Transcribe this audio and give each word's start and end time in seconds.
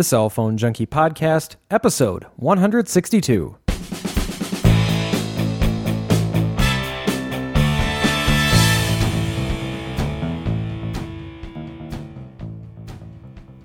the 0.00 0.04
Cell 0.04 0.30
Phone 0.30 0.56
Junkie 0.56 0.86
Podcast, 0.86 1.56
episode 1.70 2.24
162. 2.36 3.54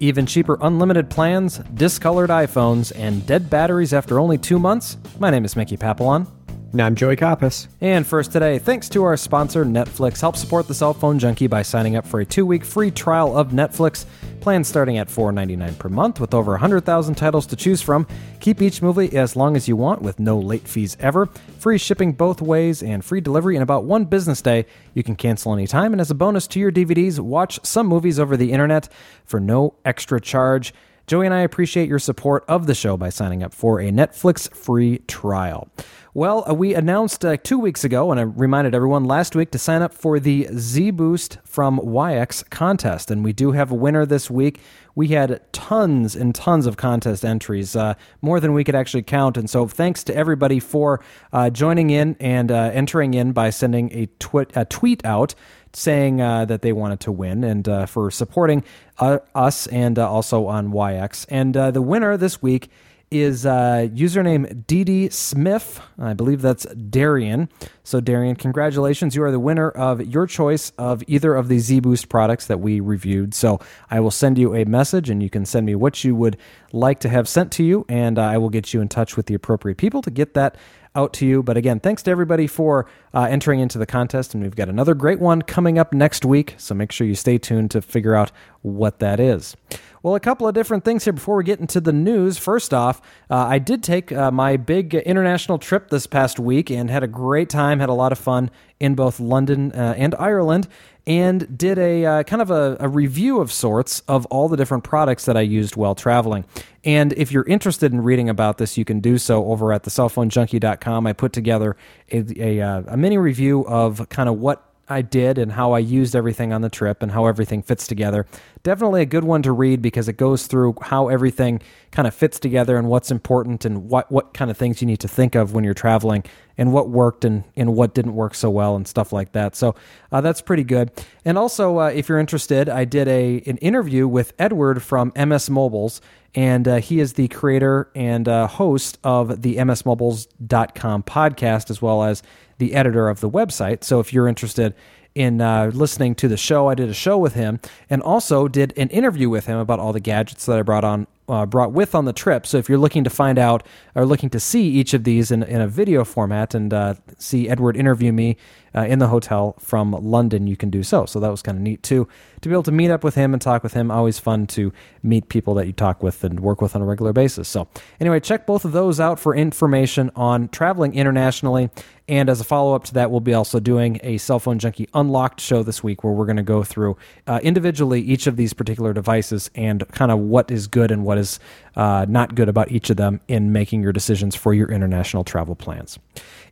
Even 0.01 0.25
cheaper 0.25 0.57
unlimited 0.59 1.09
plans, 1.09 1.59
discolored 1.73 2.29
iPhones, 2.29 2.91
and 2.97 3.25
dead 3.25 3.49
batteries 3.49 3.93
after 3.93 4.19
only 4.19 4.37
two 4.37 4.59
months? 4.59 4.97
My 5.17 5.29
name 5.29 5.45
is 5.45 5.55
Mickey 5.55 5.77
Papillon. 5.77 6.27
And 6.75 6.81
I'm 6.81 6.95
Joey 6.95 7.15
Kappas. 7.15 7.69
And 7.79 8.05
first 8.05 8.33
today, 8.33 8.59
thanks 8.59 8.89
to 8.89 9.05
our 9.05 9.15
sponsor, 9.15 9.63
Netflix. 9.63 10.19
Help 10.19 10.35
support 10.35 10.67
the 10.67 10.73
cell 10.73 10.93
phone 10.93 11.17
junkie 11.17 11.47
by 11.47 11.61
signing 11.61 11.95
up 11.95 12.05
for 12.05 12.19
a 12.19 12.25
two 12.25 12.45
week 12.45 12.65
free 12.65 12.91
trial 12.91 13.37
of 13.37 13.51
Netflix. 13.51 14.03
Plans 14.41 14.67
starting 14.67 14.97
at 14.97 15.07
$4.99 15.07 15.79
per 15.79 15.87
month 15.87 16.19
with 16.19 16.33
over 16.33 16.51
100,000 16.51 17.15
titles 17.15 17.45
to 17.45 17.55
choose 17.55 17.81
from. 17.81 18.05
Keep 18.41 18.61
each 18.61 18.81
movie 18.81 19.15
as 19.15 19.37
long 19.37 19.55
as 19.55 19.69
you 19.69 19.77
want 19.77 20.01
with 20.01 20.19
no 20.19 20.37
late 20.37 20.67
fees 20.67 20.97
ever. 20.99 21.27
Free 21.59 21.77
shipping 21.77 22.11
both 22.11 22.41
ways 22.41 22.83
and 22.83 23.05
free 23.05 23.21
delivery 23.21 23.55
in 23.55 23.61
about 23.61 23.85
one 23.85 24.03
business 24.03 24.41
day. 24.41 24.65
You 24.93 25.01
can 25.01 25.15
cancel 25.15 25.53
anytime. 25.53 25.93
And 25.93 26.01
as 26.01 26.11
a 26.11 26.13
bonus 26.13 26.45
to 26.47 26.59
your 26.59 26.73
DVDs, 26.73 27.21
watch 27.21 27.57
some 27.63 27.87
movies 27.87 28.19
over 28.19 28.35
the 28.35 28.51
internet 28.51 28.89
for 29.23 29.39
no 29.39 29.75
extra 29.85 30.19
charge. 30.19 30.73
Joey 31.07 31.27
and 31.27 31.35
I 31.35 31.41
appreciate 31.41 31.87
your 31.87 31.99
support 31.99 32.43
of 32.47 32.65
the 32.65 32.73
show 32.73 32.97
by 32.97 33.09
signing 33.09 33.43
up 33.43 33.53
for 33.53 33.79
a 33.79 33.91
Netflix 33.91 34.51
free 34.51 34.99
trial. 35.07 35.69
Well, 36.15 36.49
uh, 36.49 36.53
we 36.53 36.73
announced 36.73 37.23
uh, 37.23 37.37
two 37.37 37.59
weeks 37.59 37.83
ago, 37.83 38.09
and 38.09 38.19
I 38.19 38.23
reminded 38.23 38.73
everyone 38.73 39.03
last 39.03 39.35
week 39.35 39.51
to 39.51 39.59
sign 39.59 39.83
up 39.83 39.93
for 39.93 40.19
the 40.19 40.47
Z 40.55 40.91
Boost 40.91 41.37
from 41.43 41.75
Wi-Ex 41.75 42.41
contest. 42.43 43.11
And 43.11 43.23
we 43.23 43.33
do 43.33 43.51
have 43.51 43.69
a 43.69 43.75
winner 43.75 44.05
this 44.05 44.31
week. 44.31 44.61
We 44.95 45.09
had 45.09 45.41
tons 45.51 46.15
and 46.15 46.33
tons 46.33 46.65
of 46.65 46.77
contest 46.77 47.23
entries, 47.23 47.75
uh, 47.75 47.95
more 48.21 48.39
than 48.39 48.53
we 48.53 48.63
could 48.63 48.75
actually 48.75 49.03
count. 49.03 49.37
And 49.37 49.49
so, 49.49 49.67
thanks 49.67 50.05
to 50.05 50.15
everybody 50.15 50.59
for 50.59 51.03
uh, 51.33 51.49
joining 51.49 51.89
in 51.89 52.15
and 52.19 52.49
uh, 52.49 52.71
entering 52.73 53.13
in 53.13 53.33
by 53.33 53.49
sending 53.49 53.91
a, 53.91 54.07
twi- 54.17 54.47
a 54.55 54.63
tweet 54.63 55.05
out 55.05 55.35
saying 55.75 56.21
uh, 56.21 56.45
that 56.45 56.61
they 56.61 56.73
wanted 56.73 56.99
to 57.01 57.11
win 57.11 57.43
and 57.43 57.67
uh, 57.67 57.85
for 57.85 58.09
supporting 58.11 58.63
uh, 58.99 59.19
us 59.33 59.67
and 59.67 59.99
uh, 59.99 60.09
also 60.09 60.47
on 60.47 60.65
Wi-Ex. 60.65 61.25
And 61.29 61.55
uh, 61.55 61.71
the 61.71 61.81
winner 61.81 62.17
this 62.17 62.41
week 62.41 62.69
is 63.11 63.45
uh, 63.45 63.87
username 63.93 64.65
DD 64.65 65.11
Smith. 65.11 65.79
I 65.99 66.13
believe 66.13 66.41
that's 66.41 66.65
Darian. 66.65 67.49
So, 67.83 68.01
Darian, 68.01 68.35
congratulations. 68.35 69.15
You 69.15 69.23
are 69.23 69.31
the 69.31 69.39
winner 69.39 69.69
of 69.69 70.05
your 70.05 70.25
choice 70.25 70.71
of 70.77 71.03
either 71.07 71.35
of 71.35 71.47
the 71.47 71.59
Z 71.59 71.81
Boost 71.81 72.09
products 72.09 72.47
that 72.47 72.59
we 72.59 72.79
reviewed. 72.79 73.33
So, 73.33 73.59
I 73.91 73.99
will 73.99 74.11
send 74.11 74.37
you 74.37 74.55
a 74.55 74.65
message 74.65 75.09
and 75.09 75.21
you 75.21 75.29
can 75.29 75.45
send 75.45 75.65
me 75.65 75.75
what 75.75 76.03
you 76.03 76.15
would 76.15 76.37
like 76.73 76.99
to 77.01 77.09
have 77.09 77.27
sent 77.27 77.51
to 77.53 77.63
you, 77.63 77.85
and 77.87 78.19
uh, 78.19 78.23
I 78.23 78.37
will 78.37 78.49
get 78.49 78.73
you 78.73 78.81
in 78.81 78.89
touch 78.89 79.15
with 79.15 79.27
the 79.27 79.33
appropriate 79.33 79.77
people 79.77 80.01
to 80.01 80.11
get 80.11 80.33
that 80.33 80.57
out 80.95 81.13
to 81.13 81.25
you. 81.25 81.43
But 81.43 81.57
again, 81.57 81.79
thanks 81.79 82.03
to 82.03 82.11
everybody 82.11 82.47
for 82.47 82.87
uh, 83.13 83.27
entering 83.29 83.59
into 83.59 83.77
the 83.77 83.85
contest. 83.85 84.33
And 84.33 84.43
we've 84.43 84.55
got 84.55 84.69
another 84.69 84.93
great 84.93 85.19
one 85.19 85.41
coming 85.41 85.77
up 85.77 85.93
next 85.93 86.25
week. 86.25 86.55
So 86.57 86.73
make 86.75 86.91
sure 86.91 87.05
you 87.05 87.15
stay 87.15 87.37
tuned 87.37 87.71
to 87.71 87.81
figure 87.81 88.15
out 88.15 88.31
what 88.61 88.99
that 88.99 89.19
is. 89.19 89.55
Well, 90.01 90.13
a 90.13 90.19
couple 90.19 90.47
of 90.47 90.53
different 90.53 90.85
things 90.85 91.03
here 91.03 91.13
before 91.13 91.35
we 91.35 91.43
get 91.43 91.59
into 91.59 91.81
the 91.81 91.91
news. 91.91 92.37
First 92.37 92.75
off, 92.75 93.01
uh, 93.29 93.37
I 93.37 93.57
did 93.57 93.81
take 93.81 94.11
uh, 94.11 94.29
my 94.29 94.55
big 94.55 94.93
international 94.93 95.57
trip 95.57 95.89
this 95.89 96.05
past 96.05 96.39
week 96.39 96.69
and 96.69 96.91
had 96.91 97.01
a 97.01 97.07
great 97.07 97.49
time, 97.49 97.79
had 97.79 97.89
a 97.89 97.93
lot 97.93 98.11
of 98.11 98.19
fun 98.19 98.51
in 98.79 98.93
both 98.93 99.19
London 99.19 99.71
uh, 99.71 99.95
and 99.97 100.13
Ireland, 100.19 100.67
and 101.07 101.57
did 101.57 101.77
a 101.77 102.05
uh, 102.05 102.23
kind 102.23 102.41
of 102.41 102.49
a, 102.49 102.77
a, 102.79 102.87
review 102.87 103.39
of 103.39 103.51
sorts 103.51 104.01
of 104.07 104.25
all 104.27 104.49
the 104.49 104.57
different 104.57 104.83
products 104.83 105.25
that 105.25 105.37
I 105.37 105.41
used 105.41 105.75
while 105.75 105.93
traveling. 105.93 106.45
And 106.83 107.13
if 107.13 107.31
you're 107.31 107.45
interested 107.45 107.93
in 107.93 108.01
reading 108.01 108.29
about 108.29 108.57
this, 108.57 108.77
you 108.77 108.85
can 108.85 108.99
do 108.99 109.17
so 109.17 109.45
over 109.45 109.71
at 109.71 109.83
thecellphonejunkie.com. 109.83 111.07
I 111.07 111.13
put 111.13 111.31
together 111.31 111.75
a, 112.11 112.25
a, 112.37 112.61
uh, 112.61 112.83
a 112.87 112.97
mini 112.97 113.17
review 113.17 113.65
of 113.67 114.09
kind 114.09 114.29
of 114.29 114.39
what 114.39 114.74
I 114.87 115.01
did 115.01 115.37
and 115.37 115.53
how 115.53 115.71
I 115.71 115.79
used 115.79 116.15
everything 116.15 116.53
on 116.53 116.61
the 116.61 116.69
trip 116.69 117.01
and 117.01 117.11
how 117.11 117.25
everything 117.25 117.63
fits 117.63 117.87
together. 117.87 118.25
Definitely 118.63 119.01
a 119.01 119.05
good 119.05 119.23
one 119.23 119.41
to 119.43 119.51
read 119.51 119.81
because 119.81 120.07
it 120.07 120.17
goes 120.17 120.47
through 120.47 120.75
how 120.81 121.07
everything 121.07 121.61
kind 121.91 122.07
of 122.07 122.13
fits 122.13 122.39
together 122.39 122.77
and 122.77 122.87
what's 122.87 123.09
important 123.09 123.65
and 123.65 123.89
what, 123.89 124.11
what 124.11 124.33
kind 124.33 124.51
of 124.51 124.57
things 124.57 124.81
you 124.81 124.87
need 124.87 124.99
to 124.99 125.07
think 125.07 125.35
of 125.35 125.53
when 125.53 125.63
you're 125.63 125.73
traveling 125.73 126.23
and 126.57 126.71
what 126.71 126.89
worked 126.89 127.25
and, 127.25 127.43
and 127.55 127.75
what 127.75 127.93
didn't 127.93 128.15
work 128.15 128.35
so 128.35 128.49
well 128.49 128.75
and 128.75 128.87
stuff 128.87 129.11
like 129.11 129.31
that. 129.31 129.55
So 129.55 129.75
uh, 130.11 130.21
that's 130.21 130.41
pretty 130.41 130.63
good. 130.63 130.91
And 131.23 131.37
also, 131.37 131.79
uh, 131.79 131.87
if 131.87 132.07
you're 132.07 132.19
interested, 132.19 132.69
I 132.69 132.85
did 132.85 133.07
a 133.07 133.41
an 133.45 133.57
interview 133.57 134.07
with 134.07 134.33
Edward 134.39 134.81
from 134.81 135.11
MS 135.15 135.49
Mobiles, 135.49 136.01
and 136.35 136.67
uh, 136.67 136.75
he 136.77 136.99
is 136.99 137.13
the 137.13 137.27
creator 137.29 137.89
and 137.95 138.27
uh, 138.27 138.47
host 138.47 138.99
of 139.03 139.41
the 139.41 139.55
MSMobiles.com 139.55 141.03
podcast 141.03 141.69
as 141.69 141.81
well 141.81 142.03
as 142.03 142.21
the 142.57 142.73
editor 142.73 143.09
of 143.09 143.19
the 143.19 143.29
website. 143.29 143.83
So 143.83 143.99
if 143.99 144.13
you're 144.13 144.27
interested 144.27 144.73
in 145.13 145.39
uh, 145.39 145.71
listening 145.73 146.15
to 146.15 146.27
the 146.27 146.37
show, 146.37 146.67
I 146.67 146.75
did 146.75 146.89
a 146.89 146.93
show 146.93 147.17
with 147.17 147.33
him 147.33 147.59
and 147.89 148.01
also 148.01 148.47
did 148.47 148.73
an 148.77 148.89
interview 148.89 149.29
with 149.29 149.45
him 149.45 149.57
about 149.57 149.79
all 149.79 149.93
the 149.93 149.99
gadgets 149.99 150.45
that 150.45 150.59
I 150.59 150.61
brought 150.61 150.83
on 150.83 151.07
uh, 151.27 151.45
brought 151.45 151.71
with 151.71 151.95
on 151.95 152.05
the 152.05 152.13
trip. 152.13 152.45
So 152.45 152.57
if 152.57 152.69
you're 152.69 152.77
looking 152.77 153.03
to 153.03 153.09
find 153.09 153.39
out 153.39 153.65
or 153.95 154.05
looking 154.05 154.29
to 154.31 154.39
see 154.39 154.67
each 154.69 154.93
of 154.93 155.03
these 155.03 155.31
in, 155.31 155.43
in 155.43 155.61
a 155.61 155.67
video 155.67 156.03
format 156.03 156.53
and 156.53 156.73
uh, 156.73 156.95
see 157.17 157.49
Edward 157.49 157.75
interview 157.75 158.11
me 158.11 158.37
uh, 158.75 158.81
in 158.81 158.99
the 158.99 159.07
hotel 159.07 159.55
from 159.59 159.91
London, 159.91 160.47
you 160.47 160.55
can 160.55 160.69
do 160.69 160.83
so. 160.83 161.05
So 161.05 161.19
that 161.19 161.31
was 161.31 161.41
kind 161.41 161.57
of 161.57 161.61
neat 161.61 161.81
too 161.81 162.07
to 162.41 162.49
be 162.49 162.53
able 162.53 162.63
to 162.63 162.71
meet 162.71 162.91
up 162.91 163.03
with 163.03 163.15
him 163.15 163.33
and 163.33 163.41
talk 163.41 163.63
with 163.63 163.73
him. 163.73 163.89
Always 163.89 164.19
fun 164.19 164.45
to 164.47 164.71
meet 165.01 165.29
people 165.29 165.55
that 165.55 165.65
you 165.65 165.73
talk 165.73 166.03
with 166.03 166.23
and 166.23 166.39
work 166.39 166.61
with 166.61 166.75
on 166.75 166.81
a 166.81 166.85
regular 166.85 167.13
basis. 167.13 167.47
So 167.47 167.67
anyway, 167.99 168.19
check 168.19 168.45
both 168.45 168.65
of 168.65 168.71
those 168.71 168.99
out 168.99 169.19
for 169.19 169.33
information 169.35 170.11
on 170.15 170.49
traveling 170.49 170.93
internationally. 170.93 171.69
And 172.07 172.29
as 172.29 172.39
a 172.39 172.43
follow 172.43 172.75
up 172.75 172.83
to 172.85 172.93
that, 172.95 173.09
we'll 173.09 173.19
be 173.19 173.33
also 173.33 173.59
doing 173.59 173.99
a 174.03 174.17
cell 174.17 174.39
phone 174.39 174.59
junkie 174.59 174.87
unlocked 174.93 175.41
show 175.41 175.63
this 175.63 175.83
week 175.83 176.03
where 176.03 176.13
we're 176.13 176.25
going 176.25 176.37
to 176.37 176.43
go 176.43 176.63
through 176.63 176.97
uh, 177.25 177.39
individually 177.41 177.99
each 178.01 178.27
of 178.27 178.37
these 178.37 178.53
particular 178.53 178.93
devices 178.93 179.49
and 179.55 179.87
kind 179.89 180.11
of 180.11 180.19
what 180.19 180.51
is 180.51 180.67
good 180.67 180.91
and 180.91 181.03
what 181.03 181.17
is 181.17 181.39
uh, 181.75 182.05
not 182.07 182.35
good 182.35 182.47
about 182.47 182.71
each 182.71 182.91
of 182.91 182.97
them 182.97 183.19
in 183.27 183.51
making 183.51 183.81
your 183.81 183.91
decisions 183.91 184.35
for 184.35 184.53
your 184.53 184.71
international 184.71 185.23
travel 185.23 185.55
plans. 185.55 185.97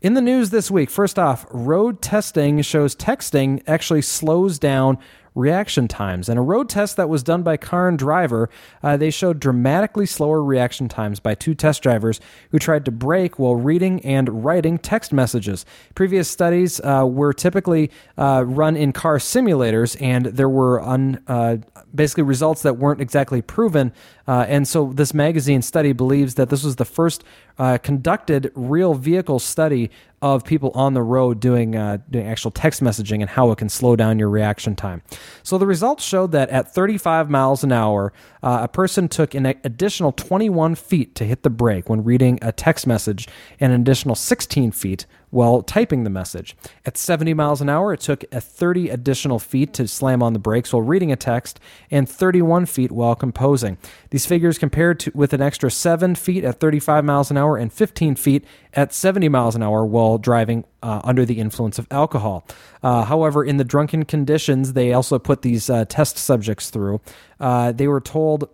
In 0.02 0.16
the 0.16 0.22
news 0.22 0.50
this 0.50 0.72
week, 0.72 0.90
first 0.90 1.19
off, 1.19 1.46
road 1.52 2.02
testing 2.02 2.62
shows 2.62 2.96
texting 2.96 3.62
actually 3.68 4.02
slows 4.02 4.58
down 4.58 4.97
reaction 5.36 5.88
times. 5.88 6.30
And 6.30 6.38
a 6.38 6.42
road 6.42 6.70
test 6.70 6.98
that 6.98 7.10
was 7.10 7.24
done 7.24 7.44
by 7.44 7.58
Car 7.58 7.88
and 7.88 7.98
Driver, 7.98 8.50
uh, 8.82 8.98
they 8.98 9.10
showed 9.10 9.40
dramatically 9.40 10.06
slower 10.06 10.44
reaction 10.44 10.88
times 10.88 11.20
by 11.20 11.36
two 11.36 11.56
test 11.56 11.82
drivers 11.82 12.20
who 12.52 12.60
tried 12.60 12.86
to 12.86 12.92
brake 12.92 13.40
while 13.40 13.56
reading 13.56 14.00
and 14.06 14.44
writing 14.44 14.78
text 14.78 15.12
messages. 15.14 15.66
Previous 15.96 16.30
studies 16.30 16.80
uh, 16.82 17.06
were 17.10 17.34
typically 17.34 17.92
uh, 18.18 18.44
run 18.46 18.76
in 18.76 18.92
car 18.92 19.18
simulators, 19.18 20.00
and 20.02 20.28
there 20.28 20.50
were 20.50 20.82
un, 20.82 21.22
uh, 21.28 21.58
basically 21.94 22.24
results 22.24 22.62
that 22.64 22.78
weren't 22.78 23.02
exactly 23.02 23.42
proven. 23.42 23.94
Uh, 24.28 24.46
and 24.48 24.68
so 24.68 24.92
this 24.94 25.14
magazine 25.14 25.62
study 25.62 25.94
believes 25.94 26.36
that 26.36 26.50
this 26.50 26.64
was 26.64 26.78
the 26.78 26.86
first 26.86 27.24
uh, 27.58 27.78
conducted 27.78 28.52
real 28.56 28.94
vehicle 28.94 29.40
study 29.40 29.92
of 30.22 30.46
people 30.46 30.72
on 30.74 30.94
the 30.94 31.04
road 31.04 31.40
doing, 31.40 31.76
uh, 31.76 31.98
doing 32.09 32.26
actual 32.26 32.50
text 32.50 32.81
messaging 32.81 33.20
and 33.20 33.30
how 33.30 33.52
it 33.52 33.58
can 33.58 33.68
slow 33.68 33.96
down 33.96 34.18
your 34.18 34.30
reaction 34.30 34.76
time. 34.76 35.02
So 35.44 35.58
the 35.58 35.68
results 35.68 36.04
showed 36.04 36.31
that 36.31 36.50
at 36.50 36.74
35 36.74 37.30
miles 37.30 37.64
an 37.64 37.74
hour, 37.74 38.14
uh, 38.42 38.60
a 38.62 38.68
person 38.68 39.10
took 39.10 39.36
an 39.36 39.46
additional 39.46 40.14
21 40.14 40.75
feet 40.75 41.14
to 41.16 41.25
hit 41.25 41.44
the 41.44 41.50
brake 41.50 41.90
when 41.90 42.04
reading 42.04 42.40
a 42.42 42.54
text 42.54 42.88
message 42.88 43.28
and 43.60 43.74
an 43.74 43.81
additional 43.81 44.16
16 44.16 44.72
feet 44.72 45.06
while 45.34 45.64
typing 45.64 46.04
the 46.04 46.10
message. 46.10 46.56
At 46.86 46.96
70 46.96 47.34
miles 47.34 47.60
an 47.60 47.68
hour, 47.68 47.92
it 47.92 48.00
took 48.00 48.24
a 48.32 48.40
30 48.40 48.90
additional 48.90 49.40
feet 49.40 49.74
to 49.74 49.88
slam 49.88 50.22
on 50.22 50.34
the 50.34 50.40
brakes 50.40 50.72
while 50.72 50.84
reading 50.84 51.12
a 51.12 51.16
text 51.16 51.60
and 51.90 52.08
31 52.08 52.68
feet 52.68 52.92
while 52.92 53.16
composing. 53.16 53.80
These 54.12 54.28
figures 54.28 54.60
compared 54.60 55.00
to, 55.02 55.12
with 55.16 55.34
an 55.34 55.42
extra 55.42 55.72
7 55.72 56.13
feet 56.13 56.44
at 56.44 56.60
35 56.60 57.04
miles 57.04 57.31
an 57.31 57.38
hour 57.38 57.57
and 57.57 57.74
15 57.74 58.16
feet 58.16 58.46
at 58.74 58.94
70 58.94 59.28
miles 59.30 59.56
an 59.56 59.63
hour 59.63 59.84
while 59.84 60.19
driving 60.19 60.66
uh, 60.84 61.02
under 61.04 61.25
the 61.25 61.40
influence 61.40 61.80
of 61.80 61.88
alcohol. 61.90 62.46
Uh, 62.84 63.04
however, 63.04 63.44
in 63.44 63.57
the 63.57 63.63
drunken 63.63 64.06
conditions, 64.06 64.74
they 64.74 64.94
also 64.94 65.18
put 65.18 65.42
these 65.42 65.68
uh, 65.68 65.86
test 65.86 66.18
subjects 66.18 66.69
through. 66.69 67.02
Uh, 67.40 67.72
they 67.72 67.88
were 67.88 68.02
told, 68.02 68.50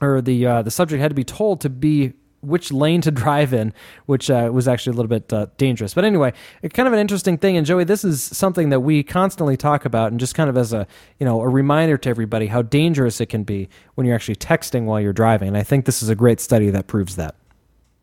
or 0.00 0.20
the 0.20 0.44
uh, 0.44 0.62
the 0.62 0.70
subject 0.70 1.00
had 1.00 1.10
to 1.10 1.14
be 1.14 1.24
told 1.24 1.60
to 1.60 1.70
be 1.70 2.14
which 2.42 2.70
lane 2.70 3.00
to 3.00 3.10
drive 3.22 3.54
in, 3.54 3.72
which 4.06 4.30
uh, 4.30 4.50
was 4.52 4.68
actually 4.68 4.92
a 4.92 4.96
little 4.96 5.08
bit 5.08 5.32
uh, 5.32 5.46
dangerous. 5.56 5.94
But 5.94 6.04
anyway, 6.04 6.32
it's 6.60 6.74
kind 6.74 6.86
of 6.86 6.92
an 6.92 7.00
interesting 7.00 7.38
thing. 7.38 7.56
And 7.56 7.66
Joey, 7.66 7.84
this 7.84 8.04
is 8.04 8.22
something 8.22 8.68
that 8.68 8.80
we 8.80 9.02
constantly 9.02 9.56
talk 9.56 9.84
about, 9.84 10.10
and 10.10 10.20
just 10.20 10.34
kind 10.34 10.50
of 10.50 10.56
as 10.56 10.72
a 10.72 10.86
you 11.18 11.26
know 11.26 11.40
a 11.40 11.48
reminder 11.48 11.96
to 11.98 12.08
everybody 12.08 12.48
how 12.48 12.62
dangerous 12.62 13.20
it 13.20 13.26
can 13.26 13.44
be 13.44 13.68
when 13.94 14.06
you're 14.06 14.16
actually 14.16 14.36
texting 14.36 14.84
while 14.84 15.00
you're 15.00 15.12
driving. 15.12 15.48
And 15.48 15.56
I 15.56 15.62
think 15.62 15.86
this 15.86 16.02
is 16.02 16.08
a 16.08 16.14
great 16.14 16.40
study 16.40 16.70
that 16.70 16.86
proves 16.86 17.16
that. 17.16 17.34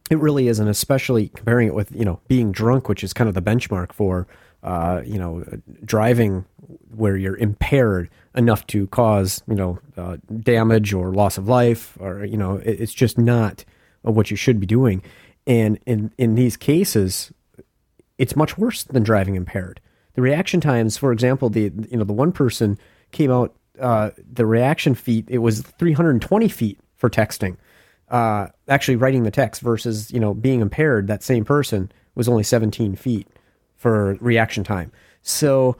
It 0.09 0.17
really 0.17 0.47
is, 0.47 0.59
and 0.59 0.67
especially 0.67 1.29
comparing 1.29 1.67
it 1.67 1.75
with 1.75 1.91
you 1.91 2.05
know 2.05 2.19
being 2.27 2.51
drunk, 2.51 2.89
which 2.89 3.03
is 3.03 3.13
kind 3.13 3.27
of 3.27 3.35
the 3.35 3.41
benchmark 3.41 3.93
for 3.93 4.27
uh, 4.63 5.01
you 5.05 5.17
know, 5.17 5.43
driving 5.85 6.45
where 6.95 7.15
you're 7.15 7.37
impaired 7.37 8.09
enough 8.35 8.67
to 8.67 8.87
cause, 8.87 9.41
you 9.47 9.55
know, 9.55 9.79
uh, 9.95 10.17
damage 10.41 10.93
or 10.93 11.13
loss 11.13 11.37
of 11.37 11.47
life, 11.47 11.97
or 11.99 12.25
you 12.25 12.37
know, 12.37 12.57
it, 12.57 12.81
it's 12.81 12.93
just 12.93 13.17
not 13.17 13.63
what 14.01 14.31
you 14.31 14.37
should 14.37 14.59
be 14.59 14.65
doing. 14.65 15.01
And 15.47 15.79
in 15.85 16.11
in 16.17 16.35
these 16.35 16.57
cases, 16.57 17.31
it's 18.17 18.35
much 18.35 18.57
worse 18.57 18.83
than 18.83 19.03
driving 19.03 19.35
impaired. 19.35 19.79
The 20.13 20.21
reaction 20.21 20.61
times, 20.61 20.97
for 20.97 21.11
example, 21.11 21.49
the 21.49 21.71
you 21.89 21.97
know 21.97 22.03
the 22.03 22.13
one 22.13 22.31
person 22.31 22.77
came 23.11 23.31
out, 23.31 23.55
uh, 23.79 24.11
the 24.31 24.45
reaction 24.45 24.95
feet 24.95 25.25
it 25.29 25.39
was 25.39 25.61
320 25.61 26.47
feet 26.49 26.79
for 26.95 27.09
texting, 27.09 27.57
uh, 28.09 28.47
actually 28.67 28.97
writing 28.97 29.23
the 29.23 29.31
text 29.31 29.61
versus 29.61 30.11
you 30.11 30.19
know 30.19 30.33
being 30.33 30.61
impaired. 30.61 31.07
That 31.07 31.23
same 31.23 31.45
person 31.45 31.91
was 32.15 32.27
only 32.27 32.43
17 32.43 32.95
feet 32.95 33.27
for 33.77 34.15
reaction 34.19 34.63
time. 34.63 34.91
So 35.21 35.77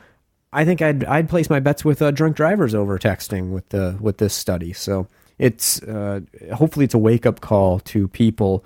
I 0.51 0.66
think 0.66 0.81
I'd 0.81 1.04
I'd 1.04 1.30
place 1.30 1.50
my 1.50 1.60
bets 1.60 1.86
with 1.86 2.01
uh, 2.01 2.12
drunk 2.12 2.36
drivers 2.36 2.74
over 2.74 2.98
texting 2.98 3.51
with 3.51 3.69
the 3.69 3.98
with 4.00 4.18
this 4.18 4.33
study. 4.33 4.74
So 4.74 5.07
it's 5.40 5.82
uh, 5.84 6.20
hopefully 6.54 6.84
it's 6.86 6.94
a 6.94 7.00
wake 7.00 7.26
up 7.26 7.40
call 7.42 7.80
to 7.80 8.08
people. 8.10 8.64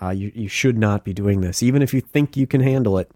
Uh, 0.00 0.10
you 0.10 0.32
you 0.34 0.48
should 0.48 0.78
not 0.78 1.04
be 1.04 1.12
doing 1.12 1.40
this, 1.42 1.62
even 1.62 1.82
if 1.82 1.92
you 1.92 2.00
think 2.00 2.36
you 2.36 2.46
can 2.46 2.60
handle 2.60 2.96
it. 2.98 3.10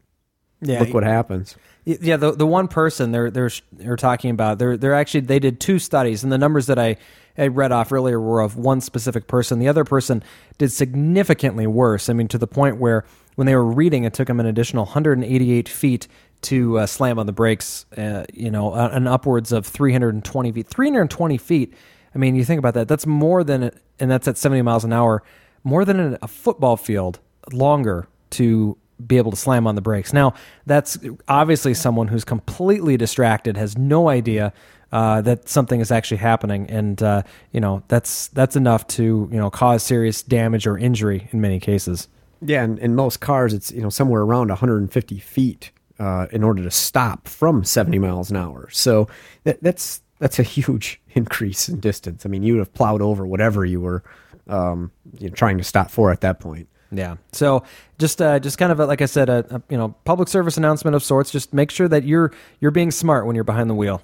Yeah, 0.61 0.81
look 0.81 0.93
what 0.93 1.05
happens. 1.05 1.57
Yeah, 1.85 2.17
the 2.17 2.33
the 2.33 2.47
one 2.47 2.67
person 2.67 3.13
they're 3.13 3.31
they're 3.31 3.51
they're 3.73 3.97
talking 3.97 4.31
about 4.31 4.59
they're 4.59 4.77
they're 4.77 4.95
actually 4.95 5.21
they 5.21 5.39
did 5.39 5.61
two 5.61 5.79
studies, 5.79 6.25
and 6.25 6.33
the 6.33 6.39
numbers 6.39 6.67
that 6.67 6.79
I 6.79 6.97
I 7.39 7.47
read 7.47 7.71
off 7.71 7.93
earlier 7.93 8.21
were 8.21 8.41
of 8.41 8.57
one 8.57 8.81
specific 8.81 9.29
person. 9.29 9.61
The 9.61 9.69
other 9.69 9.85
person 9.85 10.23
did 10.59 10.73
significantly 10.73 11.67
worse. 11.67 12.09
I 12.09 12.13
mean, 12.13 12.29
to 12.29 12.39
the 12.39 12.47
point 12.47 12.79
where 12.79 13.05
when 13.37 13.47
they 13.47 13.55
were 13.55 13.65
reading, 13.65 14.05
it 14.05 14.15
took 14.15 14.27
them 14.27 14.41
an 14.41 14.47
additional 14.47 14.85
188 14.85 15.69
feet 15.69 16.09
to 16.43 16.79
uh, 16.79 16.87
slam 16.87 17.19
on 17.19 17.27
the 17.27 17.33
brakes. 17.33 17.87
Uh, 17.97 18.25
you 18.33 18.51
know, 18.51 18.75
and 18.75 19.07
upwards 19.07 19.53
of 19.53 19.67
320 19.67 20.53
feet. 20.53 20.67
320 20.67 21.39
feet. 21.39 21.75
I 22.17 22.19
mean, 22.19 22.35
you 22.35 22.47
think 22.47 22.59
about 22.59 22.73
that. 22.75 22.89
That's 22.89 23.07
more 23.07 23.45
than, 23.45 23.71
and 24.01 24.11
that's 24.11 24.27
at 24.27 24.39
70 24.39 24.63
miles 24.63 24.85
an 24.85 24.93
hour, 24.93 25.23
more 25.65 25.85
than 25.85 26.17
a 26.23 26.27
football 26.27 26.79
field 26.79 27.19
longer 27.53 28.09
to 28.31 28.79
be 29.07 29.19
able 29.19 29.33
to 29.33 29.37
slam 29.37 29.67
on 29.67 29.75
the 29.75 29.83
brakes. 29.83 30.15
Now, 30.15 30.33
that's 30.65 30.99
obviously 31.29 31.75
someone 31.75 32.09
who's 32.09 32.25
completely 32.25 32.97
distracted, 32.97 33.59
has 33.59 33.77
no 33.77 34.09
idea 34.09 34.55
uh, 34.93 35.21
that 35.21 35.47
something 35.47 35.79
is 35.81 35.91
actually 35.91 36.17
happening, 36.17 36.71
and 36.71 37.03
uh, 37.03 37.23
you 37.53 37.61
know 37.61 37.83
that's 37.89 38.29
that's 38.29 38.57
enough 38.57 38.87
to 38.87 39.29
you 39.31 39.37
know 39.37 39.51
cause 39.51 39.83
serious 39.83 40.23
damage 40.23 40.67
or 40.67 40.79
injury 40.79 41.29
in 41.33 41.43
many 41.43 41.61
cases. 41.61 42.09
Yeah, 42.41 42.63
and 42.63 42.79
in 42.79 42.95
most 42.95 43.21
cars, 43.21 43.53
it's 43.53 43.71
you 43.73 43.83
know 43.83 43.91
somewhere 43.91 44.23
around 44.23 44.49
150 44.49 45.19
feet 45.19 45.71
uh, 45.99 46.29
in 46.31 46.43
order 46.43 46.63
to 46.63 46.71
stop 46.71 47.29
from 47.29 47.65
70 47.65 47.99
miles 47.99 48.31
an 48.31 48.37
hour. 48.37 48.71
So 48.71 49.09
that, 49.45 49.63
that's 49.63 50.01
that's 50.19 50.39
a 50.39 50.43
huge 50.43 51.01
increase 51.11 51.69
in 51.69 51.81
distance. 51.81 52.27
I 52.27 52.29
mean, 52.29 52.43
you 52.43 52.55
would 52.55 52.61
have 52.61 52.75
plowed 52.75 53.03
over 53.03 53.27
whatever 53.27 53.65
you 53.65 53.81
were 53.81 54.03
um, 54.49 54.91
you 55.19 55.29
know, 55.29 55.35
trying 55.35 55.59
to 55.59 55.65
stop 55.65 55.91
for 55.91 56.11
at 56.11 56.21
that 56.21 56.41
point. 56.41 56.69
Yeah. 56.93 57.17
So 57.33 57.65
just 57.99 58.23
uh, 58.23 58.39
just 58.39 58.59
kind 58.59 58.71
of 58.71 58.81
a, 58.81 58.87
like 58.87 59.03
I 59.03 59.07
said, 59.07 59.29
a, 59.29 59.45
a, 59.57 59.63
you 59.69 59.77
know 59.77 59.89
public 60.05 60.29
service 60.29 60.57
announcement 60.57 60.95
of 60.95 61.03
sorts. 61.03 61.31
Just 61.31 61.53
make 61.53 61.71
sure 61.71 61.89
that 61.89 62.05
you're 62.05 62.33
you're 62.61 62.71
being 62.71 62.91
smart 62.91 63.27
when 63.27 63.35
you're 63.35 63.45
behind 63.45 63.69
the 63.69 63.75
wheel. 63.75 64.03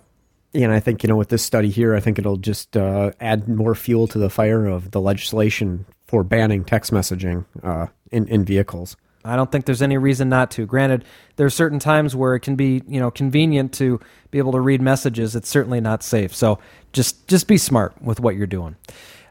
Yeah, 0.53 0.65
and 0.65 0.73
I 0.73 0.81
think 0.81 1.03
you 1.03 1.09
know 1.09 1.17
with 1.17 1.29
this 1.29 1.45
study 1.45 1.71
here, 1.71 1.95
I 1.95 2.01
think 2.01 2.19
it'll 2.19 2.37
just 2.37 2.77
uh, 2.77 3.13
add 3.21 3.49
more 3.49 3.75
fuel 3.75 4.09
to 4.09 4.19
the 4.19 4.29
fire 4.29 4.67
of 4.67 4.91
the 4.91 5.01
legislation 5.01 5.87
for 6.07 6.25
banning 6.25 6.65
text 6.65 6.93
messaging 6.93 7.47
uh, 7.63 7.87
in 8.11 8.27
in 8.27 8.45
vehicles. 8.45 8.97
I 9.25 9.37
don't 9.37 9.51
think 9.53 9.67
there's 9.67 9.83
any 9.83 9.97
reason 9.97 10.29
not 10.29 10.51
to. 10.53 10.67
Granted, 10.67 11.05
there 11.37 11.47
are 11.47 11.51
certain 11.51 11.79
times 11.79 12.17
where 12.17 12.35
it 12.35 12.41
can 12.41 12.57
be, 12.57 12.83
you 12.89 13.01
know, 13.01 13.11
convenient 13.11 13.73
to 13.75 14.01
be 14.31 14.39
able 14.39 14.53
to 14.53 14.61
read 14.61 14.81
messages. 14.81 15.37
It's 15.37 15.49
certainly 15.49 15.81
not 15.81 16.03
safe. 16.03 16.35
So 16.35 16.59
just 16.93 17.27
just 17.29 17.47
be 17.47 17.59
smart 17.59 18.01
with 18.03 18.21
what 18.21 18.37
you're 18.37 18.47
doing. 18.47 18.77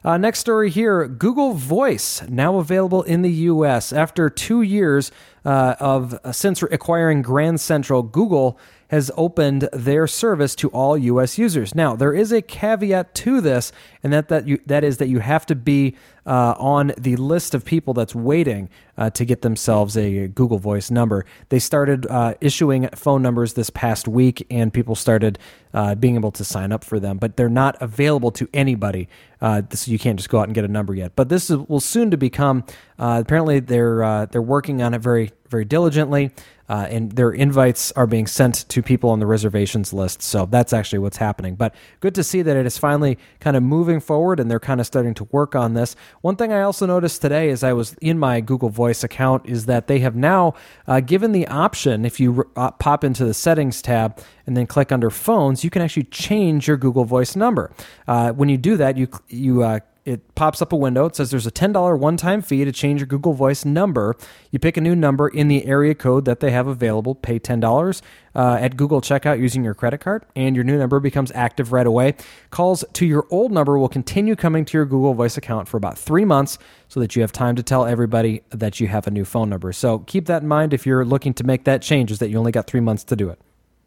Uh, 0.03 0.17
next 0.17 0.39
story 0.39 0.69
here 0.69 1.07
Google 1.07 1.53
Voice, 1.53 2.23
now 2.27 2.57
available 2.57 3.03
in 3.03 3.21
the 3.21 3.31
US. 3.31 3.93
After 3.93 4.29
two 4.29 4.61
years 4.61 5.11
uh, 5.45 5.75
of 5.79 6.13
uh, 6.23 6.31
since 6.31 6.63
acquiring 6.63 7.21
Grand 7.21 7.59
Central, 7.59 8.01
Google 8.01 8.57
has 8.91 9.09
opened 9.15 9.69
their 9.71 10.05
service 10.05 10.53
to 10.53 10.67
all 10.69 10.97
US 10.97 11.37
users. 11.37 11.73
Now, 11.73 11.95
there 11.95 12.13
is 12.13 12.33
a 12.33 12.41
caveat 12.41 13.15
to 13.15 13.39
this, 13.39 13.71
and 14.03 14.11
that, 14.11 14.27
that, 14.27 14.45
you, 14.49 14.59
that 14.65 14.83
is 14.83 14.97
that 14.97 15.07
you 15.07 15.19
have 15.19 15.45
to 15.45 15.55
be 15.55 15.95
uh, 16.25 16.55
on 16.57 16.91
the 16.97 17.15
list 17.15 17.55
of 17.55 17.63
people 17.63 17.93
that's 17.93 18.13
waiting 18.13 18.69
uh, 18.97 19.09
to 19.11 19.23
get 19.23 19.43
themselves 19.43 19.95
a 19.95 20.27
Google 20.27 20.59
Voice 20.59 20.91
number. 20.91 21.25
They 21.47 21.57
started 21.57 22.05
uh, 22.07 22.33
issuing 22.41 22.89
phone 22.89 23.21
numbers 23.21 23.53
this 23.53 23.69
past 23.69 24.09
week, 24.09 24.45
and 24.51 24.73
people 24.73 24.95
started 24.95 25.39
uh, 25.73 25.95
being 25.95 26.15
able 26.15 26.31
to 26.33 26.43
sign 26.43 26.73
up 26.73 26.83
for 26.83 26.99
them, 26.99 27.17
but 27.17 27.37
they're 27.37 27.47
not 27.47 27.81
available 27.81 28.31
to 28.31 28.49
anybody. 28.53 29.07
Uh, 29.39 29.61
so 29.71 29.89
you 29.89 29.97
can't 29.97 30.17
just 30.17 30.29
go 30.29 30.39
out 30.39 30.47
and 30.49 30.53
get 30.53 30.65
a 30.65 30.67
number 30.67 30.93
yet. 30.93 31.15
But 31.15 31.29
this 31.29 31.49
is, 31.49 31.57
will 31.57 31.79
soon 31.79 32.11
to 32.11 32.17
become. 32.17 32.65
Uh, 32.99 33.21
apparently, 33.25 33.61
they're 33.61 34.27
they're 34.27 34.41
working 34.41 34.83
on 34.83 34.93
it 34.93 34.99
very 34.99 35.31
very 35.49 35.65
diligently 35.65 36.31
uh, 36.71 36.87
and 36.89 37.11
their 37.11 37.31
invites 37.31 37.91
are 37.97 38.07
being 38.07 38.25
sent 38.25 38.63
to 38.69 38.81
people 38.81 39.09
on 39.09 39.19
the 39.19 39.25
reservations 39.25 39.91
list. 39.91 40.21
So 40.21 40.45
that's 40.45 40.71
actually 40.71 40.99
what's 40.99 41.17
happening. 41.17 41.55
But 41.55 41.75
good 41.99 42.15
to 42.15 42.23
see 42.23 42.41
that 42.43 42.55
it 42.55 42.65
is 42.65 42.77
finally 42.77 43.17
kind 43.41 43.57
of 43.57 43.63
moving 43.63 43.99
forward 43.99 44.39
and 44.39 44.49
they're 44.49 44.57
kind 44.57 44.79
of 44.79 44.87
starting 44.87 45.13
to 45.15 45.25
work 45.25 45.53
on 45.53 45.73
this. 45.73 45.97
One 46.21 46.37
thing 46.37 46.53
I 46.53 46.61
also 46.61 46.85
noticed 46.85 47.21
today 47.21 47.49
as 47.49 47.61
I 47.61 47.73
was 47.73 47.95
in 47.95 48.17
my 48.17 48.39
Google 48.39 48.69
Voice 48.69 49.03
account 49.03 49.45
is 49.47 49.65
that 49.65 49.87
they 49.87 49.99
have 49.99 50.15
now 50.15 50.53
uh, 50.87 51.01
given 51.01 51.33
the 51.33 51.45
option 51.47 52.05
if 52.05 52.21
you 52.21 52.49
uh, 52.55 52.71
pop 52.71 53.03
into 53.03 53.25
the 53.25 53.33
settings 53.33 53.81
tab 53.81 54.17
and 54.47 54.55
then 54.55 54.65
click 54.65 54.93
under 54.93 55.09
phones, 55.09 55.65
you 55.65 55.69
can 55.69 55.81
actually 55.81 56.05
change 56.05 56.69
your 56.69 56.77
Google 56.77 57.03
Voice 57.03 57.35
number. 57.35 57.73
Uh, 58.07 58.31
when 58.31 58.47
you 58.47 58.57
do 58.57 58.77
that, 58.77 58.95
you 58.95 59.09
you 59.27 59.61
uh, 59.61 59.79
it 60.03 60.33
pops 60.33 60.61
up 60.61 60.73
a 60.73 60.75
window. 60.75 61.05
It 61.05 61.15
says 61.15 61.29
there's 61.29 61.45
a 61.45 61.51
$10 61.51 61.99
one 61.99 62.17
time 62.17 62.41
fee 62.41 62.65
to 62.65 62.71
change 62.71 63.01
your 63.01 63.07
Google 63.07 63.33
Voice 63.33 63.63
number. 63.63 64.15
You 64.49 64.57
pick 64.57 64.75
a 64.77 64.81
new 64.81 64.95
number 64.95 65.27
in 65.27 65.47
the 65.47 65.65
area 65.65 65.93
code 65.93 66.25
that 66.25 66.39
they 66.39 66.51
have 66.51 66.67
available, 66.67 67.13
pay 67.13 67.39
$10 67.39 68.01
uh, 68.33 68.57
at 68.59 68.77
Google 68.77 69.01
checkout 69.01 69.39
using 69.39 69.63
your 69.63 69.73
credit 69.73 69.99
card, 69.99 70.25
and 70.35 70.55
your 70.55 70.63
new 70.63 70.77
number 70.77 70.99
becomes 70.99 71.31
active 71.35 71.71
right 71.71 71.85
away. 71.85 72.15
Calls 72.49 72.83
to 72.93 73.05
your 73.05 73.27
old 73.29 73.51
number 73.51 73.77
will 73.77 73.89
continue 73.89 74.35
coming 74.35 74.65
to 74.65 74.77
your 74.77 74.85
Google 74.85 75.13
Voice 75.13 75.37
account 75.37 75.67
for 75.67 75.77
about 75.77 75.97
three 75.97 76.25
months 76.25 76.57
so 76.87 76.99
that 76.99 77.15
you 77.15 77.21
have 77.21 77.31
time 77.31 77.55
to 77.55 77.63
tell 77.63 77.85
everybody 77.85 78.41
that 78.49 78.79
you 78.79 78.87
have 78.87 79.05
a 79.05 79.11
new 79.11 79.25
phone 79.25 79.49
number. 79.49 79.71
So 79.71 79.99
keep 79.99 80.25
that 80.25 80.41
in 80.41 80.47
mind 80.47 80.73
if 80.73 80.85
you're 80.85 81.05
looking 81.05 81.33
to 81.35 81.43
make 81.43 81.65
that 81.65 81.81
change, 81.81 82.11
is 82.11 82.19
that 82.19 82.29
you 82.29 82.37
only 82.37 82.51
got 82.51 82.65
three 82.65 82.81
months 82.81 83.03
to 83.05 83.15
do 83.15 83.29
it. 83.29 83.39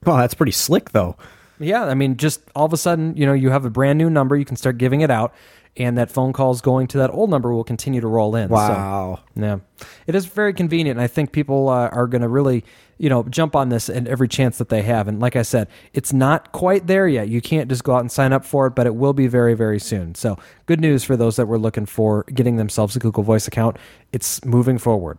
Well, 0.05 0.19
that's 0.19 0.34
pretty 0.34 0.52
slick, 0.52 0.90
though. 0.90 1.16
Yeah, 1.58 1.84
I 1.84 1.94
mean, 1.94 2.16
just 2.16 2.40
all 2.55 2.66
of 2.66 2.72
a 2.72 2.76
sudden, 2.76 3.16
you 3.16 3.26
know, 3.26 3.32
you 3.32 3.50
have 3.50 3.64
a 3.64 3.70
brand 3.70 3.96
new 3.99 4.11
number, 4.11 4.37
you 4.37 4.44
can 4.44 4.56
start 4.56 4.76
giving 4.76 5.02
it 5.02 5.11
out 5.11 5.32
and 5.76 5.99
that 5.99 6.11
phone 6.11 6.32
calls 6.32 6.61
going 6.61 6.87
to 6.88 6.99
that 6.99 7.11
old 7.11 7.31
number 7.31 7.53
will 7.53 7.65
continue 7.65 8.00
to 8.00 8.06
roll 8.06 8.37
in. 8.37 8.49
Wow. 8.49 9.21
So, 9.35 9.40
yeah. 9.40 9.59
It 10.07 10.14
is 10.14 10.26
very 10.26 10.52
convenient. 10.52 10.99
And 10.99 11.04
I 11.04 11.09
think 11.09 11.33
people 11.33 11.69
uh, 11.69 11.88
are 11.88 12.07
going 12.07 12.23
to 12.23 12.28
really, 12.28 12.64
you 12.99 13.09
know, 13.09 13.25
jump 13.25 13.57
on 13.57 13.71
this 13.71 13.88
and 13.88 14.07
every 14.07 14.28
chance 14.28 14.59
that 14.59 14.69
they 14.69 14.83
have. 14.83 15.09
And 15.09 15.19
like 15.19 15.35
I 15.35 15.43
said, 15.43 15.69
it's 15.93 16.12
not 16.12 16.52
quite 16.52 16.87
there 16.87 17.09
yet. 17.09 17.28
You 17.28 17.40
can't 17.40 17.69
just 17.69 17.83
go 17.83 17.95
out 17.95 18.00
and 18.00 18.12
sign 18.12 18.33
up 18.33 18.45
for 18.45 18.69
it, 18.69 18.76
but 18.76 18.87
it 18.87 18.95
will 18.95 19.14
be 19.14 19.26
very, 19.26 19.54
very 19.54 19.81
soon. 19.81 20.14
So 20.14 20.38
good 20.66 20.81
news 20.81 21.02
for 21.02 21.16
those 21.16 21.37
that 21.37 21.47
were 21.47 21.59
looking 21.59 21.87
for 21.87 22.23
getting 22.33 22.57
themselves 22.57 22.95
a 22.95 23.00
Google 23.00 23.25
Voice 23.25 23.49
account. 23.49 23.76
It's 24.12 24.45
moving 24.45 24.78
forward. 24.78 25.19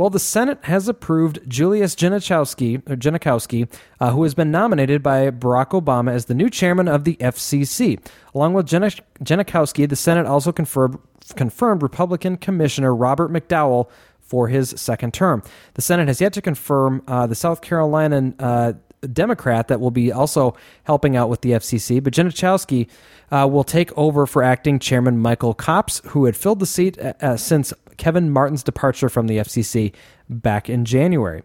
Well, 0.00 0.08
the 0.08 0.18
Senate 0.18 0.60
has 0.62 0.88
approved 0.88 1.40
Julius 1.46 1.94
Genachowski, 1.94 3.68
uh, 4.00 4.10
who 4.12 4.22
has 4.22 4.34
been 4.34 4.50
nominated 4.50 5.02
by 5.02 5.30
Barack 5.30 5.78
Obama 5.78 6.12
as 6.12 6.24
the 6.24 6.32
new 6.32 6.48
chairman 6.48 6.88
of 6.88 7.04
the 7.04 7.16
FCC. 7.16 8.00
Along 8.34 8.54
with 8.54 8.66
Genachowski, 8.66 9.86
the 9.86 9.96
Senate 9.96 10.24
also 10.24 10.52
confirmed, 10.52 11.00
confirmed 11.36 11.82
Republican 11.82 12.38
Commissioner 12.38 12.94
Robert 12.94 13.30
McDowell 13.30 13.90
for 14.22 14.48
his 14.48 14.70
second 14.70 15.12
term. 15.12 15.42
The 15.74 15.82
Senate 15.82 16.08
has 16.08 16.18
yet 16.18 16.32
to 16.32 16.40
confirm 16.40 17.02
uh, 17.06 17.26
the 17.26 17.34
South 17.34 17.60
Carolina 17.60 18.32
uh, 18.38 18.72
Democrat 19.12 19.68
that 19.68 19.80
will 19.80 19.90
be 19.90 20.10
also 20.10 20.56
helping 20.84 21.14
out 21.14 21.28
with 21.28 21.42
the 21.42 21.50
FCC, 21.50 22.02
but 22.02 22.14
Genachowski 22.14 22.88
uh, 23.30 23.46
will 23.46 23.64
take 23.64 23.96
over 23.98 24.26
for 24.26 24.42
acting 24.42 24.78
chairman 24.78 25.18
Michael 25.18 25.52
Copps, 25.52 26.00
who 26.06 26.24
had 26.24 26.38
filled 26.38 26.60
the 26.60 26.66
seat 26.66 26.98
uh, 26.98 27.12
uh 27.20 27.36
since 27.36 27.74
Kevin 28.00 28.30
Martin's 28.30 28.62
departure 28.62 29.10
from 29.10 29.26
the 29.26 29.36
FCC 29.36 29.94
back 30.26 30.70
in 30.70 30.86
January. 30.86 31.42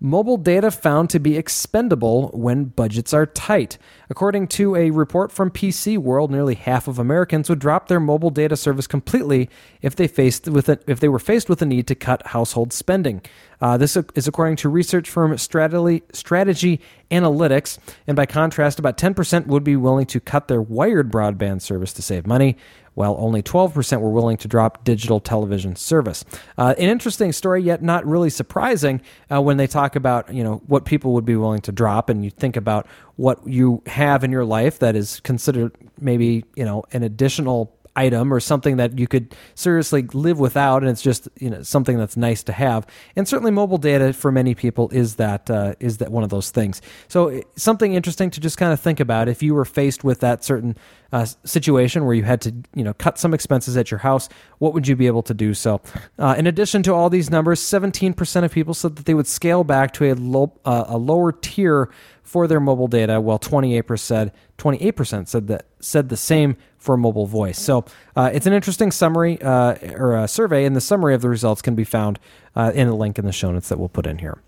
Mobile 0.00 0.38
data 0.38 0.70
found 0.70 1.10
to 1.10 1.20
be 1.20 1.36
expendable 1.36 2.28
when 2.32 2.64
budgets 2.64 3.12
are 3.12 3.26
tight. 3.26 3.76
According 4.10 4.48
to 4.48 4.74
a 4.74 4.90
report 4.90 5.30
from 5.30 5.52
PC 5.52 5.96
World, 5.96 6.32
nearly 6.32 6.56
half 6.56 6.88
of 6.88 6.98
Americans 6.98 7.48
would 7.48 7.60
drop 7.60 7.86
their 7.86 8.00
mobile 8.00 8.30
data 8.30 8.56
service 8.56 8.88
completely 8.88 9.48
if 9.82 9.94
they 9.94 10.08
faced 10.08 10.48
with 10.48 10.68
a, 10.68 10.80
if 10.88 10.98
they 10.98 11.08
were 11.08 11.20
faced 11.20 11.48
with 11.48 11.62
a 11.62 11.66
need 11.66 11.86
to 11.86 11.94
cut 11.94 12.26
household 12.26 12.72
spending. 12.72 13.22
Uh, 13.60 13.76
this 13.76 13.96
is 14.16 14.26
according 14.26 14.56
to 14.56 14.68
research 14.68 15.08
firm 15.08 15.36
Strategy, 15.38 16.02
Strategy 16.12 16.80
Analytics, 17.12 17.78
and 18.08 18.16
by 18.16 18.26
contrast, 18.26 18.80
about 18.80 18.98
10% 18.98 19.46
would 19.46 19.62
be 19.62 19.76
willing 19.76 20.06
to 20.06 20.18
cut 20.18 20.48
their 20.48 20.62
wired 20.62 21.12
broadband 21.12 21.62
service 21.62 21.92
to 21.92 22.02
save 22.02 22.26
money 22.26 22.56
while 22.94 23.16
only 23.18 23.42
12% 23.42 24.00
were 24.00 24.10
willing 24.10 24.36
to 24.36 24.48
drop 24.48 24.84
digital 24.84 25.20
television 25.20 25.76
service. 25.76 26.24
Uh, 26.58 26.74
an 26.76 26.88
interesting 26.88 27.32
story, 27.32 27.62
yet 27.62 27.82
not 27.82 28.04
really 28.04 28.30
surprising 28.30 29.00
uh, 29.32 29.40
when 29.40 29.56
they 29.56 29.66
talk 29.66 29.96
about 29.96 30.32
you 30.32 30.42
know 30.42 30.62
what 30.66 30.84
people 30.84 31.14
would 31.14 31.24
be 31.24 31.36
willing 31.36 31.60
to 31.60 31.72
drop, 31.72 32.10
and 32.10 32.24
you 32.24 32.30
think 32.30 32.56
about 32.56 32.86
what 33.20 33.46
you 33.46 33.82
have 33.84 34.24
in 34.24 34.32
your 34.32 34.46
life 34.46 34.78
that 34.78 34.96
is 34.96 35.20
considered 35.20 35.76
maybe 36.00 36.42
you 36.56 36.64
know 36.64 36.82
an 36.92 37.02
additional 37.02 37.70
item 37.96 38.32
or 38.32 38.40
something 38.40 38.76
that 38.76 38.98
you 38.98 39.06
could 39.06 39.34
seriously 39.54 40.02
live 40.12 40.38
without, 40.38 40.82
and 40.82 40.90
it's 40.90 41.02
just 41.02 41.28
you 41.38 41.50
know 41.50 41.62
something 41.62 41.98
that's 41.98 42.16
nice 42.16 42.42
to 42.44 42.52
have. 42.52 42.86
And 43.16 43.26
certainly, 43.26 43.50
mobile 43.50 43.78
data 43.78 44.12
for 44.12 44.30
many 44.32 44.54
people 44.54 44.88
is 44.90 45.16
that 45.16 45.50
uh, 45.50 45.74
is 45.80 45.98
that 45.98 46.10
one 46.10 46.24
of 46.24 46.30
those 46.30 46.50
things. 46.50 46.80
So 47.08 47.42
something 47.56 47.94
interesting 47.94 48.30
to 48.30 48.40
just 48.40 48.58
kind 48.58 48.72
of 48.72 48.80
think 48.80 49.00
about 49.00 49.28
if 49.28 49.42
you 49.42 49.54
were 49.54 49.64
faced 49.64 50.04
with 50.04 50.20
that 50.20 50.44
certain 50.44 50.76
uh, 51.12 51.26
situation 51.44 52.04
where 52.04 52.14
you 52.14 52.22
had 52.22 52.40
to 52.42 52.54
you 52.74 52.84
know 52.84 52.94
cut 52.94 53.18
some 53.18 53.34
expenses 53.34 53.76
at 53.76 53.90
your 53.90 53.98
house, 53.98 54.28
what 54.58 54.74
would 54.74 54.86
you 54.86 54.96
be 54.96 55.06
able 55.06 55.22
to 55.22 55.34
do? 55.34 55.54
So, 55.54 55.80
uh, 56.18 56.34
in 56.38 56.46
addition 56.46 56.82
to 56.84 56.94
all 56.94 57.10
these 57.10 57.30
numbers, 57.30 57.60
17% 57.60 58.44
of 58.44 58.52
people 58.52 58.74
said 58.74 58.96
that 58.96 59.06
they 59.06 59.14
would 59.14 59.26
scale 59.26 59.64
back 59.64 59.92
to 59.94 60.12
a 60.12 60.14
low 60.14 60.52
uh, 60.64 60.84
a 60.88 60.98
lower 60.98 61.32
tier 61.32 61.90
for 62.22 62.46
their 62.46 62.60
mobile 62.60 62.86
data, 62.86 63.20
while 63.20 63.40
28% 63.40 64.30
28% 64.56 65.26
said 65.26 65.48
that 65.48 65.66
said 65.80 66.10
the 66.10 66.16
same 66.16 66.56
for 66.80 66.96
mobile 66.96 67.26
voice. 67.26 67.60
So 67.60 67.84
uh, 68.16 68.30
it's 68.32 68.46
an 68.46 68.52
interesting 68.52 68.90
summary 68.90 69.40
uh, 69.40 69.76
or 69.92 70.16
a 70.16 70.26
survey, 70.26 70.64
and 70.64 70.74
the 70.74 70.80
summary 70.80 71.14
of 71.14 71.22
the 71.22 71.28
results 71.28 71.62
can 71.62 71.76
be 71.76 71.84
found 71.84 72.18
uh, 72.56 72.72
in 72.74 72.88
a 72.88 72.96
link 72.96 73.18
in 73.18 73.26
the 73.26 73.32
show 73.32 73.52
notes 73.52 73.68
that 73.68 73.78
we'll 73.78 73.88
put 73.88 74.06
in 74.06 74.18
here. 74.18 74.38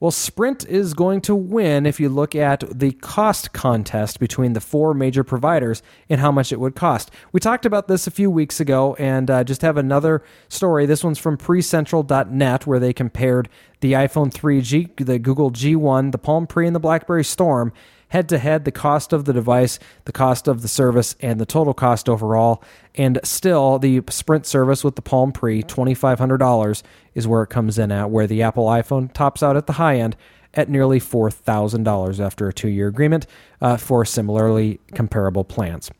Well, 0.00 0.12
Sprint 0.12 0.64
is 0.66 0.94
going 0.94 1.22
to 1.22 1.34
win 1.34 1.84
if 1.84 1.98
you 1.98 2.08
look 2.08 2.36
at 2.36 2.62
the 2.72 2.92
cost 2.92 3.52
contest 3.52 4.20
between 4.20 4.52
the 4.52 4.60
four 4.60 4.94
major 4.94 5.24
providers 5.24 5.82
and 6.08 6.20
how 6.20 6.30
much 6.30 6.52
it 6.52 6.60
would 6.60 6.76
cost. 6.76 7.10
We 7.32 7.40
talked 7.40 7.66
about 7.66 7.88
this 7.88 8.06
a 8.06 8.12
few 8.12 8.30
weeks 8.30 8.60
ago 8.60 8.94
and 9.00 9.28
uh, 9.28 9.42
just 9.42 9.62
have 9.62 9.76
another 9.76 10.22
story. 10.48 10.86
This 10.86 11.02
one's 11.02 11.18
from 11.18 11.36
precentral.net 11.36 12.64
where 12.64 12.78
they 12.78 12.92
compared 12.92 13.48
the 13.80 13.94
iPhone 13.94 14.32
3G, 14.32 15.04
the 15.04 15.18
Google 15.18 15.50
G1, 15.50 16.12
the 16.12 16.18
Palm 16.18 16.46
Pre, 16.46 16.68
and 16.68 16.76
the 16.76 16.80
BlackBerry 16.80 17.24
Storm 17.24 17.72
head 18.08 18.28
to 18.28 18.38
head 18.38 18.64
the 18.64 18.72
cost 18.72 19.12
of 19.12 19.24
the 19.24 19.32
device, 19.32 19.78
the 20.04 20.12
cost 20.12 20.48
of 20.48 20.62
the 20.62 20.68
service, 20.68 21.14
and 21.20 21.40
the 21.40 21.46
total 21.46 21.74
cost 21.74 22.08
overall. 22.08 22.62
And 22.94 23.20
still, 23.22 23.78
the 23.78 24.02
Sprint 24.10 24.46
service 24.46 24.82
with 24.82 24.96
the 24.96 25.02
Palm 25.02 25.32
Pre, 25.32 25.62
$2,500 25.62 26.82
is 27.14 27.26
where 27.26 27.42
it 27.42 27.48
comes 27.48 27.78
in 27.78 27.92
at, 27.92 28.10
where 28.10 28.26
the 28.26 28.42
Apple 28.42 28.66
iPhone 28.66 29.12
tops 29.12 29.42
out 29.42 29.56
at 29.56 29.66
the 29.66 29.74
high 29.74 29.96
end 29.96 30.16
at 30.54 30.68
nearly 30.68 30.98
$4,000 30.98 32.20
after 32.20 32.48
a 32.48 32.52
two 32.52 32.68
year 32.68 32.88
agreement 32.88 33.26
uh, 33.60 33.76
for 33.76 34.04
similarly 34.04 34.80
comparable 34.94 35.44
plans. 35.44 35.90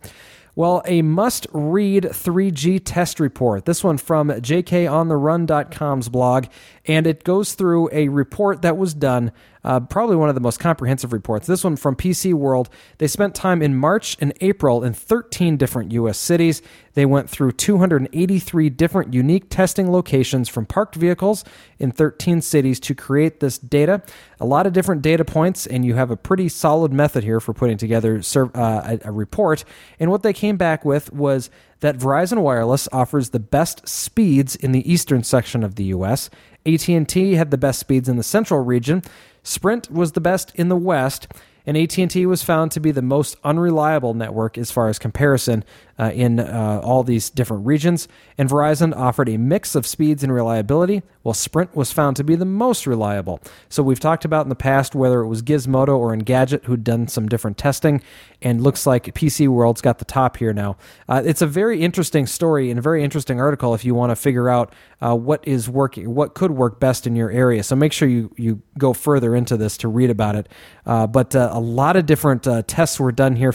Well, 0.58 0.82
a 0.86 1.02
must 1.02 1.46
read 1.52 2.02
3G 2.02 2.82
test 2.84 3.20
report. 3.20 3.64
This 3.64 3.84
one 3.84 3.96
from 3.96 4.30
jkontheRun.com's 4.30 6.08
blog, 6.08 6.46
and 6.84 7.06
it 7.06 7.22
goes 7.22 7.52
through 7.52 7.88
a 7.92 8.08
report 8.08 8.62
that 8.62 8.76
was 8.76 8.92
done 8.92 9.30
uh, 9.68 9.80
probably 9.80 10.16
one 10.16 10.30
of 10.30 10.34
the 10.34 10.40
most 10.40 10.58
comprehensive 10.58 11.12
reports. 11.12 11.46
This 11.46 11.62
one 11.62 11.76
from 11.76 11.94
PC 11.94 12.32
World. 12.32 12.70
They 12.96 13.06
spent 13.06 13.34
time 13.34 13.60
in 13.60 13.76
March 13.76 14.16
and 14.18 14.32
April 14.40 14.82
in 14.82 14.94
13 14.94 15.58
different 15.58 15.92
U.S. 15.92 16.16
cities. 16.16 16.62
They 16.94 17.04
went 17.04 17.28
through 17.28 17.52
283 17.52 18.70
different 18.70 19.12
unique 19.12 19.50
testing 19.50 19.92
locations 19.92 20.48
from 20.48 20.64
parked 20.64 20.94
vehicles 20.94 21.44
in 21.78 21.92
13 21.92 22.40
cities 22.40 22.80
to 22.80 22.94
create 22.94 23.40
this 23.40 23.58
data. 23.58 24.02
A 24.40 24.46
lot 24.46 24.66
of 24.66 24.72
different 24.72 25.02
data 25.02 25.24
points, 25.24 25.66
and 25.66 25.84
you 25.84 25.94
have 25.94 26.10
a 26.10 26.16
pretty 26.16 26.48
solid 26.48 26.90
method 26.90 27.22
here 27.22 27.38
for 27.38 27.52
putting 27.52 27.76
together 27.76 28.22
uh, 28.34 28.48
a, 28.54 28.98
a 29.04 29.12
report. 29.12 29.64
And 30.00 30.10
what 30.10 30.22
they 30.22 30.32
came 30.32 30.56
back 30.56 30.86
with 30.86 31.12
was 31.12 31.50
that 31.80 31.98
Verizon 31.98 32.38
Wireless 32.38 32.88
offers 32.90 33.30
the 33.30 33.38
best 33.38 33.86
speeds 33.86 34.56
in 34.56 34.72
the 34.72 34.90
eastern 34.90 35.22
section 35.22 35.62
of 35.62 35.74
the 35.74 35.84
US. 35.84 36.30
AT&T 36.66 37.34
had 37.34 37.50
the 37.50 37.58
best 37.58 37.78
speeds 37.78 38.08
in 38.08 38.16
the 38.16 38.22
central 38.22 38.64
region. 38.64 39.02
Sprint 39.48 39.90
was 39.90 40.12
the 40.12 40.20
best 40.20 40.52
in 40.56 40.68
the 40.68 40.76
west 40.76 41.26
and 41.64 41.76
AT&T 41.76 42.26
was 42.26 42.42
found 42.42 42.70
to 42.72 42.80
be 42.80 42.90
the 42.90 43.00
most 43.00 43.34
unreliable 43.42 44.12
network 44.12 44.58
as 44.58 44.70
far 44.70 44.88
as 44.88 44.98
comparison 44.98 45.64
uh, 45.98 46.12
in 46.14 46.38
uh, 46.40 46.80
all 46.82 47.02
these 47.02 47.28
different 47.30 47.66
regions. 47.66 48.08
And 48.36 48.48
Verizon 48.48 48.96
offered 48.96 49.28
a 49.28 49.36
mix 49.36 49.74
of 49.74 49.86
speeds 49.86 50.22
and 50.22 50.32
reliability, 50.32 51.02
while 51.22 51.34
Sprint 51.34 51.74
was 51.74 51.92
found 51.92 52.16
to 52.16 52.24
be 52.24 52.36
the 52.36 52.44
most 52.44 52.86
reliable. 52.86 53.40
So 53.68 53.82
we've 53.82 54.00
talked 54.00 54.24
about 54.24 54.44
in 54.44 54.48
the 54.48 54.54
past 54.54 54.94
whether 54.94 55.20
it 55.20 55.28
was 55.28 55.42
Gizmodo 55.42 55.96
or 55.98 56.16
Engadget 56.16 56.64
who'd 56.64 56.84
done 56.84 57.08
some 57.08 57.28
different 57.28 57.58
testing, 57.58 58.02
and 58.40 58.62
looks 58.62 58.86
like 58.86 59.06
PC 59.14 59.48
World's 59.48 59.80
got 59.80 59.98
the 59.98 60.04
top 60.04 60.36
here 60.36 60.52
now. 60.52 60.76
Uh, 61.08 61.22
it's 61.24 61.42
a 61.42 61.46
very 61.46 61.80
interesting 61.80 62.26
story 62.26 62.70
and 62.70 62.78
a 62.78 62.82
very 62.82 63.02
interesting 63.02 63.40
article 63.40 63.74
if 63.74 63.84
you 63.84 63.94
want 63.94 64.10
to 64.10 64.16
figure 64.16 64.48
out 64.48 64.72
uh, 65.00 65.16
what 65.16 65.46
is 65.46 65.68
working, 65.68 66.14
what 66.14 66.34
could 66.34 66.52
work 66.52 66.78
best 66.78 67.06
in 67.06 67.16
your 67.16 67.30
area. 67.30 67.62
So 67.62 67.74
make 67.74 67.92
sure 67.92 68.08
you 68.08 68.32
you 68.36 68.62
go 68.78 68.92
further 68.92 69.34
into 69.34 69.56
this 69.56 69.76
to 69.78 69.88
read 69.88 70.10
about 70.10 70.36
it. 70.36 70.48
Uh, 70.86 71.06
but 71.06 71.34
uh, 71.34 71.50
a 71.52 71.60
lot 71.60 71.96
of 71.96 72.06
different 72.06 72.46
tests 72.68 73.00
were 73.00 73.12
done 73.12 73.36
here. 73.36 73.52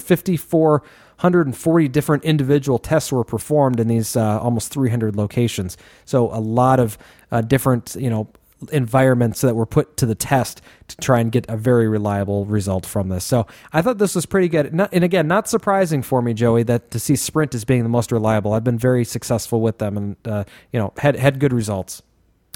5,440 1.24 1.88
different 1.88 2.25
individual 2.25 2.77
tests 2.77 3.10
were 3.10 3.24
performed 3.24 3.80
in 3.80 3.88
these 3.88 4.18
uh, 4.18 4.42
almost 4.42 4.74
300 4.74 5.15
locations. 5.15 5.77
So 6.03 6.30
a 6.34 6.42
lot 6.42 6.82
of 6.82 6.98
uh, 7.32 7.39
different, 7.39 7.96
you 7.98 8.10
know, 8.10 8.27
environments 8.74 9.39
that 9.39 9.56
were 9.56 9.65
put 9.65 9.96
to 9.98 10.06
the 10.06 10.15
test 10.15 10.62
to 10.89 10.98
try 10.98 11.22
and 11.22 11.32
get 11.32 11.46
a 11.48 11.56
very 11.56 11.88
reliable 11.88 12.46
result 12.46 12.86
from 12.86 13.08
this. 13.08 13.24
So 13.24 13.48
I 13.72 13.82
thought 13.82 14.00
this 14.00 14.15
was 14.15 14.25
pretty 14.25 14.50
good. 14.50 14.74
And 14.92 15.03
again, 15.03 15.27
not 15.30 15.48
surprising 15.48 16.01
for 16.01 16.22
me, 16.22 16.34
Joey, 16.34 16.63
that 16.63 16.92
to 16.92 17.00
see 17.00 17.15
Sprint 17.15 17.56
as 17.56 17.63
being 17.63 17.84
the 17.84 17.89
most 17.89 18.12
reliable. 18.12 18.51
I've 18.51 18.65
been 18.65 18.77
very 18.77 19.06
successful 19.06 19.62
with 19.62 19.77
them, 19.77 19.96
and 19.96 20.15
uh, 20.25 20.44
you 20.74 20.80
know, 20.80 20.92
had 20.98 21.15
had 21.15 21.39
good 21.39 21.53
results. 21.53 22.01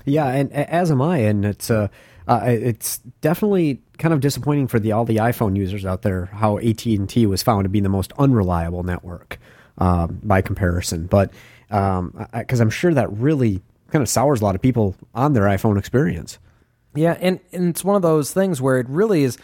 Yeah, 0.04 0.28
and 0.28 0.52
as 0.52 0.92
am 0.92 1.02
I, 1.02 1.20
and 1.20 1.46
it's 1.46 1.72
uh, 1.72 1.88
uh, 2.28 2.42
it's 2.46 2.98
definitely 3.22 3.82
kind 3.98 4.14
of 4.14 4.20
disappointing 4.20 4.68
for 4.68 4.80
the 4.80 4.92
all 4.92 5.06
the 5.06 5.18
iPhone 5.18 5.56
users 5.56 5.86
out 5.86 6.02
there 6.02 6.26
how 6.26 6.58
AT 6.58 6.86
and 6.86 7.10
T 7.10 7.26
was 7.26 7.42
found 7.42 7.64
to 7.64 7.70
be 7.70 7.80
the 7.80 7.90
most 7.90 8.12
unreliable 8.18 8.84
network 8.84 9.40
uh, 9.78 10.08
by 10.08 10.42
comparison. 10.42 11.08
But 11.08 11.32
because 11.70 12.00
um, 12.00 12.62
I'm 12.62 12.70
sure 12.70 12.94
that 12.94 13.12
really 13.14 13.62
kind 13.92 14.02
of 14.02 14.10
sours 14.10 14.42
a 14.42 14.44
lot 14.44 14.56
of 14.56 14.62
people 14.62 14.96
on 15.16 15.34
their 15.34 15.44
iPhone 15.44 15.78
experience. 15.78 16.40
Yeah, 16.96 17.18
and, 17.20 17.40
and 17.52 17.70
it's 17.70 17.84
one 17.84 17.96
of 17.96 18.02
those 18.02 18.34
things 18.34 18.62
where 18.62 18.80
it 18.80 18.88
really 18.90 19.24
is. 19.24 19.38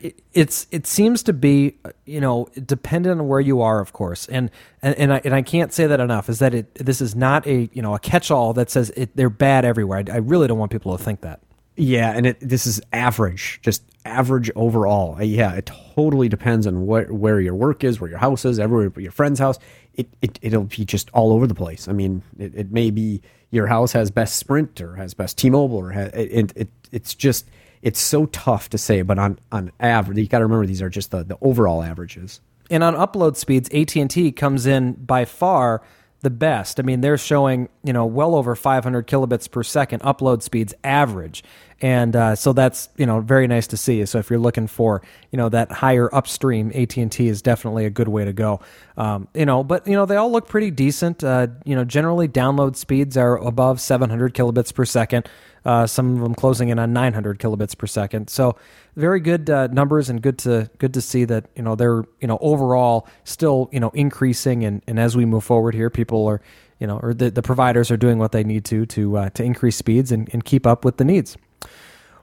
It, 0.00 0.22
it's 0.32 0.68
it 0.70 0.86
seems 0.86 1.24
to 1.24 1.32
be 1.32 1.76
you 2.04 2.20
know 2.20 2.48
dependent 2.54 3.20
on 3.20 3.26
where 3.26 3.40
you 3.40 3.62
are, 3.62 3.80
of 3.80 3.92
course, 3.92 4.26
and 4.28 4.50
and 4.80 4.94
and 4.96 5.12
I, 5.12 5.20
and 5.24 5.34
I 5.34 5.42
can't 5.42 5.72
say 5.72 5.86
that 5.88 5.98
enough. 5.98 6.28
Is 6.28 6.38
that 6.38 6.54
it? 6.54 6.74
This 6.74 7.00
is 7.00 7.16
not 7.16 7.46
a 7.46 7.68
you 7.72 7.82
know 7.82 7.94
a 7.94 7.98
catch 7.98 8.30
all 8.30 8.52
that 8.52 8.70
says 8.70 8.90
it, 8.90 9.16
they're 9.16 9.30
bad 9.30 9.64
everywhere. 9.64 10.04
I, 10.08 10.14
I 10.14 10.16
really 10.18 10.46
don't 10.46 10.58
want 10.58 10.70
people 10.70 10.96
to 10.96 11.02
think 11.02 11.22
that. 11.22 11.40
Yeah, 11.76 12.12
and 12.12 12.26
it, 12.26 12.40
this 12.40 12.66
is 12.66 12.80
average, 12.92 13.60
just 13.62 13.82
average 14.06 14.50
overall. 14.56 15.16
Uh, 15.16 15.22
yeah, 15.22 15.52
it 15.54 15.70
totally 15.94 16.28
depends 16.28 16.66
on 16.66 16.86
what 16.86 17.10
where 17.10 17.40
your 17.40 17.54
work 17.54 17.84
is, 17.84 18.00
where 18.00 18.08
your 18.08 18.18
house 18.18 18.44
is, 18.44 18.58
everywhere 18.58 18.90
your 18.96 19.12
friend's 19.12 19.38
house. 19.38 19.58
It, 19.94 20.08
it 20.22 20.38
it'll 20.42 20.64
be 20.64 20.84
just 20.84 21.10
all 21.10 21.32
over 21.32 21.46
the 21.46 21.54
place. 21.54 21.86
I 21.86 21.92
mean, 21.92 22.22
it, 22.38 22.54
it 22.54 22.72
may 22.72 22.90
be 22.90 23.20
your 23.50 23.66
house 23.66 23.92
has 23.92 24.10
best 24.10 24.36
Sprint 24.36 24.80
or 24.80 24.96
has 24.96 25.14
best 25.14 25.38
T-Mobile 25.38 25.76
or 25.76 25.90
has, 25.90 26.12
it, 26.14 26.52
it 26.56 26.68
it's 26.92 27.14
just 27.14 27.48
it's 27.82 28.00
so 28.00 28.26
tough 28.26 28.70
to 28.70 28.78
say. 28.78 29.02
But 29.02 29.18
on 29.18 29.38
on 29.52 29.70
average, 29.78 30.18
you 30.18 30.28
got 30.28 30.38
to 30.38 30.46
remember 30.46 30.66
these 30.66 30.82
are 30.82 30.90
just 30.90 31.10
the 31.10 31.24
the 31.24 31.36
overall 31.42 31.82
averages. 31.82 32.40
And 32.70 32.82
on 32.82 32.94
upload 32.94 33.36
speeds, 33.36 33.68
AT 33.72 33.94
and 33.96 34.10
T 34.10 34.32
comes 34.32 34.66
in 34.66 34.94
by 34.94 35.24
far 35.24 35.82
the 36.22 36.30
best. 36.30 36.80
I 36.80 36.82
mean, 36.82 37.00
they're 37.00 37.18
showing 37.18 37.68
you 37.82 37.92
know 37.92 38.06
well 38.06 38.34
over 38.34 38.54
500 38.54 39.06
kilobits 39.06 39.50
per 39.50 39.62
second 39.62 40.02
upload 40.02 40.42
speeds 40.42 40.74
average, 40.82 41.44
and 41.80 42.16
uh, 42.16 42.34
so 42.34 42.52
that's 42.52 42.88
you 42.96 43.06
know 43.06 43.20
very 43.20 43.46
nice 43.46 43.66
to 43.68 43.76
see. 43.76 44.04
So 44.06 44.18
if 44.18 44.30
you're 44.30 44.38
looking 44.38 44.66
for 44.66 45.02
you 45.30 45.36
know 45.36 45.48
that 45.50 45.70
higher 45.70 46.12
upstream, 46.14 46.72
AT 46.74 46.96
and 46.96 47.12
T 47.12 47.28
is 47.28 47.42
definitely 47.42 47.84
a 47.84 47.90
good 47.90 48.08
way 48.08 48.24
to 48.24 48.32
go. 48.32 48.60
Um, 48.96 49.28
you 49.34 49.44
know, 49.44 49.62
but 49.62 49.86
you 49.86 49.94
know 49.94 50.06
they 50.06 50.16
all 50.16 50.32
look 50.32 50.48
pretty 50.48 50.70
decent. 50.70 51.22
Uh, 51.22 51.48
you 51.64 51.76
know, 51.76 51.84
generally 51.84 52.28
download 52.28 52.76
speeds 52.76 53.16
are 53.16 53.36
above 53.36 53.80
700 53.80 54.34
kilobits 54.34 54.74
per 54.74 54.84
second. 54.84 55.28
Uh, 55.66 55.84
some 55.84 56.14
of 56.14 56.22
them 56.22 56.32
closing 56.32 56.68
in 56.68 56.78
on 56.78 56.92
900 56.92 57.40
kilobits 57.40 57.76
per 57.76 57.88
second. 57.88 58.30
So 58.30 58.56
very 58.94 59.18
good 59.18 59.50
uh, 59.50 59.66
numbers 59.66 60.08
and 60.08 60.22
good 60.22 60.38
to 60.38 60.70
good 60.78 60.94
to 60.94 61.00
see 61.00 61.24
that 61.24 61.46
you 61.56 61.62
know 61.64 61.74
they're 61.74 62.04
you 62.20 62.28
know 62.28 62.38
overall 62.40 63.08
still 63.24 63.68
you 63.72 63.80
know 63.80 63.90
increasing 63.90 64.64
and, 64.64 64.80
and 64.86 65.00
as 65.00 65.16
we 65.16 65.24
move 65.24 65.42
forward 65.42 65.74
here, 65.74 65.90
people 65.90 66.24
are 66.28 66.40
you 66.78 66.86
know 66.86 67.00
or 67.02 67.12
the, 67.12 67.32
the 67.32 67.42
providers 67.42 67.90
are 67.90 67.96
doing 67.96 68.20
what 68.20 68.30
they 68.30 68.44
need 68.44 68.64
to 68.66 68.86
to 68.86 69.18
uh, 69.18 69.30
to 69.30 69.42
increase 69.42 69.74
speeds 69.74 70.12
and, 70.12 70.30
and 70.32 70.44
keep 70.44 70.68
up 70.68 70.84
with 70.84 70.98
the 70.98 71.04
needs. 71.04 71.36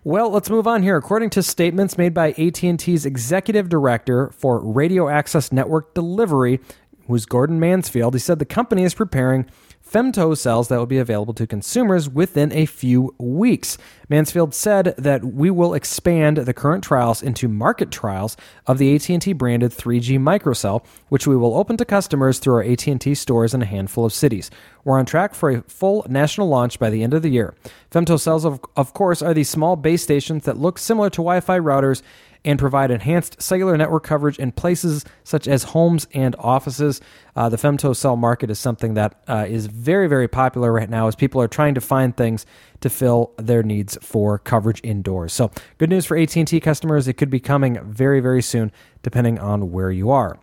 Well, 0.06 0.30
let's 0.30 0.50
move 0.50 0.66
on 0.66 0.82
here. 0.82 0.96
According 0.96 1.32
to 1.32 1.44
statements 1.44 1.98
made 1.98 2.14
by 2.14 2.32
AT&T's 2.32 3.06
executive 3.06 3.68
director 3.68 4.30
for 4.32 4.60
radio 4.60 5.10
access 5.10 5.52
network 5.52 5.94
delivery, 5.94 6.62
who's 7.08 7.26
Gordon 7.26 7.60
Mansfield, 7.60 8.14
he 8.14 8.20
said 8.20 8.40
the 8.40 8.46
company 8.46 8.84
is 8.84 8.94
preparing 8.94 9.46
femto 9.94 10.36
cells 10.36 10.70
that 10.70 10.80
will 10.80 10.88
be 10.88 10.98
available 10.98 11.36
to 11.36 11.46
consumers 11.46 12.10
within 12.10 12.52
a 12.52 12.66
few 12.66 13.14
weeks. 13.20 13.78
Mansfield 14.10 14.56
said 14.56 14.96
that 14.98 15.24
we 15.24 15.52
will 15.52 15.76
expand 15.76 16.38
the 16.38 16.54
current 16.54 16.84
trials 16.84 17.22
into 17.22 17.48
market 17.48 17.92
trials 17.92 18.36
of 18.66 18.80
the 18.80 18.96
AT&T 18.96 19.34
branded 19.34 19.72
3G 19.72 20.18
microcell, 20.18 20.84
which 21.10 21.28
we 21.28 21.38
will 21.38 21.56
open 21.56 21.78
to 21.78 21.86
customers 21.86 22.40
through 22.40 22.56
our 22.56 22.64
AT&T 22.64 23.14
stores 23.14 23.54
in 23.54 23.62
a 23.62 23.66
handful 23.66 24.04
of 24.04 24.14
cities. 24.14 24.50
We're 24.84 24.98
on 24.98 25.06
track 25.06 25.36
for 25.36 25.52
a 25.52 25.62
full 25.62 26.06
national 26.10 26.50
launch 26.50 26.80
by 26.80 26.90
the 26.90 27.04
end 27.04 27.14
of 27.14 27.22
the 27.22 27.30
year. 27.30 27.54
Femto 27.92 28.20
cells, 28.20 28.46
of, 28.46 28.60
of 28.76 28.94
course, 28.94 29.22
are 29.22 29.34
these 29.34 29.50
small 29.50 29.76
base 29.76 30.02
stations 30.02 30.46
that 30.46 30.58
look 30.58 30.80
similar 30.80 31.12
to 31.12 31.18
Wi-Fi 31.18 31.60
routers 31.60 32.02
and 32.46 32.60
provide 32.60 32.92
enhanced 32.92 33.42
cellular 33.42 33.78
network 33.78 34.04
coverage 34.04 34.38
in 34.38 34.52
places 34.52 35.06
such 35.24 35.48
as 35.48 35.64
homes 35.64 36.08
and 36.14 36.36
offices. 36.38 37.00
Uh, 37.36 37.50
the 37.50 37.58
femtocell 37.58 38.18
market 38.18 38.50
is 38.50 38.60
something 38.60 38.94
that 38.96 39.24
uh, 39.28 39.46
is 39.48 39.68
very, 39.68 40.08
very 40.08 40.28
popular 40.28 40.72
right 40.72 40.90
now 40.90 41.08
as 41.08 41.16
people 41.16 41.42
are 41.42 41.48
trying 41.48 41.74
to 41.74 41.82
find 41.82 42.16
things 42.16 42.46
to 42.82 42.90
fill 42.90 43.32
their 43.38 43.64
needs 43.64 43.98
for 44.02 44.38
coverage 44.38 44.82
indoors. 44.84 45.32
So, 45.32 45.52
good 45.78 45.90
news 45.90 46.06
for 46.06 46.18
AT&T 46.18 46.60
customers. 46.60 47.08
It 47.08 47.14
could 47.14 47.30
be 47.30 47.40
coming 47.40 47.80
very, 47.84 48.20
very 48.20 48.42
soon, 48.42 48.72
depending 49.04 49.40
on 49.40 49.72
where 49.72 49.92
you 49.92 50.12
are. 50.12 50.38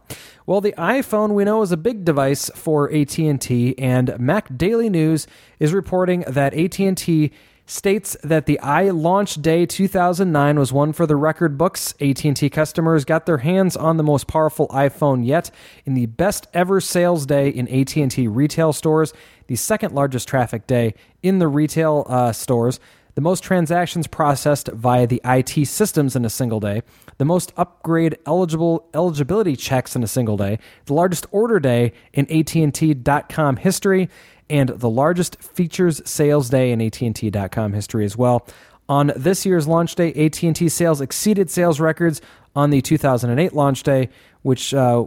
Well, 0.47 0.63
the 0.63 0.73
iPhone 0.73 1.35
we 1.35 1.45
know 1.45 1.63
is 1.63 1.71
a 1.71 1.77
big 1.77 2.05
device 2.05 2.51
for 2.55 2.91
AT&T, 2.93 3.79
and 3.79 4.19
Mac 4.19 4.57
Daily 4.57 4.89
News 4.89 5.27
is 5.59 5.75
reporting 5.75 6.25
that 6.27 6.55
AT&T 6.55 7.31
states 7.71 8.17
that 8.25 8.47
the 8.47 8.59
i 8.61 8.91
launch 8.91 9.41
day 9.41 9.65
2009 9.65 10.59
was 10.59 10.73
one 10.73 10.93
for 10.93 11.07
the 11.07 11.15
record 11.15 11.57
books. 11.57 11.95
AT&T 12.01 12.51
customers 12.51 13.05
got 13.05 13.27
their 13.27 13.39
hands 13.39 13.77
on 13.77 13.97
the 13.97 14.03
most 14.03 14.27
powerful 14.27 14.67
iPhone 14.69 15.25
yet 15.25 15.51
in 15.85 15.95
the 15.95 16.07
best 16.07 16.49
ever 16.53 16.81
sales 16.81 17.27
day 17.27 17.49
in 17.49 17.69
AT&T 17.69 18.27
retail 18.27 18.73
stores, 18.73 19.13
the 19.47 19.57
second 19.57 19.95
largest 19.95 20.27
traffic 20.27 20.67
day 20.67 20.95
in 21.23 21.39
the 21.39 21.47
retail 21.47 22.05
uh, 22.09 22.33
stores. 22.33 22.81
The 23.15 23.21
most 23.21 23.43
transactions 23.43 24.07
processed 24.07 24.69
via 24.69 25.07
the 25.07 25.21
IT 25.25 25.67
systems 25.67 26.17
in 26.17 26.25
a 26.25 26.31
single 26.31 26.61
day, 26.61 26.83
the 27.19 27.25
most 27.25 27.53
upgrade 27.57 28.17
eligible 28.25 28.89
eligibility 28.95 29.57
checks 29.57 29.95
in 29.95 30.03
a 30.03 30.09
single 30.09 30.37
day, 30.37 30.59
the 30.87 30.95
largest 30.95 31.27
order 31.31 31.61
day 31.61 31.93
in 32.13 32.31
AT&T.com 32.31 33.57
history, 33.57 34.09
and 34.51 34.69
the 34.71 34.91
largest 34.91 35.41
features 35.41 36.03
sales 36.05 36.51
day 36.51 36.73
in 36.73 36.83
AT&T.com 36.83 37.73
history 37.73 38.05
as 38.05 38.17
well. 38.17 38.47
On 38.89 39.13
this 39.15 39.47
year's 39.47 39.69
launch 39.69 39.95
day, 39.95 40.13
AT&T 40.13 40.69
sales 40.69 41.01
exceeded 41.01 41.49
sales 41.49 41.79
records 41.79 42.21
on 42.57 42.71
the 42.71 42.83
2008 42.83 43.53
launch 43.55 43.85
day, 43.85 44.09
which 44.43 44.75
uh, 44.75 45.05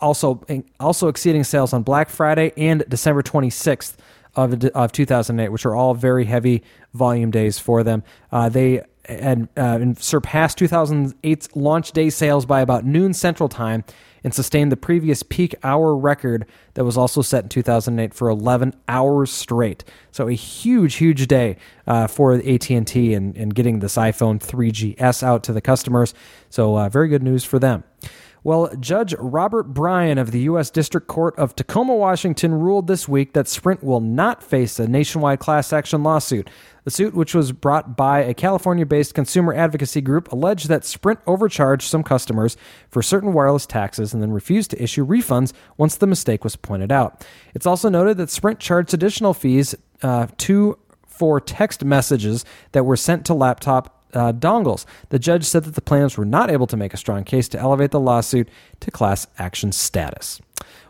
also 0.00 0.44
also 0.78 1.08
exceeding 1.08 1.42
sales 1.42 1.72
on 1.72 1.82
Black 1.82 2.10
Friday 2.10 2.52
and 2.56 2.84
December 2.88 3.22
26th 3.22 3.96
of, 4.36 4.62
of 4.66 4.92
2008, 4.92 5.48
which 5.48 5.64
are 5.64 5.74
all 5.74 5.94
very 5.94 6.26
heavy 6.26 6.62
volume 6.92 7.30
days 7.30 7.58
for 7.58 7.82
them. 7.82 8.02
Uh, 8.30 8.50
they 8.50 8.82
and, 9.06 9.48
uh, 9.56 9.78
and 9.80 9.98
surpassed 9.98 10.58
2008's 10.58 11.54
launch 11.56 11.92
day 11.92 12.10
sales 12.10 12.46
by 12.46 12.60
about 12.60 12.84
noon 12.84 13.14
Central 13.14 13.48
Time 13.48 13.84
and 14.24 14.34
sustained 14.34 14.72
the 14.72 14.76
previous 14.76 15.22
peak 15.22 15.54
hour 15.62 15.94
record 15.94 16.46
that 16.74 16.84
was 16.84 16.96
also 16.96 17.22
set 17.22 17.44
in 17.44 17.48
2008 17.50 18.14
for 18.14 18.28
11 18.28 18.74
hours 18.88 19.30
straight. 19.30 19.84
So 20.10 20.26
a 20.26 20.32
huge, 20.32 20.94
huge 20.94 21.26
day 21.26 21.58
uh, 21.86 22.06
for 22.06 22.32
AT&T 22.34 23.14
and, 23.14 23.36
and 23.36 23.54
getting 23.54 23.78
this 23.78 23.96
iPhone 23.96 24.40
3GS 24.40 25.22
out 25.22 25.44
to 25.44 25.52
the 25.52 25.60
customers. 25.60 26.14
So 26.48 26.76
uh, 26.76 26.88
very 26.88 27.08
good 27.08 27.22
news 27.22 27.44
for 27.44 27.58
them. 27.58 27.84
Well, 28.44 28.70
Judge 28.78 29.14
Robert 29.18 29.72
Bryan 29.72 30.18
of 30.18 30.30
the 30.30 30.40
U.S. 30.40 30.68
District 30.68 31.06
Court 31.06 31.34
of 31.38 31.56
Tacoma, 31.56 31.94
Washington, 31.94 32.52
ruled 32.52 32.88
this 32.88 33.08
week 33.08 33.32
that 33.32 33.48
Sprint 33.48 33.82
will 33.82 34.02
not 34.02 34.42
face 34.42 34.78
a 34.78 34.86
nationwide 34.86 35.38
class 35.38 35.72
action 35.72 36.02
lawsuit. 36.02 36.50
The 36.84 36.90
suit, 36.90 37.14
which 37.14 37.34
was 37.34 37.52
brought 37.52 37.96
by 37.96 38.20
a 38.20 38.34
California 38.34 38.84
based 38.84 39.14
consumer 39.14 39.54
advocacy 39.54 40.02
group, 40.02 40.30
alleged 40.30 40.68
that 40.68 40.84
Sprint 40.84 41.20
overcharged 41.26 41.88
some 41.88 42.02
customers 42.02 42.58
for 42.90 43.02
certain 43.02 43.32
wireless 43.32 43.64
taxes 43.64 44.12
and 44.12 44.22
then 44.22 44.30
refused 44.30 44.72
to 44.72 44.82
issue 44.82 45.06
refunds 45.06 45.54
once 45.78 45.96
the 45.96 46.06
mistake 46.06 46.44
was 46.44 46.54
pointed 46.54 46.92
out. 46.92 47.26
It's 47.54 47.64
also 47.66 47.88
noted 47.88 48.18
that 48.18 48.28
Sprint 48.28 48.60
charged 48.60 48.92
additional 48.92 49.32
fees 49.32 49.74
uh, 50.02 50.26
to 50.36 50.78
for 51.06 51.40
text 51.40 51.82
messages 51.82 52.44
that 52.72 52.84
were 52.84 52.96
sent 52.96 53.24
to 53.24 53.32
laptop 53.32 53.93
uh, 54.14 54.32
dongles. 54.32 54.84
The 55.10 55.18
judge 55.18 55.44
said 55.44 55.64
that 55.64 55.74
the 55.74 55.82
plaintiffs 55.82 56.16
were 56.16 56.24
not 56.24 56.50
able 56.50 56.66
to 56.68 56.76
make 56.76 56.94
a 56.94 56.98
strong 56.98 57.24
case 57.24 57.48
to 57.48 57.58
elevate 57.58 57.90
the 57.90 58.00
lawsuit 58.00 58.48
to 58.80 58.90
class 58.90 59.26
action 59.38 59.72
status. 59.72 60.40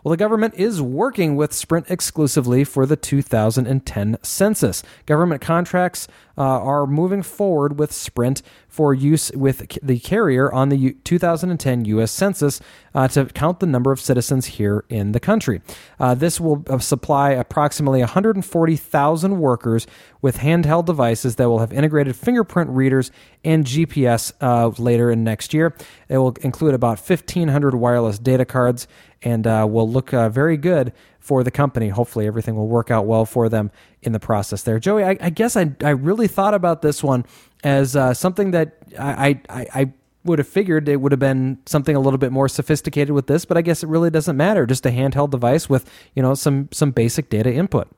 Well, 0.04 0.10
the 0.10 0.18
government 0.18 0.52
is 0.56 0.82
working 0.82 1.34
with 1.34 1.54
Sprint 1.54 1.86
exclusively 1.88 2.62
for 2.62 2.84
the 2.84 2.94
2010 2.94 4.18
census. 4.22 4.82
Government 5.06 5.40
contracts 5.40 6.06
uh, 6.36 6.42
are 6.42 6.86
moving 6.86 7.22
forward 7.22 7.78
with 7.78 7.90
Sprint 7.90 8.42
for 8.68 8.92
use 8.92 9.32
with 9.32 9.78
the 9.82 9.98
carrier 10.00 10.52
on 10.52 10.68
the 10.68 10.92
2010 11.04 11.84
U.S. 11.86 12.12
Census 12.12 12.60
uh, 12.94 13.08
to 13.08 13.24
count 13.26 13.60
the 13.60 13.66
number 13.66 13.92
of 13.92 14.00
citizens 14.00 14.46
here 14.46 14.84
in 14.90 15.12
the 15.12 15.20
country. 15.20 15.62
Uh, 15.98 16.14
this 16.14 16.38
will 16.38 16.62
uh, 16.68 16.78
supply 16.78 17.30
approximately 17.30 18.00
140,000 18.00 19.38
workers 19.40 19.86
with 20.20 20.38
handheld 20.38 20.84
devices 20.84 21.36
that 21.36 21.48
will 21.48 21.60
have 21.60 21.72
integrated 21.72 22.14
fingerprint 22.14 22.68
readers 22.68 23.10
and 23.42 23.64
GPS 23.64 24.32
uh, 24.42 24.68
later 24.76 25.10
in 25.10 25.24
next 25.24 25.54
year. 25.54 25.74
It 26.08 26.18
will 26.18 26.36
include 26.42 26.74
about 26.74 26.98
1,500 26.98 27.74
wireless 27.74 28.18
data 28.18 28.44
cards 28.44 28.86
and 29.24 29.46
uh, 29.46 29.66
will 29.68 29.90
look 29.90 30.14
uh, 30.14 30.28
very 30.28 30.56
good 30.56 30.92
for 31.18 31.42
the 31.42 31.50
company. 31.50 31.88
Hopefully, 31.88 32.26
everything 32.26 32.54
will 32.54 32.68
work 32.68 32.90
out 32.90 33.06
well 33.06 33.24
for 33.24 33.48
them 33.48 33.70
in 34.02 34.12
the 34.12 34.20
process 34.20 34.62
there. 34.62 34.78
Joey, 34.78 35.02
I, 35.02 35.16
I 35.20 35.30
guess 35.30 35.56
I, 35.56 35.72
I 35.82 35.90
really 35.90 36.28
thought 36.28 36.54
about 36.54 36.82
this 36.82 37.02
one 37.02 37.24
as 37.64 37.96
uh, 37.96 38.14
something 38.14 38.52
that 38.52 38.76
I, 38.98 39.40
I, 39.48 39.66
I 39.74 39.92
would 40.24 40.38
have 40.38 40.48
figured 40.48 40.88
it 40.88 41.00
would 41.00 41.12
have 41.12 41.18
been 41.18 41.58
something 41.66 41.96
a 41.96 42.00
little 42.00 42.18
bit 42.18 42.32
more 42.32 42.48
sophisticated 42.48 43.14
with 43.14 43.26
this, 43.26 43.44
but 43.44 43.56
I 43.56 43.62
guess 43.62 43.82
it 43.82 43.88
really 43.88 44.10
doesn't 44.10 44.36
matter. 44.36 44.66
Just 44.66 44.86
a 44.86 44.90
handheld 44.90 45.30
device 45.30 45.68
with 45.68 45.90
you 46.14 46.22
know 46.22 46.34
some 46.34 46.68
some 46.70 46.90
basic 46.90 47.30
data 47.30 47.52
input. 47.52 47.88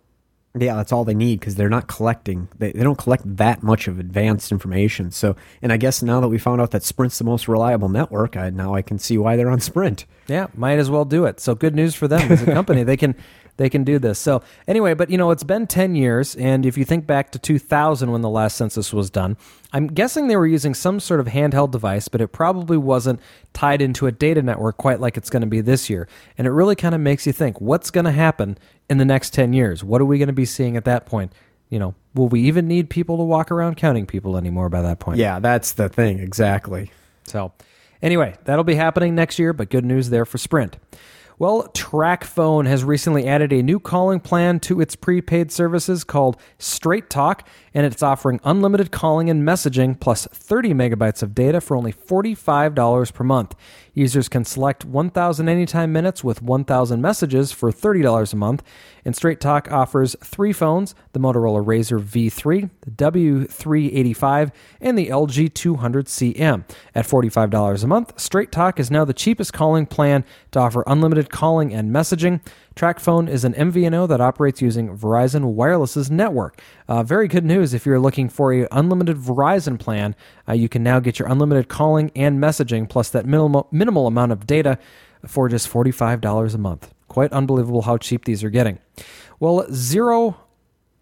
Yeah, 0.58 0.76
that's 0.76 0.92
all 0.92 1.04
they 1.04 1.14
need 1.14 1.40
because 1.40 1.56
they're 1.56 1.68
not 1.68 1.86
collecting. 1.86 2.48
They, 2.58 2.72
they 2.72 2.82
don't 2.82 2.96
collect 2.98 3.24
that 3.36 3.62
much 3.62 3.88
of 3.88 3.98
advanced 3.98 4.50
information. 4.52 5.10
So, 5.10 5.36
and 5.60 5.72
I 5.72 5.76
guess 5.76 6.02
now 6.02 6.20
that 6.20 6.28
we 6.28 6.38
found 6.38 6.60
out 6.60 6.70
that 6.70 6.82
Sprint's 6.82 7.18
the 7.18 7.24
most 7.24 7.46
reliable 7.46 7.88
network, 7.88 8.36
I, 8.36 8.50
now 8.50 8.74
I 8.74 8.82
can 8.82 8.98
see 8.98 9.18
why 9.18 9.36
they're 9.36 9.50
on 9.50 9.60
Sprint. 9.60 10.06
Yeah, 10.28 10.46
might 10.54 10.78
as 10.78 10.90
well 10.90 11.04
do 11.04 11.26
it. 11.26 11.40
So, 11.40 11.54
good 11.54 11.74
news 11.74 11.94
for 11.94 12.08
them 12.08 12.32
as 12.32 12.42
a 12.42 12.46
company. 12.52 12.84
they 12.84 12.96
can 12.96 13.14
they 13.56 13.70
can 13.70 13.84
do 13.84 13.98
this. 13.98 14.18
So 14.18 14.42
anyway, 14.66 14.94
but 14.94 15.10
you 15.10 15.18
know, 15.18 15.30
it's 15.30 15.42
been 15.42 15.66
10 15.66 15.94
years, 15.94 16.34
and 16.36 16.66
if 16.66 16.76
you 16.76 16.84
think 16.84 17.06
back 17.06 17.30
to 17.32 17.38
2000 17.38 18.10
when 18.10 18.20
the 18.20 18.28
last 18.28 18.56
census 18.56 18.92
was 18.92 19.10
done, 19.10 19.36
I'm 19.72 19.86
guessing 19.86 20.28
they 20.28 20.36
were 20.36 20.46
using 20.46 20.74
some 20.74 21.00
sort 21.00 21.20
of 21.20 21.26
handheld 21.26 21.70
device, 21.70 22.08
but 22.08 22.20
it 22.20 22.28
probably 22.28 22.76
wasn't 22.76 23.20
tied 23.52 23.82
into 23.82 24.06
a 24.06 24.12
data 24.12 24.42
network 24.42 24.76
quite 24.76 25.00
like 25.00 25.16
it's 25.16 25.30
going 25.30 25.42
to 25.42 25.46
be 25.46 25.60
this 25.60 25.90
year. 25.90 26.08
And 26.38 26.46
it 26.46 26.50
really 26.50 26.76
kind 26.76 26.94
of 26.94 27.00
makes 27.00 27.26
you 27.26 27.32
think, 27.32 27.60
what's 27.60 27.90
going 27.90 28.04
to 28.04 28.12
happen 28.12 28.58
in 28.88 28.98
the 28.98 29.04
next 29.04 29.34
10 29.34 29.52
years? 29.52 29.82
What 29.82 30.00
are 30.00 30.06
we 30.06 30.18
going 30.18 30.28
to 30.28 30.32
be 30.32 30.44
seeing 30.44 30.76
at 30.76 30.84
that 30.84 31.06
point? 31.06 31.32
You 31.68 31.78
know, 31.78 31.94
will 32.14 32.28
we 32.28 32.42
even 32.42 32.68
need 32.68 32.90
people 32.90 33.16
to 33.16 33.24
walk 33.24 33.50
around 33.50 33.76
counting 33.76 34.06
people 34.06 34.36
anymore 34.36 34.68
by 34.68 34.82
that 34.82 35.00
point? 35.00 35.18
Yeah, 35.18 35.40
that's 35.40 35.72
the 35.72 35.88
thing, 35.88 36.20
exactly. 36.20 36.92
So, 37.24 37.52
anyway, 38.00 38.36
that'll 38.44 38.64
be 38.64 38.76
happening 38.76 39.14
next 39.16 39.38
year, 39.38 39.52
but 39.52 39.68
good 39.68 39.84
news 39.84 40.10
there 40.10 40.24
for 40.24 40.38
Sprint. 40.38 40.76
Well, 41.38 41.68
TracFone 41.74 42.66
has 42.66 42.82
recently 42.82 43.26
added 43.26 43.52
a 43.52 43.62
new 43.62 43.78
calling 43.78 44.20
plan 44.20 44.58
to 44.60 44.80
its 44.80 44.96
prepaid 44.96 45.52
services 45.52 46.02
called 46.02 46.38
Straight 46.58 47.10
Talk, 47.10 47.46
and 47.76 47.84
it's 47.84 48.02
offering 48.02 48.40
unlimited 48.42 48.90
calling 48.90 49.28
and 49.28 49.46
messaging 49.46 50.00
plus 50.00 50.26
30 50.32 50.72
megabytes 50.72 51.22
of 51.22 51.34
data 51.34 51.60
for 51.60 51.76
only 51.76 51.92
$45 51.92 53.12
per 53.12 53.22
month. 53.22 53.54
Users 53.92 54.30
can 54.30 54.46
select 54.46 54.86
1,000 54.86 55.46
anytime 55.46 55.92
minutes 55.92 56.24
with 56.24 56.40
1,000 56.40 57.02
messages 57.02 57.52
for 57.52 57.70
$30 57.70 58.32
a 58.32 58.36
month. 58.36 58.62
And 59.04 59.14
Straight 59.14 59.40
Talk 59.40 59.70
offers 59.70 60.16
three 60.24 60.54
phones 60.54 60.94
the 61.12 61.20
Motorola 61.20 61.62
Razr 61.62 62.00
V3, 62.00 62.70
the 62.80 62.90
W385, 62.92 64.52
and 64.80 64.98
the 64.98 65.08
LG 65.08 65.50
200CM. 65.50 66.64
At 66.94 67.06
$45 67.06 67.84
a 67.84 67.86
month, 67.86 68.18
Straight 68.18 68.52
Talk 68.52 68.80
is 68.80 68.90
now 68.90 69.04
the 69.04 69.12
cheapest 69.12 69.52
calling 69.52 69.84
plan 69.84 70.24
to 70.52 70.60
offer 70.60 70.82
unlimited 70.86 71.28
calling 71.28 71.74
and 71.74 71.94
messaging. 71.94 72.40
TracFone 72.76 73.26
is 73.26 73.42
an 73.42 73.54
MVNO 73.54 74.06
that 74.08 74.20
operates 74.20 74.60
using 74.60 74.94
Verizon 74.98 75.54
Wireless's 75.54 76.10
network. 76.10 76.60
Uh, 76.86 77.02
very 77.02 77.26
good 77.26 77.44
news 77.44 77.72
if 77.72 77.86
you're 77.86 77.98
looking 77.98 78.28
for 78.28 78.52
a 78.52 78.68
unlimited 78.70 79.16
Verizon 79.16 79.78
plan. 79.78 80.14
Uh, 80.46 80.52
you 80.52 80.68
can 80.68 80.82
now 80.82 81.00
get 81.00 81.18
your 81.18 81.26
unlimited 81.26 81.68
calling 81.68 82.12
and 82.14 82.38
messaging 82.38 82.86
plus 82.86 83.08
that 83.08 83.24
minimal 83.24 83.66
minimal 83.72 84.06
amount 84.06 84.32
of 84.32 84.46
data 84.46 84.78
for 85.26 85.48
just 85.48 85.72
$45 85.72 86.54
a 86.54 86.58
month. 86.58 86.92
Quite 87.08 87.32
unbelievable 87.32 87.82
how 87.82 87.96
cheap 87.96 88.26
these 88.26 88.44
are 88.44 88.50
getting. 88.50 88.78
Well, 89.40 89.66
Zero 89.72 90.36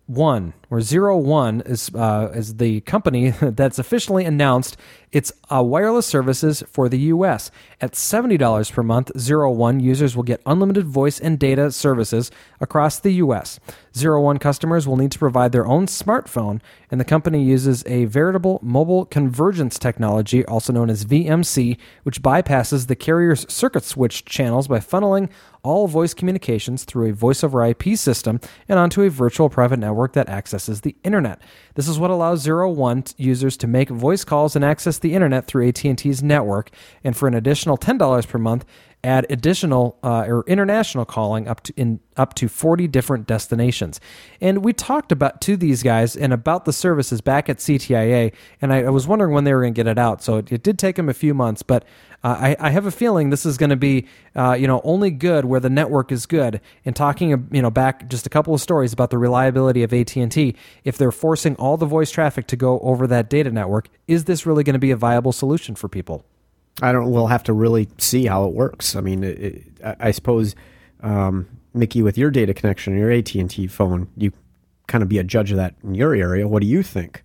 one 0.07 0.53
or 0.71 0.81
zero 0.81 1.17
one 1.17 1.63
is 1.63 1.91
uh, 1.95 2.31
is 2.35 2.57
the 2.57 2.81
company 2.83 3.31
that's 3.41 3.79
officially 3.79 4.25
announced 4.25 4.77
its 5.13 5.33
uh, 5.51 5.63
wireless 5.63 6.07
services 6.07 6.63
for 6.69 6.89
the 6.89 6.99
U.S. 6.99 7.51
At 7.81 7.97
seventy 7.97 8.37
dollars 8.37 8.71
per 8.71 8.83
month, 8.83 9.11
zero 9.19 9.51
one 9.51 9.81
users 9.81 10.15
will 10.15 10.23
get 10.23 10.43
unlimited 10.45 10.87
voice 10.87 11.19
and 11.19 11.39
data 11.39 11.73
services 11.73 12.31
across 12.61 12.99
the 12.99 13.13
U.S. 13.15 13.59
Zero 13.97 14.21
one 14.21 14.39
customers 14.39 14.89
will 14.89 14.97
need 14.97 15.13
to 15.13 15.19
provide 15.21 15.53
their 15.53 15.67
own 15.67 15.87
smartphone, 15.87 16.61
and 16.91 17.01
the 17.01 17.05
company 17.05 17.45
uses 17.45 17.85
a 17.87 18.07
veritable 18.07 18.59
mobile 18.61 19.05
convergence 19.05 19.79
technology, 19.79 20.45
also 20.47 20.73
known 20.73 20.91
as 20.91 21.05
VMC, 21.05 21.77
which 22.03 22.21
bypasses 22.21 22.89
the 22.89 22.97
carrier's 22.97 23.47
circuit 23.53 23.85
switch 23.85 24.25
channels 24.25 24.67
by 24.67 24.81
funneling 24.81 25.31
all 25.63 25.87
voice 25.87 26.13
communications 26.13 26.85
through 26.85 27.09
a 27.09 27.15
voice 27.15 27.45
over 27.45 27.65
IP 27.65 27.97
system 27.97 28.41
and 28.69 28.79
onto 28.79 29.03
a 29.03 29.11
virtual 29.11 29.49
private 29.49 29.79
network 29.79 30.13
that 30.13 30.29
accesses 30.29 30.81
the 30.81 30.97
internet. 31.05 31.41
This 31.75 31.89
is 31.89 31.99
what 31.99 32.11
allows 32.11 32.43
Zero 32.43 32.71
One 32.71 33.05
users 33.17 33.57
to 33.59 33.67
make 33.67 33.89
voice 33.91 34.25
calls 34.25 34.57
and 34.57 34.65
access 34.65 34.99
the 34.99 35.15
internet 35.15 35.47
through 35.47 35.69
AT&T's 35.69 36.23
network. 36.23 36.71
And 37.03 37.17
for 37.17 37.29
an 37.29 37.35
additional 37.35 37.79
$10 37.79 38.29
per 38.29 38.39
month, 38.39 38.65
add 39.05 39.27
additional 39.31 39.99
uh, 40.03 40.25
or 40.27 40.45
international 40.47 41.05
calling 41.05 41.47
up 41.47 41.63
to 41.63 41.73
in 41.77 42.01
up 42.17 42.35
to 42.35 42.49
40 42.49 42.89
different 42.89 43.27
destinations. 43.27 44.01
And 44.41 44.65
we 44.65 44.73
talked 44.73 45.13
about 45.13 45.41
to 45.43 45.57
these 45.57 45.83
guys 45.83 46.17
and 46.17 46.33
about 46.33 46.65
the 46.65 46.73
services 46.73 47.21
back 47.21 47.49
at 47.49 47.59
CTIA, 47.59 48.33
and 48.63 48.73
I, 48.73 48.85
I 48.85 48.91
was 48.91 49.07
wondering 49.07 49.33
when 49.33 49.45
they 49.45 49.53
were 49.53 49.63
going 49.63 49.75
to 49.75 49.77
get 49.77 49.89
it 49.89 49.99
out. 49.99 50.23
So 50.23 50.39
it, 50.39 50.53
it, 50.53 50.63
did 50.63 50.79
take 50.79 50.97
them 50.97 51.09
a 51.09 51.15
few 51.15 51.35
months, 51.35 51.63
but 51.63 51.85
uh, 52.23 52.37
I, 52.41 52.57
I, 52.59 52.71
have 52.71 52.87
a 52.87 52.91
feeling 52.91 53.31
this 53.31 53.45
is 53.45 53.59
going 53.59 53.71
to 53.71 53.77
be 53.77 54.07
uh, 54.35 54.57
you 54.59 54.67
know 54.67 54.81
only 54.85 55.11
good 55.11 55.45
where 55.45 55.61
the 55.61 55.71
network 55.71 56.11
is 56.11 56.25
good. 56.27 56.61
And 56.85 56.97
talking 56.97 57.49
you 57.51 57.63
know 57.63 57.71
back 57.71 58.09
just 58.09 58.27
a 58.27 58.31
couple 58.31 58.55
of 58.55 58.61
stories 58.61 58.93
about 58.93 59.11
the 59.11 59.19
reliability 59.19 59.83
of 59.83 59.93
AT 59.93 60.17
and 60.17 60.33
T, 60.33 60.57
if 60.85 60.97
they're 60.97 61.13
forcing 61.13 61.57
all 61.57 61.77
the 61.77 61.87
voice 61.87 62.11
traffic 62.11 62.47
to 62.49 62.57
go 62.57 62.79
over 62.81 63.07
that 63.09 63.29
data 63.29 63.51
network, 63.51 63.89
is 64.09 64.25
this 64.25 64.47
really 64.47 64.65
going 64.65 64.75
to 64.75 64.81
be 64.81 64.91
a 64.91 64.97
viable 64.97 65.33
solution 65.33 65.75
for 65.75 65.89
people? 65.89 66.25
I 66.83 66.93
don't. 66.93 67.11
We'll 67.11 67.29
have 67.29 67.45
to 67.45 67.53
really 67.53 67.89
see 67.99 68.27
how 68.27 68.45
it 68.47 68.53
works. 68.53 68.97
I 68.97 69.01
mean, 69.01 69.23
it, 69.23 69.41
it, 69.41 69.97
I 70.01 70.11
suppose, 70.11 70.55
um, 71.01 71.49
Mickey, 71.73 72.03
with 72.03 72.19
your 72.19 72.31
data 72.31 72.53
connection, 72.53 72.99
your 72.99 73.11
AT 73.11 73.35
and 73.35 73.49
T 73.49 73.67
phone, 73.67 74.09
you 74.17 74.33
kind 74.87 75.03
of 75.03 75.09
be 75.09 75.19
a 75.19 75.25
judge 75.25 75.51
of 75.51 75.57
that 75.57 75.75
in 75.83 75.95
your 75.95 76.15
area. 76.15 76.49
What 76.49 76.63
do 76.63 76.67
you 76.67 76.83
think? 76.83 77.25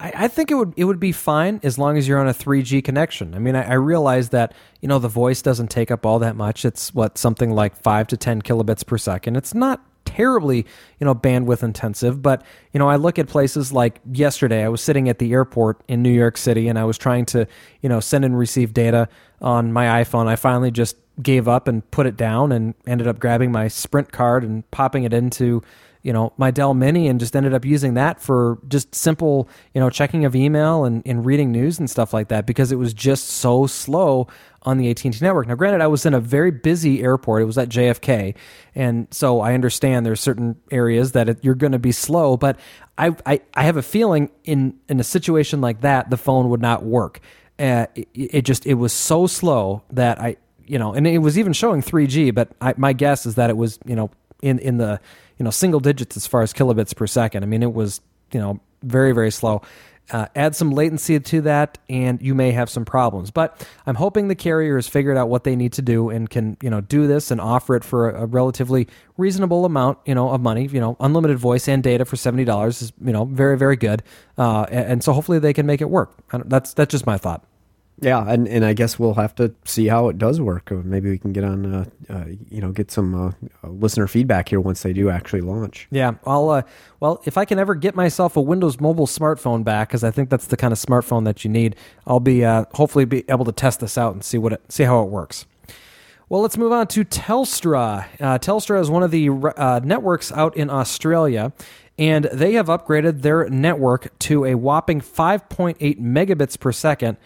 I, 0.00 0.12
I, 0.16 0.28
think 0.28 0.50
it 0.50 0.54
would 0.54 0.74
it 0.76 0.84
would 0.84 1.00
be 1.00 1.12
fine 1.12 1.60
as 1.62 1.78
long 1.78 1.96
as 1.96 2.06
you're 2.06 2.18
on 2.18 2.28
a 2.28 2.34
3G 2.34 2.84
connection. 2.84 3.34
I 3.34 3.38
mean, 3.38 3.56
I, 3.56 3.70
I, 3.70 3.74
realize 3.74 4.30
that 4.30 4.52
you 4.80 4.88
know 4.88 4.98
the 4.98 5.08
voice 5.08 5.40
doesn't 5.40 5.68
take 5.68 5.90
up 5.90 6.04
all 6.04 6.18
that 6.18 6.36
much. 6.36 6.64
It's 6.64 6.92
what 6.94 7.16
something 7.16 7.50
like 7.50 7.76
five 7.76 8.06
to 8.08 8.16
10 8.16 8.42
kilobits 8.42 8.86
per 8.86 8.98
second. 8.98 9.36
It's 9.36 9.54
not 9.54 9.84
terribly, 10.04 10.66
you 10.98 11.04
know, 11.04 11.14
bandwidth 11.14 11.62
intensive. 11.62 12.22
But, 12.22 12.42
you 12.72 12.78
know, 12.78 12.88
I 12.88 12.96
look 12.96 13.18
at 13.18 13.28
places 13.28 13.72
like 13.72 14.00
yesterday, 14.10 14.64
I 14.64 14.68
was 14.68 14.80
sitting 14.80 15.08
at 15.08 15.18
the 15.18 15.32
airport 15.32 15.80
in 15.88 16.02
New 16.02 16.12
York 16.12 16.36
City 16.36 16.68
and 16.68 16.78
I 16.78 16.84
was 16.84 16.98
trying 16.98 17.26
to, 17.26 17.46
you 17.80 17.88
know, 17.88 18.00
send 18.00 18.24
and 18.24 18.38
receive 18.38 18.74
data 18.74 19.08
on 19.40 19.72
my 19.72 20.02
iPhone. 20.02 20.26
I 20.26 20.36
finally 20.36 20.70
just 20.70 20.96
gave 21.22 21.46
up 21.46 21.68
and 21.68 21.88
put 21.90 22.06
it 22.06 22.16
down 22.16 22.52
and 22.52 22.74
ended 22.86 23.06
up 23.06 23.18
grabbing 23.18 23.52
my 23.52 23.68
Sprint 23.68 24.12
card 24.12 24.42
and 24.42 24.68
popping 24.70 25.04
it 25.04 25.12
into 25.12 25.62
you 26.02 26.12
know 26.12 26.32
my 26.36 26.50
Dell 26.50 26.74
Mini 26.74 27.08
and 27.08 27.18
just 27.18 27.34
ended 27.34 27.54
up 27.54 27.64
using 27.64 27.94
that 27.94 28.20
for 28.20 28.58
just 28.68 28.94
simple 28.94 29.48
you 29.74 29.80
know 29.80 29.90
checking 29.90 30.24
of 30.24 30.36
email 30.36 30.84
and, 30.84 31.02
and 31.04 31.24
reading 31.24 31.50
news 31.50 31.78
and 31.78 31.90
stuff 31.90 32.12
like 32.12 32.28
that 32.28 32.46
because 32.46 32.70
it 32.70 32.76
was 32.76 32.92
just 32.94 33.28
so 33.28 33.66
slow 33.66 34.28
on 34.64 34.78
the 34.78 34.90
AT&T 34.90 35.10
network. 35.20 35.46
Now, 35.46 35.54
granted, 35.54 35.80
I 35.80 35.86
was 35.86 36.06
in 36.06 36.14
a 36.14 36.20
very 36.20 36.50
busy 36.50 37.02
airport. 37.02 37.42
It 37.42 37.44
was 37.44 37.58
at 37.58 37.68
JFK, 37.68 38.34
and 38.74 39.08
so 39.10 39.40
I 39.40 39.54
understand 39.54 40.06
there's 40.06 40.20
certain 40.20 40.56
areas 40.70 41.12
that 41.12 41.28
it, 41.28 41.38
you're 41.42 41.54
going 41.54 41.72
to 41.72 41.78
be 41.78 41.92
slow. 41.92 42.36
But 42.36 42.58
I, 42.96 43.14
I, 43.26 43.40
I 43.54 43.64
have 43.64 43.76
a 43.76 43.82
feeling 43.82 44.30
in 44.44 44.78
in 44.88 45.00
a 45.00 45.04
situation 45.04 45.60
like 45.60 45.82
that, 45.82 46.10
the 46.10 46.16
phone 46.16 46.48
would 46.50 46.62
not 46.62 46.82
work. 46.84 47.20
Uh, 47.58 47.86
it, 47.94 48.08
it, 48.14 48.42
just 48.42 48.66
it 48.66 48.74
was 48.74 48.92
so 48.92 49.26
slow 49.26 49.82
that 49.92 50.20
I 50.20 50.36
you 50.66 50.78
know, 50.78 50.94
and 50.94 51.06
it 51.06 51.18
was 51.18 51.38
even 51.38 51.52
showing 51.52 51.82
3G. 51.82 52.34
But 52.34 52.50
I, 52.60 52.74
my 52.76 52.92
guess 52.92 53.26
is 53.26 53.34
that 53.34 53.50
it 53.50 53.56
was 53.56 53.78
you 53.84 53.94
know 53.94 54.10
in 54.42 54.58
in 54.58 54.78
the 54.78 55.00
you 55.38 55.44
know 55.44 55.50
single 55.50 55.80
digits 55.80 56.16
as 56.16 56.26
far 56.26 56.42
as 56.42 56.52
kilobits 56.52 56.94
per 56.96 57.06
second. 57.06 57.42
I 57.42 57.46
mean, 57.46 57.62
it 57.62 57.72
was 57.72 58.00
you 58.32 58.40
know 58.40 58.60
very 58.82 59.12
very 59.12 59.30
slow. 59.30 59.62
Uh, 60.10 60.26
add 60.36 60.54
some 60.54 60.70
latency 60.70 61.18
to 61.18 61.40
that, 61.40 61.78
and 61.88 62.20
you 62.20 62.34
may 62.34 62.52
have 62.52 62.68
some 62.68 62.84
problems. 62.84 63.30
But 63.30 63.66
I'm 63.86 63.94
hoping 63.94 64.28
the 64.28 64.34
carrier 64.34 64.76
has 64.76 64.86
figured 64.86 65.16
out 65.16 65.30
what 65.30 65.44
they 65.44 65.56
need 65.56 65.72
to 65.74 65.82
do 65.82 66.10
and 66.10 66.28
can, 66.28 66.58
you 66.62 66.68
know, 66.68 66.82
do 66.82 67.06
this 67.06 67.30
and 67.30 67.40
offer 67.40 67.74
it 67.74 67.84
for 67.84 68.10
a, 68.10 68.24
a 68.24 68.26
relatively 68.26 68.86
reasonable 69.16 69.64
amount, 69.64 69.96
you 70.04 70.14
know, 70.14 70.28
of 70.28 70.42
money. 70.42 70.66
You 70.66 70.80
know, 70.80 70.96
unlimited 71.00 71.38
voice 71.38 71.68
and 71.68 71.82
data 71.82 72.04
for 72.04 72.16
seventy 72.16 72.44
dollars 72.44 72.82
is, 72.82 72.92
you 73.02 73.12
know, 73.12 73.24
very 73.24 73.56
very 73.56 73.76
good. 73.76 74.02
Uh, 74.36 74.66
and, 74.70 74.86
and 74.92 75.04
so 75.04 75.14
hopefully 75.14 75.38
they 75.38 75.54
can 75.54 75.64
make 75.64 75.80
it 75.80 75.88
work. 75.88 76.12
That's 76.30 76.74
that's 76.74 76.90
just 76.90 77.06
my 77.06 77.16
thought. 77.16 77.42
Yeah, 78.00 78.24
and, 78.28 78.48
and 78.48 78.64
I 78.64 78.72
guess 78.72 78.98
we'll 78.98 79.14
have 79.14 79.34
to 79.36 79.54
see 79.64 79.86
how 79.86 80.08
it 80.08 80.18
does 80.18 80.40
work. 80.40 80.70
Maybe 80.72 81.10
we 81.10 81.18
can 81.18 81.32
get 81.32 81.44
on, 81.44 81.72
uh, 81.72 81.84
uh, 82.10 82.24
you 82.50 82.60
know, 82.60 82.72
get 82.72 82.90
some 82.90 83.14
uh, 83.14 83.32
uh, 83.62 83.70
listener 83.70 84.08
feedback 84.08 84.48
here 84.48 84.60
once 84.60 84.82
they 84.82 84.92
do 84.92 85.10
actually 85.10 85.42
launch. 85.42 85.86
Yeah, 85.90 86.14
I'll. 86.26 86.50
Uh, 86.50 86.62
well, 86.98 87.22
if 87.24 87.38
I 87.38 87.44
can 87.44 87.58
ever 87.58 87.74
get 87.74 87.94
myself 87.94 88.36
a 88.36 88.40
Windows 88.40 88.80
Mobile 88.80 89.06
smartphone 89.06 89.62
back, 89.62 89.88
because 89.88 90.02
I 90.02 90.10
think 90.10 90.28
that's 90.28 90.46
the 90.46 90.56
kind 90.56 90.72
of 90.72 90.78
smartphone 90.78 91.24
that 91.24 91.44
you 91.44 91.50
need, 91.50 91.76
I'll 92.06 92.20
be 92.20 92.44
uh, 92.44 92.64
hopefully 92.74 93.04
be 93.04 93.24
able 93.28 93.44
to 93.44 93.52
test 93.52 93.78
this 93.78 93.96
out 93.96 94.12
and 94.12 94.24
see 94.24 94.38
what 94.38 94.54
it, 94.54 94.62
see 94.68 94.84
how 94.84 95.02
it 95.02 95.08
works. 95.08 95.46
Well, 96.28 96.40
let's 96.42 96.56
move 96.56 96.72
on 96.72 96.88
to 96.88 97.04
Telstra. 97.04 98.08
Telstra 98.18 98.80
is 98.80 98.90
one 98.90 99.02
of 99.02 99.10
the 99.10 99.28
networks 99.84 100.32
out 100.32 100.56
in 100.56 100.68
Australia 100.70 101.52
and 101.98 102.24
they 102.32 102.54
have 102.54 102.66
upgraded 102.66 103.22
their 103.22 103.48
network 103.48 104.18
to 104.20 104.44
a 104.44 104.54
whopping 104.54 105.00
5.8 105.00 106.00
megabits 106.00 106.58
per 106.58 106.72
second 106.72 107.16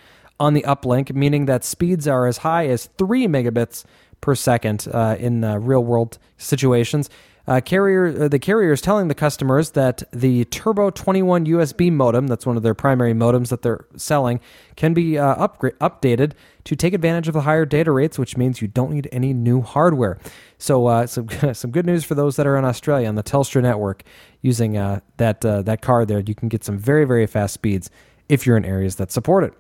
on 0.41 0.55
the 0.55 0.63
uplink, 0.63 1.15
meaning 1.15 1.47
that 1.47 1.65
speeds 1.65 2.07
are 2.07 2.27
as 2.27 2.39
high 2.39 2.67
as 2.67 2.87
3 2.99 3.27
megabits 3.27 3.85
per 4.21 4.35
second 4.35 4.87
uh, 4.93 5.17
in 5.19 5.45
uh, 5.45 5.57
real 5.59 5.85
world 5.85 6.19
situations. 6.37 7.09
Uh, 7.49 7.63
carrier, 7.63 8.25
uh, 8.25 8.29
the 8.29 8.39
carrier 8.39 8.73
is 8.73 8.83
telling 8.83 9.09
the 9.09 9.15
customers 9.15 9.71
that 9.71 10.03
the 10.13 10.45
Turbo 10.47 10.91
21 10.91 11.47
USB 11.47 11.91
modem, 11.91 12.27
that's 12.27 12.45
one 12.45 12.59
of 12.59 12.63
their 12.63 12.75
primary 12.75 13.15
modems 13.15 13.49
that 13.49 13.63
they're 13.63 13.87
selling, 13.97 14.39
can 14.77 14.93
be 14.93 15.17
uh, 15.17 15.49
updated 15.81 16.33
to 16.65 16.77
take 16.77 16.93
advantage 16.93 17.27
of 17.27 17.33
the 17.33 17.41
higher 17.41 17.65
data 17.65 17.91
rates, 17.91 18.19
which 18.19 18.37
means 18.37 18.61
you 18.61 18.69
don't 18.69 18.91
need 18.91 19.09
any 19.11 19.33
new 19.33 19.63
hardware. 19.63 20.19
So, 20.59 20.89
uh, 20.89 21.07
some 21.07 21.27
some 21.55 21.71
good 21.71 21.87
news 21.87 22.05
for 22.05 22.15
those 22.15 22.37
that 22.37 22.47
are 22.47 22.59
in 22.59 22.67
Australia 22.67 23.09
on 23.09 23.15
the 23.15 23.23
Telstra 23.23 23.63
network 23.63 24.03
using 24.43 24.77
uh, 24.77 25.01
that 25.17 25.43
uh, 25.43 25.63
that 25.63 25.81
card 25.81 26.09
there. 26.09 26.21
You 26.21 26.35
can 26.35 26.51
get 26.51 26.65
some 26.65 26.77
very 26.77 27.07
very 27.07 27.27
fast 27.27 27.55
speeds 27.55 27.89
if 28.29 28.45
you're 28.45 28.59
in 28.59 28.67
areas 28.67 28.97
that 28.97 29.11
support 29.11 29.45
it. 29.45 29.55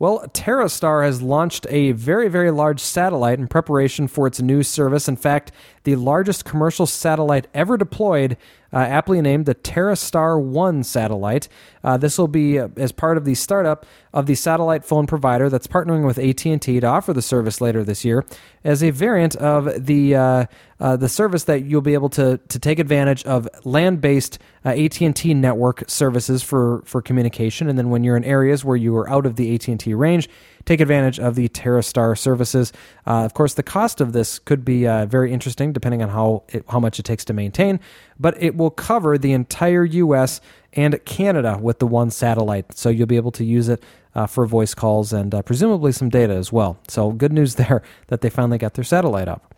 Well, 0.00 0.20
TerreStar 0.32 1.04
has 1.04 1.22
launched 1.22 1.66
a 1.68 1.90
very, 1.90 2.28
very 2.28 2.52
large 2.52 2.78
satellite 2.78 3.40
in 3.40 3.48
preparation 3.48 4.06
for 4.06 4.28
its 4.28 4.40
new 4.40 4.62
service. 4.62 5.08
In 5.08 5.16
fact, 5.16 5.50
the 5.82 5.96
largest 5.96 6.44
commercial 6.44 6.86
satellite 6.86 7.48
ever 7.52 7.76
deployed, 7.76 8.36
uh, 8.72 8.76
aptly 8.76 9.20
named 9.20 9.46
the 9.46 9.56
TerreStar 9.56 10.40
1 10.40 10.84
satellite. 10.84 11.48
Uh, 11.82 11.96
this 11.96 12.16
will 12.16 12.28
be 12.28 12.60
uh, 12.60 12.68
as 12.76 12.92
part 12.92 13.16
of 13.16 13.24
the 13.24 13.34
startup 13.34 13.86
of 14.12 14.26
the 14.26 14.34
satellite 14.34 14.84
phone 14.84 15.06
provider 15.06 15.48
that's 15.48 15.66
partnering 15.66 16.06
with 16.06 16.18
AT&T 16.18 16.80
to 16.80 16.86
offer 16.86 17.12
the 17.12 17.22
service 17.22 17.60
later 17.60 17.84
this 17.84 18.04
year 18.04 18.24
as 18.64 18.82
a 18.82 18.90
variant 18.90 19.36
of 19.36 19.86
the 19.86 20.14
uh, 20.14 20.46
uh, 20.80 20.96
the 20.96 21.08
service 21.08 21.44
that 21.44 21.64
you'll 21.64 21.80
be 21.80 21.94
able 21.94 22.08
to 22.08 22.38
to 22.48 22.58
take 22.58 22.78
advantage 22.78 23.24
of 23.24 23.48
land-based 23.64 24.38
uh, 24.64 24.70
AT&T 24.70 25.34
network 25.34 25.84
services 25.88 26.42
for 26.42 26.82
for 26.84 27.02
communication 27.02 27.68
and 27.68 27.78
then 27.78 27.90
when 27.90 28.04
you're 28.04 28.16
in 28.16 28.24
areas 28.24 28.64
where 28.64 28.76
you 28.76 28.96
are 28.96 29.08
out 29.10 29.26
of 29.26 29.36
the 29.36 29.54
AT&T 29.54 29.92
range 29.94 30.28
take 30.68 30.80
advantage 30.80 31.18
of 31.18 31.34
the 31.34 31.48
TerreStar 31.48 32.16
services. 32.16 32.72
Uh, 33.06 33.24
of 33.24 33.32
course, 33.32 33.54
the 33.54 33.62
cost 33.62 34.02
of 34.02 34.12
this 34.12 34.38
could 34.38 34.64
be 34.64 34.86
uh, 34.86 35.06
very 35.06 35.32
interesting 35.32 35.72
depending 35.72 36.02
on 36.02 36.10
how 36.10 36.44
it, 36.48 36.64
how 36.68 36.78
much 36.78 36.98
it 36.98 37.04
takes 37.04 37.24
to 37.24 37.32
maintain, 37.32 37.80
but 38.20 38.40
it 38.40 38.54
will 38.54 38.70
cover 38.70 39.16
the 39.16 39.32
entire 39.32 39.84
U.S. 39.84 40.40
and 40.72 41.02
Canada 41.04 41.58
with 41.60 41.78
the 41.78 41.86
one 41.86 42.10
satellite, 42.10 42.76
so 42.76 42.88
you'll 42.88 43.06
be 43.06 43.16
able 43.16 43.32
to 43.32 43.44
use 43.44 43.68
it 43.68 43.82
uh, 44.14 44.26
for 44.26 44.46
voice 44.46 44.74
calls 44.74 45.12
and 45.12 45.34
uh, 45.34 45.42
presumably 45.42 45.92
some 45.92 46.08
data 46.08 46.34
as 46.34 46.52
well. 46.52 46.78
So 46.88 47.12
good 47.12 47.32
news 47.32 47.54
there 47.56 47.82
that 48.08 48.20
they 48.20 48.30
finally 48.30 48.58
got 48.58 48.74
their 48.74 48.84
satellite 48.84 49.28
up. 49.28 49.54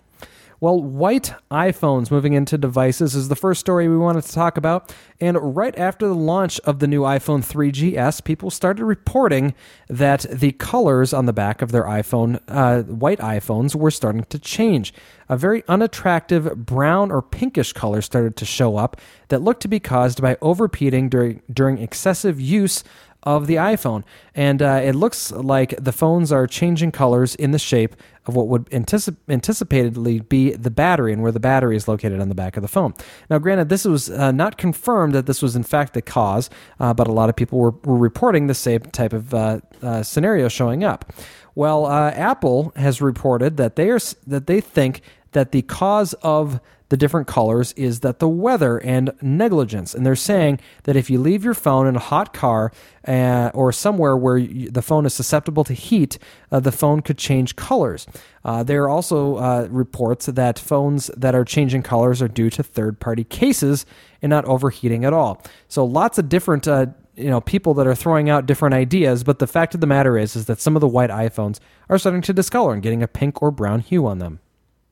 Well, 0.62 0.78
white 0.78 1.32
iPhones 1.50 2.10
moving 2.10 2.34
into 2.34 2.58
devices 2.58 3.14
is 3.14 3.28
the 3.28 3.36
first 3.36 3.60
story 3.60 3.88
we 3.88 3.96
wanted 3.96 4.24
to 4.24 4.32
talk 4.32 4.58
about. 4.58 4.94
And 5.18 5.56
right 5.56 5.76
after 5.78 6.06
the 6.06 6.14
launch 6.14 6.60
of 6.60 6.80
the 6.80 6.86
new 6.86 7.00
iPhone 7.00 7.42
3GS, 7.42 8.22
people 8.24 8.50
started 8.50 8.84
reporting 8.84 9.54
that 9.88 10.26
the 10.30 10.52
colors 10.52 11.14
on 11.14 11.24
the 11.24 11.32
back 11.32 11.62
of 11.62 11.72
their 11.72 11.84
iPhone, 11.84 12.40
uh, 12.46 12.82
white 12.82 13.20
iPhones, 13.20 13.74
were 13.74 13.90
starting 13.90 14.24
to 14.24 14.38
change. 14.38 14.92
A 15.30 15.36
very 15.38 15.64
unattractive 15.66 16.66
brown 16.66 17.10
or 17.10 17.22
pinkish 17.22 17.72
color 17.72 18.02
started 18.02 18.36
to 18.36 18.44
show 18.44 18.76
up 18.76 19.00
that 19.28 19.40
looked 19.40 19.62
to 19.62 19.68
be 19.68 19.80
caused 19.80 20.20
by 20.20 20.36
overheating 20.42 21.08
during, 21.08 21.40
during 21.50 21.78
excessive 21.78 22.38
use 22.38 22.84
of 23.22 23.46
the 23.46 23.56
iPhone. 23.56 24.02
And 24.34 24.62
uh, 24.62 24.80
it 24.82 24.94
looks 24.94 25.30
like 25.32 25.74
the 25.76 25.92
phones 25.92 26.32
are 26.32 26.46
changing 26.46 26.92
colors 26.92 27.34
in 27.34 27.50
the 27.50 27.58
shape 27.58 27.96
of 28.26 28.36
what 28.36 28.48
would 28.48 28.66
anticip- 28.70 29.16
anticipatedly 29.28 30.20
be 30.28 30.52
the 30.52 30.70
battery 30.70 31.12
and 31.12 31.22
where 31.22 31.32
the 31.32 31.40
battery 31.40 31.76
is 31.76 31.88
located 31.88 32.20
on 32.20 32.28
the 32.28 32.34
back 32.34 32.56
of 32.56 32.62
the 32.62 32.68
phone. 32.68 32.94
Now, 33.28 33.38
granted, 33.38 33.68
this 33.68 33.84
was 33.84 34.10
uh, 34.10 34.32
not 34.32 34.56
confirmed 34.56 35.14
that 35.14 35.26
this 35.26 35.42
was 35.42 35.56
in 35.56 35.62
fact 35.62 35.94
the 35.94 36.02
cause, 36.02 36.50
uh, 36.78 36.94
but 36.94 37.08
a 37.08 37.12
lot 37.12 37.28
of 37.28 37.36
people 37.36 37.58
were, 37.58 37.74
were 37.84 37.96
reporting 37.96 38.46
the 38.46 38.54
same 38.54 38.80
type 38.80 39.12
of 39.12 39.34
uh, 39.34 39.60
uh, 39.82 40.02
scenario 40.02 40.48
showing 40.48 40.84
up. 40.84 41.12
Well, 41.54 41.86
uh, 41.86 42.10
Apple 42.12 42.72
has 42.76 43.02
reported 43.02 43.56
that 43.56 43.76
they 43.76 43.90
are 43.90 43.98
that 44.26 44.46
they 44.46 44.60
think 44.60 45.02
that 45.32 45.52
the 45.52 45.62
cause 45.62 46.14
of 46.22 46.60
the 46.90 46.96
different 46.96 47.26
colors 47.26 47.72
is 47.72 48.00
that 48.00 48.18
the 48.18 48.28
weather 48.28 48.78
and 48.78 49.12
negligence. 49.22 49.94
And 49.94 50.04
they're 50.04 50.16
saying 50.16 50.60
that 50.82 50.96
if 50.96 51.08
you 51.08 51.18
leave 51.18 51.44
your 51.44 51.54
phone 51.54 51.86
in 51.86 51.96
a 51.96 52.00
hot 52.00 52.34
car 52.34 52.72
uh, 53.06 53.50
or 53.54 53.72
somewhere 53.72 54.16
where 54.16 54.36
you, 54.36 54.70
the 54.70 54.82
phone 54.82 55.06
is 55.06 55.14
susceptible 55.14 55.64
to 55.64 55.72
heat, 55.72 56.18
uh, 56.50 56.60
the 56.60 56.72
phone 56.72 57.00
could 57.00 57.16
change 57.16 57.56
colors. 57.56 58.06
Uh, 58.44 58.62
there 58.64 58.82
are 58.82 58.88
also 58.88 59.36
uh, 59.36 59.68
reports 59.70 60.26
that 60.26 60.58
phones 60.58 61.06
that 61.16 61.34
are 61.34 61.44
changing 61.44 61.82
colors 61.82 62.20
are 62.20 62.28
due 62.28 62.50
to 62.50 62.62
third 62.62 62.98
party 62.98 63.24
cases 63.24 63.86
and 64.20 64.28
not 64.28 64.44
overheating 64.44 65.04
at 65.04 65.12
all. 65.12 65.42
So 65.68 65.84
lots 65.84 66.18
of 66.18 66.28
different 66.28 66.66
uh, 66.66 66.86
you 67.16 67.30
know 67.30 67.40
people 67.40 67.74
that 67.74 67.86
are 67.86 67.94
throwing 67.94 68.30
out 68.30 68.46
different 68.46 68.74
ideas 68.74 69.24
but 69.24 69.40
the 69.40 69.46
fact 69.46 69.74
of 69.74 69.80
the 69.80 69.86
matter 69.86 70.16
is 70.16 70.36
is 70.36 70.46
that 70.46 70.60
some 70.60 70.76
of 70.76 70.80
the 70.80 70.88
white 70.88 71.10
iPhones 71.10 71.58
are 71.88 71.98
starting 71.98 72.22
to 72.22 72.32
discolor 72.32 72.72
and 72.72 72.82
getting 72.82 73.02
a 73.02 73.08
pink 73.08 73.42
or 73.42 73.50
brown 73.50 73.80
hue 73.80 74.06
on 74.06 74.20
them 74.20 74.40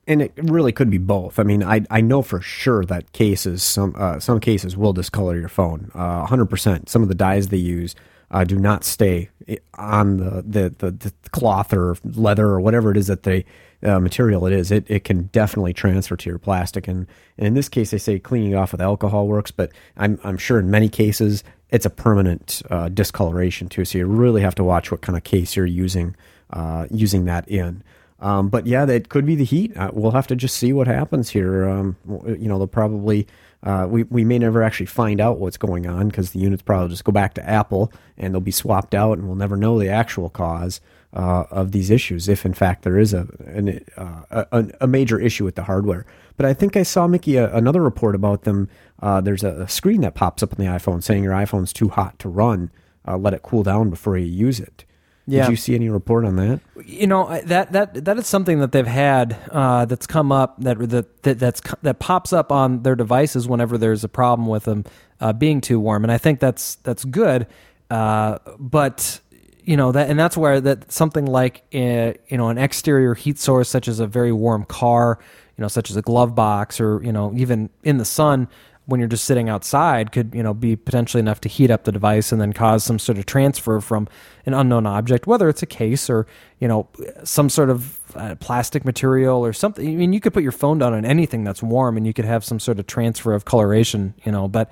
and 0.09 0.23
it 0.23 0.33
really 0.43 0.73
could 0.73 0.91
be 0.91 0.99
both. 0.99 1.39
I 1.39 1.43
mean, 1.45 1.63
I 1.63 1.85
I 1.91 2.01
know 2.01 2.23
for 2.23 2.41
sure 2.41 2.85
that 2.87 3.13
cases 3.13 3.63
some 3.63 3.95
uh, 3.97 4.19
some 4.19 4.41
cases 4.41 4.77
will 4.77 4.93
discolor 4.93 5.39
your 5.39 5.51
phone. 5.51 5.93
Uh, 5.95 6.27
hundred 6.27 6.47
percent. 6.47 6.89
Some 6.89 7.03
of 7.03 7.09
the 7.09 7.15
dyes 7.15 7.49
they 7.49 7.59
use 7.59 7.95
uh, 8.31 8.45
do 8.45 8.59
not 8.59 8.85
stay 8.85 9.29
on 9.75 10.17
the, 10.17 10.43
the, 10.47 10.75
the 10.79 10.91
the 10.91 11.31
cloth 11.31 11.73
or 11.73 11.97
leather 12.05 12.47
or 12.47 12.61
whatever 12.61 12.91
it 12.91 12.97
is 12.97 13.07
that 13.07 13.23
they 13.23 13.45
uh, 13.83 14.01
material 14.01 14.47
it 14.47 14.53
is. 14.53 14.71
It 14.73 14.85
it 14.91 15.05
can 15.05 15.25
definitely 15.25 15.75
transfer 15.75 16.17
to 16.17 16.31
your 16.31 16.39
plastic. 16.39 16.89
And, 16.89 17.07
and 17.37 17.47
in 17.47 17.55
this 17.55 17.69
case, 17.69 17.91
they 17.91 17.99
say 17.99 18.19
cleaning 18.19 18.53
it 18.53 18.57
off 18.57 18.73
with 18.73 18.81
alcohol 18.81 19.29
works, 19.29 19.51
but 19.51 19.71
I'm 19.97 20.19
I'm 20.25 20.39
sure 20.39 20.59
in 20.59 20.71
many 20.71 20.89
cases 20.89 21.45
it's 21.71 21.85
a 21.85 21.91
permanent 21.91 22.63
uh, 22.71 22.89
discoloration 22.89 23.69
too. 23.69 23.85
So 23.85 23.99
you 23.99 24.07
really 24.07 24.41
have 24.41 24.55
to 24.55 24.65
watch 24.65 24.91
what 24.91 25.03
kind 25.03 25.19
of 25.19 25.25
case 25.25 25.55
you're 25.55 25.67
using 25.67 26.17
uh, 26.51 26.87
using 26.91 27.27
that 27.27 27.47
in. 27.49 27.83
Um, 28.21 28.49
but 28.49 28.67
yeah, 28.67 28.85
it 28.87 29.09
could 29.09 29.27
be 29.27 29.37
the 29.37 29.45
heat. 29.45 29.77
Uh, 29.77 29.91
we'll 29.93 30.11
have 30.11 30.27
to 30.29 30.37
just 30.37 30.57
see 30.57 30.73
what 30.73 30.87
happens 30.87 31.31
here. 31.31 31.69
Um, 31.69 31.97
you 32.27 32.49
know, 32.49 32.59
they'll 32.59 32.67
probably 32.67 33.27
uh, 33.63 33.87
we 33.89 34.05
we 34.05 34.25
may 34.25 34.39
never 34.39 34.63
actually 34.63 34.87
find 34.87 35.21
out 35.21 35.39
what's 35.39 35.57
going 35.57 35.87
on 35.87 36.09
because 36.09 36.31
the 36.31 36.39
units 36.39 36.63
probably 36.63 36.89
just 36.89 37.05
go 37.05 37.13
back 37.13 37.35
to 37.35 37.49
Apple 37.49 37.93
and 38.17 38.35
they'll 38.35 38.41
be 38.41 38.51
swapped 38.51 38.95
out, 38.95 39.19
and 39.19 39.27
we'll 39.27 39.37
never 39.37 39.57
know 39.57 39.79
the 39.79 39.89
actual 39.89 40.31
cause 40.31 40.81
uh, 41.13 41.45
of 41.51 41.73
these 41.73 41.91
issues 41.91 42.29
if, 42.29 42.45
in 42.45 42.55
fact, 42.55 42.83
there 42.83 42.99
is 42.99 43.13
a 43.13 43.27
an, 43.47 43.85
uh, 43.97 44.45
a, 44.53 44.67
a 44.81 44.87
major 44.87 45.19
issue 45.19 45.45
with 45.45 45.55
the 45.55 45.65
hardware. 45.65 46.07
But 46.37 46.47
I 46.47 46.55
think 46.55 46.77
I 46.77 46.85
saw 46.85 47.09
Mickey 47.09 47.37
another 47.37 47.83
report 47.83 48.15
about 48.15 48.43
them. 48.43 48.69
Uh, 49.01 49.21
there's 49.21 49.43
a, 49.43 49.63
a, 49.63 49.69
screen 49.69 50.03
that 50.03 50.15
pops 50.15 50.43
up 50.43 50.53
on 50.53 50.65
the 50.65 50.71
iPhone 50.71 51.03
saying 51.03 51.25
your 51.25 51.33
iPhone's 51.33 51.73
too 51.73 51.89
hot 51.89 52.19
to 52.21 52.29
run. 52.29 52.71
Uh, 53.07 53.17
let 53.17 53.35
it 53.35 53.43
cool 53.43 53.63
down 53.63 53.91
before 53.91 54.17
you 54.17 54.27
use 54.27 54.61
it. 54.61 54.85
Yeah. 55.31 55.43
Did 55.43 55.51
you 55.51 55.57
see 55.57 55.75
any 55.75 55.91
report 55.91 56.25
on 56.25 56.37
that? 56.37 56.61
You 56.87 57.07
know 57.07 57.39
that 57.45 57.73
that 57.73 58.07
that 58.07 58.17
is 58.17 58.27
something 58.27 58.61
that 58.61 58.73
they've 58.73 58.87
had 58.87 59.37
uh, 59.51 59.85
that's 59.85 60.07
come 60.07 60.33
up 60.33 60.59
that 60.63 60.79
that, 60.89 61.23
that 61.23 61.39
that's 61.39 61.61
that 61.83 61.99
pops 61.99 62.33
up 62.33 62.51
on 62.51 62.83
their 62.83 62.97
devices 62.97 63.47
whenever 63.47 63.77
there's 63.77 64.03
a 64.03 64.09
problem 64.09 64.49
with 64.49 64.65
them 64.65 64.87
uh, 65.21 65.35
being 65.35 65.61
too 65.61 65.79
warm, 65.79 66.03
and 66.03 66.11
I 66.11 66.17
think 66.17 66.41
that's 66.41 66.77
that's 66.77 67.05
good. 67.05 67.47
Uh, 67.91 68.39
but 68.59 69.21
you 69.65 69.77
know 69.77 69.93
that, 69.93 70.09
and 70.09 70.19
that's 70.19 70.35
where 70.35 70.63
that 70.63 70.91
something 70.91 71.27
like 71.27 71.63
a, 71.75 72.09
uh, 72.09 72.13
you 72.29 72.39
know 72.39 72.49
an 72.49 72.57
exterior 72.57 73.13
heat 73.13 73.39
source, 73.39 73.69
such 73.69 73.87
as 73.87 74.01
a 74.01 74.07
very 74.07 74.33
warm 74.33 74.65
car, 74.65 75.19
you 75.59 75.63
know, 75.63 75.69
such 75.69 75.91
as 75.91 75.97
a 75.97 76.03
glove 76.03 76.35
box, 76.35 76.81
or 76.81 77.03
you 77.05 77.13
know 77.13 77.35
even 77.37 77.69
in 77.85 77.99
the 77.99 78.07
sun 78.07 78.49
when 78.89 78.99
you're 79.01 79.09
just 79.09 79.25
sitting 79.25 79.49
outside 79.49 80.13
could 80.13 80.35
you 80.35 80.43
know 80.43 80.55
be 80.55 80.75
potentially 80.75 81.21
enough 81.21 81.41
to 81.41 81.49
heat 81.49 81.71
up 81.71 81.85
the 81.85 81.93
device 81.93 82.33
and 82.33 82.41
then 82.41 82.53
cause 82.53 82.83
some 82.83 82.99
sort 82.99 83.19
of 83.19 83.27
transfer 83.27 83.81
from 83.81 84.09
an 84.47 84.55
unknown 84.55 84.87
object 84.87 85.27
whether 85.27 85.49
it's 85.49 85.63
a 85.63 85.67
case 85.67 86.09
or 86.09 86.27
you 86.59 86.67
know 86.67 86.89
some 87.23 87.49
sort 87.49 87.71
of 87.71 88.01
uh, 88.17 88.35
plastic 88.41 88.85
material 88.85 89.45
or 89.45 89.53
something 89.53 89.87
i 89.87 89.95
mean 89.95 90.13
you 90.13 90.21
could 90.21 90.33
put 90.33 90.43
your 90.43 90.53
phone 90.53 90.79
down 90.79 90.95
on 90.95 91.05
anything 91.05 91.45
that's 91.45 91.63
warm 91.63 91.97
and 91.97 92.07
you 92.07 92.15
could 92.15 92.25
have 92.25 92.45
some 92.45 92.59
sort 92.59 92.79
of 92.79 92.87
transfer 92.87 93.35
of 93.35 93.45
coloration 93.45 94.15
you 94.25 94.33
know 94.33 94.49
but 94.49 94.71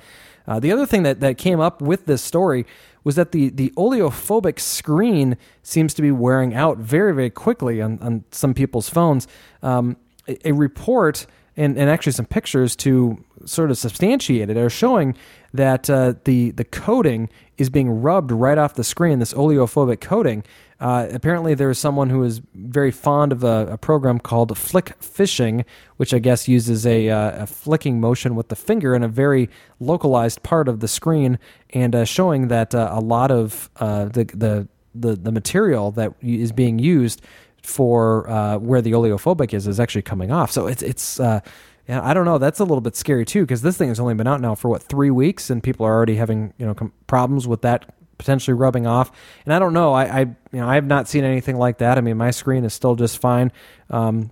uh, 0.49 0.61
the 0.61 0.73
other 0.73 0.87
thing 0.87 1.03
that, 1.03 1.21
that 1.21 1.37
came 1.39 1.61
up 1.61 1.83
with 1.83 2.07
this 2.07 2.23
story 2.23 2.65
was 3.03 3.17
that 3.17 3.33
the, 3.33 3.51
the 3.51 3.73
oleophobic 3.77 4.59
screen 4.59 5.37
seems 5.63 5.95
to 5.95 6.03
be 6.03 6.11
wearing 6.11 6.55
out 6.55 6.79
very, 6.79 7.15
very 7.15 7.31
quickly 7.31 7.81
on, 7.81 7.99
on 8.01 8.25
some 8.31 8.55
people's 8.55 8.89
phones. 8.89 9.29
Um, 9.63 9.97
a, 10.29 10.49
a 10.49 10.53
report 10.53 11.27
and, 11.57 11.79
and 11.79 11.89
actually 11.89 12.13
some 12.13 12.27
pictures 12.27 12.77
to 12.77 13.25
sort 13.47 13.71
of 13.71 13.79
substantiated 13.79 14.57
are 14.57 14.71
showing 14.71 15.15
that 15.55 15.89
uh, 15.89 16.15
the 16.25 16.51
the 16.51 16.65
coating 16.65 17.29
is 17.57 17.71
being 17.71 17.89
rubbed 18.03 18.31
right 18.31 18.59
off 18.59 18.75
the 18.75 18.85
screen. 18.85 19.19
This 19.19 19.33
oleophobic 19.33 20.01
coating. 20.01 20.45
Uh, 20.79 21.09
apparently, 21.11 21.55
there 21.55 21.71
is 21.71 21.79
someone 21.79 22.11
who 22.11 22.23
is 22.23 22.43
very 22.55 22.91
fond 22.91 23.33
of 23.33 23.43
a, 23.43 23.67
a, 23.73 23.79
program 23.79 24.19
called 24.19 24.57
Flick 24.59 24.95
Fishing, 25.03 25.65
which 25.97 26.13
I 26.13 26.19
guess 26.19 26.49
uses 26.49 26.87
a, 26.87 27.09
uh, 27.09 27.45
a, 27.45 27.47
flicking 27.47 27.99
motion 27.99 28.35
with 28.35 28.49
the 28.49 28.57
finger 28.57 28.95
in 28.95 29.03
a 29.03 29.09
very 29.09 29.49
localized 29.81 30.43
part 30.43 30.69
of 30.69 30.81
the 30.81 30.89
screen, 30.89 31.39
and 31.71 31.95
uh, 31.95 32.05
showing 32.05 32.49
that 32.49 32.75
uh, 32.75 32.91
a 32.93 33.01
lot 33.01 33.31
of 33.31 33.71
uh, 33.77 34.05
the, 34.07 34.25
the 34.25 34.69
the 34.95 35.17
the 35.17 35.33
material 35.33 35.91
that 35.93 36.13
is 36.21 36.53
being 36.53 36.79
used 36.79 37.23
for 37.63 38.29
uh, 38.31 38.59
where 38.59 38.81
the 38.81 38.93
oleophobic 38.93 39.53
is 39.53 39.67
is 39.67 39.81
actually 39.81 40.03
coming 40.03 40.31
off. 40.31 40.51
So 40.51 40.67
it's 40.67 40.83
it's 40.83 41.19
uh, 41.19 41.41
yeah, 41.89 42.01
I 42.03 42.15
don't 42.15 42.25
know. 42.25 42.39
That's 42.39 42.59
a 42.59 42.65
little 42.65 42.81
bit 42.81 42.97
scary 42.97 43.25
too 43.25 43.43
because 43.43 43.63
this 43.63 43.77
thing 43.77 43.89
has 43.89 44.01
only 44.01 44.15
been 44.15 44.27
out 44.27 44.41
now 44.41 44.55
for 44.55 44.69
what 44.69 44.83
three 44.83 45.11
weeks, 45.11 45.51
and 45.51 45.63
people 45.63 45.87
are 45.87 45.95
already 45.95 46.17
having 46.17 46.53
you 46.59 46.67
know 46.67 46.75
com- 46.75 46.93
problems 47.07 47.47
with 47.47 47.63
that 47.63 47.95
potentially 48.19 48.55
rubbing 48.55 48.87
off. 48.87 49.13
And 49.45 49.55
I 49.55 49.59
don't 49.59 49.73
know. 49.73 49.93
I, 49.93 50.05
I 50.05 50.21
you 50.21 50.37
know 50.53 50.69
I 50.69 50.75
have 50.75 50.87
not 50.87 51.09
seen 51.09 51.25
anything 51.25 51.57
like 51.57 51.79
that. 51.79 51.99
I 51.99 52.01
mean, 52.01 52.17
my 52.17 52.31
screen 52.31 52.65
is 52.65 52.75
still 52.75 52.97
just 52.97 53.19
fine. 53.19 53.53
Um, 53.91 54.31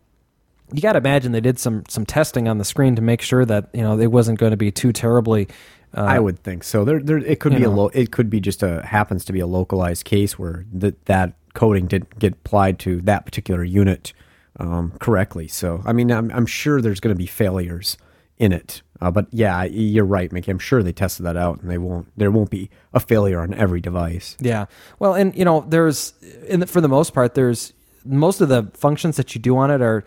you 0.72 0.80
got 0.80 0.92
to 0.92 0.98
imagine 0.98 1.32
they 1.32 1.40
did 1.40 1.58
some 1.58 1.84
some 1.88 2.04
testing 2.04 2.48
on 2.48 2.58
the 2.58 2.64
screen 2.64 2.96
to 2.96 3.02
make 3.02 3.22
sure 3.22 3.44
that 3.44 3.68
you 3.72 3.82
know 3.82 3.98
it 3.98 4.10
wasn't 4.10 4.38
going 4.38 4.50
to 4.50 4.56
be 4.56 4.72
too 4.72 4.92
terribly. 4.92 5.48
Uh, 5.96 6.02
I 6.02 6.18
would 6.18 6.42
think 6.42 6.64
so. 6.64 6.84
There, 6.84 6.98
there, 6.98 7.18
it 7.18 7.38
could 7.38 7.54
be 7.54 7.60
know. 7.60 7.68
a 7.68 7.74
lo- 7.74 7.90
it 7.94 8.10
could 8.10 8.28
be 8.28 8.40
just 8.40 8.64
a 8.64 8.84
happens 8.84 9.24
to 9.26 9.32
be 9.32 9.38
a 9.38 9.46
localized 9.46 10.04
case 10.04 10.36
where 10.36 10.64
that 10.72 11.04
that 11.06 11.34
coding 11.54 11.86
didn't 11.86 12.18
get 12.18 12.32
applied 12.32 12.80
to 12.80 13.00
that 13.02 13.24
particular 13.24 13.62
unit 13.62 14.12
um, 14.60 14.92
correctly. 15.00 15.48
So, 15.48 15.82
I 15.84 15.92
mean, 15.92 16.10
I'm, 16.10 16.30
I'm 16.30 16.46
sure 16.46 16.80
there's 16.80 17.00
going 17.00 17.14
to 17.14 17.18
be 17.18 17.26
failures 17.26 17.96
in 18.38 18.52
it. 18.52 18.82
Uh, 19.00 19.10
but 19.10 19.26
yeah, 19.30 19.64
you're 19.64 20.04
right, 20.04 20.32
Mickey. 20.32 20.50
I'm 20.50 20.58
sure 20.58 20.82
they 20.82 20.92
tested 20.92 21.26
that 21.26 21.36
out, 21.36 21.60
and 21.60 21.70
they 21.70 21.78
won't. 21.78 22.08
There 22.16 22.30
won't 22.30 22.50
be 22.50 22.70
a 22.92 23.00
failure 23.00 23.40
on 23.40 23.52
every 23.54 23.80
device. 23.80 24.36
Yeah. 24.40 24.66
Well, 24.98 25.14
and 25.14 25.34
you 25.36 25.44
know, 25.44 25.64
there's 25.68 26.12
the, 26.48 26.66
for 26.66 26.80
the 26.80 26.88
most 26.88 27.12
part, 27.12 27.34
there's 27.34 27.72
most 28.04 28.40
of 28.40 28.48
the 28.48 28.70
functions 28.74 29.16
that 29.16 29.34
you 29.34 29.40
do 29.40 29.56
on 29.56 29.70
it 29.70 29.80
are, 29.82 30.04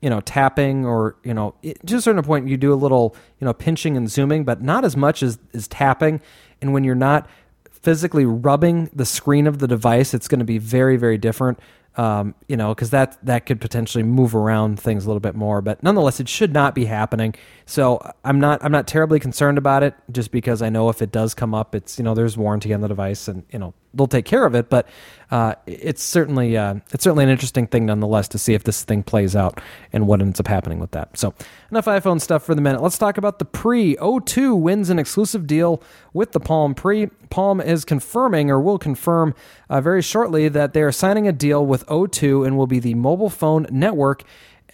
you 0.00 0.10
know, 0.10 0.20
tapping 0.20 0.84
or 0.84 1.16
you 1.22 1.34
know, 1.34 1.54
it, 1.62 1.84
to 1.86 1.96
a 1.96 2.00
certain 2.00 2.22
point, 2.22 2.48
you 2.48 2.56
do 2.56 2.72
a 2.72 2.74
little, 2.74 3.14
you 3.38 3.44
know, 3.44 3.52
pinching 3.52 3.96
and 3.96 4.10
zooming, 4.10 4.44
but 4.44 4.62
not 4.62 4.84
as 4.84 4.96
much 4.96 5.22
as 5.22 5.38
as 5.54 5.68
tapping. 5.68 6.20
And 6.60 6.72
when 6.72 6.84
you're 6.84 6.94
not 6.94 7.28
physically 7.70 8.24
rubbing 8.24 8.90
the 8.94 9.06
screen 9.06 9.46
of 9.46 9.58
the 9.58 9.68
device, 9.68 10.12
it's 10.12 10.28
going 10.28 10.40
to 10.40 10.44
be 10.44 10.58
very, 10.58 10.96
very 10.96 11.18
different. 11.18 11.58
Um, 11.96 12.36
you 12.46 12.56
know, 12.56 12.72
because 12.72 12.90
that 12.90 13.18
that 13.26 13.46
could 13.46 13.60
potentially 13.60 14.04
move 14.04 14.34
around 14.34 14.78
things 14.78 15.04
a 15.04 15.08
little 15.08 15.20
bit 15.20 15.34
more. 15.34 15.60
But 15.60 15.82
nonetheless, 15.82 16.20
it 16.20 16.28
should 16.28 16.52
not 16.52 16.74
be 16.74 16.84
happening. 16.84 17.34
So 17.66 18.00
I'm 18.24 18.38
not 18.38 18.64
I'm 18.64 18.72
not 18.72 18.86
terribly 18.86 19.18
concerned 19.18 19.58
about 19.58 19.82
it, 19.82 19.94
just 20.10 20.30
because 20.30 20.62
I 20.62 20.68
know 20.68 20.88
if 20.88 21.02
it 21.02 21.10
does 21.10 21.34
come 21.34 21.52
up, 21.52 21.74
it's 21.74 21.98
you 21.98 22.04
know 22.04 22.14
there's 22.14 22.36
warranty 22.36 22.72
on 22.72 22.80
the 22.80 22.88
device, 22.88 23.26
and 23.26 23.44
you 23.50 23.58
know 23.58 23.74
they'll 23.94 24.06
take 24.06 24.24
care 24.24 24.44
of 24.44 24.54
it. 24.54 24.68
But 24.68 24.88
uh, 25.30 25.54
it's 25.66 26.02
certainly 26.02 26.56
uh, 26.56 26.74
it's 26.92 27.04
certainly 27.04 27.24
an 27.24 27.30
interesting 27.30 27.66
thing 27.66 27.86
nonetheless 27.86 28.26
to 28.28 28.38
see 28.38 28.54
if 28.54 28.64
this 28.64 28.82
thing 28.82 29.02
plays 29.02 29.36
out 29.36 29.60
and 29.92 30.06
what 30.06 30.20
ends 30.20 30.40
up 30.40 30.48
happening 30.48 30.80
with 30.80 30.90
that. 30.90 31.16
So 31.16 31.34
enough 31.70 31.84
iPhone 31.84 32.20
stuff 32.20 32.42
for 32.42 32.54
the 32.54 32.60
minute. 32.60 32.82
Let's 32.82 32.98
talk 32.98 33.16
about 33.16 33.38
the 33.38 33.44
Pre. 33.44 33.96
O2 33.96 34.60
wins 34.60 34.90
an 34.90 34.98
exclusive 34.98 35.46
deal 35.46 35.82
with 36.12 36.32
the 36.32 36.40
Palm 36.40 36.74
Pre. 36.74 37.06
Palm 37.30 37.60
is 37.60 37.84
confirming 37.84 38.50
or 38.50 38.60
will 38.60 38.78
confirm 38.78 39.34
uh, 39.68 39.80
very 39.80 40.02
shortly 40.02 40.48
that 40.48 40.72
they 40.72 40.82
are 40.82 40.92
signing 40.92 41.28
a 41.28 41.32
deal 41.32 41.64
with 41.64 41.86
O2 41.86 42.44
and 42.44 42.56
will 42.56 42.66
be 42.66 42.80
the 42.80 42.94
mobile 42.94 43.30
phone 43.30 43.66
network 43.70 44.24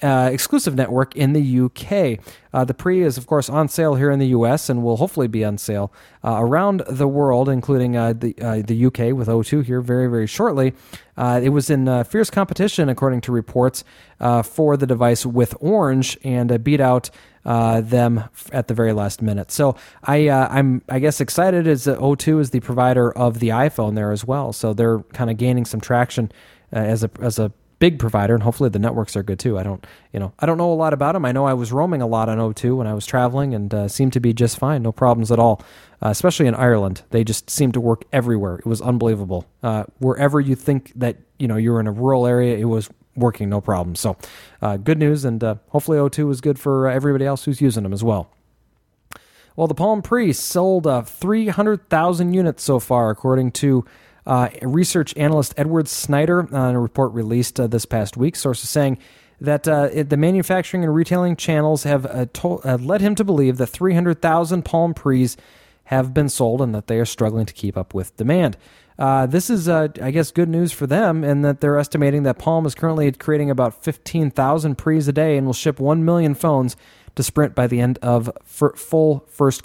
uh, 0.03 0.31
exclusive 0.33 0.75
network 0.75 1.17
in 1.17 1.33
the 1.33 1.61
UK. 1.61 2.19
Uh, 2.53 2.65
the 2.65 2.75
Pre 2.75 3.03
is, 3.03 3.17
of 3.19 3.27
course, 3.27 3.49
on 3.49 3.69
sale 3.69 3.95
here 3.95 4.11
in 4.11 4.19
the 4.19 4.29
US 4.29 4.69
and 4.69 4.83
will 4.83 4.97
hopefully 4.97 5.29
be 5.29 5.45
on 5.45 5.59
sale 5.59 5.93
uh, 6.25 6.37
around 6.39 6.83
the 6.89 7.09
world, 7.09 7.49
including 7.49 7.97
uh, 7.97 8.13
the 8.13 8.35
uh, 8.41 8.63
the 8.65 8.87
UK 8.87 9.15
with 9.17 9.29
O2 9.29 9.65
here 9.65 9.81
very 9.81 10.09
very 10.09 10.27
shortly. 10.27 10.75
It 11.19 11.51
was 11.51 11.71
in 11.71 12.05
fierce 12.05 12.29
competition, 12.29 12.89
according 12.89 13.23
to 13.23 13.33
reports, 13.33 13.85
for 14.45 14.77
the 14.77 14.87
device 14.87 15.25
with 15.25 15.55
Orange 15.61 16.19
and 16.23 16.63
beat 16.63 16.81
out 16.81 17.11
them 17.45 18.25
at 18.53 18.69
the 18.69 18.75
very 18.75 18.93
last 18.93 19.23
minute. 19.23 19.51
So 19.51 19.77
I 20.05 20.29
I'm 20.29 20.83
I 20.89 20.99
guess 20.99 21.21
excited 21.21 21.67
as 21.67 21.87
O2 21.87 22.41
is 22.41 22.51
the 22.51 22.61
provider 22.61 23.11
of 23.17 23.39
the 23.39 23.49
iPhone 23.49 23.95
there 23.95 24.13
as 24.13 24.25
well. 24.25 24.53
So 24.53 24.75
they're 24.75 25.01
kind 25.15 25.31
of 25.31 25.37
gaining 25.39 25.65
some 25.65 25.81
traction 25.81 26.31
as 26.71 27.03
a 27.03 27.11
as 27.21 27.39
a 27.39 27.51
big 27.79 27.99
provider, 27.99 28.35
and 28.35 28.43
hopefully 28.43 28.71
the 28.71 28.79
networks 28.79 29.17
are 29.17 29.23
good 29.23 29.39
too. 29.39 29.59
I 29.59 29.63
don't, 29.63 29.85
you 30.13 30.21
know, 30.21 30.33
I 30.39 30.47
don't 30.47 30.59
know 30.59 30.73
a 30.73 30.75
lot 30.75 30.93
about 30.93 31.13
them. 31.13 31.25
I 31.25 31.33
know 31.33 31.45
I 31.45 31.55
was 31.55 31.73
roaming 31.73 32.03
a 32.03 32.07
lot 32.07 32.29
on 32.29 32.39
O2 32.39 32.77
when 32.77 32.87
I 32.87 32.95
was 32.95 33.07
traveling, 33.07 33.55
and 33.55 33.73
uh, 33.73 33.89
seemed 33.89 34.13
to 34.15 34.21
be 34.21 34.33
just 34.33 34.59
fine, 34.59 34.83
no 34.83 34.93
problems 34.93 35.31
at 35.31 35.39
all. 35.39 35.63
Uh, 36.03 36.09
especially 36.09 36.47
in 36.47 36.55
Ireland, 36.55 37.03
they 37.11 37.25
just 37.25 37.49
seemed 37.49 37.75
to 37.75 37.81
work 37.81 38.05
everywhere. 38.13 38.57
It 38.57 38.67
was 38.67 38.81
unbelievable. 38.81 39.47
Uh, 39.63 39.85
wherever 39.99 40.41
you 40.41 40.55
think 40.55 40.93
that 40.97 41.17
you 41.39 41.49
know 41.49 41.57
you're 41.57 41.81
in 41.81 41.87
a 41.87 41.93
rural 41.93 42.27
area, 42.27 42.57
it 42.57 42.65
was 42.65 42.91
working 43.15 43.49
no 43.49 43.61
problem. 43.61 43.97
So, 43.97 44.17
uh, 44.61 44.77
good 44.77 44.99
news, 44.99 45.25
and 45.25 45.43
uh, 45.43 45.57
hopefully 45.69 45.99
O2 45.99 46.31
is 46.31 46.41
good 46.41 46.59
for 46.59 46.89
uh, 46.89 46.95
everybody 46.95 47.25
else 47.25 47.45
who's 47.45 47.61
using 47.61 47.83
them 47.83 47.93
as 47.93 48.05
well. 48.05 48.31
Well, 49.57 49.67
the 49.67 49.75
Palm 49.75 50.03
Pre 50.03 50.35
sold 50.35 50.87
300,000 51.09 52.35
units 52.35 52.63
so 52.63 52.79
far, 52.79 53.09
according 53.09 53.53
to 53.53 53.87
uh, 54.27 54.49
research 54.63 55.17
analyst 55.17 55.55
Edward 55.57 55.89
Snyder 55.89 56.53
on 56.55 56.75
a 56.75 56.81
report 56.81 57.13
released 57.13 57.61
uh, 57.61 57.67
this 57.67 57.87
past 57.87 58.17
week. 58.17 58.37
Sources 58.37 58.69
saying 58.69 58.99
that 59.41 59.69
uh, 59.69 59.89
it, 59.93 60.11
the 60.11 60.17
manufacturing 60.17 60.83
and 60.83 60.95
retailing 60.95 61.37
channels 61.37 61.85
have 61.85 62.07
uh, 62.07 62.27
uh, 62.45 62.79
led 62.81 63.01
him 63.01 63.15
to 63.15 63.25
believe 63.25 63.59
that 63.59 63.69
300,000 63.69 64.65
Palm 64.65 64.95
Pre's 64.95 65.37
have 65.85 66.13
been 66.13 66.29
sold 66.29 66.61
and 66.61 66.75
that 66.75 66.89
they 66.89 66.99
are 66.99 67.05
struggling 67.05 67.47
to 67.47 67.55
keep 67.55 67.77
up 67.77 67.95
with 67.95 68.17
demand. 68.17 68.57
Uh, 68.99 69.27
this 69.27 69.51
is, 69.51 69.69
I 69.69 69.89
guess, 69.89 70.31
good 70.31 70.49
news 70.49 70.73
for 70.73 70.87
them, 70.87 71.23
and 71.23 71.45
that 71.45 71.61
they're 71.61 71.79
estimating 71.79 72.23
that 72.23 72.39
Palm 72.39 72.65
is 72.65 72.75
currently 72.75 73.13
creating 73.13 73.51
about 73.51 73.85
15,000 73.85 74.77
Pre's 74.77 75.07
a 75.07 75.13
day 75.13 75.37
and 75.37 75.47
will 75.47 75.53
ship 75.53 75.79
1 75.79 76.03
million 76.03 76.35
phones 76.35 76.77
to 77.15 77.23
Sprint 77.23 77.55
by 77.55 77.67
the 77.67 77.79
end 77.79 77.99
of 78.01 78.31
full 78.45 79.25
first 79.29 79.63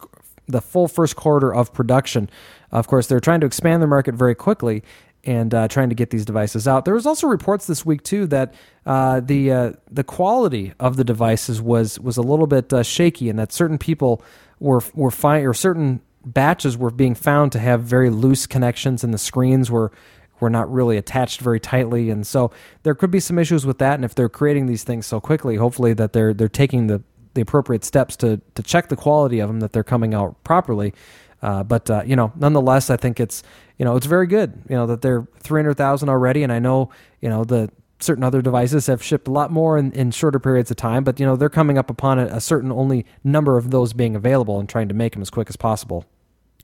the 0.47 0.61
full 0.61 0.87
first 0.87 1.15
quarter 1.15 1.53
of 1.53 1.73
production. 1.73 2.29
Of 2.71 2.87
course, 2.87 3.07
they're 3.07 3.19
trying 3.19 3.41
to 3.41 3.47
expand 3.47 3.81
their 3.81 3.89
market 3.89 4.15
very 4.15 4.35
quickly 4.35 4.83
and 5.23 5.53
uh, 5.53 5.67
trying 5.67 5.89
to 5.89 5.95
get 5.95 6.09
these 6.09 6.25
devices 6.25 6.67
out. 6.67 6.85
There 6.85 6.93
was 6.93 7.05
also 7.05 7.27
reports 7.27 7.67
this 7.67 7.85
week 7.85 8.03
too 8.03 8.25
that 8.27 8.53
uh, 8.85 9.19
the 9.19 9.51
uh, 9.51 9.71
the 9.89 10.03
quality 10.03 10.73
of 10.79 10.97
the 10.97 11.03
devices 11.03 11.61
was 11.61 11.99
was 11.99 12.17
a 12.17 12.21
little 12.21 12.47
bit 12.47 12.73
uh, 12.73 12.83
shaky, 12.83 13.29
and 13.29 13.37
that 13.37 13.51
certain 13.51 13.77
people 13.77 14.23
were 14.59 14.81
were 14.93 15.11
fine 15.11 15.45
or 15.45 15.53
certain 15.53 16.01
batches 16.25 16.77
were 16.77 16.91
being 16.91 17.15
found 17.15 17.51
to 17.51 17.59
have 17.59 17.83
very 17.83 18.09
loose 18.09 18.47
connections, 18.47 19.03
and 19.03 19.13
the 19.13 19.19
screens 19.19 19.69
were 19.69 19.91
were 20.39 20.49
not 20.49 20.71
really 20.71 20.97
attached 20.97 21.39
very 21.39 21.59
tightly, 21.59 22.09
and 22.09 22.25
so 22.25 22.51
there 22.83 22.95
could 22.95 23.11
be 23.11 23.19
some 23.19 23.37
issues 23.37 23.65
with 23.65 23.77
that. 23.77 23.95
And 23.95 24.05
if 24.05 24.15
they're 24.15 24.29
creating 24.29 24.65
these 24.65 24.83
things 24.83 25.05
so 25.05 25.19
quickly, 25.19 25.55
hopefully 25.55 25.93
that 25.93 26.13
they're 26.13 26.33
they're 26.33 26.49
taking 26.49 26.87
the 26.87 27.03
the 27.33 27.41
appropriate 27.41 27.83
steps 27.83 28.15
to 28.17 28.41
to 28.55 28.63
check 28.63 28.89
the 28.89 28.95
quality 28.95 29.39
of 29.39 29.49
them 29.49 29.59
that 29.59 29.71
they're 29.71 29.83
coming 29.83 30.13
out 30.13 30.43
properly. 30.43 30.93
Uh, 31.41 31.63
but 31.63 31.89
uh, 31.89 32.03
you 32.05 32.15
know, 32.15 32.31
nonetheless, 32.35 32.89
I 32.89 32.97
think 32.97 33.19
it's 33.19 33.43
you 33.77 33.85
know 33.85 33.95
it's 33.95 34.05
very 34.05 34.27
good. 34.27 34.61
You 34.69 34.75
know 34.75 34.87
that 34.87 35.01
they're 35.01 35.27
three 35.39 35.61
hundred 35.61 35.75
thousand 35.75 36.09
already, 36.09 36.43
and 36.43 36.51
I 36.51 36.59
know 36.59 36.89
you 37.19 37.29
know 37.29 37.43
the 37.43 37.69
certain 37.99 38.23
other 38.23 38.41
devices 38.41 38.87
have 38.87 39.03
shipped 39.03 39.27
a 39.27 39.31
lot 39.31 39.51
more 39.51 39.77
in, 39.77 39.91
in 39.91 40.11
shorter 40.11 40.39
periods 40.39 40.71
of 40.71 40.77
time. 40.77 41.03
But 41.03 41.19
you 41.19 41.25
know 41.25 41.35
they're 41.35 41.49
coming 41.49 41.77
up 41.77 41.89
upon 41.89 42.19
a, 42.19 42.25
a 42.27 42.41
certain 42.41 42.71
only 42.71 43.05
number 43.23 43.57
of 43.57 43.71
those 43.71 43.93
being 43.93 44.15
available 44.15 44.59
and 44.59 44.69
trying 44.69 44.87
to 44.87 44.93
make 44.93 45.13
them 45.13 45.21
as 45.21 45.29
quick 45.29 45.49
as 45.49 45.55
possible. 45.55 46.05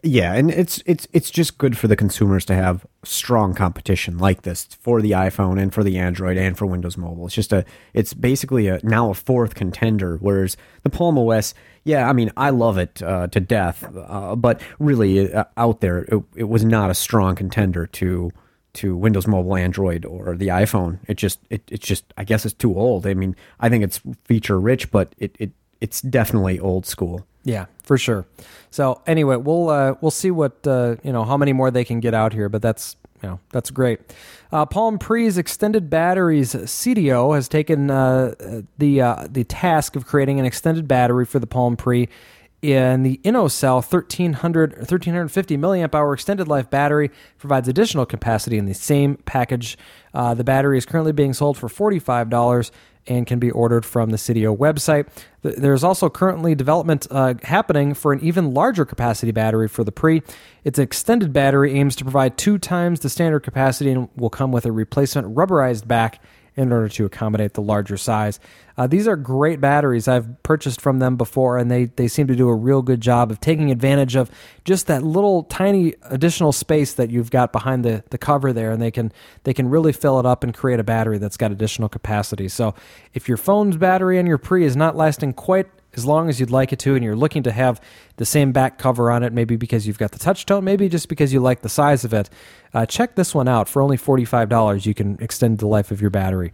Yeah, 0.03 0.33
and 0.33 0.51
it's 0.51 0.81
it's 0.85 1.07
it's 1.11 1.31
just 1.31 1.57
good 1.57 1.77
for 1.77 1.87
the 1.87 1.95
consumers 1.95 2.45
to 2.45 2.53
have 2.53 2.85
strong 3.03 3.55
competition 3.55 4.17
like 4.17 4.43
this 4.43 4.65
for 4.79 5.01
the 5.01 5.11
iPhone 5.11 5.59
and 5.59 5.73
for 5.73 5.83
the 5.83 5.97
Android 5.97 6.37
and 6.37 6.57
for 6.57 6.65
Windows 6.67 6.97
Mobile. 6.97 7.25
It's 7.25 7.35
just 7.35 7.51
a 7.51 7.65
it's 7.93 8.13
basically 8.13 8.67
a 8.67 8.79
now 8.83 9.09
a 9.09 9.15
fourth 9.15 9.55
contender. 9.55 10.17
Whereas 10.17 10.55
the 10.83 10.91
Palm 10.91 11.17
OS, 11.17 11.55
yeah, 11.83 12.07
I 12.07 12.13
mean 12.13 12.31
I 12.37 12.51
love 12.51 12.77
it 12.77 13.01
uh, 13.01 13.27
to 13.27 13.39
death, 13.39 13.83
uh, 13.95 14.35
but 14.35 14.61
really 14.77 15.33
uh, 15.33 15.45
out 15.57 15.81
there 15.81 15.99
it, 15.99 16.23
it 16.35 16.49
was 16.49 16.63
not 16.63 16.91
a 16.91 16.95
strong 16.95 17.35
contender 17.35 17.87
to 17.87 18.31
to 18.73 18.95
Windows 18.95 19.25
Mobile, 19.25 19.55
Android, 19.55 20.05
or 20.05 20.35
the 20.35 20.49
iPhone. 20.49 20.99
It 21.07 21.15
just 21.15 21.39
it, 21.49 21.63
it's 21.71 21.87
just 21.87 22.13
I 22.17 22.23
guess 22.23 22.45
it's 22.45 22.53
too 22.53 22.77
old. 22.77 23.07
I 23.07 23.15
mean 23.15 23.35
I 23.59 23.69
think 23.69 23.83
it's 23.83 23.99
feature 24.25 24.59
rich, 24.59 24.91
but 24.91 25.15
it, 25.17 25.35
it 25.39 25.51
it's 25.81 26.01
definitely 26.01 26.59
old 26.59 26.85
school. 26.85 27.25
Yeah, 27.47 27.67
for 27.83 27.97
sure. 27.97 28.27
So 28.71 29.01
anyway, 29.07 29.37
we'll 29.37 29.69
uh, 29.69 29.95
we'll 30.01 30.11
see 30.11 30.31
what 30.31 30.67
uh, 30.67 30.97
you 31.01 31.13
know 31.13 31.23
how 31.23 31.37
many 31.37 31.53
more 31.53 31.71
they 31.71 31.85
can 31.85 32.01
get 32.01 32.13
out 32.13 32.33
here, 32.33 32.49
but 32.49 32.61
that's 32.61 32.97
you 33.23 33.29
know 33.29 33.39
that's 33.51 33.71
great. 33.71 34.01
Uh, 34.51 34.65
Palm 34.65 34.99
Pre's 34.99 35.37
extended 35.37 35.89
batteries 35.89 36.53
Seidio 36.53 37.33
has 37.33 37.47
taken 37.47 37.89
uh, 37.89 38.61
the 38.77 39.01
uh, 39.01 39.27
the 39.29 39.45
task 39.45 39.95
of 39.95 40.05
creating 40.05 40.41
an 40.41 40.45
extended 40.45 40.89
battery 40.89 41.25
for 41.25 41.39
the 41.39 41.47
Palm 41.47 41.77
Pre. 41.77 42.09
In 42.59 43.03
the 43.03 43.21
InnoCell 43.23 43.75
1300 43.75 44.71
1350 44.77 45.57
milliamp 45.57 45.93
hour 45.93 46.11
extended 46.13 46.47
life 46.47 46.69
battery 46.71 47.11
provides 47.37 47.67
additional 47.67 48.05
capacity 48.05 48.57
in 48.57 48.65
the 48.65 48.73
same 48.73 49.15
package. 49.25 49.77
Uh, 50.11 50.33
the 50.33 50.43
battery 50.43 50.77
is 50.79 50.85
currently 50.85 51.11
being 51.13 51.33
sold 51.33 51.55
for 51.57 51.69
forty 51.69 51.99
five 51.99 52.29
dollars 52.29 52.71
and 53.07 53.25
can 53.25 53.39
be 53.39 53.51
ordered 53.51 53.85
from 53.85 54.09
the 54.09 54.17
Seidio 54.17 54.55
website. 54.55 55.07
There's 55.41 55.83
also 55.83 56.09
currently 56.09 56.55
development 56.55 57.07
uh, 57.09 57.35
happening 57.43 57.93
for 57.93 58.11
an 58.11 58.19
even 58.21 58.53
larger 58.53 58.85
capacity 58.85 59.31
battery 59.31 59.67
for 59.67 59.83
the 59.83 59.91
Pre. 59.91 60.21
Its 60.63 60.77
extended 60.77 61.31
battery 61.31 61.73
aims 61.73 61.95
to 61.97 62.03
provide 62.03 62.37
two 62.37 62.57
times 62.57 62.99
the 62.99 63.09
standard 63.09 63.41
capacity 63.41 63.91
and 63.91 64.09
will 64.15 64.29
come 64.29 64.51
with 64.51 64.65
a 64.65 64.71
replacement 64.71 65.33
rubberized 65.35 65.87
back 65.87 66.21
in 66.57 66.73
order 66.73 66.89
to 66.89 67.05
accommodate 67.05 67.53
the 67.53 67.61
larger 67.61 67.95
size. 67.95 68.39
Uh, 68.77 68.87
these 68.87 69.07
are 69.07 69.15
great 69.15 69.61
batteries. 69.61 70.07
I've 70.07 70.41
purchased 70.43 70.81
from 70.81 70.99
them 70.99 71.15
before, 71.15 71.57
and 71.57 71.69
they, 71.69 71.85
they 71.85 72.07
seem 72.07 72.27
to 72.27 72.35
do 72.35 72.49
a 72.49 72.55
real 72.55 72.81
good 72.81 72.99
job 72.99 73.31
of 73.31 73.39
taking 73.39 73.71
advantage 73.71 74.15
of 74.15 74.29
just 74.65 74.87
that 74.87 75.03
little 75.03 75.43
tiny 75.43 75.93
additional 76.03 76.51
space 76.51 76.93
that 76.95 77.11
you've 77.11 77.31
got 77.31 77.51
behind 77.51 77.85
the, 77.85 78.03
the 78.09 78.17
cover 78.17 78.51
there, 78.51 78.71
and 78.71 78.81
they 78.81 78.91
can 78.91 79.11
they 79.43 79.53
can 79.53 79.69
really 79.69 79.93
fill 79.93 80.19
it 80.19 80.25
up 80.25 80.43
and 80.43 80.53
create 80.53 80.79
a 80.79 80.83
battery 80.83 81.19
that's 81.19 81.37
got 81.37 81.51
additional 81.51 81.89
capacity. 81.89 82.47
So 82.47 82.73
if 83.13 83.27
your 83.27 83.37
phone's 83.37 83.77
battery 83.77 84.19
on 84.19 84.25
your 84.25 84.37
Pre 84.39 84.65
is 84.65 84.75
not 84.75 84.95
lasting 84.95 85.33
quite 85.33 85.67
as 85.97 86.05
long 86.05 86.29
as 86.29 86.39
you'd 86.39 86.51
like 86.51 86.71
it 86.71 86.79
to, 86.79 86.95
and 86.95 87.03
you're 87.03 87.15
looking 87.15 87.43
to 87.43 87.51
have 87.51 87.81
the 88.17 88.25
same 88.25 88.51
back 88.51 88.77
cover 88.77 89.11
on 89.11 89.23
it, 89.23 89.33
maybe 89.33 89.55
because 89.55 89.87
you've 89.87 89.97
got 89.97 90.11
the 90.11 90.19
touch 90.19 90.45
tone, 90.45 90.63
maybe 90.63 90.87
just 90.89 91.09
because 91.09 91.33
you 91.33 91.39
like 91.39 91.61
the 91.61 91.69
size 91.69 92.05
of 92.05 92.13
it, 92.13 92.29
uh, 92.73 92.85
check 92.85 93.15
this 93.15 93.33
one 93.33 93.47
out. 93.47 93.67
For 93.67 93.81
only 93.81 93.97
$45, 93.97 94.85
you 94.85 94.93
can 94.93 95.17
extend 95.19 95.59
the 95.59 95.67
life 95.67 95.91
of 95.91 96.01
your 96.01 96.09
battery. 96.09 96.51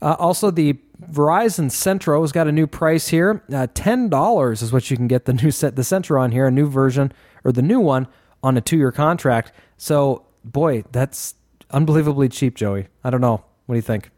Uh, 0.00 0.14
also, 0.18 0.50
the 0.50 0.78
Verizon 1.02 1.70
Centro 1.70 2.20
has 2.20 2.32
got 2.32 2.46
a 2.46 2.52
new 2.52 2.66
price 2.66 3.08
here. 3.08 3.42
Uh, 3.48 3.66
$10 3.66 4.62
is 4.62 4.72
what 4.72 4.90
you 4.90 4.96
can 4.96 5.08
get 5.08 5.24
the 5.24 5.32
new 5.42 5.50
set, 5.50 5.76
the 5.76 5.84
Centro 5.84 6.20
on 6.20 6.32
here, 6.32 6.46
a 6.46 6.50
new 6.50 6.68
version, 6.68 7.12
or 7.44 7.52
the 7.52 7.62
new 7.62 7.80
one 7.80 8.06
on 8.42 8.56
a 8.56 8.60
two 8.60 8.76
year 8.76 8.92
contract. 8.92 9.52
So, 9.76 10.26
boy, 10.44 10.84
that's 10.92 11.34
unbelievably 11.70 12.28
cheap, 12.30 12.54
Joey. 12.54 12.88
I 13.02 13.10
don't 13.10 13.20
know. 13.20 13.44
What 13.66 13.74
do 13.74 13.76
you 13.76 13.82
think? 13.82 14.10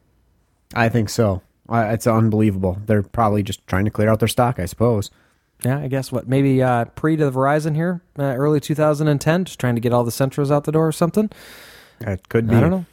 I 0.75 0.89
think 0.89 1.09
so. 1.09 1.43
Uh, 1.71 1.91
it's 1.93 2.07
unbelievable. 2.07 2.79
They're 2.87 3.03
probably 3.03 3.43
just 3.43 3.67
trying 3.67 3.85
to 3.85 3.91
clear 3.91 4.09
out 4.09 4.19
their 4.19 4.29
stock, 4.29 4.59
I 4.59 4.67
suppose. 4.67 5.11
Yeah, 5.65 5.79
I 5.79 5.89
guess 5.89 6.11
what 6.11 6.27
maybe 6.27 6.63
uh, 6.63 6.87
pre 6.87 7.17
to 7.17 7.25
the 7.27 7.31
Verizon 7.31 7.75
here, 7.75 8.03
uh, 8.19 8.23
early 8.23 8.61
2010, 8.61 9.45
just 9.45 9.59
trying 9.61 9.75
to 9.75 9.81
get 9.81 9.93
all 9.93 10.05
the 10.05 10.11
Centros 10.11 10.51
out 10.51 10.65
the 10.65 10.73
door 10.73 10.89
or 10.89 10.93
something. 10.93 11.31
It 12.01 12.29
could 12.29 12.49
be. 12.49 12.57
I 12.57 12.61
don't 12.61 12.71
know. 12.71 12.87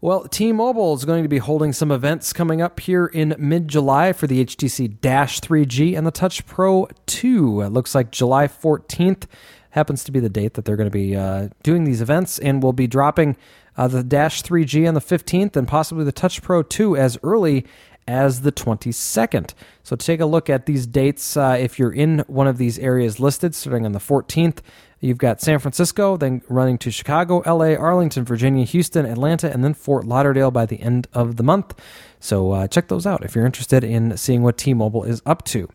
Well, 0.00 0.28
T-Mobile 0.28 0.94
is 0.94 1.04
going 1.04 1.22
to 1.24 1.28
be 1.28 1.38
holding 1.38 1.72
some 1.72 1.90
events 1.90 2.32
coming 2.32 2.60
up 2.60 2.80
here 2.80 3.06
in 3.06 3.34
mid-July 3.38 4.12
for 4.12 4.26
the 4.26 4.44
HTC 4.44 5.00
Dash 5.00 5.40
3G 5.40 5.96
and 5.96 6.06
the 6.06 6.10
Touch 6.10 6.46
Pro 6.46 6.86
2. 7.06 7.62
It 7.62 7.70
looks 7.70 7.94
like 7.94 8.12
July 8.12 8.46
14th 8.46 9.24
happens 9.70 10.04
to 10.04 10.12
be 10.12 10.20
the 10.20 10.28
date 10.28 10.54
that 10.54 10.64
they're 10.64 10.76
going 10.76 10.90
to 10.90 10.96
be 10.96 11.16
uh, 11.16 11.48
doing 11.62 11.84
these 11.84 12.00
events, 12.00 12.38
and 12.38 12.62
we'll 12.62 12.72
be 12.72 12.86
dropping 12.86 13.36
uh, 13.76 13.88
the 13.88 14.04
Dash 14.04 14.42
3G 14.42 14.86
on 14.86 14.94
the 14.94 15.00
15th 15.00 15.56
and 15.56 15.66
possibly 15.66 16.04
the 16.04 16.12
Touch 16.12 16.42
Pro 16.42 16.62
2 16.62 16.96
as 16.96 17.18
early 17.22 17.66
as 18.06 18.42
the 18.42 18.52
22nd. 18.52 19.54
So 19.82 19.96
take 19.96 20.20
a 20.20 20.26
look 20.26 20.48
at 20.48 20.66
these 20.66 20.86
dates 20.86 21.36
uh, 21.36 21.56
if 21.58 21.78
you're 21.78 21.92
in 21.92 22.20
one 22.26 22.46
of 22.46 22.58
these 22.58 22.78
areas 22.78 23.20
listed, 23.20 23.54
starting 23.54 23.84
on 23.84 23.92
the 23.92 23.98
14th. 23.98 24.58
You've 25.00 25.18
got 25.18 25.40
San 25.42 25.58
Francisco, 25.58 26.16
then 26.16 26.42
running 26.48 26.78
to 26.78 26.90
Chicago, 26.90 27.42
LA, 27.46 27.74
Arlington, 27.74 28.24
Virginia, 28.24 28.64
Houston, 28.64 29.04
Atlanta, 29.04 29.52
and 29.52 29.62
then 29.62 29.74
Fort 29.74 30.06
Lauderdale 30.06 30.50
by 30.50 30.64
the 30.64 30.80
end 30.80 31.06
of 31.12 31.36
the 31.36 31.42
month. 31.42 31.74
So 32.18 32.52
uh, 32.52 32.66
check 32.66 32.88
those 32.88 33.06
out 33.06 33.24
if 33.24 33.34
you're 33.34 33.44
interested 33.44 33.84
in 33.84 34.16
seeing 34.16 34.42
what 34.42 34.56
T 34.56 34.72
Mobile 34.72 35.04
is 35.04 35.20
up 35.26 35.44
to. 35.46 35.68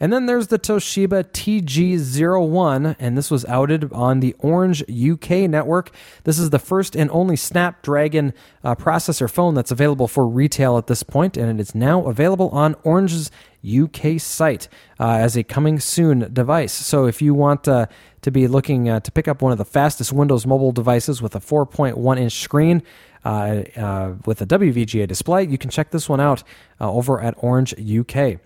And 0.00 0.10
then 0.10 0.24
there's 0.24 0.46
the 0.46 0.58
Toshiba 0.58 1.24
TG01, 1.24 2.96
and 2.98 3.18
this 3.18 3.30
was 3.30 3.44
outed 3.44 3.92
on 3.92 4.20
the 4.20 4.34
Orange 4.38 4.82
UK 4.82 5.48
network. 5.48 5.90
This 6.24 6.38
is 6.38 6.48
the 6.48 6.58
first 6.58 6.96
and 6.96 7.10
only 7.10 7.36
Snapdragon 7.36 8.32
uh, 8.64 8.74
processor 8.74 9.30
phone 9.30 9.54
that's 9.54 9.70
available 9.70 10.08
for 10.08 10.26
retail 10.26 10.78
at 10.78 10.86
this 10.86 11.02
point, 11.02 11.36
and 11.36 11.50
it 11.50 11.60
is 11.60 11.74
now 11.74 12.06
available 12.06 12.48
on 12.48 12.76
Orange's 12.82 13.30
UK 13.62 14.18
site 14.18 14.68
uh, 14.98 15.10
as 15.10 15.36
a 15.36 15.44
coming 15.44 15.78
soon 15.78 16.32
device. 16.32 16.72
So 16.72 17.04
if 17.04 17.20
you 17.20 17.34
want 17.34 17.68
uh, 17.68 17.86
to 18.22 18.30
be 18.30 18.48
looking 18.48 18.88
uh, 18.88 19.00
to 19.00 19.12
pick 19.12 19.28
up 19.28 19.42
one 19.42 19.52
of 19.52 19.58
the 19.58 19.66
fastest 19.66 20.14
Windows 20.14 20.46
mobile 20.46 20.72
devices 20.72 21.20
with 21.20 21.36
a 21.36 21.40
4.1 21.40 22.18
inch 22.18 22.40
screen, 22.40 22.82
uh, 23.22 23.62
uh, 23.76 24.14
with 24.24 24.40
a 24.40 24.46
WVGA 24.46 25.06
display, 25.06 25.46
you 25.46 25.58
can 25.58 25.68
check 25.68 25.90
this 25.90 26.08
one 26.08 26.20
out 26.20 26.42
uh, 26.80 26.90
over 26.90 27.20
at 27.20 27.34
Orange 27.38 27.74
UK. 27.74 28.38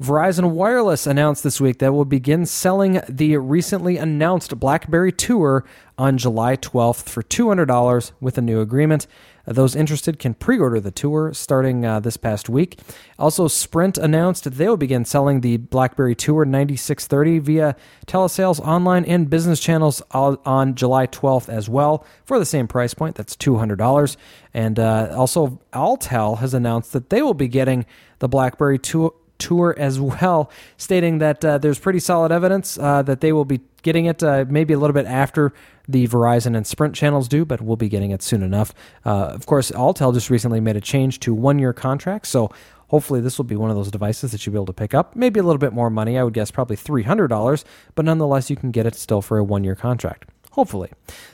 Verizon 0.00 0.50
Wireless 0.52 1.06
announced 1.06 1.44
this 1.44 1.60
week 1.60 1.78
that 1.78 1.92
will 1.92 2.04
begin 2.04 2.46
selling 2.46 3.00
the 3.08 3.36
recently 3.36 3.98
announced 3.98 4.58
BlackBerry 4.58 5.12
Tour 5.12 5.64
on 5.98 6.18
July 6.18 6.56
12th 6.56 7.08
for 7.08 7.22
$200 7.22 8.12
with 8.20 8.38
a 8.38 8.42
new 8.42 8.60
agreement. 8.60 9.06
Those 9.46 9.76
interested 9.76 10.18
can 10.18 10.34
pre 10.34 10.58
order 10.58 10.80
the 10.80 10.90
tour 10.90 11.34
starting 11.34 11.84
uh, 11.84 12.00
this 12.00 12.16
past 12.16 12.48
week. 12.48 12.78
Also, 13.18 13.48
Sprint 13.48 13.98
announced 13.98 14.50
they 14.50 14.68
will 14.68 14.76
begin 14.76 15.04
selling 15.04 15.40
the 15.40 15.56
BlackBerry 15.56 16.14
Tour 16.14 16.44
9630 16.44 17.38
via 17.40 17.76
telesales 18.06 18.60
online 18.60 19.04
and 19.04 19.28
business 19.28 19.60
channels 19.60 20.00
on 20.12 20.74
July 20.74 21.06
12th 21.06 21.48
as 21.48 21.68
well 21.68 22.04
for 22.24 22.38
the 22.38 22.46
same 22.46 22.68
price 22.68 22.94
point. 22.94 23.16
That's 23.16 23.36
$200. 23.36 24.16
And 24.54 24.78
uh, 24.78 25.12
also, 25.16 25.60
Alltel 25.72 26.38
has 26.38 26.54
announced 26.54 26.92
that 26.92 27.10
they 27.10 27.20
will 27.20 27.34
be 27.34 27.48
getting 27.48 27.84
the 28.20 28.28
BlackBerry 28.28 28.78
Tour 28.78 29.12
tour 29.42 29.74
as 29.76 30.00
well, 30.00 30.50
stating 30.76 31.18
that 31.18 31.44
uh, 31.44 31.58
there's 31.58 31.78
pretty 31.78 31.98
solid 31.98 32.32
evidence 32.32 32.78
uh, 32.78 33.02
that 33.02 33.20
they 33.20 33.32
will 33.32 33.44
be 33.44 33.60
getting 33.82 34.06
it 34.06 34.22
uh, 34.22 34.44
maybe 34.48 34.72
a 34.72 34.78
little 34.78 34.94
bit 34.94 35.06
after 35.06 35.52
the 35.88 36.06
Verizon 36.06 36.56
and 36.56 36.66
Sprint 36.66 36.94
channels 36.94 37.26
do, 37.26 37.44
but 37.44 37.60
we'll 37.60 37.76
be 37.76 37.88
getting 37.88 38.12
it 38.12 38.22
soon 38.22 38.42
enough. 38.42 38.72
Uh, 39.04 39.26
of 39.26 39.46
course, 39.46 39.72
Alltel 39.72 40.14
just 40.14 40.30
recently 40.30 40.60
made 40.60 40.76
a 40.76 40.80
change 40.80 41.18
to 41.20 41.34
one 41.34 41.58
year 41.58 41.72
contracts, 41.72 42.28
so 42.28 42.50
hopefully 42.88 43.20
this 43.20 43.36
will 43.36 43.44
be 43.44 43.56
one 43.56 43.70
of 43.70 43.76
those 43.76 43.90
devices 43.90 44.30
that 44.30 44.46
you'll 44.46 44.52
be 44.52 44.58
able 44.58 44.66
to 44.66 44.72
pick 44.72 44.94
up. 44.94 45.16
Maybe 45.16 45.40
a 45.40 45.42
little 45.42 45.58
bit 45.58 45.72
more 45.72 45.90
money, 45.90 46.16
I 46.16 46.22
would 46.22 46.34
guess 46.34 46.52
probably 46.52 46.76
$300, 46.76 47.64
but 47.96 48.04
nonetheless, 48.04 48.48
you 48.48 48.56
can 48.56 48.70
get 48.70 48.86
it 48.86 48.94
still 48.94 49.22
for 49.22 49.38
a 49.38 49.44
one 49.44 49.64
year 49.64 49.74
contract 49.74 50.31
hopefully. 50.52 50.90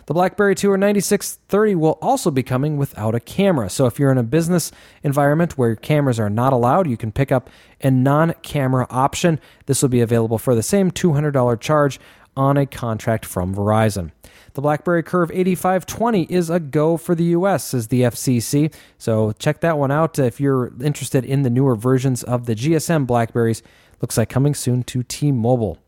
The 0.06 0.14
BlackBerry 0.14 0.54
Tour 0.54 0.76
9630 0.76 1.74
will 1.74 1.98
also 2.00 2.30
be 2.30 2.42
coming 2.42 2.76
without 2.76 3.14
a 3.14 3.20
camera. 3.20 3.68
So 3.70 3.86
if 3.86 3.98
you're 3.98 4.10
in 4.10 4.18
a 4.18 4.22
business 4.22 4.72
environment 5.02 5.58
where 5.58 5.76
cameras 5.76 6.18
are 6.18 6.30
not 6.30 6.52
allowed, 6.52 6.88
you 6.88 6.96
can 6.96 7.12
pick 7.12 7.30
up 7.30 7.50
a 7.80 7.90
non 7.90 8.34
camera 8.42 8.86
option. 8.90 9.38
This 9.66 9.82
will 9.82 9.88
be 9.88 10.00
available 10.00 10.38
for 10.38 10.54
the 10.54 10.62
same 10.62 10.90
$200 10.90 11.60
charge 11.60 12.00
on 12.36 12.56
a 12.56 12.66
contract 12.66 13.24
from 13.24 13.54
Verizon. 13.54 14.12
The 14.54 14.62
BlackBerry 14.62 15.02
Curve 15.02 15.30
8520 15.30 16.22
is 16.32 16.50
a 16.50 16.60
go 16.60 16.96
for 16.96 17.14
the 17.14 17.24
US, 17.24 17.64
says 17.64 17.88
the 17.88 18.02
FCC. 18.02 18.72
So 18.96 19.32
check 19.32 19.60
that 19.60 19.78
one 19.78 19.90
out 19.90 20.18
if 20.18 20.40
you're 20.40 20.72
interested 20.82 21.24
in 21.24 21.42
the 21.42 21.50
newer 21.50 21.76
versions 21.76 22.22
of 22.22 22.46
the 22.46 22.54
GSM 22.54 23.06
Blackberries. 23.06 23.62
Looks 24.00 24.16
like 24.16 24.28
coming 24.28 24.54
soon 24.54 24.84
to 24.84 25.02
T 25.02 25.32
Mobile. 25.32 25.78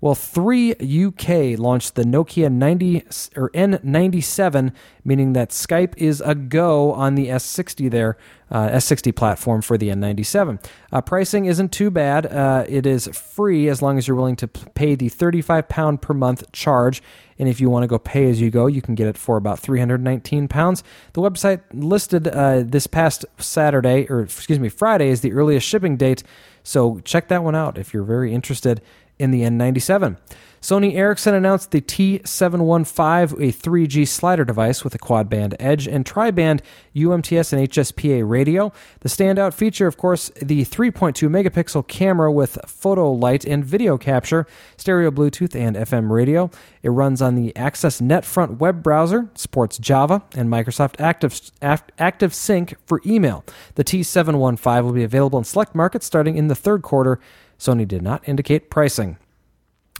Well, 0.00 0.14
3 0.14 0.72
UK 0.72 1.58
launched 1.58 1.94
the 1.94 2.02
Nokia 2.02 2.50
90 2.50 3.04
or 3.36 3.50
N97, 3.50 4.72
meaning 5.04 5.32
that 5.32 5.50
Skype 5.50 5.96
is 5.96 6.20
a 6.20 6.34
go 6.34 6.92
on 6.92 7.14
the 7.14 7.28
S60 7.28 7.90
there, 7.90 8.18
uh, 8.50 8.68
S60 8.68 9.14
platform 9.14 9.62
for 9.62 9.78
the 9.78 9.88
N97. 9.88 10.62
Uh, 10.92 11.00
pricing 11.00 11.46
isn't 11.46 11.72
too 11.72 11.90
bad. 11.90 12.26
Uh, 12.26 12.64
it 12.68 12.86
is 12.86 13.06
free 13.08 13.68
as 13.68 13.80
long 13.80 13.96
as 13.96 14.06
you're 14.06 14.16
willing 14.16 14.36
to 14.36 14.48
pay 14.48 14.94
the 14.94 15.08
35 15.08 15.68
pound 15.68 16.02
per 16.02 16.12
month 16.12 16.52
charge. 16.52 17.02
And 17.38 17.48
if 17.48 17.60
you 17.60 17.68
want 17.68 17.82
to 17.82 17.88
go 17.88 17.98
pay 17.98 18.30
as 18.30 18.40
you 18.40 18.50
go, 18.50 18.66
you 18.66 18.80
can 18.80 18.94
get 18.94 19.08
it 19.08 19.18
for 19.18 19.36
about 19.36 19.58
319 19.58 20.48
pounds. 20.48 20.84
The 21.14 21.20
website 21.20 21.62
listed 21.72 22.28
uh, 22.28 22.62
this 22.64 22.86
past 22.86 23.24
Saturday, 23.38 24.06
or 24.08 24.20
excuse 24.20 24.60
me, 24.60 24.68
Friday 24.68 25.08
is 25.08 25.20
the 25.20 25.32
earliest 25.32 25.66
shipping 25.66 25.96
date. 25.96 26.22
So 26.62 27.00
check 27.00 27.28
that 27.28 27.42
one 27.42 27.54
out 27.54 27.76
if 27.76 27.92
you're 27.92 28.04
very 28.04 28.32
interested 28.32 28.80
in 29.18 29.30
the 29.30 29.42
N97. 29.42 30.16
Sony 30.64 30.94
Ericsson 30.94 31.34
announced 31.34 31.72
the 31.72 31.82
T715, 31.82 33.32
a 33.32 33.52
3G 33.52 34.08
slider 34.08 34.46
device 34.46 34.82
with 34.82 34.94
a 34.94 34.98
quad 34.98 35.28
band 35.28 35.54
edge 35.60 35.86
and 35.86 36.06
tri 36.06 36.30
band 36.30 36.62
UMTS 36.96 37.52
and 37.52 37.68
HSPA 37.68 38.26
radio. 38.26 38.72
The 39.00 39.10
standout 39.10 39.52
feature, 39.52 39.86
of 39.86 39.98
course, 39.98 40.30
the 40.40 40.64
3.2 40.64 41.28
megapixel 41.28 41.86
camera 41.86 42.32
with 42.32 42.56
photo 42.66 43.12
light 43.12 43.44
and 43.44 43.62
video 43.62 43.98
capture, 43.98 44.46
stereo 44.78 45.10
Bluetooth 45.10 45.54
and 45.54 45.76
FM 45.76 46.10
radio. 46.10 46.50
It 46.82 46.88
runs 46.88 47.20
on 47.20 47.34
the 47.34 47.54
Access 47.54 48.00
NetFront 48.00 48.56
web 48.56 48.82
browser, 48.82 49.28
supports 49.34 49.76
Java 49.76 50.22
and 50.34 50.48
Microsoft 50.48 50.98
Active, 50.98 51.38
Active 51.60 52.32
Sync 52.32 52.74
for 52.86 53.02
email. 53.04 53.44
The 53.74 53.84
T715 53.84 54.82
will 54.82 54.92
be 54.92 55.04
available 55.04 55.38
in 55.38 55.44
select 55.44 55.74
markets 55.74 56.06
starting 56.06 56.38
in 56.38 56.48
the 56.48 56.54
third 56.54 56.80
quarter. 56.80 57.20
Sony 57.58 57.86
did 57.86 58.02
not 58.02 58.26
indicate 58.28 58.70
pricing. 58.70 59.18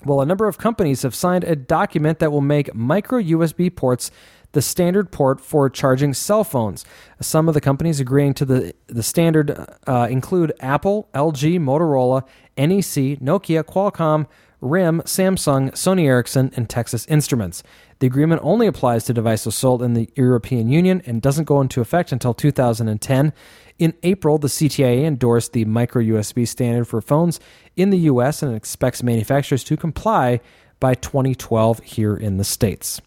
Well, 0.05 0.21
a 0.21 0.27
number 0.27 0.47
of 0.47 0.59
companies 0.59 1.03
have 1.03 1.15
signed 1.15 1.45
a 1.45 1.57
document 1.57 2.19
that 2.19 2.31
will 2.31 2.43
make 2.43 2.75
micro 2.75 3.21
USB 3.21 3.75
ports 3.75 4.11
the 4.53 4.63
standard 4.63 5.11
port 5.11 5.41
for 5.41 5.69
charging 5.69 6.15
cell 6.15 6.45
phones. 6.45 6.85
Some 7.21 7.49
of 7.49 7.55
the 7.55 7.61
companies 7.61 8.01
agreeing 8.01 8.35
to 8.35 8.45
the, 8.45 8.75
the 8.87 9.03
standard 9.03 9.59
uh, 9.87 10.07
include 10.11 10.53
Apple, 10.61 11.09
LG, 11.13 11.59
Motorola, 11.59 12.23
NEC, 12.57 13.21
Nokia, 13.21 13.65
Qualcomm, 13.65 14.27
RIM, 14.61 15.03
Samsung, 15.03 15.73
Sony 15.73 16.07
Ericsson, 16.07 16.51
and 16.57 16.71
Texas 16.71 17.05
Instruments. 17.07 17.63
The 17.99 18.07
agreement 18.07 18.41
only 18.45 18.67
applies 18.67 19.05
to 19.05 19.13
devices 19.13 19.55
sold 19.55 19.83
in 19.83 19.95
the 19.95 20.09
European 20.15 20.69
Union 20.69 21.03
and 21.05 21.21
doesn't 21.21 21.45
go 21.45 21.61
into 21.61 21.81
effect 21.81 22.13
until 22.13 22.33
2010. 22.33 23.33
In 23.79 23.95
April, 24.03 24.39
the 24.39 24.49
CTIA 24.49 25.05
endorsed 25.05 25.53
the 25.53 25.65
micro 25.65 26.03
USB 26.03 26.47
standard 26.47 26.85
for 26.87 27.01
phones 27.01 27.41
in 27.77 27.91
the 27.91 27.99
US 27.99 28.43
and 28.43 28.55
expects 28.55 29.03
manufacturers 29.03 29.65
to 29.65 29.77
comply 29.77 30.41
by 30.79 30.95
2012 30.95 31.81
here 31.81 32.17
in 32.17 32.37
the 32.37 32.45
States. 32.45 33.01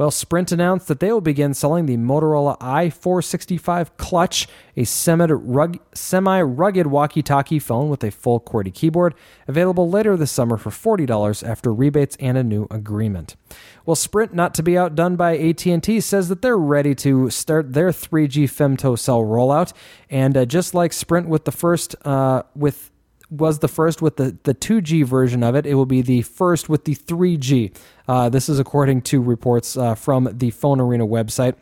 Well, 0.00 0.10
Sprint 0.10 0.50
announced 0.50 0.88
that 0.88 0.98
they 0.98 1.12
will 1.12 1.20
begin 1.20 1.52
selling 1.52 1.84
the 1.84 1.98
Motorola 1.98 2.58
i465 2.60 3.98
Clutch, 3.98 4.48
a 4.74 4.84
semi 4.84 6.40
rugged 6.40 6.86
walkie 6.86 7.22
talkie 7.22 7.58
phone 7.58 7.90
with 7.90 8.02
a 8.02 8.10
full 8.10 8.40
QWERTY 8.40 8.72
keyboard, 8.72 9.14
available 9.46 9.90
later 9.90 10.16
this 10.16 10.32
summer 10.32 10.56
for 10.56 10.70
$40 10.70 11.46
after 11.46 11.70
rebates 11.70 12.16
and 12.18 12.38
a 12.38 12.42
new 12.42 12.66
agreement. 12.70 13.36
Well, 13.84 13.94
Sprint, 13.94 14.32
not 14.32 14.54
to 14.54 14.62
be 14.62 14.78
outdone 14.78 15.16
by 15.16 15.36
AT&T, 15.36 16.00
says 16.00 16.30
that 16.30 16.40
they're 16.40 16.56
ready 16.56 16.94
to 16.94 17.28
start 17.28 17.74
their 17.74 17.90
3G 17.90 18.44
femtocell 18.44 19.22
rollout, 19.22 19.74
and 20.08 20.34
uh, 20.34 20.46
just 20.46 20.72
like 20.72 20.94
Sprint 20.94 21.28
with 21.28 21.44
the 21.44 21.52
first 21.52 21.94
uh, 22.06 22.44
with 22.56 22.90
was 23.30 23.60
the 23.60 23.68
first 23.68 24.02
with 24.02 24.16
the, 24.16 24.36
the 24.42 24.54
2G 24.54 25.04
version 25.04 25.42
of 25.42 25.54
it. 25.54 25.66
It 25.66 25.74
will 25.74 25.86
be 25.86 26.02
the 26.02 26.22
first 26.22 26.68
with 26.68 26.84
the 26.84 26.94
3G. 26.94 27.74
Uh, 28.08 28.28
this 28.28 28.48
is 28.48 28.58
according 28.58 29.02
to 29.02 29.22
reports 29.22 29.76
uh, 29.76 29.94
from 29.94 30.28
the 30.32 30.50
Phone 30.50 30.80
Arena 30.80 31.06
website. 31.06 31.54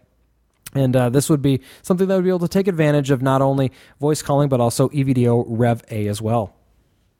And 0.74 0.94
uh, 0.94 1.08
this 1.08 1.30
would 1.30 1.42
be 1.42 1.60
something 1.82 2.08
that 2.08 2.14
would 2.14 2.24
be 2.24 2.30
able 2.30 2.40
to 2.40 2.48
take 2.48 2.68
advantage 2.68 3.10
of 3.10 3.22
not 3.22 3.40
only 3.40 3.72
voice 4.00 4.22
calling, 4.22 4.48
but 4.48 4.60
also 4.60 4.88
EVDO 4.90 5.44
Rev 5.48 5.82
A 5.90 6.08
as 6.08 6.20
well. 6.20 6.54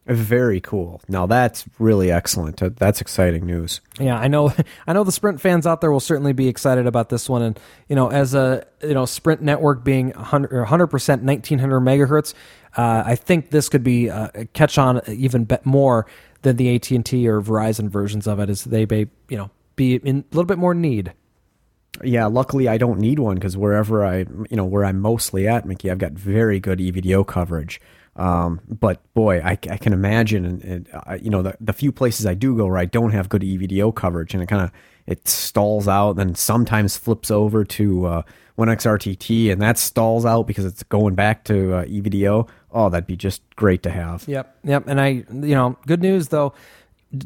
Very 0.09 0.59
cool. 0.59 1.01
Now 1.07 1.27
that's 1.27 1.65
really 1.77 2.11
excellent. 2.11 2.57
That's 2.77 2.99
exciting 2.99 3.45
news. 3.45 3.79
Yeah, 3.99 4.17
I 4.17 4.27
know. 4.27 4.51
I 4.87 4.93
know 4.93 5.03
the 5.03 5.11
Sprint 5.11 5.39
fans 5.39 5.67
out 5.67 5.81
there 5.81 5.91
will 5.91 5.99
certainly 5.99 6.33
be 6.33 6.47
excited 6.47 6.87
about 6.87 7.09
this 7.09 7.29
one. 7.29 7.43
And 7.43 7.59
you 7.87 7.95
know, 7.95 8.09
as 8.09 8.33
a 8.33 8.65
you 8.81 8.95
know 8.95 9.05
Sprint 9.05 9.43
network 9.43 9.83
being 9.83 10.09
100 10.13 10.87
percent 10.87 11.21
1900 11.21 11.79
megahertz, 11.81 12.33
uh, 12.77 13.03
I 13.05 13.15
think 13.15 13.49
this 13.49 13.69
could 13.69 13.83
be 13.83 14.09
uh, 14.09 14.29
catch 14.53 14.77
on 14.77 15.01
even 15.07 15.47
more 15.63 16.05
than 16.41 16.57
the 16.57 16.75
AT 16.75 16.91
and 16.91 17.05
T 17.05 17.27
or 17.27 17.41
Verizon 17.41 17.89
versions 17.89 18.27
of 18.27 18.39
it, 18.39 18.49
as 18.49 18.63
they 18.63 18.85
may 18.85 19.07
you 19.29 19.37
know 19.37 19.49
be 19.75 19.95
in 19.95 20.19
a 20.19 20.35
little 20.35 20.47
bit 20.47 20.57
more 20.57 20.73
need. 20.73 21.13
Yeah, 22.03 22.27
luckily 22.27 22.67
I 22.67 22.77
don't 22.77 22.99
need 22.99 23.19
one 23.19 23.35
because 23.35 23.57
wherever 23.57 24.05
I 24.05 24.19
you 24.19 24.47
know 24.51 24.65
where 24.65 24.85
I'm 24.85 24.99
mostly 24.99 25.47
at, 25.47 25.65
Mickey, 25.65 25.89
I've 25.89 25.97
got 25.97 26.13
very 26.13 26.59
good 26.59 26.79
EVDO 26.79 27.27
coverage. 27.27 27.81
Um, 28.15 28.59
but 28.67 29.01
boy, 29.13 29.39
I, 29.39 29.51
I, 29.51 29.77
can 29.77 29.93
imagine, 29.93 30.43
and, 30.43 30.63
and 30.63 30.89
uh, 30.91 31.17
you 31.21 31.29
know, 31.29 31.41
the, 31.41 31.55
the 31.61 31.71
few 31.71 31.93
places 31.93 32.25
I 32.25 32.33
do 32.33 32.53
go 32.57 32.65
where 32.65 32.77
I 32.77 32.83
don't 32.83 33.11
have 33.11 33.29
good 33.29 33.43
EVDO 33.43 33.95
coverage, 33.95 34.33
and 34.33 34.43
it 34.43 34.47
kind 34.47 34.61
of 34.61 34.71
it 35.07 35.25
stalls 35.27 35.87
out, 35.87 36.17
then 36.17 36.35
sometimes 36.35 36.97
flips 36.97 37.31
over 37.31 37.63
to 37.63 38.05
uh, 38.05 38.21
1XRTT, 38.59 39.51
and 39.51 39.61
that 39.61 39.77
stalls 39.77 40.25
out 40.25 40.45
because 40.45 40.65
it's 40.65 40.83
going 40.83 41.15
back 41.15 41.43
to 41.45 41.73
uh, 41.73 41.85
EVDO. 41.85 42.47
Oh, 42.71 42.89
that'd 42.89 43.07
be 43.07 43.15
just 43.15 43.41
great 43.55 43.81
to 43.83 43.89
have. 43.89 44.25
Yep, 44.27 44.59
yep. 44.63 44.83
And 44.87 45.01
I, 45.01 45.07
you 45.07 45.55
know, 45.55 45.77
good 45.87 46.01
news 46.01 46.27
though 46.27 46.53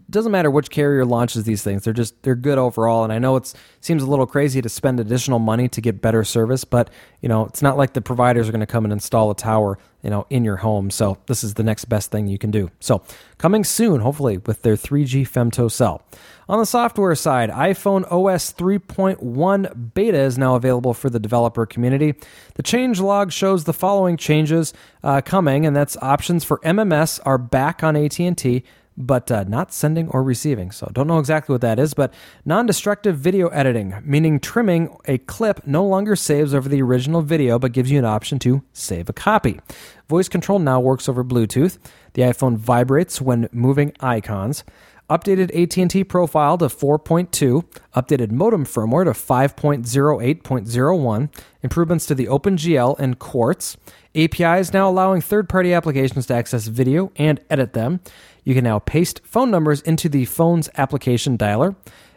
doesn't 0.10 0.32
matter 0.32 0.50
which 0.50 0.70
carrier 0.70 1.04
launches 1.04 1.44
these 1.44 1.62
things 1.62 1.84
they're 1.84 1.94
just 1.94 2.22
they're 2.24 2.36
good 2.36 2.58
overall. 2.58 3.04
And 3.04 3.12
i 3.12 3.20
know 3.20 3.36
it 3.36 3.54
seems 3.82 4.02
a 4.02 4.06
little 4.06 4.26
crazy 4.26 4.62
to 4.62 4.70
spend 4.70 5.00
additional 5.00 5.40
money 5.40 5.68
to 5.70 5.82
get 5.82 6.02
better 6.02 6.24
service 6.24 6.64
but 6.64 6.90
you 7.22 7.28
know 7.28 7.46
it's 7.46 7.62
not 7.62 7.78
like 7.78 7.94
the 7.94 8.02
providers 8.02 8.48
are 8.48 8.52
going 8.52 8.62
to 8.62 8.66
come 8.66 8.86
and 8.86 8.94
install 8.94 9.30
a 9.30 9.36
tower 9.36 9.78
you 10.04 10.10
know 10.10 10.28
in 10.30 10.46
your 10.46 10.58
home. 10.58 10.92
So 10.92 11.18
this 11.28 11.44
is 11.44 11.56
the 11.56 11.64
next 11.64 11.86
best 11.86 12.12
thing 12.12 12.28
you 12.28 12.38
can 12.38 12.52
do. 12.52 12.70
So 12.80 13.02
coming 13.38 13.64
soon 13.64 14.02
hopefully 14.02 14.38
with 14.38 14.62
their 14.62 14.76
3g 14.76 15.28
femto 15.28 15.72
cell. 15.72 16.04
On 16.48 16.60
the 16.60 16.66
software 16.66 17.16
side 17.16 17.50
iphone 17.50 18.10
os 18.12 18.54
3.1 18.54 19.94
beta 19.94 20.20
is 20.20 20.38
now 20.38 20.56
available 20.56 20.94
for 20.94 21.10
the 21.10 21.20
developer 21.20 21.66
community. 21.66 22.14
The 22.56 22.64
change 22.64 23.00
log 23.00 23.32
shows 23.32 23.64
the 23.64 23.74
following 23.74 24.18
changes 24.18 24.74
uh, 25.04 25.22
coming 25.22 25.66
and 25.66 25.76
that's 25.76 25.98
options 26.02 26.44
for 26.44 26.60
mms 26.60 27.20
are 27.26 27.38
back 27.38 27.84
on 27.84 27.96
at&t 27.96 28.64
but 28.98 29.32
uh, 29.32 29.44
not 29.46 29.74
sending 29.74 30.08
or 30.10 30.24
receiving. 30.24 30.72
So 30.72 30.90
don't 30.94 31.08
know 31.08 31.20
exactly 31.20 31.54
what 31.54 31.62
that 31.62 31.80
is, 31.80 31.94
but 31.94 32.14
non-destructive 32.46 33.18
video 33.18 33.48
editing, 33.50 33.96
meaning 34.04 34.40
trimming 34.40 34.96
a 35.06 35.18
clip 35.20 35.66
no 35.66 35.86
longer 35.86 36.16
saves 36.16 36.54
over 36.54 36.70
the 36.70 36.82
original 36.82 37.22
video, 37.22 37.60
but 37.60 37.72
gives 37.72 37.92
you 37.92 38.00
an 38.00 38.06
option 38.06 38.40
to 38.40 38.64
save 38.74 39.10
a 39.10 39.14
copy. 39.14 39.60
Voice 40.08 40.30
control 40.30 40.60
now 40.60 40.80
works 40.80 41.10
over 41.10 41.24
Bluetooth. 41.24 41.78
The 42.14 42.24
iPhone 42.24 42.58
vibrates 42.58 43.20
when 43.20 43.50
moving 43.52 43.94
icons. 44.00 44.64
Updated 45.10 45.52
AT&T 45.54 46.06
profile 46.06 46.58
to 46.58 46.68
4.2, 46.68 47.66
updated 47.94 48.32
modem 48.32 48.66
firmware 48.66 49.04
to 49.04 49.12
5.08.01, 49.12 51.30
improvements 51.62 52.06
to 52.06 52.16
the 52.16 52.28
OpenGL 52.28 52.98
and 52.98 53.20
Quartz. 53.20 53.76
APIs 54.16 54.72
now 54.72 54.90
allowing 54.90 55.20
third-party 55.20 55.74
applications 55.74 56.28
to 56.28 56.34
access 56.34 56.68
video 56.68 57.12
and 57.18 57.42
edit 57.50 57.74
them. 57.74 58.00
You 58.44 58.54
can 58.54 58.64
now 58.64 58.80
paste 58.80 59.22
phone 59.24 59.52
numbers 59.52 59.82
into 59.82 60.10
the 60.10 60.26
phone's 60.26 60.70
application 60.78 61.38
dialer. 61.38 61.76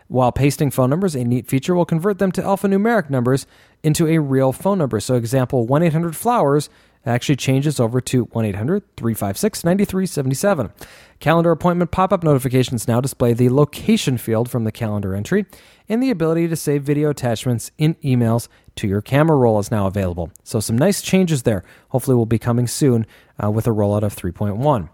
While 0.09 0.31
pasting 0.31 0.70
phone 0.70 0.91
numbers, 0.91 1.16
a 1.16 1.24
neat 1.24 1.49
feature 1.49 1.74
will 1.74 1.85
convert 1.85 2.18
them 2.18 2.31
to 2.33 2.43
alphanumeric 2.43 3.11
numbers 3.11 3.47
into 3.83 4.07
a 4.07 4.18
real 4.18 4.53
phone 4.53 4.79
number. 4.79 5.01
So, 5.01 5.14
example 5.14 5.66
1 5.66 5.83
800 5.83 6.14
Flowers 6.14 6.68
actually 7.05 7.37
changes 7.37 7.79
over 7.81 8.01
to 8.01 8.24
1 8.24 8.45
800 8.45 8.85
356 8.97 9.64
9377. 9.64 10.72
Calendar 11.18 11.51
appointment 11.51 11.91
pop 11.91 12.12
up 12.12 12.22
notifications 12.22 12.87
now 12.87 13.01
display 13.01 13.33
the 13.33 13.49
location 13.49 14.16
field 14.16 14.49
from 14.49 14.64
the 14.64 14.72
calendar 14.72 15.14
entry, 15.14 15.45
and 15.89 16.01
the 16.01 16.11
ability 16.11 16.47
to 16.49 16.57
save 16.57 16.85
video 16.85 17.11
attachments 17.11 17.72
in 17.77 17.95
emails 17.97 18.47
to 18.77 18.87
your 18.87 19.01
camera 19.01 19.37
roll 19.37 19.59
is 19.59 19.72
now 19.72 19.89
available. 19.89 20.31
So, 20.45 20.61
some 20.61 20.79
nice 20.79 21.03
changes 21.03 21.43
there. 21.43 21.64
Hopefully, 21.89 22.16
will 22.16 22.27
be 22.27 22.39
coming 22.39 22.68
soon 22.68 23.07
uh, 23.43 23.51
with 23.51 23.66
a 23.66 23.70
rollout 23.70 24.03
of 24.03 24.14
3.1. 24.14 24.89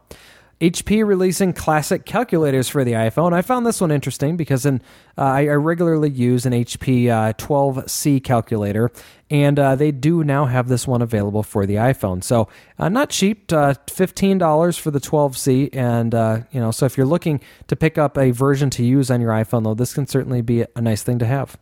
HP 0.63 1.05
releasing 1.05 1.53
classic 1.53 2.05
calculators 2.07 2.69
for 2.69 2.85
the 2.85 2.93
iPhone. 2.93 3.33
I 3.33 3.43
found 3.43 3.67
this 3.67 3.81
one 3.81 3.91
interesting 3.91 4.37
because 4.37 4.65
in, 4.65 4.81
uh, 5.19 5.23
I, 5.23 5.41
I, 5.49 5.55
regularly 5.55 6.09
use 6.09 6.47
an 6.47 6.53
HP 6.53 7.09
uh, 7.09 7.33
12C 7.33 8.23
calculator, 8.23 8.93
and 9.29 9.59
uh, 9.59 9.75
they 9.75 9.91
do 9.91 10.23
now 10.23 10.45
have 10.45 10.69
this 10.69 10.87
one 10.87 11.03
available 11.03 11.43
for 11.43 11.67
the 11.67 11.75
iPhone. 11.75 12.23
So 12.23 12.49
uh, 12.79 12.89
not 12.89 13.11
cheap, 13.11 13.53
uh, 13.53 13.75
fifteen 13.91 14.39
dollars 14.39 14.79
for 14.79 14.93
the 14.93 15.01
12C, 15.01 15.71
and 15.73 16.15
uh, 16.15 16.43
you 16.53 16.61
know, 16.61 16.71
so 16.71 16.87
if 16.87 16.97
you're 16.97 17.07
looking 17.07 17.41
to 17.67 17.75
pick 17.75 17.99
up 17.99 18.17
a 18.17 18.31
version 18.31 18.71
to 18.71 18.85
use 18.85 19.11
on 19.11 19.21
your 19.21 19.33
iPhone, 19.33 19.65
though, 19.65 19.75
this 19.75 19.93
can 19.93 20.07
certainly 20.07 20.43
be 20.43 20.65
a 20.77 20.81
nice 20.81 21.03
thing 21.03 21.19
to 21.19 21.27
have. 21.27 21.59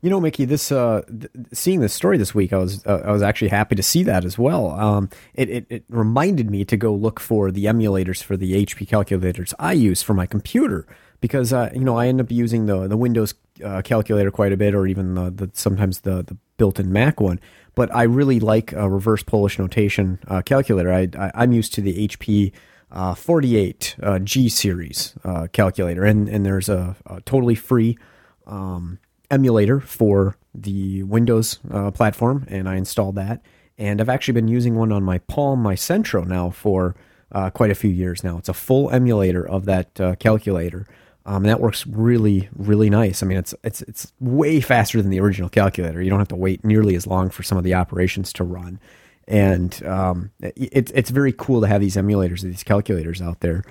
You 0.00 0.10
know, 0.10 0.20
Mickey, 0.20 0.44
this 0.44 0.70
uh, 0.70 1.02
th- 1.08 1.30
seeing 1.52 1.80
this 1.80 1.92
story 1.92 2.18
this 2.18 2.32
week, 2.32 2.52
I 2.52 2.58
was 2.58 2.86
uh, 2.86 3.02
I 3.04 3.10
was 3.10 3.20
actually 3.20 3.48
happy 3.48 3.74
to 3.74 3.82
see 3.82 4.04
that 4.04 4.24
as 4.24 4.38
well. 4.38 4.70
Um, 4.70 5.10
it, 5.34 5.50
it, 5.50 5.66
it 5.68 5.84
reminded 5.88 6.50
me 6.50 6.64
to 6.66 6.76
go 6.76 6.94
look 6.94 7.18
for 7.18 7.50
the 7.50 7.64
emulators 7.64 8.22
for 8.22 8.36
the 8.36 8.64
HP 8.64 8.86
calculators 8.86 9.54
I 9.58 9.72
use 9.72 10.00
for 10.00 10.14
my 10.14 10.26
computer 10.26 10.86
because 11.20 11.52
uh, 11.52 11.70
you 11.74 11.80
know 11.80 11.96
I 11.96 12.06
end 12.06 12.20
up 12.20 12.30
using 12.30 12.66
the 12.66 12.86
the 12.86 12.96
Windows 12.96 13.34
uh, 13.64 13.82
calculator 13.82 14.30
quite 14.30 14.52
a 14.52 14.56
bit, 14.56 14.72
or 14.72 14.86
even 14.86 15.14
the, 15.14 15.30
the 15.30 15.50
sometimes 15.52 16.02
the 16.02 16.22
the 16.22 16.36
built-in 16.58 16.92
Mac 16.92 17.20
one. 17.20 17.40
But 17.74 17.92
I 17.92 18.04
really 18.04 18.38
like 18.38 18.72
a 18.72 18.88
reverse 18.88 19.24
Polish 19.24 19.58
notation 19.58 20.20
uh, 20.28 20.42
calculator. 20.42 20.92
I, 20.92 21.08
I 21.18 21.42
am 21.42 21.52
used 21.52 21.74
to 21.74 21.80
the 21.80 22.06
HP. 22.06 22.52
Uh, 22.90 23.14
48 23.14 23.96
G 24.24 24.48
series 24.48 25.14
calculator, 25.52 26.04
and 26.04 26.26
and 26.26 26.46
there's 26.46 26.70
a, 26.70 26.96
a 27.04 27.20
totally 27.20 27.54
free 27.54 27.98
um, 28.46 28.98
emulator 29.30 29.80
for 29.80 30.36
the 30.54 31.02
Windows 31.04 31.58
uh, 31.70 31.90
platform, 31.90 32.46
and 32.48 32.68
I 32.68 32.76
installed 32.76 33.16
that. 33.16 33.42
And 33.76 34.00
I've 34.00 34.08
actually 34.08 34.34
been 34.34 34.48
using 34.48 34.74
one 34.74 34.90
on 34.90 35.02
my 35.04 35.18
Palm, 35.18 35.62
my 35.62 35.74
Centro 35.74 36.24
now 36.24 36.50
for 36.50 36.96
uh, 37.30 37.50
quite 37.50 37.70
a 37.70 37.74
few 37.74 37.90
years 37.90 38.24
now. 38.24 38.38
It's 38.38 38.48
a 38.48 38.54
full 38.54 38.90
emulator 38.90 39.46
of 39.46 39.66
that 39.66 40.00
uh, 40.00 40.14
calculator. 40.16 40.86
Um, 41.26 41.36
and 41.36 41.46
that 41.46 41.60
works 41.60 41.86
really, 41.86 42.48
really 42.56 42.88
nice. 42.88 43.22
I 43.22 43.26
mean, 43.26 43.36
it's 43.36 43.54
it's 43.62 43.82
it's 43.82 44.12
way 44.18 44.60
faster 44.60 45.02
than 45.02 45.10
the 45.10 45.20
original 45.20 45.50
calculator. 45.50 46.00
You 46.00 46.08
don't 46.08 46.20
have 46.20 46.28
to 46.28 46.36
wait 46.36 46.64
nearly 46.64 46.94
as 46.94 47.06
long 47.06 47.28
for 47.28 47.42
some 47.42 47.58
of 47.58 47.64
the 47.64 47.74
operations 47.74 48.32
to 48.34 48.44
run, 48.44 48.80
and 49.26 49.84
um, 49.84 50.30
it's 50.40 50.90
it's 50.92 51.10
very 51.10 51.34
cool 51.34 51.60
to 51.60 51.66
have 51.66 51.82
these 51.82 51.96
emulators 51.96 52.42
of 52.42 52.48
these 52.48 52.62
calculators 52.62 53.20
out 53.20 53.40
there 53.40 53.62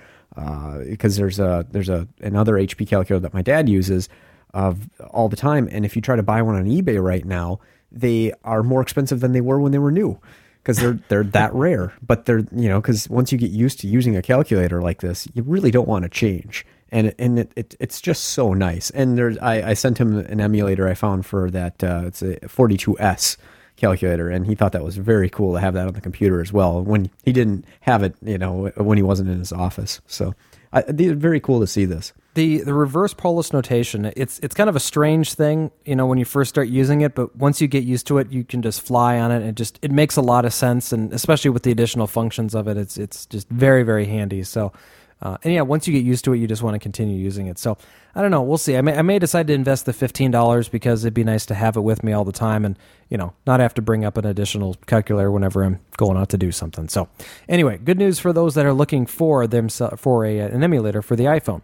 because 0.85 1.17
uh, 1.17 1.21
there's 1.21 1.39
a 1.39 1.65
there's 1.71 1.89
a 1.89 2.07
another 2.21 2.53
HP 2.53 2.87
calculator 2.87 3.21
that 3.21 3.33
my 3.33 3.41
dad 3.41 3.67
uses 3.67 4.07
of 4.53 4.89
all 5.09 5.29
the 5.29 5.35
time. 5.35 5.67
And 5.71 5.85
if 5.85 5.95
you 5.95 6.01
try 6.01 6.15
to 6.15 6.23
buy 6.23 6.41
one 6.41 6.55
on 6.55 6.65
eBay 6.65 7.01
right 7.01 7.25
now, 7.25 7.59
they 7.91 8.33
are 8.43 8.63
more 8.63 8.81
expensive 8.81 9.19
than 9.19 9.31
they 9.31 9.41
were 9.41 9.59
when 9.59 9.71
they 9.71 9.79
were 9.79 9.91
new 9.91 10.19
because 10.61 10.77
they're 10.77 10.99
they're 11.07 11.23
that 11.37 11.53
rare. 11.53 11.93
But 12.01 12.25
they're 12.25 12.45
you 12.51 12.69
know 12.69 12.81
because 12.81 13.09
once 13.09 13.31
you 13.31 13.37
get 13.37 13.51
used 13.51 13.79
to 13.81 13.87
using 13.87 14.15
a 14.15 14.21
calculator 14.21 14.81
like 14.81 15.01
this, 15.01 15.27
you 15.33 15.43
really 15.43 15.71
don't 15.71 15.87
want 15.87 16.03
to 16.03 16.09
change. 16.09 16.65
And 16.91 17.13
and 17.19 17.39
it, 17.39 17.51
it 17.55 17.75
it's 17.79 18.01
just 18.01 18.25
so 18.25 18.53
nice. 18.53 18.89
And 18.91 19.17
there's 19.17 19.37
I, 19.39 19.71
I 19.71 19.73
sent 19.73 19.97
him 19.97 20.17
an 20.17 20.39
emulator 20.39 20.87
I 20.87 20.93
found 20.93 21.25
for 21.25 21.49
that. 21.51 21.83
Uh, 21.83 22.03
it's 22.05 22.21
a 22.21 22.35
42s 22.41 23.37
calculator, 23.77 24.29
and 24.29 24.45
he 24.45 24.55
thought 24.55 24.73
that 24.73 24.83
was 24.83 24.97
very 24.97 25.29
cool 25.29 25.53
to 25.53 25.59
have 25.61 25.73
that 25.75 25.87
on 25.87 25.93
the 25.93 26.01
computer 26.01 26.41
as 26.41 26.51
well. 26.51 26.83
When 26.83 27.09
he 27.23 27.31
didn't 27.31 27.65
have 27.81 28.03
it, 28.03 28.15
you 28.21 28.37
know, 28.37 28.71
when 28.75 28.97
he 28.97 29.03
wasn't 29.03 29.29
in 29.29 29.39
his 29.39 29.53
office. 29.53 30.01
So, 30.07 30.33
I, 30.73 30.83
very 30.87 31.39
cool 31.39 31.59
to 31.59 31.67
see 31.67 31.85
this 31.85 32.13
the 32.33 32.59
the 32.59 32.73
reverse 32.73 33.13
Polish 33.13 33.51
notation 33.51 34.11
it's 34.15 34.39
it's 34.39 34.53
kind 34.53 34.69
of 34.69 34.75
a 34.75 34.79
strange 34.79 35.33
thing 35.33 35.71
you 35.85 35.95
know 35.95 36.05
when 36.05 36.17
you 36.17 36.25
first 36.25 36.49
start 36.49 36.67
using 36.67 37.01
it 37.01 37.15
but 37.15 37.35
once 37.35 37.61
you 37.61 37.67
get 37.67 37.83
used 37.83 38.05
to 38.07 38.17
it 38.17 38.31
you 38.31 38.43
can 38.43 38.61
just 38.61 38.81
fly 38.81 39.17
on 39.17 39.31
it 39.31 39.37
and 39.37 39.47
it 39.47 39.55
just 39.55 39.79
it 39.81 39.91
makes 39.91 40.15
a 40.17 40.21
lot 40.21 40.45
of 40.45 40.53
sense 40.53 40.91
and 40.91 41.13
especially 41.13 41.49
with 41.49 41.63
the 41.63 41.71
additional 41.71 42.05
functions 42.05 42.53
of 42.53 42.67
it 42.67 42.77
it's 42.77 42.97
it's 42.97 43.25
just 43.25 43.49
very 43.49 43.83
very 43.83 44.05
handy 44.05 44.43
so 44.43 44.71
uh, 45.19 45.37
and 45.43 45.53
yeah, 45.53 45.61
once 45.61 45.87
you 45.87 45.93
get 45.93 46.05
used 46.05 46.23
to 46.25 46.33
it, 46.33 46.37
you 46.37 46.47
just 46.47 46.61
want 46.61 46.75
to 46.75 46.79
continue 46.79 47.17
using 47.17 47.47
it. 47.47 47.57
So 47.57 47.77
I 48.13 48.21
don't 48.21 48.29
know. 48.29 48.43
We'll 48.43 48.59
see. 48.59 48.77
I 48.77 48.81
may, 48.81 48.95
I 48.95 49.01
may 49.01 49.17
decide 49.17 49.47
to 49.47 49.53
invest 49.53 49.85
the 49.85 49.93
fifteen 49.93 50.29
dollars 50.29 50.69
because 50.69 51.03
it'd 51.03 51.15
be 51.15 51.23
nice 51.23 51.45
to 51.47 51.55
have 51.55 51.75
it 51.75 51.81
with 51.81 52.03
me 52.03 52.13
all 52.13 52.23
the 52.23 52.31
time, 52.31 52.63
and 52.63 52.77
you 53.09 53.17
know, 53.17 53.33
not 53.45 53.59
have 53.59 53.73
to 53.75 53.81
bring 53.81 54.03
up 54.03 54.17
an 54.17 54.25
additional 54.25 54.75
calculator 54.85 55.31
whenever 55.31 55.63
I'm 55.63 55.79
going 55.95 56.17
out 56.17 56.29
to 56.29 56.37
do 56.37 56.51
something. 56.51 56.89
So 56.89 57.07
anyway, 57.47 57.77
good 57.77 57.97
news 57.97 58.19
for 58.19 58.33
those 58.33 58.55
that 58.55 58.65
are 58.65 58.73
looking 58.73 59.05
for 59.05 59.47
them 59.47 59.69
for 59.69 60.25
a, 60.25 60.39
an 60.39 60.63
emulator 60.63 61.01
for 61.01 61.15
the 61.15 61.25
iPhone. 61.25 61.61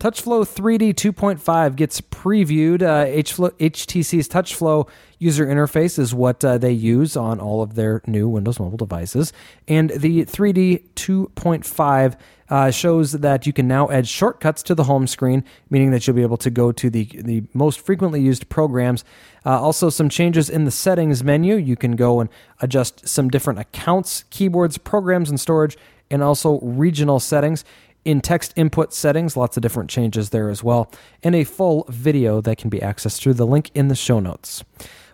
TouchFLO 0.00 0.44
3D 0.44 0.94
2.5 0.94 1.76
gets 1.76 2.00
previewed. 2.00 2.82
Uh, 2.82 3.06
HTC's 3.06 4.28
TouchFLO 4.28 4.88
user 5.18 5.46
interface 5.46 5.98
is 5.98 6.14
what 6.14 6.44
uh, 6.44 6.58
they 6.58 6.72
use 6.72 7.16
on 7.16 7.38
all 7.38 7.62
of 7.62 7.74
their 7.74 8.02
new 8.06 8.26
Windows 8.28 8.58
mobile 8.58 8.78
devices, 8.78 9.32
and 9.68 9.90
the 9.90 10.24
3D 10.24 10.82
2.5 10.94 12.16
uh, 12.48 12.70
shows 12.70 13.12
that 13.12 13.46
you 13.46 13.52
can 13.52 13.68
now 13.68 13.88
add 13.90 14.08
shortcuts 14.08 14.62
to 14.64 14.74
the 14.74 14.84
home 14.84 15.06
screen, 15.06 15.44
meaning 15.68 15.92
that 15.92 16.06
you'll 16.06 16.16
be 16.16 16.22
able 16.22 16.36
to 16.36 16.50
go 16.50 16.72
to 16.72 16.90
the, 16.90 17.04
the 17.14 17.44
most 17.54 17.78
frequently 17.80 18.20
used 18.20 18.48
programs. 18.48 19.04
Uh, 19.46 19.60
also, 19.60 19.88
some 19.88 20.08
changes 20.08 20.50
in 20.50 20.64
the 20.64 20.70
settings 20.80 21.22
menu. 21.22 21.56
You 21.56 21.76
can 21.76 21.96
go 21.96 22.20
and 22.20 22.30
adjust 22.60 23.06
some 23.06 23.28
different 23.28 23.58
accounts, 23.58 24.24
keyboards, 24.30 24.78
programs, 24.78 25.30
and 25.30 25.38
storage, 25.38 25.76
and 26.10 26.22
also 26.22 26.58
regional 26.60 27.20
settings. 27.20 27.64
In 28.04 28.22
text 28.22 28.54
input 28.56 28.94
settings, 28.94 29.36
lots 29.36 29.58
of 29.58 29.62
different 29.62 29.90
changes 29.90 30.30
there 30.30 30.48
as 30.48 30.64
well, 30.64 30.90
and 31.22 31.34
a 31.34 31.44
full 31.44 31.84
video 31.88 32.40
that 32.40 32.56
can 32.56 32.70
be 32.70 32.78
accessed 32.78 33.20
through 33.20 33.34
the 33.34 33.46
link 33.46 33.70
in 33.74 33.88
the 33.88 33.94
show 33.94 34.20
notes. 34.20 34.64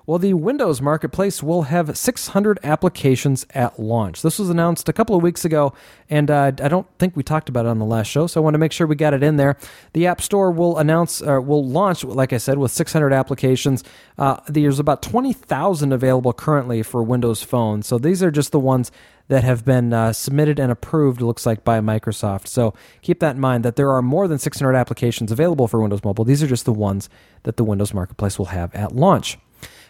Well, 0.07 0.21
the 0.21 0.35
Windows 0.35 0.81
Marketplace 0.81 1.43
will 1.43 1.63
have 1.63 1.99
600 1.99 2.61
applications 2.63 3.45
at 3.51 3.81
launch. 3.81 4.23
This 4.23 4.39
was 4.39 4.49
announced 4.49 4.89
a 4.89 4.93
couple 4.93 5.17
of 5.17 5.23
weeks 5.23 5.45
ago, 5.45 5.75
and 6.09 6.31
uh, 6.31 6.53
I 6.63 6.69
don't 6.69 6.87
think 7.01 7.17
we 7.17 7.25
talked 7.25 7.49
about 7.49 7.67
it 7.67 7.71
on 7.71 7.81
the 7.81 7.85
last 7.85 8.07
show, 8.07 8.29
so 8.29 8.41
I 8.41 8.45
want 8.45 8.55
to 8.55 8.59
make 8.59 8.71
sure 8.71 8.87
we 8.87 8.95
got 8.95 9.15
it 9.15 9.25
in 9.25 9.35
there. 9.35 9.57
The 9.95 10.07
App 10.07 10.21
Store 10.21 10.53
will 10.53 10.79
announce, 10.79 11.21
or 11.21 11.41
will 11.41 11.67
launch, 11.67 12.05
like 12.05 12.33
I 12.33 12.37
said, 12.37 12.57
with 12.59 12.71
600 12.71 13.13
applications. 13.13 13.83
Uh, 14.17 14.37
there's 14.47 14.79
about 14.79 15.03
20,000 15.03 15.93
available 15.93 16.33
currently 16.33 16.85
for 16.85 17.03
Windows 17.03 17.43
Phone, 17.43 17.83
so 17.83 17.99
these 17.99 18.23
are 18.23 18.31
just 18.31 18.53
the 18.53 18.61
ones 18.61 18.93
that 19.27 19.43
have 19.43 19.65
been 19.65 19.93
uh, 19.93 20.13
submitted 20.13 20.61
and 20.61 20.71
approved, 20.71 21.21
looks 21.21 21.45
like, 21.45 21.65
by 21.65 21.81
Microsoft. 21.81 22.47
So 22.47 22.75
keep 23.03 23.19
that 23.19 23.35
in 23.35 23.41
mind 23.41 23.65
that 23.65 23.75
there 23.75 23.91
are 23.91 24.03
more 24.03 24.29
than 24.29 24.39
600 24.39 24.77
applications 24.77 25.33
available 25.33 25.67
for 25.67 25.81
Windows 25.81 26.05
Mobile. 26.05 26.25
These 26.25 26.45
are 26.45 26.47
just 26.47 26.65
the 26.65 26.73
ones 26.73 27.09
that 27.43 27.57
the 27.57 27.65
Windows 27.65 27.93
Marketplace 27.93 28.39
will 28.39 28.47
have 28.47 28.73
at 28.73 28.95
launch. 28.95 29.37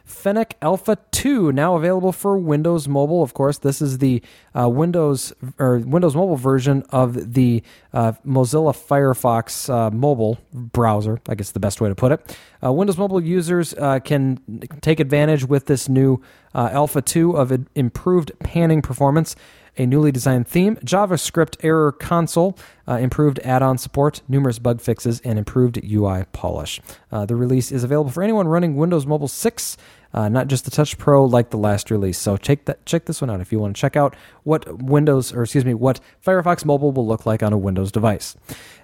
Fennec 0.07 0.57
Alpha 0.62 0.96
2 1.11 1.50
now 1.50 1.74
available 1.74 2.12
for 2.12 2.38
Windows 2.38 2.86
Mobile. 2.86 3.24
Of 3.24 3.34
course, 3.34 3.59
this 3.59 3.82
is 3.82 3.98
the 3.98 4.22
uh, 4.59 4.68
Windows 4.68 5.32
or 5.59 5.78
Windows 5.78 6.14
Mobile 6.14 6.36
version 6.36 6.84
of 6.90 7.34
the 7.34 7.62
uh, 7.92 8.12
Mozilla 8.24 8.72
Firefox 8.72 9.68
uh, 9.68 9.90
mobile 9.90 10.38
browser. 10.52 11.20
I 11.28 11.34
guess 11.34 11.50
the 11.50 11.61
best 11.61 11.80
way 11.80 11.88
to 11.88 11.94
put 11.96 12.12
it. 12.12 12.36
Uh, 12.62 12.72
Windows 12.72 12.96
Mobile 12.96 13.20
users 13.20 13.74
uh, 13.74 13.98
can 13.98 14.38
take 14.80 15.00
advantage 15.00 15.44
with 15.44 15.66
this 15.66 15.88
new 15.88 16.22
uh, 16.54 16.70
Alpha 16.72 17.02
2 17.02 17.32
of 17.32 17.66
improved 17.74 18.30
panning 18.38 18.82
performance 18.82 19.34
a 19.78 19.86
newly 19.86 20.11
designed 20.11 20.48
theme, 20.48 20.76
JavaScript 20.76 21.57
error 21.62 21.92
console, 21.92 22.59
uh, 22.88 22.94
improved 22.94 23.38
add 23.40 23.62
on 23.62 23.78
support, 23.78 24.22
numerous 24.28 24.59
bug 24.59 24.80
fixes, 24.80 25.20
and 25.20 25.38
improved 25.38 25.78
UI 25.84 26.24
polish. 26.32 26.80
Uh, 27.12 27.26
the 27.26 27.36
release 27.36 27.70
is 27.70 27.84
available 27.84 28.11
for 28.11 28.22
anyone 28.22 28.48
running 28.48 28.76
Windows 28.76 29.07
Mobile 29.07 29.28
6 29.28 29.76
uh, 30.14 30.28
not 30.28 30.48
just 30.48 30.64
the 30.64 30.70
Touch 30.70 30.98
Pro 30.98 31.24
like 31.24 31.50
the 31.50 31.59
last 31.59 31.90
release. 31.90 32.18
So 32.18 32.36
check 32.36 32.64
that 32.66 32.84
check 32.86 33.07
this 33.07 33.20
one 33.20 33.30
out 33.30 33.40
if 33.40 33.52
you 33.52 33.59
want 33.59 33.76
to 33.76 33.80
check 33.80 33.96
out 33.96 34.16
what 34.44 34.82
Windows 34.82 35.32
or 35.32 35.42
excuse 35.42 35.64
me 35.64 35.74
what 35.74 36.00
Firefox 36.24 36.64
Mobile 36.64 36.92
will 36.92 37.07
look 37.07 37.26
like 37.26 37.42
on 37.42 37.52
a 37.52 37.59
Windows 37.59 37.92
device. 37.92 38.36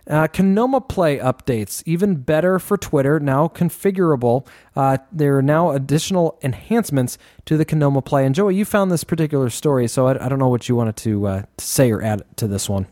Uh, 0.09 0.27
Kinoma 0.27 0.89
Play 0.89 1.19
updates, 1.19 1.83
even 1.87 2.17
better 2.17 2.59
for 2.59 2.77
Twitter, 2.77 3.21
now 3.21 3.47
configurable. 3.47 4.47
Uh, 4.75 4.99
there 5.13 5.37
are 5.37 5.43
now 5.43 5.71
additional 5.71 6.39
enhancements 6.43 7.19
to 7.45 7.57
the 7.57 7.65
Kinoma 7.65 8.05
Play. 8.05 8.27
And 8.27 8.35
Joey, 8.35 8.57
you 8.57 8.65
found 8.65 8.91
this 8.91 9.05
particular 9.05 9.49
story, 9.49 9.87
so 9.87 10.09
I, 10.09 10.25
I 10.25 10.29
don't 10.29 10.41
know 10.41 10.49
what 10.49 10.69
you 10.69 10.75
wanted 10.75 10.97
to, 10.97 11.27
uh, 11.27 11.43
to 11.57 11.65
say 11.65 11.93
or 11.93 12.03
add 12.03 12.25
to 12.37 12.49
this 12.49 12.69
one. 12.69 12.89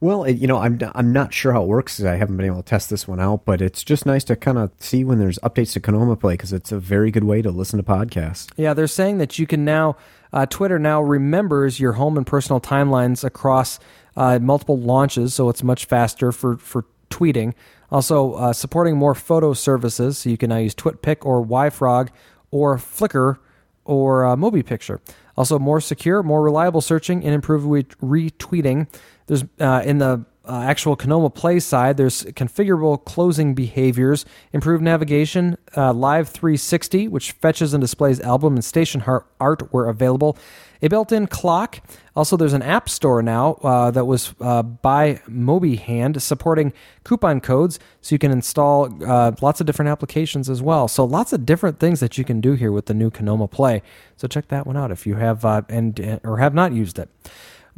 Well, 0.00 0.28
you 0.28 0.46
know, 0.46 0.58
I'm 0.58 0.78
I'm 0.94 1.12
not 1.12 1.34
sure 1.34 1.52
how 1.52 1.64
it 1.64 1.66
works. 1.66 2.00
I 2.02 2.14
haven't 2.14 2.36
been 2.36 2.46
able 2.46 2.62
to 2.62 2.68
test 2.68 2.88
this 2.88 3.08
one 3.08 3.18
out, 3.18 3.44
but 3.44 3.60
it's 3.60 3.82
just 3.82 4.06
nice 4.06 4.22
to 4.24 4.36
kind 4.36 4.56
of 4.56 4.70
see 4.78 5.02
when 5.02 5.18
there's 5.18 5.40
updates 5.40 5.72
to 5.72 5.80
Kinoma 5.80 6.18
Play 6.20 6.34
because 6.34 6.52
it's 6.52 6.70
a 6.70 6.78
very 6.78 7.10
good 7.10 7.24
way 7.24 7.42
to 7.42 7.50
listen 7.50 7.78
to 7.78 7.82
podcasts. 7.82 8.48
Yeah, 8.56 8.74
they're 8.74 8.86
saying 8.86 9.18
that 9.18 9.40
you 9.40 9.46
can 9.46 9.64
now 9.64 9.96
uh, 10.32 10.46
Twitter 10.46 10.78
now 10.78 11.02
remembers 11.02 11.80
your 11.80 11.94
home 11.94 12.16
and 12.16 12.24
personal 12.24 12.60
timelines 12.60 13.24
across 13.24 13.80
uh, 14.16 14.38
multiple 14.38 14.78
launches, 14.78 15.34
so 15.34 15.48
it's 15.48 15.64
much 15.64 15.86
faster 15.86 16.30
for 16.30 16.56
for 16.58 16.84
tweeting. 17.10 17.54
Also, 17.90 18.34
uh, 18.34 18.52
supporting 18.52 18.96
more 18.96 19.14
photo 19.16 19.52
services, 19.52 20.18
so 20.18 20.30
you 20.30 20.36
can 20.36 20.50
now 20.50 20.58
use 20.58 20.74
TwitPic 20.74 21.24
or 21.24 21.44
YFrog 21.44 22.10
or 22.50 22.76
Flickr 22.76 23.38
or 23.84 24.26
uh, 24.26 24.36
MobiPicture. 24.36 25.00
Also, 25.36 25.58
more 25.58 25.80
secure, 25.80 26.22
more 26.22 26.42
reliable 26.42 26.80
searching 26.80 27.24
and 27.24 27.32
improved 27.32 27.66
retweeting. 28.00 28.86
There's 29.28 29.44
uh, 29.60 29.82
in 29.84 29.98
the 29.98 30.24
uh, 30.48 30.62
actual 30.62 30.96
Kinoma 30.96 31.32
Play 31.32 31.60
side, 31.60 31.98
there's 31.98 32.24
configurable 32.24 33.04
closing 33.04 33.54
behaviors, 33.54 34.24
improved 34.52 34.82
navigation, 34.82 35.58
uh, 35.76 35.92
Live 35.92 36.30
360, 36.30 37.06
which 37.08 37.32
fetches 37.32 37.74
and 37.74 37.82
displays 37.82 38.18
album 38.20 38.54
and 38.54 38.64
station 38.64 39.02
art 39.38 39.72
where 39.72 39.86
available, 39.86 40.38
a 40.80 40.88
built-in 40.88 41.26
clock. 41.26 41.80
Also, 42.16 42.36
there's 42.36 42.54
an 42.54 42.62
app 42.62 42.88
store 42.88 43.22
now 43.22 43.54
uh, 43.62 43.90
that 43.90 44.06
was 44.06 44.34
uh, 44.40 44.62
by 44.62 45.20
MobiHand 45.28 46.18
supporting 46.22 46.72
coupon 47.04 47.42
codes, 47.42 47.78
so 48.00 48.14
you 48.14 48.18
can 48.18 48.30
install 48.30 48.88
uh, 49.04 49.32
lots 49.42 49.60
of 49.60 49.66
different 49.66 49.90
applications 49.90 50.48
as 50.48 50.62
well. 50.62 50.88
So, 50.88 51.04
lots 51.04 51.34
of 51.34 51.44
different 51.44 51.78
things 51.78 52.00
that 52.00 52.16
you 52.16 52.24
can 52.24 52.40
do 52.40 52.54
here 52.54 52.72
with 52.72 52.86
the 52.86 52.94
new 52.94 53.10
Kinoma 53.10 53.50
Play. 53.50 53.82
So, 54.16 54.26
check 54.26 54.48
that 54.48 54.66
one 54.66 54.78
out 54.78 54.90
if 54.90 55.06
you 55.06 55.16
have 55.16 55.44
uh, 55.44 55.62
and 55.68 56.20
or 56.24 56.38
have 56.38 56.54
not 56.54 56.72
used 56.72 56.98
it. 56.98 57.10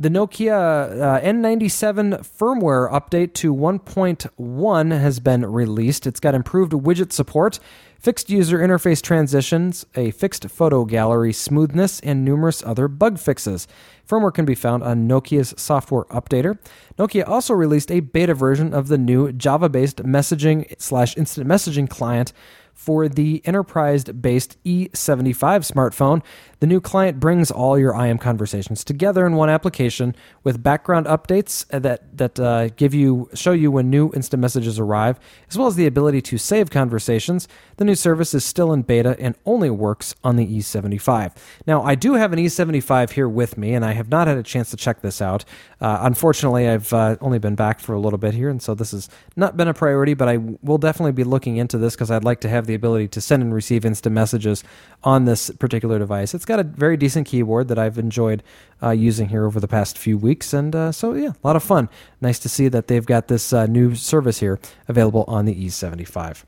The 0.00 0.08
Nokia 0.08 0.98
uh, 0.98 1.20
N97 1.20 2.26
firmware 2.26 2.90
update 2.90 3.34
to 3.34 3.54
1.1 3.54 4.98
has 4.98 5.20
been 5.20 5.44
released. 5.44 6.06
It's 6.06 6.20
got 6.20 6.34
improved 6.34 6.72
widget 6.72 7.12
support, 7.12 7.60
fixed 7.98 8.30
user 8.30 8.60
interface 8.60 9.02
transitions, 9.02 9.84
a 9.94 10.10
fixed 10.12 10.48
photo 10.48 10.86
gallery 10.86 11.34
smoothness, 11.34 12.00
and 12.00 12.24
numerous 12.24 12.62
other 12.64 12.88
bug 12.88 13.18
fixes. 13.18 13.68
Firmware 14.08 14.32
can 14.32 14.46
be 14.46 14.54
found 14.54 14.82
on 14.82 15.06
Nokia's 15.06 15.52
software 15.60 16.04
updater. 16.04 16.58
Nokia 16.98 17.28
also 17.28 17.52
released 17.52 17.90
a 17.90 18.00
beta 18.00 18.32
version 18.32 18.72
of 18.72 18.88
the 18.88 18.96
new 18.96 19.32
Java-based 19.32 19.98
messaging 19.98 20.80
slash 20.80 21.14
instant 21.18 21.46
messaging 21.46 21.90
client 21.90 22.32
for 22.80 23.10
the 23.10 23.42
enterprise 23.44 24.04
based 24.04 24.56
E75 24.64 25.70
smartphone. 25.70 26.22
The 26.60 26.66
new 26.66 26.80
client 26.80 27.20
brings 27.20 27.50
all 27.50 27.78
your 27.78 27.94
IM 27.94 28.16
conversations 28.16 28.84
together 28.84 29.26
in 29.26 29.34
one 29.34 29.50
application 29.50 30.16
with 30.44 30.62
background 30.62 31.04
updates 31.04 31.66
that, 31.68 32.16
that 32.16 32.40
uh, 32.40 32.68
give 32.68 32.94
you 32.94 33.28
show 33.34 33.52
you 33.52 33.70
when 33.70 33.90
new 33.90 34.10
instant 34.14 34.40
messages 34.40 34.78
arrive, 34.78 35.20
as 35.50 35.58
well 35.58 35.66
as 35.66 35.76
the 35.76 35.86
ability 35.86 36.22
to 36.22 36.38
save 36.38 36.70
conversations. 36.70 37.46
The 37.76 37.84
new 37.84 37.94
service 37.94 38.32
is 38.32 38.46
still 38.46 38.72
in 38.72 38.80
beta 38.80 39.14
and 39.18 39.34
only 39.44 39.68
works 39.68 40.14
on 40.24 40.36
the 40.36 40.46
E75. 40.46 41.36
Now, 41.66 41.82
I 41.82 41.94
do 41.94 42.14
have 42.14 42.32
an 42.32 42.38
E75 42.38 43.10
here 43.10 43.28
with 43.28 43.58
me, 43.58 43.74
and 43.74 43.84
I 43.84 43.92
have 43.92 44.08
not 44.08 44.26
had 44.26 44.38
a 44.38 44.42
chance 44.42 44.70
to 44.70 44.76
check 44.78 45.02
this 45.02 45.20
out. 45.20 45.44
Uh, 45.82 45.98
unfortunately, 46.02 46.66
I've 46.66 46.92
uh, 46.94 47.16
only 47.20 47.38
been 47.38 47.56
back 47.56 47.80
for 47.80 47.92
a 47.94 48.00
little 48.00 48.18
bit 48.18 48.32
here, 48.32 48.48
and 48.48 48.62
so 48.62 48.74
this 48.74 48.92
has 48.92 49.10
not 49.36 49.56
been 49.56 49.68
a 49.68 49.74
priority, 49.74 50.14
but 50.14 50.28
I 50.28 50.38
will 50.62 50.78
definitely 50.78 51.12
be 51.12 51.24
looking 51.24 51.58
into 51.58 51.76
this 51.76 51.94
because 51.94 52.10
I'd 52.10 52.24
like 52.24 52.40
to 52.40 52.48
have 52.48 52.69
the 52.70 52.76
ability 52.76 53.08
to 53.08 53.20
send 53.20 53.42
and 53.42 53.52
receive 53.52 53.84
instant 53.84 54.14
messages 54.14 54.64
on 55.04 55.24
this 55.24 55.50
particular 55.58 55.98
device. 55.98 56.34
It's 56.34 56.44
got 56.44 56.60
a 56.60 56.62
very 56.62 56.96
decent 56.96 57.26
keyboard 57.26 57.68
that 57.68 57.78
I've 57.78 57.98
enjoyed 57.98 58.42
uh, 58.82 58.90
using 58.90 59.28
here 59.28 59.44
over 59.44 59.60
the 59.60 59.68
past 59.68 59.98
few 59.98 60.16
weeks, 60.16 60.52
and 60.52 60.74
uh, 60.74 60.92
so 60.92 61.14
yeah, 61.14 61.30
a 61.30 61.46
lot 61.46 61.56
of 61.56 61.62
fun. 61.62 61.88
Nice 62.20 62.38
to 62.40 62.48
see 62.48 62.68
that 62.68 62.86
they've 62.86 63.04
got 63.04 63.28
this 63.28 63.52
uh, 63.52 63.66
new 63.66 63.94
service 63.94 64.40
here 64.40 64.58
available 64.88 65.24
on 65.26 65.44
the 65.44 65.54
E75. 65.54 66.44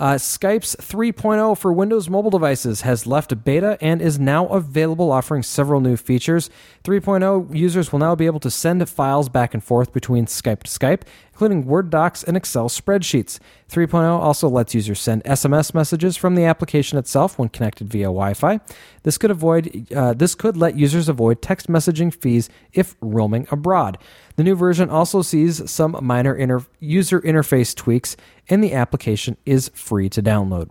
Uh, 0.00 0.14
Skype's 0.14 0.74
3.0 0.76 1.58
for 1.58 1.74
Windows 1.74 2.08
mobile 2.08 2.30
devices 2.30 2.80
has 2.80 3.06
left 3.06 3.44
beta 3.44 3.76
and 3.82 4.00
is 4.00 4.18
now 4.18 4.46
available, 4.46 5.12
offering 5.12 5.42
several 5.42 5.82
new 5.82 5.94
features. 5.94 6.48
3.0 6.84 7.54
users 7.54 7.92
will 7.92 7.98
now 7.98 8.14
be 8.14 8.24
able 8.24 8.40
to 8.40 8.50
send 8.50 8.88
files 8.88 9.28
back 9.28 9.52
and 9.52 9.62
forth 9.62 9.92
between 9.92 10.24
Skype 10.24 10.62
to 10.62 10.70
Skype, 10.70 11.02
including 11.40 11.64
Word 11.64 11.88
docs 11.88 12.22
and 12.22 12.36
Excel 12.36 12.68
spreadsheets. 12.68 13.38
3.0 13.70 14.04
also 14.04 14.46
lets 14.46 14.74
users 14.74 15.00
send 15.00 15.24
SMS 15.24 15.72
messages 15.72 16.14
from 16.14 16.34
the 16.34 16.44
application 16.44 16.98
itself 16.98 17.38
when 17.38 17.48
connected 17.48 17.88
via 17.88 18.08
Wi-Fi. 18.08 18.60
This 19.04 19.16
could 19.16 19.30
avoid 19.30 19.90
uh, 19.90 20.12
this 20.12 20.34
could 20.34 20.58
let 20.58 20.76
users 20.76 21.08
avoid 21.08 21.40
text 21.40 21.66
messaging 21.66 22.12
fees 22.14 22.50
if 22.74 22.94
roaming 23.00 23.46
abroad. 23.50 23.96
The 24.36 24.44
new 24.44 24.54
version 24.54 24.90
also 24.90 25.22
sees 25.22 25.70
some 25.70 25.96
minor 26.02 26.34
inter- 26.34 26.66
user 26.78 27.22
interface 27.22 27.74
tweaks, 27.74 28.18
and 28.50 28.62
the 28.62 28.74
application 28.74 29.38
is 29.46 29.70
free 29.74 30.10
to 30.10 30.22
download. 30.22 30.68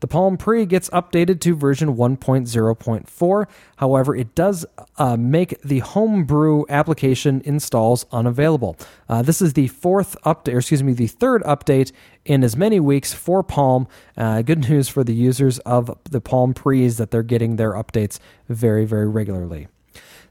The 0.00 0.06
Palm 0.06 0.36
Pre 0.36 0.66
gets 0.66 0.90
updated 0.90 1.40
to 1.40 1.56
version 1.56 1.96
1.0.4. 1.96 3.46
However, 3.76 4.16
it 4.16 4.34
does 4.34 4.66
uh, 4.98 5.16
make 5.16 5.60
the 5.62 5.80
Homebrew 5.80 6.64
application 6.68 7.42
installs 7.44 8.06
unavailable. 8.12 8.76
Uh, 9.08 9.22
this 9.22 9.40
is 9.40 9.54
the 9.54 9.68
fourth 9.68 10.16
update, 10.24 10.56
excuse 10.56 10.82
me, 10.82 10.92
the 10.92 11.06
third 11.06 11.42
update 11.44 11.92
in 12.24 12.44
as 12.44 12.56
many 12.56 12.80
weeks 12.80 13.12
for 13.12 13.42
Palm. 13.42 13.86
Uh, 14.16 14.42
good 14.42 14.68
news 14.68 14.88
for 14.88 15.04
the 15.04 15.14
users 15.14 15.58
of 15.60 15.96
the 16.04 16.20
Palm 16.20 16.54
Pre's 16.54 16.96
that 16.98 17.10
they're 17.10 17.22
getting 17.22 17.56
their 17.56 17.72
updates 17.72 18.18
very, 18.48 18.84
very 18.84 19.08
regularly. 19.08 19.68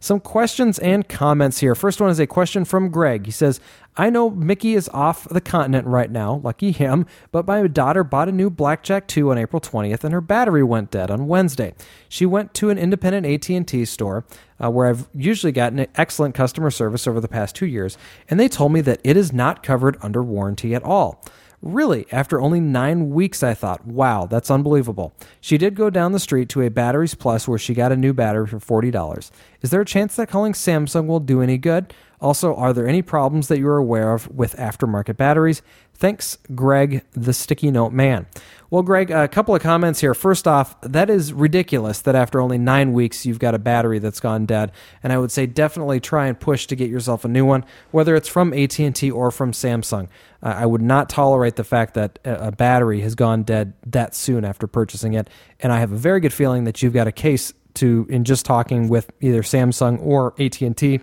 Some 0.06 0.20
questions 0.20 0.78
and 0.78 1.10
comments 1.10 1.62
here. 1.62 1.74
First 1.74 1.99
one 1.99 2.12
is 2.12 2.20
a 2.20 2.28
question 2.28 2.64
from 2.64 2.91
Greg. 2.91 3.26
He 3.26 3.32
says, 3.32 3.60
I 3.97 4.12
know 4.12 4.30
Mickey 4.30 4.76
is 4.76 4.88
off 4.89 5.28
the 5.28 5.41
continent 5.41 5.88
right 5.88 6.12
now, 6.12 6.41
lucky 6.43 6.72
him, 6.72 7.08
but 7.32 7.47
my 7.47 7.66
daughter 7.66 8.03
bought 8.03 8.30
a 8.30 8.32
new 8.32 8.51
Blackjack 8.51 9.08
2 9.08 9.32
on 9.32 9.39
April 9.39 9.60
20th 9.60 10.03
and 10.03 10.14
her 10.14 10.22
battery 10.22 10.62
went 10.62 10.91
dead 10.91 11.10
on 11.10 11.26
Wednesday. 11.26 11.74
She 12.08 12.28
went 12.28 12.53
to 12.53 12.70
an 12.70 12.78
independent 12.78 13.26
AT&T 13.26 13.84
store 13.86 14.26
uh, 14.64 14.70
where 14.70 14.86
I've 14.86 15.10
usually 15.16 15.51
gotten 15.51 15.88
excellent 15.95 16.36
customer 16.36 16.70
service 16.70 17.08
over 17.08 17.20
the 17.20 17.28
past 17.28 17.56
2 17.56 17.66
years, 17.66 17.97
and 18.30 18.39
they 18.39 18.47
told 18.47 18.74
me 18.74 18.82
that 18.82 19.01
it 19.03 19.18
is 19.18 19.34
not 19.34 19.64
covered 19.64 19.97
under 20.03 20.22
warranty 20.22 20.76
at 20.76 20.84
all. 20.84 21.26
Really, 21.66 22.05
after 22.11 22.39
only 22.39 22.59
nine 22.59 23.09
weeks, 23.09 23.41
I 23.41 23.55
thought, 23.55 23.88
wow, 23.88 24.28
that's 24.28 24.51
unbelievable. 24.51 25.16
She 25.41 25.57
did 25.57 25.74
go 25.74 25.89
down 25.89 26.11
the 26.11 26.20
street 26.20 26.47
to 26.49 26.61
a 26.61 26.70
Batteries 26.70 27.16
Plus 27.16 27.47
where 27.47 27.57
she 27.57 27.74
got 27.74 27.91
a 27.91 27.95
new 27.95 28.13
battery 28.13 28.45
for 28.45 28.59
$40. 28.59 29.32
Is 29.63 29.72
there 29.72 29.82
a 29.82 29.86
chance 29.86 30.16
that 30.16 30.30
calling 30.30 30.53
Samsung 30.53 31.07
will 31.07 31.20
do 31.20 31.41
any 31.41 31.57
good? 31.57 31.91
Also, 32.26 32.55
are 32.55 32.73
there 32.73 32.88
any 32.88 33.03
problems 33.03 33.49
that 33.49 33.59
you're 33.59 33.78
aware 33.78 34.11
of 34.11 34.28
with 34.36 34.55
aftermarket 34.55 35.15
batteries? 35.15 35.61
Thanks, 35.93 36.39
Greg, 36.55 37.05
the 37.11 37.34
sticky 37.34 37.69
note 37.69 37.93
man. 37.93 38.26
Well, 38.71 38.82
Greg, 38.82 39.11
a 39.11 39.28
couple 39.28 39.53
of 39.53 39.61
comments 39.61 39.99
here. 39.99 40.15
First 40.15 40.47
off, 40.47 40.76
that 40.82 41.11
is 41.11 41.34
ridiculous 41.34 42.01
that 42.01 42.15
after 42.15 42.41
only 42.41 42.57
nine 42.57 42.93
weeks 42.93 43.28
you've 43.28 43.38
got 43.38 43.53
a 43.53 43.59
battery 43.59 43.99
that's 43.99 44.19
gone 44.19 44.47
dead, 44.47 44.71
and 45.03 45.13
I 45.13 45.19
would 45.19 45.32
say 45.32 45.45
definitely 45.45 45.99
try 45.99 46.26
and 46.26 46.39
push 46.39 46.65
to 46.65 46.76
get 46.76 46.89
yourself 46.89 47.26
a 47.26 47.28
new 47.28 47.45
one, 47.45 47.63
whether 47.91 48.15
it's 48.15 48.28
from 48.28 48.55
AT 48.55 48.80
and 48.80 48.95
T 48.95 49.11
or 49.11 49.30
from 49.30 49.51
Samsung. 49.51 50.07
Uh, 50.41 50.55
I 50.57 50.65
would 50.65 50.82
not 50.82 51.09
tolerate 51.09 51.57
the 51.57 51.63
fact 51.63 51.93
that 51.93 52.17
a 52.26 52.51
battery 52.51 53.01
has 53.01 53.13
gone 53.13 53.43
dead 53.43 53.73
that 53.86 54.15
soon 54.15 54.45
after 54.45 54.65
purchasing 54.65 55.13
it, 55.13 55.30
and 55.59 55.71
I 55.71 55.78
have 55.78 55.91
a 55.91 55.95
very 55.95 56.21
good 56.21 56.34
feeling 56.34 56.63
that 56.63 56.82
you've 56.82 56.91
got 56.91 57.05
a 57.05 57.11
case 57.11 57.53
to 57.76 58.07
in 58.09 58.23
just 58.23 58.47
talking 58.47 58.89
with 58.89 59.11
either 59.21 59.43
Samsung 59.43 60.03
or 60.03 60.34
AT 60.39 60.59
and 60.61 60.76
T 60.76 61.01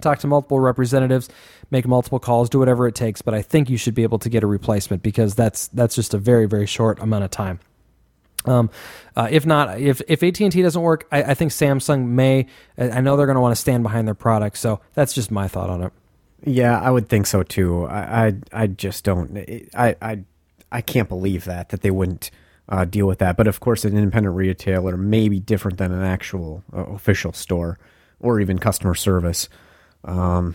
talk 0.00 0.18
to 0.20 0.26
multiple 0.26 0.60
representatives, 0.60 1.28
make 1.70 1.86
multiple 1.86 2.18
calls, 2.18 2.48
do 2.48 2.58
whatever 2.58 2.86
it 2.86 2.94
takes. 2.94 3.22
But 3.22 3.34
I 3.34 3.42
think 3.42 3.70
you 3.70 3.76
should 3.76 3.94
be 3.94 4.02
able 4.02 4.18
to 4.20 4.28
get 4.28 4.42
a 4.42 4.46
replacement 4.46 5.02
because 5.02 5.34
that's 5.34 5.68
that's 5.68 5.94
just 5.94 6.14
a 6.14 6.18
very 6.18 6.46
very 6.46 6.66
short 6.66 6.98
amount 7.00 7.24
of 7.24 7.30
time. 7.30 7.60
Um, 8.46 8.70
uh, 9.16 9.28
if 9.30 9.44
not, 9.44 9.80
if 9.80 10.00
if 10.08 10.22
AT 10.22 10.40
and 10.40 10.52
T 10.52 10.62
doesn't 10.62 10.80
work, 10.80 11.06
I, 11.10 11.22
I, 11.22 11.34
think 11.34 11.52
Samsung 11.52 12.06
may. 12.06 12.46
I 12.78 13.00
know 13.00 13.16
they're 13.16 13.26
going 13.26 13.36
to 13.36 13.40
want 13.40 13.54
to 13.54 13.60
stand 13.60 13.82
behind 13.82 14.06
their 14.06 14.14
product, 14.14 14.58
so 14.58 14.80
that's 14.94 15.12
just 15.12 15.30
my 15.30 15.48
thought 15.48 15.70
on 15.70 15.82
it. 15.82 15.92
Yeah, 16.44 16.78
I 16.80 16.90
would 16.90 17.08
think 17.08 17.26
so 17.26 17.42
too. 17.42 17.86
I 17.86 18.26
I, 18.26 18.34
I 18.52 18.66
just 18.68 19.04
don't. 19.04 19.36
I 19.74 19.96
I 20.00 20.20
I 20.70 20.80
can't 20.80 21.08
believe 21.08 21.44
that 21.44 21.70
that 21.70 21.82
they 21.82 21.90
wouldn't. 21.90 22.30
Uh, 22.68 22.84
deal 22.84 23.06
with 23.06 23.20
that, 23.20 23.36
but 23.36 23.46
of 23.46 23.60
course, 23.60 23.84
an 23.84 23.96
independent 23.96 24.34
retailer 24.34 24.96
may 24.96 25.28
be 25.28 25.38
different 25.38 25.78
than 25.78 25.92
an 25.92 26.02
actual 26.02 26.64
uh, 26.74 26.80
official 26.86 27.32
store 27.32 27.78
or 28.18 28.40
even 28.40 28.58
customer 28.58 28.92
service. 28.92 29.48
Um, 30.06 30.54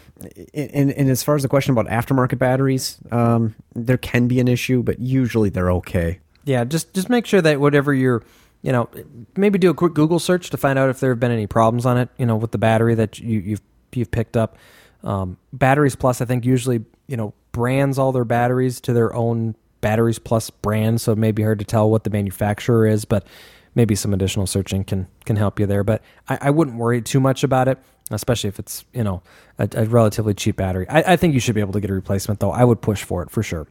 and, 0.54 0.92
and 0.92 1.10
as 1.10 1.24
far 1.24 1.36
as 1.36 1.44
the 1.44 1.50
question 1.50 1.78
about 1.78 1.88
aftermarket 1.88 2.40
batteries, 2.40 2.98
um, 3.12 3.54
there 3.76 3.98
can 3.98 4.28
be 4.28 4.40
an 4.40 4.48
issue, 4.48 4.82
but 4.82 5.00
usually 5.00 5.50
they're 5.50 5.72
okay. 5.74 6.20
Yeah, 6.46 6.64
just 6.64 6.94
just 6.94 7.10
make 7.10 7.26
sure 7.26 7.42
that 7.42 7.60
whatever 7.60 7.94
you're 7.94 8.24
you 8.62 8.72
know, 8.72 8.90
maybe 9.36 9.58
do 9.58 9.70
a 9.70 9.74
quick 9.74 9.94
Google 9.94 10.20
search 10.20 10.50
to 10.52 10.58
find 10.58 10.78
out 10.78 10.90
if 10.90 11.00
there 11.00 11.10
have 11.12 11.20
been 11.20 11.32
any 11.32 11.48
problems 11.48 11.86
on 11.86 11.98
it. 11.98 12.10
You 12.18 12.26
know, 12.26 12.36
with 12.36 12.52
the 12.52 12.58
battery 12.58 12.96
that 12.96 13.20
you, 13.20 13.40
you've 13.40 13.62
you've 13.94 14.12
picked 14.12 14.38
up. 14.38 14.58
Um, 15.04 15.38
Batteries 15.52 15.96
Plus, 15.96 16.22
I 16.22 16.26
think, 16.26 16.46
usually 16.46 16.86
you 17.08 17.18
know 17.18 17.34
brands 17.52 17.98
all 17.98 18.12
their 18.12 18.26
batteries 18.26 18.80
to 18.82 18.94
their 18.94 19.14
own 19.16 19.56
Batteries 19.82 20.20
Plus 20.20 20.50
brand, 20.50 21.02
so 21.02 21.12
it 21.12 21.18
may 21.18 21.32
be 21.32 21.44
hard 21.44 21.60
to 21.60 21.66
tell 21.66 21.90
what 21.90 22.04
the 22.04 22.12
manufacturer 22.12 22.86
is, 22.86 23.04
but 23.04 23.26
maybe 23.74 23.96
some 23.96 24.14
additional 24.14 24.46
searching 24.46 24.84
can 24.84 25.08
can 25.26 25.38
help 25.38 25.60
you 25.60 25.66
there. 25.66 25.84
But 25.84 26.04
I, 26.30 26.38
I 26.42 26.50
wouldn't 26.52 26.78
worry 26.78 27.02
too 27.02 27.20
much 27.20 27.44
about 27.44 27.68
it, 27.68 27.80
especially 28.14 28.48
if 28.50 28.60
it's 28.60 28.86
you 28.94 29.04
know 29.04 29.22
a, 29.58 29.68
a 29.74 29.86
relatively 29.86 30.34
cheap 30.34 30.58
battery. 30.58 30.88
I, 30.90 31.14
I 31.14 31.16
think 31.16 31.34
you 31.34 31.40
should 31.40 31.56
be 31.56 31.62
able 31.62 31.74
to 31.74 31.80
get 31.80 31.90
a 31.90 31.94
replacement, 31.94 32.40
though. 32.40 32.52
I 32.52 32.64
would 32.64 32.82
push 32.82 33.04
for 33.04 33.24
it 33.24 33.30
for 33.30 33.44
sure. 33.44 33.68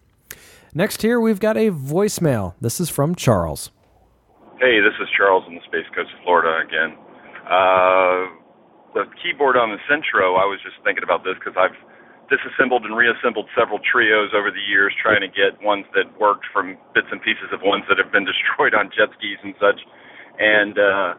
Next 0.74 1.02
here, 1.02 1.18
we've 1.20 1.40
got 1.40 1.56
a 1.56 1.70
voicemail. 1.70 2.54
This 2.60 2.80
is 2.80 2.88
from 2.88 3.14
Charles. 3.14 3.70
Hey, 4.60 4.78
this 4.80 4.94
is 5.00 5.08
Charles 5.16 5.44
on 5.48 5.54
the 5.54 5.64
Space 5.66 5.88
Coast 5.94 6.10
of 6.14 6.22
Florida 6.22 6.62
again. 6.62 6.94
Uh, 7.48 8.30
the 8.94 9.08
keyboard 9.22 9.56
on 9.56 9.70
the 9.70 9.80
Centro, 9.88 10.36
I 10.36 10.46
was 10.46 10.60
just 10.62 10.76
thinking 10.84 11.02
about 11.02 11.24
this 11.24 11.34
because 11.40 11.56
I've 11.58 11.74
disassembled 12.30 12.86
and 12.86 12.94
reassembled 12.94 13.50
several 13.58 13.82
Treos 13.82 14.30
over 14.32 14.54
the 14.54 14.62
years, 14.62 14.94
trying 15.02 15.20
to 15.20 15.32
get 15.32 15.58
ones 15.62 15.84
that 15.98 16.06
worked 16.20 16.46
from 16.54 16.78
bits 16.94 17.10
and 17.10 17.18
pieces 17.20 17.50
of 17.50 17.60
ones 17.62 17.82
that 17.90 17.98
have 17.98 18.12
been 18.14 18.24
destroyed 18.30 18.74
on 18.74 18.90
jet 18.94 19.10
skis 19.18 19.42
and 19.42 19.54
such. 19.58 19.82
And 20.38 20.78
uh, 20.78 21.14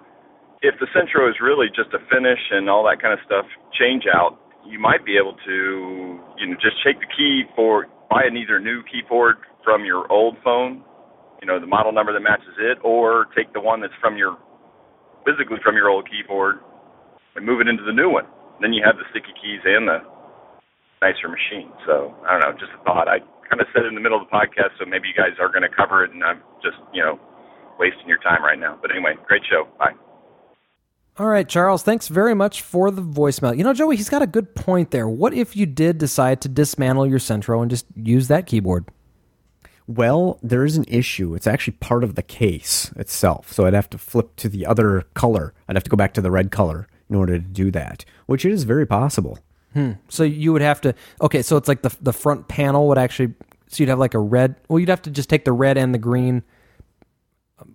if 0.62 0.76
the 0.80 0.88
Centro 0.94 1.30
is 1.30 1.36
really 1.42 1.68
just 1.74 1.90
a 1.94 2.00
finish 2.10 2.40
and 2.52 2.70
all 2.70 2.84
that 2.86 3.02
kind 3.02 3.14
of 3.14 3.20
stuff 3.26 3.46
change 3.78 4.04
out, 4.10 4.38
you 4.66 4.80
might 4.80 5.06
be 5.06 5.18
able 5.18 5.34
to, 5.46 6.20
you 6.38 6.48
know, 6.48 6.56
just 6.62 6.78
take 6.86 7.00
the 7.00 7.10
key 7.18 7.44
for 7.56 7.88
buy 8.10 8.24
an 8.26 8.38
either 8.38 8.60
new 8.60 8.84
keyboard 8.92 9.38
from 9.64 9.86
your 9.86 10.12
old 10.12 10.38
phone 10.44 10.84
you 11.42 11.48
know 11.50 11.60
the 11.60 11.66
model 11.66 11.92
number 11.92 12.14
that 12.14 12.22
matches 12.22 12.54
it, 12.62 12.78
or 12.86 13.26
take 13.36 13.52
the 13.54 13.60
one 13.60 13.82
that's 13.82 13.98
from 14.00 14.16
your 14.16 14.38
physically 15.26 15.58
from 15.66 15.76
your 15.76 15.90
old 15.90 16.08
keyboard 16.08 16.62
and 17.36 17.46
move 17.46 17.60
it 17.60 17.68
into 17.68 17.84
the 17.84 17.92
new 17.92 18.10
one. 18.10 18.26
Then 18.62 18.74
you 18.74 18.86
have 18.86 18.96
the 18.96 19.06
sticky 19.10 19.34
keys 19.42 19.66
and 19.66 19.90
the 19.90 20.00
nicer 21.02 21.28
machine. 21.28 21.74
So 21.90 22.14
I 22.30 22.38
don't 22.38 22.46
know, 22.46 22.54
just 22.62 22.72
a 22.78 22.82
thought. 22.86 23.10
I 23.10 23.26
kind 23.50 23.58
of 23.58 23.66
said 23.74 23.84
it 23.84 23.90
in 23.90 23.98
the 23.98 24.06
middle 24.06 24.22
of 24.22 24.30
the 24.30 24.34
podcast, 24.34 24.78
so 24.78 24.86
maybe 24.86 25.10
you 25.10 25.18
guys 25.18 25.34
are 25.42 25.50
going 25.50 25.66
to 25.66 25.74
cover 25.74 26.06
it, 26.06 26.14
and 26.14 26.22
I'm 26.24 26.46
just 26.62 26.78
you 26.94 27.02
know 27.02 27.18
wasting 27.82 28.06
your 28.06 28.22
time 28.22 28.46
right 28.46 28.60
now. 28.62 28.78
But 28.78 28.94
anyway, 28.94 29.18
great 29.26 29.42
show. 29.50 29.66
Bye. 29.82 29.98
All 31.22 31.28
right, 31.28 31.48
Charles, 31.48 31.84
thanks 31.84 32.08
very 32.08 32.34
much 32.34 32.64
for 32.64 32.90
the 32.90 33.04
voicemail. 33.04 33.56
You 33.56 33.64
know, 33.64 33.76
Joey, 33.76 33.96
he's 33.96 34.10
got 34.10 34.24
a 34.24 34.28
good 34.28 34.56
point 34.56 34.90
there. 34.90 35.08
What 35.08 35.36
if 35.36 35.56
you 35.56 35.68
did 35.68 36.00
decide 36.00 36.42
to 36.42 36.50
dismantle 36.50 37.06
your 37.06 37.20
Centro 37.20 37.62
and 37.62 37.70
just 37.70 37.86
use 37.96 38.28
that 38.30 38.48
keyboard? 38.48 38.86
Well, 39.86 40.40
there 40.42 40.66
is 40.66 40.78
an 40.78 40.86
issue. 40.88 41.36
It's 41.36 41.46
actually 41.46 41.74
part 41.74 42.04
of 42.04 42.16
the 42.16 42.24
case 42.24 42.92
itself. 42.96 43.54
So 43.54 43.68
I'd 43.68 43.76
have 43.76 43.88
to 43.92 44.00
flip 44.00 44.36
to 44.38 44.50
the 44.50 44.66
other 44.66 45.04
color. 45.14 45.54
I'd 45.68 45.76
have 45.76 45.84
to 45.84 45.92
go 45.92 45.96
back 45.96 46.16
to 46.16 46.22
the 46.22 46.32
red 46.32 46.50
color 46.50 46.88
in 47.08 47.16
order 47.16 47.34
to 47.34 47.46
do 47.46 47.70
that, 47.70 48.04
which 48.26 48.44
is 48.44 48.64
very 48.64 48.88
possible. 48.88 49.38
Hmm. 49.74 49.92
So 50.10 50.24
you 50.24 50.52
would 50.54 50.64
have 50.64 50.82
to. 50.82 50.96
Okay, 51.22 51.44
so 51.44 51.56
it's 51.56 51.68
like 51.68 51.84
the 51.84 51.96
the 52.02 52.14
front 52.14 52.48
panel 52.48 52.88
would 52.88 52.98
actually. 52.98 53.36
So 53.68 53.84
you'd 53.84 53.90
have 53.90 54.00
like 54.00 54.16
a 54.16 54.20
red. 54.20 54.56
Well, 54.70 54.80
you'd 54.80 54.90
have 54.90 55.04
to 55.04 55.12
just 55.12 55.30
take 55.30 55.46
the 55.46 55.54
red 55.54 55.78
and 55.78 55.94
the 55.94 56.00
green, 56.00 56.42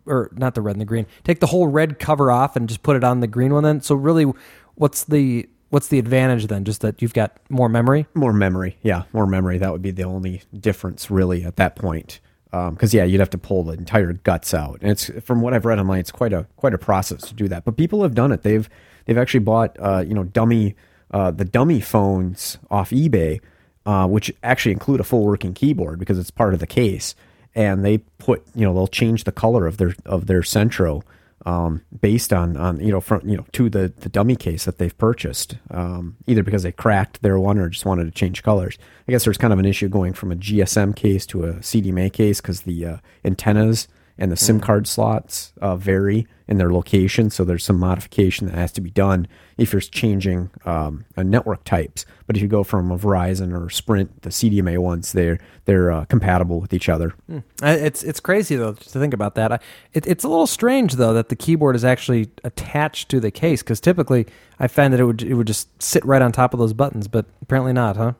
or 0.07 0.31
not 0.35 0.55
the 0.55 0.63
red 0.63 0.73
and 0.73 0.81
the 0.81 0.87
green. 0.87 1.07
Take 1.25 1.41
the 1.41 1.47
whole 1.47 1.67
red 1.67 1.99
cover 1.99 2.31
off 2.31 2.57
and 2.57 2.69
just 2.69 2.83
put 2.83 2.97
it 2.97 3.05
on 3.05 3.21
the 3.21 3.27
green 3.27 3.53
one. 3.53 3.65
Then, 3.65 3.81
so 3.81 3.95
really, 3.95 4.33
what's 4.75 5.05
the 5.05 5.49
what's 5.71 5.89
the 5.89 5.99
advantage 5.99 6.47
then? 6.47 6.65
Just 6.65 6.81
that 6.81 7.03
you've 7.03 7.15
got 7.15 7.37
more 7.49 7.69
memory. 7.69 8.07
More 8.15 8.33
memory, 8.33 8.79
yeah, 8.83 9.05
more 9.13 9.27
memory. 9.27 9.59
That 9.59 9.73
would 9.73 9.83
be 9.83 9.91
the 9.91 10.05
only 10.05 10.43
difference, 10.59 11.11
really, 11.11 11.45
at 11.45 11.57
that 11.57 11.77
point. 11.77 12.21
Because 12.51 12.95
um, 12.95 12.99
yeah, 12.99 13.05
you'd 13.05 13.21
have 13.21 13.31
to 13.31 13.39
pull 13.39 13.65
the 13.65 13.73
entire 13.73 14.13
guts 14.13 14.55
out, 14.55 14.79
and 14.81 14.91
it's 14.91 15.11
from 15.23 15.41
what 15.41 15.53
I've 15.53 15.65
read 15.65 15.79
online, 15.79 16.01
it's 16.01 16.13
quite 16.13 16.33
a 16.33 16.47
quite 16.57 16.75
a 16.75 16.79
process 16.79 17.23
to 17.23 17.35
do 17.35 17.49
that. 17.49 17.65
But 17.65 17.77
people 17.77 18.03
have 18.03 18.15
done 18.15 18.33
it. 18.33 18.43
They've 18.43 18.69
they've 19.05 19.19
actually 19.19 19.41
bought 19.41 19.77
uh, 19.79 20.05
you 20.07 20.15
know 20.15 20.25
dummy 20.25 20.75
uh, 21.11 21.31
the 21.31 21.45
dummy 21.45 21.81
phones 21.81 22.59
off 22.71 22.91
eBay, 22.91 23.41
uh, 23.85 24.07
which 24.07 24.33
actually 24.43 24.73
include 24.73 25.01
a 25.01 25.05
full 25.05 25.25
working 25.25 25.55
keyboard 25.55 25.99
because 25.99 26.19
it's 26.19 26.31
part 26.31 26.55
of 26.55 26.61
the 26.61 26.67
case, 26.67 27.15
and 27.57 27.85
they 27.85 27.99
put 27.99 28.45
you 28.55 28.65
know 28.65 28.73
they'll 28.73 28.87
change 28.87 29.25
the 29.25 29.33
color 29.33 29.67
of 29.67 29.79
their 29.79 29.95
of 30.05 30.27
their 30.27 30.45
Centro 30.45 31.03
um, 31.47 31.83
based 32.01 32.33
on 32.33 32.57
on 32.57 32.79
you 32.81 32.93
know 32.93 33.01
from 33.01 33.27
you 33.29 33.37
know 33.37 33.47
to 33.53 33.69
the 33.71 33.93
the 33.97 34.09
dummy 34.09 34.37
case 34.37 34.67
that 34.67 34.79
they've 34.79 34.97
purchased, 34.99 35.57
um, 35.71 36.17
either 36.27 36.43
because 36.43 36.63
they 36.63 36.73
cracked 36.73 37.23
their 37.23 37.39
one 37.41 37.59
or 37.59 37.69
just 37.69 37.87
wanted 37.87 38.05
to 38.05 38.11
change 38.11 38.43
colors. 38.43 38.79
I 39.09 39.13
guess 39.13 39.25
there's 39.25 39.39
kind 39.39 39.53
of 39.53 39.59
an 39.59 39.65
issue 39.65 39.89
going 39.89 40.13
from 40.13 40.31
a 40.31 40.37
GSM 40.37 40.95
case 40.95 41.25
to 41.27 41.45
a 41.45 41.55
CDMA 41.55 42.13
case 42.13 42.41
because 42.41 42.63
the 42.63 42.85
uh, 42.85 42.97
antennas 43.25 43.89
and 44.19 44.33
the 44.33 44.37
SIM 44.37 44.61
mm. 44.61 44.63
card 44.63 44.87
slots 44.87 45.53
uh, 45.61 45.77
vary 45.77 46.27
in 46.49 46.59
their 46.59 46.73
location. 46.73 47.29
So 47.29 47.45
there's 47.45 47.65
some 47.65 47.79
modification 47.79 48.47
that 48.47 48.55
has 48.55 48.73
to 48.73 48.81
be 48.81 48.91
done 48.91 49.27
if 49.59 49.73
you're 49.73 49.81
changing 49.81 50.51
um, 50.65 51.05
network 51.17 51.65
types. 51.65 52.07
But 52.27 52.37
if 52.37 52.43
you 52.43 52.49
go 52.49 52.63
from 52.63 52.91
a 52.91 52.99
Verizon 52.99 53.53
or 53.53 53.69
Sprint, 53.69 54.23
the 54.23 54.31
CDMA 54.31 54.79
ones, 54.79 55.13
they're 55.13 55.39
they're 55.65 55.91
uh, 55.91 56.05
compatible 56.07 56.61
with 56.61 56.73
each 56.73 56.89
other. 56.89 57.15
Mm. 57.31 57.43
It's 57.63 58.03
it's 58.03 58.21
crazy 58.21 58.57
though 58.57 58.73
to 58.73 58.99
think 58.99 59.13
about 59.13 59.35
that. 59.35 59.63
It, 59.93 60.07
it's 60.07 60.25
a 60.25 60.29
little 60.29 60.47
strange 60.47 60.95
though 60.95 61.13
that 61.13 61.29
the 61.29 61.37
keyboard 61.37 61.77
is 61.77 61.85
actually 61.85 62.31
attached 62.45 63.09
to 63.11 63.21
the 63.21 63.31
case 63.31 63.63
because 63.63 63.81
typically 63.81 64.27
I 64.59 64.69
find 64.69 64.93
that 64.93 65.01
it 65.01 65.05
would 65.05 65.23
it 65.23 65.35
would 65.35 65.47
just 65.47 65.83
sit 65.83 66.05
right 66.05 66.23
on 66.23 66.33
top 66.33 66.55
of 66.55 66.61
those 66.61 66.73
buttons, 66.73 67.09
but 67.09 67.27
apparently 67.43 67.73
not, 67.73 67.97
huh? 67.97 68.13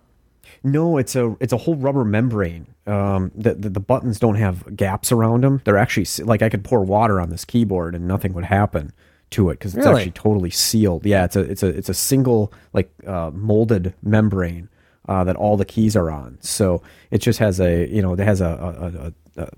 No, 0.63 0.99
it's 0.99 1.17
a 1.17 1.37
it's 1.41 1.53
a 1.53 1.57
whole 1.57 1.77
rubber 1.77 2.05
membrane. 2.05 2.67
Um, 2.87 3.33
the, 3.35 3.55
the, 3.55 3.69
the 3.71 3.81
buttons 3.81 4.19
don't 4.19 4.37
have 4.37 4.77
gaps 4.77 5.11
around 5.11 5.43
them. 5.43 5.61
They're 5.65 5.79
actually 5.79 6.07
like 6.25 6.43
I 6.43 6.49
could 6.49 6.65
pour 6.65 6.85
water 6.85 7.21
on 7.21 7.31
this 7.31 7.45
keyboard 7.45 7.95
and 7.95 8.07
nothing 8.07 8.33
would 8.35 8.45
happen 8.45 8.93
to 9.31 9.51
it 9.51 9.55
because 9.55 9.75
it's 9.75 9.87
really? 9.87 10.03
actually 10.03 10.13
totally 10.13 10.51
sealed. 10.51 11.05
Yeah, 11.05 11.25
it's 11.25 11.37
a 11.37 11.41
it's 11.41 11.63
a 11.63 11.69
it's 11.69 11.89
a 11.89 11.95
single 11.95 12.53
like 12.73 12.91
uh, 13.07 13.31
molded 13.33 13.95
membrane 14.03 14.69
uh, 15.09 15.25
that 15.25 15.37
all 15.37 15.57
the 15.57 15.65
keys 15.65 15.97
are 15.97 16.11
on. 16.11 16.39
So 16.41 16.83
it 17.11 17.19
just 17.19 17.39
has 17.39 17.61
a 17.61 17.89
you 17.89 18.03
know 18.03 18.13
it 18.13 18.19
has 18.21 18.41
a 18.41 19.13
a, 19.37 19.43
a, 19.43 19.49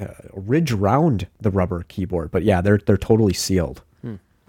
a 0.00 0.16
ridge 0.34 0.72
around 0.72 1.28
the 1.40 1.50
rubber 1.50 1.84
keyboard. 1.84 2.30
But 2.30 2.42
yeah, 2.42 2.60
they're 2.60 2.78
they're 2.78 2.96
totally 2.96 3.34
sealed. 3.34 3.82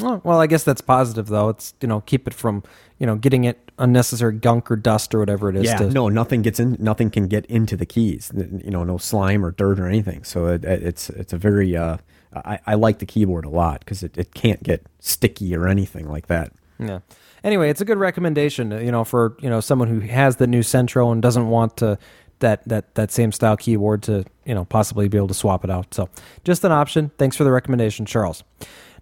Hmm. 0.04 0.28
well, 0.28 0.42
I 0.42 0.48
guess 0.48 0.64
that's 0.64 0.82
positive 0.82 1.28
though. 1.28 1.50
It's 1.50 1.74
you 1.82 1.88
know 1.88 2.02
keep 2.02 2.28
it 2.28 2.34
from 2.34 2.64
you 3.00 3.06
know 3.06 3.16
getting 3.16 3.46
it 3.46 3.72
unnecessary 3.80 4.34
gunk 4.34 4.70
or 4.70 4.76
dust 4.76 5.16
or 5.16 5.20
whatever 5.20 5.50
it 5.50 5.56
is. 5.56 5.66
Yeah, 5.66 5.78
to, 5.78 5.90
no, 5.90 6.10
nothing 6.10 6.42
gets 6.42 6.60
in. 6.60 6.76
Nothing 6.80 7.10
can 7.10 7.28
get 7.28 7.46
into 7.46 7.78
the 7.78 7.86
keys. 7.86 8.32
You 8.36 8.72
know, 8.72 8.84
no 8.84 8.98
slime 8.98 9.46
or 9.46 9.52
dirt 9.52 9.80
or 9.80 9.88
anything. 9.88 10.24
So 10.24 10.48
it, 10.48 10.66
it's 10.66 11.10
it's 11.10 11.34
a 11.34 11.38
very. 11.38 11.76
Uh, 11.76 11.98
I, 12.36 12.60
I 12.66 12.74
like 12.74 12.98
the 12.98 13.06
keyboard 13.06 13.46
a 13.46 13.50
lot 13.50 13.80
because 13.82 14.02
it, 14.02 14.18
it 14.18 14.34
can't 14.34 14.64
get 14.64 14.86
sticky 15.00 15.56
or 15.56 15.68
anything 15.68 16.10
like 16.10 16.28
that. 16.28 16.52
Yeah. 16.80 17.00
Anyway, 17.44 17.70
it's 17.70 17.82
a 17.82 17.86
good 17.86 18.00
recommendation. 18.00 18.72
You 18.72 18.92
know, 18.92 19.04
for 19.04 19.38
you 19.40 19.50
know 19.50 19.62
someone 19.62 19.88
who 19.88 20.00
has 20.02 20.38
the 20.38 20.48
new 20.48 20.64
Centro 20.64 21.12
and 21.12 21.22
doesn't 21.22 21.48
want 21.48 21.78
to 21.78 21.98
that 22.40 22.68
that 22.68 22.96
that 22.96 23.12
same 23.12 23.32
style 23.32 23.58
keyboard 23.58 24.04
to 24.04 24.26
you 24.46 24.54
know 24.54 24.66
possibly 24.66 25.08
be 25.08 25.18
able 25.18 25.28
to 25.28 25.34
swap 25.34 25.64
it 25.64 25.70
out. 25.70 25.94
So 25.94 26.10
just 26.44 26.64
an 26.64 26.72
option. 26.72 27.12
Thanks 27.18 27.36
for 27.36 27.44
the 27.44 27.52
recommendation, 27.52 28.06
Charles. 28.06 28.44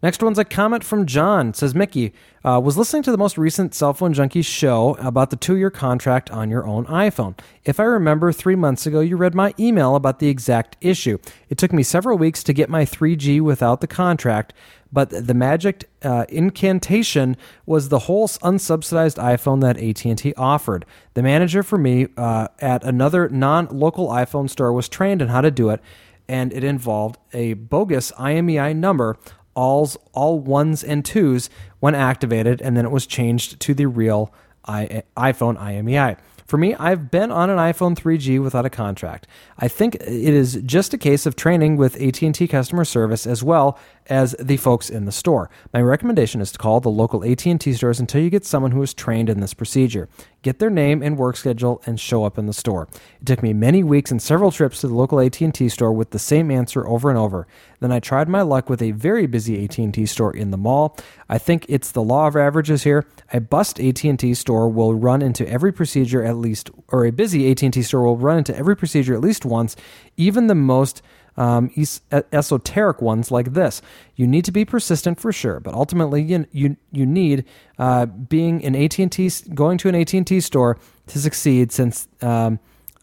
Next 0.04 0.24
one's 0.24 0.40
a 0.40 0.46
comment 0.46 0.84
from 0.84 1.06
John. 1.06 1.50
It 1.50 1.58
says 1.58 1.76
Mickey 1.76 2.12
uh, 2.44 2.60
was 2.64 2.76
listening 2.76 3.04
to 3.04 3.12
the 3.12 3.20
most 3.20 3.38
recent 3.38 3.76
Cell 3.76 3.94
Phone 3.94 4.16
Junkies 4.16 4.46
show 4.46 4.96
about 4.96 5.30
the 5.30 5.36
two 5.36 5.58
year 5.58 5.70
contract 5.70 6.32
on 6.32 6.50
your 6.50 6.66
own 6.66 6.86
iPhone. 6.88 7.38
If 7.66 7.80
I 7.80 7.84
remember, 7.84 8.32
three 8.32 8.56
months 8.56 8.88
ago 8.88 9.00
you 9.02 9.16
read 9.16 9.36
my 9.36 9.54
email 9.60 9.96
about 9.96 10.18
the 10.18 10.28
exact 10.28 10.76
issue. 10.82 11.20
It 11.50 11.60
took 11.60 11.72
me 11.72 11.84
several 11.84 12.18
weeks 12.18 12.42
to 12.44 12.54
get 12.54 12.68
my 12.68 12.84
3G 12.84 13.42
without 13.42 13.82
the 13.82 13.88
contract, 13.88 14.54
but 14.92 15.12
the 15.12 15.36
magic 15.36 15.88
uh, 16.02 16.26
incantation 16.30 17.38
was 17.68 17.90
the 17.90 18.00
whole 18.00 18.28
unsubsidized 18.28 19.22
iPhone 19.22 19.62
that 19.62 19.78
AT&T 19.78 20.34
offered. 20.36 20.84
The 21.14 21.22
manager 21.22 21.62
for 21.62 21.78
me 21.78 22.08
uh, 22.18 22.48
at 22.58 22.84
another 22.84 23.30
non-local 23.30 24.08
iPhone 24.08 24.50
store 24.50 24.74
was 24.74 24.90
trained 24.90 25.22
on 25.22 25.28
how 25.28 25.42
to 25.42 25.52
do 25.52 25.70
it, 25.70 25.80
and 26.28 26.52
it 26.54 26.64
involved 26.64 27.20
a 27.34 27.54
bogus 27.54 28.12
IMEI 28.14 28.76
number 28.76 29.18
alls, 29.56 29.98
all 30.14 30.40
ones 30.40 30.84
and 30.84 31.04
twos 31.04 31.50
when 31.80 31.96
activated, 31.96 32.62
and 32.62 32.76
then 32.76 32.86
it 32.86 32.92
was 32.92 33.06
changed 33.06 33.60
to 33.60 33.74
the 33.74 33.86
real 33.86 34.34
I, 34.66 35.04
iPhone 35.18 35.58
IMEI. 35.58 36.18
For 36.52 36.58
me, 36.58 36.76
I've 36.76 37.10
been 37.10 37.32
on 37.32 37.50
an 37.50 37.58
iPhone 37.58 37.96
3G 37.96 38.44
without 38.44 38.66
a 38.66 38.70
contract. 38.70 39.26
I 39.58 39.70
think 39.70 39.96
it 39.96 40.04
is 40.06 40.62
just 40.66 40.94
a 40.94 40.98
case 40.98 41.26
of 41.26 41.38
training 41.38 41.78
with 41.78 41.96
AT&T 42.02 42.46
customer 42.50 42.84
service 42.84 43.26
as 43.26 43.42
well 43.42 43.80
as 44.08 44.36
the 44.40 44.58
folks 44.58 44.90
in 44.90 45.06
the 45.06 45.12
store. 45.12 45.50
My 45.74 45.82
recommendation 45.82 46.42
is 46.42 46.52
to 46.52 46.58
call 46.58 46.80
the 46.80 46.90
local 46.90 47.24
AT&T 47.24 47.74
stores 47.74 48.00
until 48.00 48.22
you 48.22 48.30
get 48.30 48.46
someone 48.46 48.72
who 48.72 48.82
is 48.82 48.94
trained 48.94 49.30
in 49.30 49.40
this 49.40 49.54
procedure. 49.54 50.10
Get 50.42 50.60
their 50.60 50.70
name 50.72 51.04
and 51.04 51.18
work 51.18 51.38
schedule 51.38 51.82
and 51.86 52.00
show 52.00 52.24
up 52.24 52.38
in 52.38 52.48
the 52.48 52.54
store. 52.54 52.88
It 53.22 53.28
took 53.28 53.44
me 53.44 53.54
many 53.54 53.84
weeks 53.84 54.10
and 54.10 54.22
several 54.22 54.52
trips 54.52 54.82
to 54.82 54.88
the 54.88 54.96
local 54.96 55.20
AT&T 55.20 55.70
store 55.70 55.94
with 55.94 56.10
the 56.10 56.20
same 56.20 56.50
answer 56.50 56.88
over 56.88 57.10
and 57.10 57.18
over. 57.18 57.48
Then 57.80 57.92
I 57.92 58.00
tried 58.00 58.28
my 58.28 58.42
luck 58.42 58.70
with 58.70 58.82
a 58.82 58.92
very 58.92 59.28
busy 59.28 59.64
AT&T 59.64 60.06
store 60.08 60.36
in 60.36 60.50
the 60.52 60.58
mall. 60.58 60.98
I 61.30 61.38
think 61.38 61.66
it's 61.70 61.92
the 61.92 62.02
law 62.02 62.28
of 62.28 62.36
averages 62.36 62.84
here. 62.84 63.06
A 63.34 63.40
bust 63.40 63.80
AT&T 63.80 64.34
store 64.34 64.68
will 64.68 64.96
run 64.96 65.22
into 65.22 65.48
every 65.48 65.72
procedure 65.72 66.24
at 66.24 66.38
least 66.38 66.72
or 66.88 67.06
a 67.06 67.12
busy 67.12 67.52
AT&T 67.52 67.82
store 67.84 68.04
will 68.04 68.18
run 68.18 68.40
into 68.40 68.56
every 68.56 68.76
procedure 68.76 69.14
at 69.14 69.22
least 69.22 69.46
once. 69.46 69.76
Even 70.18 70.48
the 70.48 70.56
most 70.56 71.02
um, 71.38 71.72
es- 71.78 72.02
esoteric 72.32 73.02
ones 73.02 73.32
like 73.32 73.54
this. 73.54 73.82
You 74.16 74.28
need 74.28 74.46
to 74.46 74.52
be 74.52 74.66
persistent 74.66 75.20
for 75.20 75.32
sure, 75.32 75.60
but 75.60 75.74
ultimately 75.74 76.22
you 76.22 76.46
you, 76.52 76.78
you 76.92 77.06
need 77.06 77.46
uh, 77.80 78.06
being 78.06 78.64
an 78.66 78.76
AT 78.76 79.00
and 79.00 79.12
T 79.12 79.30
going 79.54 79.78
to 79.80 79.90
an 79.90 79.96
AT 79.96 80.14
and 80.14 80.28
T 80.28 80.40
store 80.40 80.78
to 81.08 81.20
succeed 81.20 81.72
since. 81.72 82.08
Um, 82.22 82.60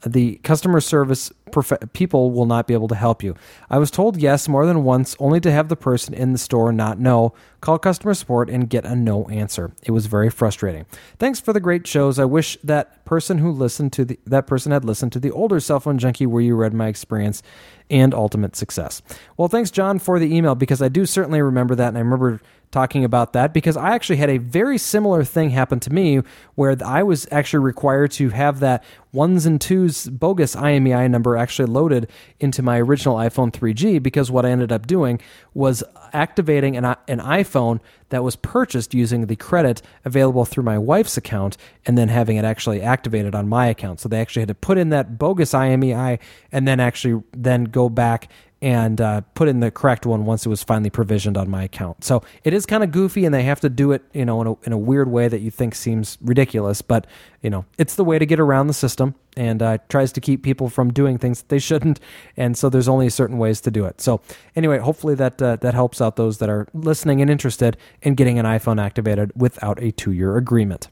the 0.07 0.37
customer 0.45 0.81
service 0.81 1.33
prof- 1.53 1.93
people 1.93 2.31
will 2.31 2.47
not 2.47 2.67
be 2.67 2.75
able 2.75 2.89
to 2.89 2.95
help 2.95 3.23
you. 3.23 3.35
I 3.71 3.79
was 3.79 3.91
told 3.91 4.17
yes 4.17 4.49
more 4.49 4.67
than 4.67 4.85
once, 4.85 5.17
only 5.19 5.41
to 5.41 5.51
have 5.51 5.69
the 5.69 5.77
person 5.77 6.15
in 6.15 6.33
the 6.33 6.39
store 6.39 6.73
not 6.73 6.99
know, 6.99 7.35
call 7.61 7.79
customer 7.79 8.15
support, 8.15 8.49
and 8.49 8.71
get 8.71 8.85
a 8.85 8.95
no 8.95 9.29
answer. 9.29 9.73
It 9.83 9.91
was 9.91 10.07
very 10.07 10.31
frustrating. 10.31 10.87
Thanks 11.19 11.41
for 11.41 11.53
the 11.53 11.61
great 11.61 11.87
shows. 11.87 12.19
I 12.19 12.25
wish 12.25 12.57
that 12.63 13.05
person 13.05 13.39
who 13.39 13.51
listened 13.51 13.93
to 13.95 14.05
the 14.05 14.19
that 14.27 14.47
person 14.47 14.73
had 14.73 14.85
listened 14.85 15.13
to 15.13 15.21
the 15.21 15.31
older 15.31 15.61
cell 15.61 15.81
phone 15.81 15.99
junkie 15.99 16.27
where 16.27 16.43
you 16.43 16.55
read 16.55 16.75
my 16.75 16.89
experience 16.89 17.43
and 17.91 18.15
ultimate 18.15 18.55
success. 18.55 19.03
Well, 19.37 19.49
thanks, 19.49 19.71
John, 19.71 19.99
for 19.99 20.19
the 20.19 20.35
email 20.35 20.55
because 20.55 20.83
I 20.83 20.89
do 20.89 21.07
certainly 21.07 21.41
remember 21.41 21.75
that, 21.75 21.89
and 21.89 21.97
I 21.97 22.01
remember 22.01 22.41
talking 22.71 23.05
about 23.05 23.33
that 23.33 23.55
because 23.55 23.77
I 23.77 23.95
actually 23.95 24.17
had 24.17 24.31
a 24.31 24.39
very 24.39 24.79
similar 24.79 25.25
thing 25.25 25.51
happen 25.51 25.81
to 25.81 25.93
me 25.93 26.21
where 26.55 26.77
I 26.85 27.03
was 27.03 27.27
actually 27.31 27.65
required 27.65 28.11
to 28.13 28.29
have 28.31 28.61
that 28.61 28.85
ones 29.13 29.47
and 29.47 29.61
twos 29.61 30.07
bogus 30.09 30.55
IMEI 30.55 31.11
number 31.11 31.37
actually 31.37 31.67
loaded 31.67 32.11
into 32.41 32.63
my 32.63 32.79
original 32.79 33.17
iPhone 33.17 33.51
3G 33.51 34.03
because 34.03 34.31
what 34.31 34.45
I 34.45 34.51
ended 34.51 34.71
up 34.71 34.87
doing 34.87 35.21
was 35.55 35.83
activating 36.13 36.77
an, 36.77 36.85
an 36.85 37.21
iPhone 37.21 37.81
that 38.11 38.23
was 38.23 38.37
purchased 38.37 38.95
using 38.95 39.27
the 39.27 39.37
credit 39.37 39.83
available 40.05 40.45
through 40.45 40.65
my 40.65 40.79
wife's 40.79 41.17
account 41.17 41.57
and 41.87 41.97
then 41.97 42.09
having 42.09 42.37
it 42.37 42.45
actually 42.45 42.81
activated 42.83 43.35
on 43.35 43.49
my 43.49 43.67
account. 43.67 44.01
So 44.01 44.09
they 44.09 44.21
actually 44.21 44.43
had 44.43 44.49
to 44.49 44.55
put 44.55 44.79
in 44.79 44.91
that 44.91 45.19
bogus 45.19 45.53
IMEI 45.53 46.19
and 46.53 46.69
then 46.69 46.81
actually 46.81 47.23
then 47.33 47.65
go 47.65 47.89
back 47.89 48.29
and 48.61 49.01
uh, 49.01 49.21
put 49.35 49.49
in 49.49 49.61
the 49.61 49.71
correct 49.71 50.05
one 50.05 50.25
once 50.25 50.45
it 50.45 50.49
was 50.49 50.63
finally 50.63 50.91
provisioned 50.91 51.37
on 51.37 51.49
my 51.49 51.63
account. 51.63 52.03
So 52.03 52.23
it 52.43 52.53
is 52.53 52.67
kind 52.67 52.83
of 52.83 52.91
goofy, 52.91 53.25
and 53.25 53.33
they 53.35 53.45
have 53.45 53.61
to 53.61 53.69
do 53.69 53.93
it, 53.93 54.03
you 54.13 54.25
know, 54.25 54.41
in 54.41 54.47
a, 54.49 54.57
in 54.65 54.73
a 54.73 54.79
weird 54.79 55.11
way 55.11 55.29
that 55.29 55.41
you 55.41 55.51
think 55.51 55.75
seems 55.75 56.19
ridiculous. 56.21 56.83
But 56.83 57.07
you 57.41 57.51
know, 57.51 57.65
it's 57.79 57.95
the 57.95 58.05
way 58.05 58.19
to 58.19 58.27
get 58.27 58.41
around 58.41 58.67
the 58.67 58.75
system, 58.75 59.15
and 59.37 59.63
uh, 59.63 59.79
tries 59.89 60.13
to 60.13 60.21
keep 60.21 60.43
people 60.43 60.69
from 60.69 60.93
doing 60.93 61.19
things 61.19 61.43
they 61.43 61.59
shouldn't. 61.61 62.01
And 62.37 62.57
so 62.59 62.69
there's 62.69 62.89
only 62.89 63.09
certain 63.11 63.39
ways 63.39 63.61
to 63.63 63.71
do 63.71 63.85
it. 63.85 64.01
So 64.01 64.21
anyway, 64.57 64.79
hopefully 64.79 65.15
that 65.15 65.41
uh, 65.41 65.57
that 65.57 65.75
helps 65.75 66.01
out 66.01 66.17
those 66.17 66.39
that 66.39 66.49
are 66.49 66.67
listening 66.75 67.21
and 67.23 67.31
interested 67.31 67.77
in 68.03 68.15
getting 68.15 68.39
an 68.39 68.47
iPhone 68.47 68.81
activated 68.81 69.33
without 69.37 69.83
a 69.83 69.93
two 69.93 70.13
year 70.13 70.37
agreement. 70.37 70.89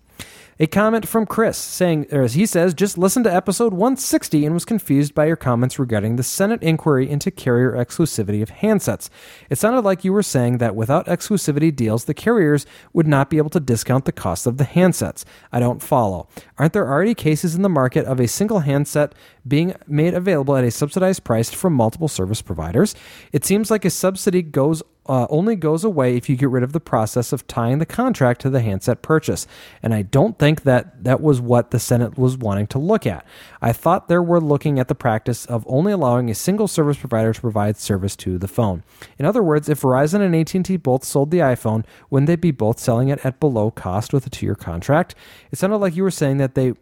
A 0.59 0.67
comment 0.67 1.07
from 1.07 1.27
Chris 1.27 1.59
saying, 1.59 2.07
or 2.11 2.23
as 2.23 2.33
he 2.33 2.47
says, 2.47 2.73
just 2.73 2.97
listened 2.97 3.27
to 3.27 3.35
episode 3.35 3.75
160 3.75 4.47
and 4.47 4.55
was 4.55 4.65
confused 4.65 5.15
by 5.15 5.27
your 5.27 5.37
comments 5.37 5.79
regarding 5.79 6.17
the 6.17 6.23
Senate 6.23 6.63
inquiry 6.63 7.11
into 7.11 7.31
carrier 7.31 7.73
exclusivity 7.73 8.41
of 8.41 8.51
handsets. 8.51 9.11
It 9.51 9.59
sounded 9.59 9.83
like 9.83 10.03
you 10.03 10.15
were 10.15 10.23
saying 10.23 10.57
that 10.57 10.75
without 10.75 11.05
exclusivity 11.09 11.77
deals, 11.77 12.07
the 12.07 12.15
carriers 12.15 12.65
would 12.95 13.07
not 13.07 13.29
be 13.29 13.37
able 13.37 13.51
to 13.51 13.61
discount 13.61 14.07
the 14.07 14.13
cost 14.13 14.47
of 14.47 14.57
the 14.57 14.65
handsets. 14.65 15.27
I 15.53 15.61
don't 15.61 15.83
follow. 15.83 16.27
Aren't 16.57 16.73
there 16.73 16.89
already 16.89 17.15
cases 17.15 17.55
in 17.55 17.61
the 17.61 17.69
market 17.69 18.07
of 18.07 18.19
a 18.19 18.27
single 18.27 18.61
handset 18.61 19.15
being 19.47 19.75
made 19.87 20.15
available 20.15 20.57
at 20.57 20.65
a 20.65 20.71
subsidized 20.71 21.25
price 21.25 21.51
from 21.51 21.73
multiple 21.73 22.09
service 22.09 22.43
providers? 22.43 22.95
It 23.33 23.45
seems 23.45 23.71
like 23.71 23.85
a 23.85 23.91
subsidy 23.91 24.43
goes 24.43 24.83
uh, 25.09 25.27
only 25.31 25.57
goes 25.57 25.85
away 25.85 26.17
if 26.17 26.29
you 26.29 26.37
get 26.37 26.51
rid 26.51 26.63
of 26.63 26.73
the 26.73 26.81
process 26.81 27.33
of 27.33 27.47
tying 27.47 27.79
the 27.79 27.87
contract 27.87 28.41
to 28.41 28.51
the 28.51 28.61
handset 28.61 29.03
purchase. 29.03 29.47
And 29.83 29.95
I 29.95 30.03
don't 30.03 30.39
think 30.39 30.63
that 30.63 31.05
that 31.05 31.21
was 31.21 31.41
what 31.41 31.71
the 31.71 31.79
Senate 31.79 32.19
was 32.19 32.37
wanting 32.37 32.67
to 32.69 32.79
look 32.79 33.07
at. 33.07 33.25
I 33.63 33.73
thought 33.73 34.09
they 34.09 34.19
were 34.19 34.41
looking 34.41 34.79
at 34.79 34.89
the 34.89 34.95
practice 34.95 35.47
of 35.47 35.65
only 35.69 35.93
allowing 35.93 36.31
a 36.31 36.35
single 36.35 36.69
service 36.69 36.97
provider 36.97 37.33
to 37.33 37.41
provide 37.41 37.77
service 37.77 38.17
to 38.17 38.39
the 38.39 38.49
phone. 38.49 38.83
In 39.19 39.25
other 39.25 39.43
words, 39.43 39.69
if 39.69 39.81
Verizon 39.83 40.21
and 40.21 40.35
AT&T 40.35 40.77
both 40.79 41.05
sold 41.05 41.31
the 41.31 41.39
iPhone, 41.39 41.85
wouldn't 42.11 42.27
they 42.27 42.37
be 42.37 42.51
both 42.51 42.79
selling 42.79 43.09
it 43.09 43.25
at 43.25 43.41
below 43.41 43.71
cost 43.71 44.13
with 44.13 44.27
a 44.27 44.31
two-year 44.31 44.55
contract? 44.55 45.15
It 45.53 45.59
sounded 45.59 45.79
like 45.79 45.97
you 45.97 46.03
were 46.03 46.11
saying 46.11 46.39
that 46.39 46.55
they 46.55 46.75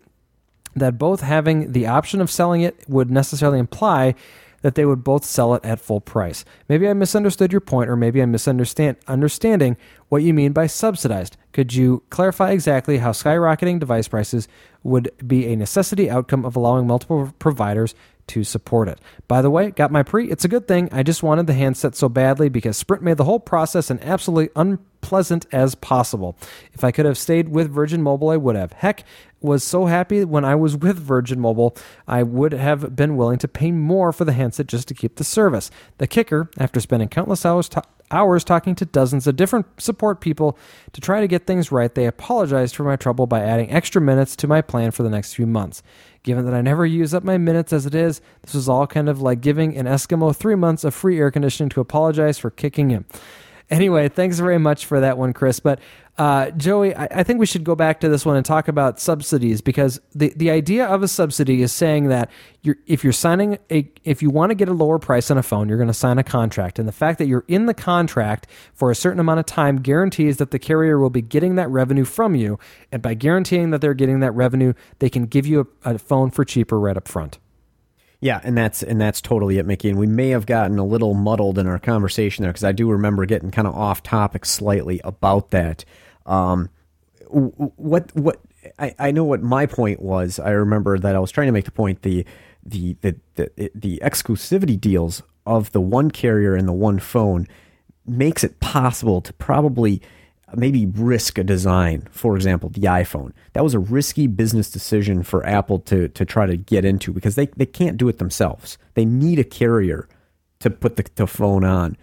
that 0.74 0.98
both 0.98 1.20
having 1.20 1.72
the 1.72 1.86
option 1.86 2.20
of 2.20 2.30
selling 2.30 2.62
it 2.62 2.84
would 2.88 3.10
necessarily 3.10 3.58
imply 3.58 4.14
that 4.64 4.76
they 4.76 4.86
would 4.86 5.04
both 5.04 5.26
sell 5.26 5.54
it 5.54 5.62
at 5.62 5.78
full 5.78 6.00
price. 6.00 6.42
Maybe 6.70 6.88
I 6.88 6.94
misunderstood 6.94 7.52
your 7.52 7.60
point, 7.60 7.90
or 7.90 7.96
maybe 7.96 8.22
I'm 8.22 8.32
misunderstand 8.32 8.96
understanding 9.06 9.76
what 10.08 10.22
you 10.22 10.32
mean 10.32 10.52
by 10.52 10.68
subsidized. 10.68 11.36
Could 11.52 11.74
you 11.74 12.02
clarify 12.08 12.50
exactly 12.50 12.96
how 12.96 13.12
skyrocketing 13.12 13.78
device 13.78 14.08
prices 14.08 14.48
would 14.82 15.10
be 15.26 15.52
a 15.52 15.56
necessity 15.56 16.08
outcome 16.08 16.46
of 16.46 16.56
allowing 16.56 16.86
multiple 16.86 17.34
providers 17.38 17.94
to 18.28 18.44
support 18.44 18.88
it. 18.88 19.00
By 19.28 19.42
the 19.42 19.50
way, 19.50 19.70
got 19.70 19.92
my 19.92 20.02
pre. 20.02 20.30
It's 20.30 20.44
a 20.44 20.48
good 20.48 20.68
thing. 20.68 20.88
I 20.92 21.02
just 21.02 21.22
wanted 21.22 21.46
the 21.46 21.54
handset 21.54 21.94
so 21.94 22.08
badly 22.08 22.48
because 22.48 22.76
Sprint 22.76 23.02
made 23.02 23.16
the 23.16 23.24
whole 23.24 23.40
process 23.40 23.90
an 23.90 24.00
absolutely 24.00 24.50
unpleasant 24.56 25.46
as 25.52 25.74
possible. 25.74 26.36
If 26.72 26.84
I 26.84 26.90
could 26.90 27.06
have 27.06 27.18
stayed 27.18 27.48
with 27.48 27.70
Virgin 27.70 28.02
Mobile, 28.02 28.30
I 28.30 28.36
would 28.36 28.56
have. 28.56 28.72
Heck, 28.72 29.04
was 29.44 29.62
so 29.62 29.84
happy 29.84 30.24
when 30.24 30.44
I 30.44 30.54
was 30.54 30.76
with 30.76 30.96
Virgin 30.98 31.38
Mobile, 31.38 31.76
I 32.08 32.22
would 32.22 32.52
have 32.52 32.96
been 32.96 33.16
willing 33.16 33.38
to 33.38 33.48
pay 33.48 33.70
more 33.70 34.10
for 34.10 34.24
the 34.24 34.32
handset 34.32 34.66
just 34.66 34.88
to 34.88 34.94
keep 34.94 35.16
the 35.16 35.24
service. 35.24 35.70
The 35.98 36.06
kicker, 36.06 36.50
after 36.58 36.80
spending 36.80 37.08
countless 37.08 37.44
hours 37.44 37.68
hours 38.10 38.44
talking 38.44 38.74
to 38.76 38.84
dozens 38.84 39.26
of 39.26 39.36
different 39.36 39.66
support 39.80 40.20
people 40.20 40.58
to 40.92 41.00
try 41.00 41.20
to 41.20 41.26
get 41.26 41.46
things 41.46 41.72
right, 41.72 41.94
they 41.94 42.06
apologized 42.06 42.76
for 42.76 42.84
my 42.84 42.96
trouble 42.96 43.26
by 43.26 43.40
adding 43.40 43.70
extra 43.70 44.00
minutes 44.00 44.36
to 44.36 44.46
my 44.46 44.60
plan 44.60 44.90
for 44.90 45.02
the 45.02 45.10
next 45.10 45.34
few 45.34 45.46
months. 45.46 45.82
Given 46.24 46.46
that 46.46 46.54
I 46.54 46.62
never 46.62 46.86
use 46.86 47.12
up 47.12 47.22
my 47.22 47.36
minutes 47.36 47.70
as 47.70 47.84
it 47.84 47.94
is, 47.94 48.22
this 48.42 48.54
was 48.54 48.66
all 48.66 48.86
kind 48.86 49.10
of 49.10 49.20
like 49.20 49.42
giving 49.42 49.76
an 49.76 49.84
Eskimo 49.84 50.34
three 50.34 50.54
months 50.54 50.82
of 50.82 50.94
free 50.94 51.18
air 51.18 51.30
conditioning 51.30 51.68
to 51.68 51.80
apologize 51.80 52.38
for 52.38 52.50
kicking 52.50 52.88
him. 52.88 53.04
Anyway, 53.70 54.08
thanks 54.08 54.38
very 54.38 54.58
much 54.58 54.84
for 54.84 55.00
that 55.00 55.16
one, 55.16 55.32
Chris. 55.32 55.58
But 55.58 55.80
uh, 56.18 56.50
Joey, 56.50 56.94
I, 56.94 57.08
I, 57.10 57.22
think 57.24 57.40
we 57.40 57.46
should 57.46 57.64
go 57.64 57.74
back 57.74 57.98
to 58.00 58.08
this 58.08 58.24
one 58.24 58.36
and 58.36 58.44
talk 58.44 58.68
about 58.68 59.00
subsidies 59.00 59.60
because 59.60 60.00
the, 60.14 60.32
the 60.36 60.50
idea 60.50 60.86
of 60.86 61.02
a 61.02 61.08
subsidy 61.08 61.60
is 61.60 61.72
saying 61.72 62.08
that 62.08 62.30
you're, 62.62 62.76
if 62.86 63.02
you're 63.02 63.12
signing 63.12 63.58
a, 63.72 63.90
if 64.04 64.22
you 64.22 64.30
want 64.30 64.50
to 64.50 64.54
get 64.54 64.68
a 64.68 64.72
lower 64.72 65.00
price 65.00 65.30
on 65.30 65.38
a 65.38 65.42
phone, 65.42 65.68
you're 65.68 65.78
going 65.78 65.88
to 65.88 65.94
sign 65.94 66.18
a 66.18 66.22
contract. 66.22 66.78
And 66.78 66.86
the 66.86 66.92
fact 66.92 67.18
that 67.18 67.26
you're 67.26 67.44
in 67.48 67.66
the 67.66 67.74
contract 67.74 68.46
for 68.74 68.92
a 68.92 68.94
certain 68.94 69.18
amount 69.18 69.40
of 69.40 69.46
time 69.46 69.80
guarantees 69.80 70.36
that 70.36 70.52
the 70.52 70.58
carrier 70.58 70.98
will 70.98 71.10
be 71.10 71.22
getting 71.22 71.56
that 71.56 71.68
revenue 71.68 72.04
from 72.04 72.36
you. 72.36 72.58
And 72.92 73.02
by 73.02 73.14
guaranteeing 73.14 73.70
that 73.70 73.80
they're 73.80 73.94
getting 73.94 74.20
that 74.20 74.32
revenue, 74.32 74.74
they 75.00 75.10
can 75.10 75.26
give 75.26 75.46
you 75.46 75.68
a, 75.84 75.94
a 75.94 75.98
phone 75.98 76.30
for 76.30 76.44
cheaper 76.44 76.78
right 76.78 76.96
up 76.96 77.08
front. 77.08 77.38
Yeah, 78.24 78.40
and 78.42 78.56
that's 78.56 78.82
and 78.82 78.98
that's 78.98 79.20
totally 79.20 79.58
it, 79.58 79.66
Mickey. 79.66 79.90
And 79.90 79.98
we 79.98 80.06
may 80.06 80.30
have 80.30 80.46
gotten 80.46 80.78
a 80.78 80.84
little 80.84 81.12
muddled 81.12 81.58
in 81.58 81.66
our 81.66 81.78
conversation 81.78 82.42
there 82.42 82.52
because 82.52 82.64
I 82.64 82.72
do 82.72 82.90
remember 82.90 83.26
getting 83.26 83.50
kind 83.50 83.68
of 83.68 83.74
off 83.74 84.02
topic 84.02 84.46
slightly 84.46 84.98
about 85.04 85.50
that. 85.50 85.84
Um, 86.24 86.70
what 87.28 88.16
what 88.16 88.40
I, 88.78 88.94
I 88.98 89.10
know 89.10 89.24
what 89.24 89.42
my 89.42 89.66
point 89.66 90.00
was. 90.00 90.38
I 90.38 90.52
remember 90.52 90.98
that 90.98 91.14
I 91.14 91.18
was 91.18 91.30
trying 91.32 91.48
to 91.48 91.52
make 91.52 91.66
the 91.66 91.70
point 91.70 92.00
the 92.00 92.24
the 92.64 92.96
the 93.02 93.14
the, 93.34 93.70
the 93.74 94.00
exclusivity 94.02 94.80
deals 94.80 95.22
of 95.44 95.72
the 95.72 95.82
one 95.82 96.10
carrier 96.10 96.54
and 96.54 96.66
the 96.66 96.72
one 96.72 97.00
phone 97.00 97.46
makes 98.06 98.42
it 98.42 98.58
possible 98.58 99.20
to 99.20 99.34
probably 99.34 100.00
maybe 100.56 100.86
risk 100.86 101.38
a 101.38 101.44
design, 101.44 102.08
for 102.10 102.36
example, 102.36 102.68
the 102.68 102.82
iPhone. 102.82 103.32
That 103.52 103.64
was 103.64 103.74
a 103.74 103.78
risky 103.78 104.26
business 104.26 104.70
decision 104.70 105.22
for 105.22 105.46
Apple 105.46 105.78
to, 105.80 106.08
to 106.08 106.24
try 106.24 106.46
to 106.46 106.56
get 106.56 106.84
into 106.84 107.12
because 107.12 107.34
they, 107.34 107.46
they 107.56 107.66
can't 107.66 107.96
do 107.96 108.08
it 108.08 108.18
themselves. 108.18 108.78
They 108.94 109.04
need 109.04 109.38
a 109.38 109.44
carrier 109.44 110.08
to 110.60 110.70
put 110.70 110.96
the, 110.96 111.04
the 111.14 111.26
phone 111.26 111.64
on 111.64 111.96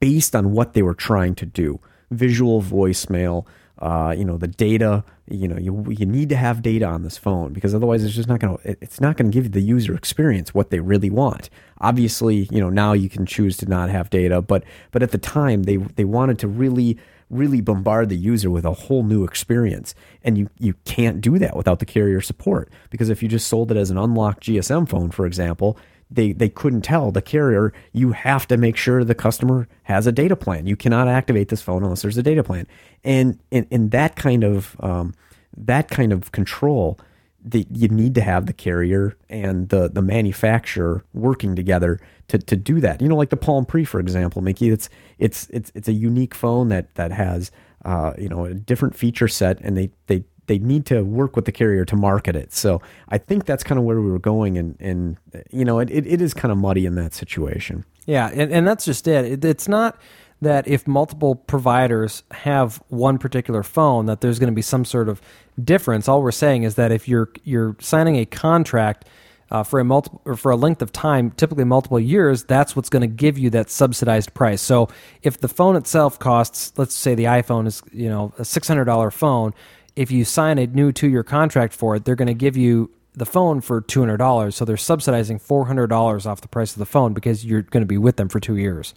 based 0.00 0.36
on 0.36 0.52
what 0.52 0.74
they 0.74 0.82
were 0.82 0.94
trying 0.94 1.34
to 1.36 1.46
do 1.46 1.80
visual 2.10 2.62
voicemail. 2.62 3.46
Uh, 3.78 4.14
you 4.16 4.24
know 4.24 4.36
the 4.36 4.46
data. 4.46 5.04
You 5.28 5.48
know 5.48 5.58
you 5.58 5.84
you 5.90 6.06
need 6.06 6.28
to 6.28 6.36
have 6.36 6.62
data 6.62 6.86
on 6.86 7.02
this 7.02 7.18
phone 7.18 7.52
because 7.52 7.74
otherwise 7.74 8.04
it's 8.04 8.14
just 8.14 8.28
not 8.28 8.38
going 8.38 8.56
to 8.56 8.76
it's 8.80 9.00
not 9.00 9.16
going 9.16 9.30
to 9.30 9.34
give 9.34 9.50
the 9.50 9.60
user 9.60 9.94
experience 9.94 10.54
what 10.54 10.70
they 10.70 10.78
really 10.78 11.10
want. 11.10 11.50
Obviously, 11.80 12.48
you 12.52 12.60
know 12.60 12.70
now 12.70 12.92
you 12.92 13.08
can 13.08 13.26
choose 13.26 13.56
to 13.58 13.66
not 13.66 13.90
have 13.90 14.10
data, 14.10 14.40
but 14.40 14.62
but 14.92 15.02
at 15.02 15.10
the 15.10 15.18
time 15.18 15.64
they 15.64 15.76
they 15.76 16.04
wanted 16.04 16.38
to 16.38 16.46
really 16.48 16.98
really 17.30 17.60
bombard 17.60 18.08
the 18.08 18.16
user 18.16 18.50
with 18.50 18.64
a 18.64 18.72
whole 18.72 19.02
new 19.02 19.24
experience. 19.24 19.94
And 20.22 20.38
you, 20.38 20.50
you 20.58 20.74
can't 20.84 21.20
do 21.20 21.38
that 21.38 21.56
without 21.56 21.78
the 21.78 21.86
carrier 21.86 22.20
support. 22.20 22.70
Because 22.90 23.08
if 23.08 23.22
you 23.22 23.28
just 23.28 23.48
sold 23.48 23.70
it 23.70 23.76
as 23.76 23.90
an 23.90 23.98
unlocked 23.98 24.44
GSM 24.44 24.88
phone, 24.88 25.10
for 25.10 25.26
example, 25.26 25.78
they, 26.10 26.32
they 26.32 26.48
couldn't 26.48 26.82
tell 26.82 27.10
the 27.10 27.22
carrier, 27.22 27.72
you 27.92 28.12
have 28.12 28.46
to 28.48 28.56
make 28.56 28.76
sure 28.76 29.02
the 29.02 29.14
customer 29.14 29.68
has 29.84 30.06
a 30.06 30.12
data 30.12 30.36
plan. 30.36 30.66
You 30.66 30.76
cannot 30.76 31.08
activate 31.08 31.48
this 31.48 31.62
phone 31.62 31.82
unless 31.82 32.02
there's 32.02 32.18
a 32.18 32.22
data 32.22 32.44
plan. 32.44 32.66
And 33.02 33.38
in, 33.50 33.66
in 33.70 33.88
that 33.90 34.16
kind 34.16 34.44
of 34.44 34.76
um, 34.80 35.14
that 35.56 35.88
kind 35.88 36.12
of 36.12 36.32
control, 36.32 36.98
that 37.44 37.66
you 37.70 37.88
need 37.88 38.14
to 38.14 38.20
have 38.22 38.46
the 38.46 38.52
carrier 38.52 39.16
and 39.28 39.68
the 39.68 39.88
the 39.88 40.02
manufacturer 40.02 41.04
working 41.12 41.54
together 41.54 42.00
to, 42.28 42.38
to 42.38 42.56
do 42.56 42.80
that. 42.80 43.02
You 43.02 43.08
know, 43.08 43.16
like 43.16 43.30
the 43.30 43.36
Palm 43.36 43.66
Pre, 43.66 43.84
for 43.84 44.00
example, 44.00 44.42
Mickey. 44.42 44.70
It's 44.70 44.88
it's 45.18 45.48
it's 45.50 45.70
it's 45.74 45.88
a 45.88 45.92
unique 45.92 46.34
phone 46.34 46.68
that 46.68 46.94
that 46.94 47.12
has 47.12 47.50
uh, 47.84 48.14
you 48.18 48.28
know 48.28 48.46
a 48.46 48.54
different 48.54 48.96
feature 48.96 49.28
set, 49.28 49.60
and 49.60 49.76
they 49.76 49.90
they 50.06 50.24
they 50.46 50.58
need 50.58 50.86
to 50.86 51.02
work 51.02 51.36
with 51.36 51.44
the 51.44 51.52
carrier 51.52 51.84
to 51.84 51.96
market 51.96 52.36
it. 52.36 52.52
So 52.52 52.80
I 53.08 53.18
think 53.18 53.44
that's 53.44 53.64
kind 53.64 53.78
of 53.78 53.84
where 53.84 54.00
we 54.00 54.10
were 54.10 54.18
going, 54.18 54.56
and 54.56 54.76
and 54.80 55.16
you 55.50 55.64
know 55.64 55.78
it, 55.78 55.90
it, 55.90 56.06
it 56.06 56.22
is 56.22 56.32
kind 56.34 56.50
of 56.50 56.58
muddy 56.58 56.86
in 56.86 56.94
that 56.94 57.14
situation. 57.14 57.84
Yeah, 58.06 58.30
and, 58.32 58.52
and 58.52 58.68
that's 58.68 58.84
just 58.84 59.08
it. 59.08 59.24
it. 59.24 59.44
It's 59.44 59.68
not 59.68 59.98
that 60.44 60.66
if 60.68 60.86
multiple 60.86 61.34
providers 61.34 62.22
have 62.30 62.82
one 62.88 63.18
particular 63.18 63.62
phone 63.62 64.06
that 64.06 64.20
there's 64.20 64.38
going 64.38 64.52
to 64.52 64.54
be 64.54 64.62
some 64.62 64.84
sort 64.84 65.08
of 65.08 65.20
difference. 65.62 66.08
All 66.08 66.22
we're 66.22 66.32
saying 66.32 66.62
is 66.62 66.74
that 66.76 66.92
if 66.92 67.08
you're 67.08 67.30
you're 67.44 67.76
signing 67.80 68.16
a 68.16 68.24
contract 68.24 69.06
uh, 69.50 69.62
for 69.62 69.78
a 69.78 69.84
multiple 69.84 70.20
or 70.24 70.36
for 70.36 70.50
a 70.50 70.56
length 70.56 70.82
of 70.82 70.90
time, 70.92 71.30
typically 71.32 71.64
multiple 71.64 72.00
years, 72.00 72.44
that's 72.44 72.74
what's 72.74 72.88
going 72.88 73.02
to 73.02 73.06
give 73.06 73.38
you 73.38 73.50
that 73.50 73.70
subsidized 73.70 74.34
price. 74.34 74.62
So 74.62 74.88
if 75.22 75.38
the 75.38 75.48
phone 75.48 75.76
itself 75.76 76.18
costs, 76.18 76.72
let's 76.76 76.94
say 76.94 77.14
the 77.14 77.24
iPhone 77.24 77.66
is 77.66 77.82
you 77.92 78.08
know 78.08 78.32
a 78.38 78.44
six 78.44 78.66
hundred 78.68 78.86
dollar 78.86 79.10
phone, 79.10 79.54
if 79.96 80.10
you 80.10 80.24
sign 80.24 80.58
a 80.58 80.66
new 80.66 80.92
two 80.92 81.08
year 81.08 81.22
contract 81.22 81.74
for 81.74 81.96
it, 81.96 82.04
they're 82.04 82.16
going 82.16 82.28
to 82.28 82.34
give 82.34 82.56
you 82.56 82.90
the 83.16 83.26
phone 83.26 83.60
for 83.60 83.80
two 83.80 84.00
hundred 84.00 84.16
dollars. 84.16 84.56
So 84.56 84.64
they're 84.64 84.76
subsidizing 84.76 85.38
four 85.38 85.66
hundred 85.66 85.88
dollars 85.88 86.26
off 86.26 86.40
the 86.40 86.48
price 86.48 86.72
of 86.72 86.78
the 86.78 86.86
phone 86.86 87.14
because 87.14 87.44
you're 87.44 87.62
going 87.62 87.82
to 87.82 87.86
be 87.86 87.98
with 87.98 88.16
them 88.16 88.28
for 88.28 88.40
two 88.40 88.56
years. 88.56 88.94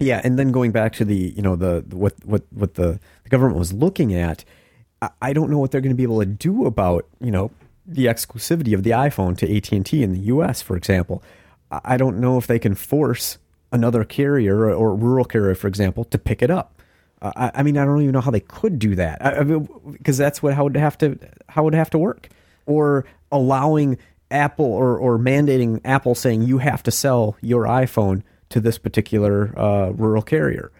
Yeah, 0.00 0.20
and 0.24 0.38
then 0.38 0.50
going 0.50 0.72
back 0.72 0.92
to 0.94 1.04
the 1.04 1.32
you 1.36 1.42
know 1.42 1.56
the 1.56 1.84
what 1.90 2.14
what 2.24 2.42
what 2.50 2.74
the, 2.74 2.98
the 3.22 3.28
government 3.28 3.58
was 3.58 3.72
looking 3.72 4.14
at, 4.14 4.44
I, 5.00 5.10
I 5.22 5.32
don't 5.32 5.50
know 5.50 5.58
what 5.58 5.70
they're 5.70 5.80
going 5.80 5.92
to 5.92 5.96
be 5.96 6.02
able 6.02 6.20
to 6.20 6.26
do 6.26 6.66
about 6.66 7.06
you 7.20 7.30
know 7.30 7.50
the 7.86 8.06
exclusivity 8.06 8.74
of 8.74 8.82
the 8.82 8.90
iPhone 8.90 9.36
to 9.38 9.56
AT 9.56 9.70
and 9.72 9.86
T 9.86 10.02
in 10.02 10.12
the 10.12 10.20
U.S. 10.20 10.62
For 10.62 10.76
example, 10.76 11.22
I 11.70 11.96
don't 11.96 12.18
know 12.18 12.38
if 12.38 12.46
they 12.46 12.58
can 12.58 12.74
force 12.74 13.38
another 13.72 14.04
carrier 14.04 14.56
or, 14.56 14.72
or 14.72 14.94
rural 14.94 15.24
carrier, 15.24 15.54
for 15.54 15.66
example, 15.66 16.04
to 16.04 16.18
pick 16.18 16.42
it 16.42 16.50
up. 16.50 16.80
Uh, 17.20 17.32
I, 17.36 17.50
I, 17.56 17.62
mean, 17.62 17.76
I 17.76 17.84
don't 17.84 18.00
even 18.02 18.12
know 18.12 18.20
how 18.20 18.30
they 18.30 18.40
could 18.40 18.78
do 18.78 18.94
that 18.94 19.18
because 19.18 20.20
I 20.20 20.24
mean, 20.24 20.26
that's 20.26 20.42
what 20.42 20.54
how 20.54 20.64
would 20.64 20.76
have 20.76 20.98
to 20.98 21.18
how 21.48 21.64
would 21.64 21.74
have 21.74 21.90
to 21.90 21.98
work, 21.98 22.28
or 22.66 23.04
allowing 23.30 23.98
Apple 24.30 24.66
or 24.66 24.96
or 24.98 25.18
mandating 25.18 25.80
Apple 25.84 26.14
saying 26.14 26.42
you 26.42 26.58
have 26.58 26.82
to 26.84 26.90
sell 26.90 27.36
your 27.40 27.64
iPhone 27.64 28.22
to 28.54 28.60
this 28.60 28.78
particular 28.78 29.52
uh, 29.58 29.90
rural 29.90 30.22
carrier. 30.22 30.70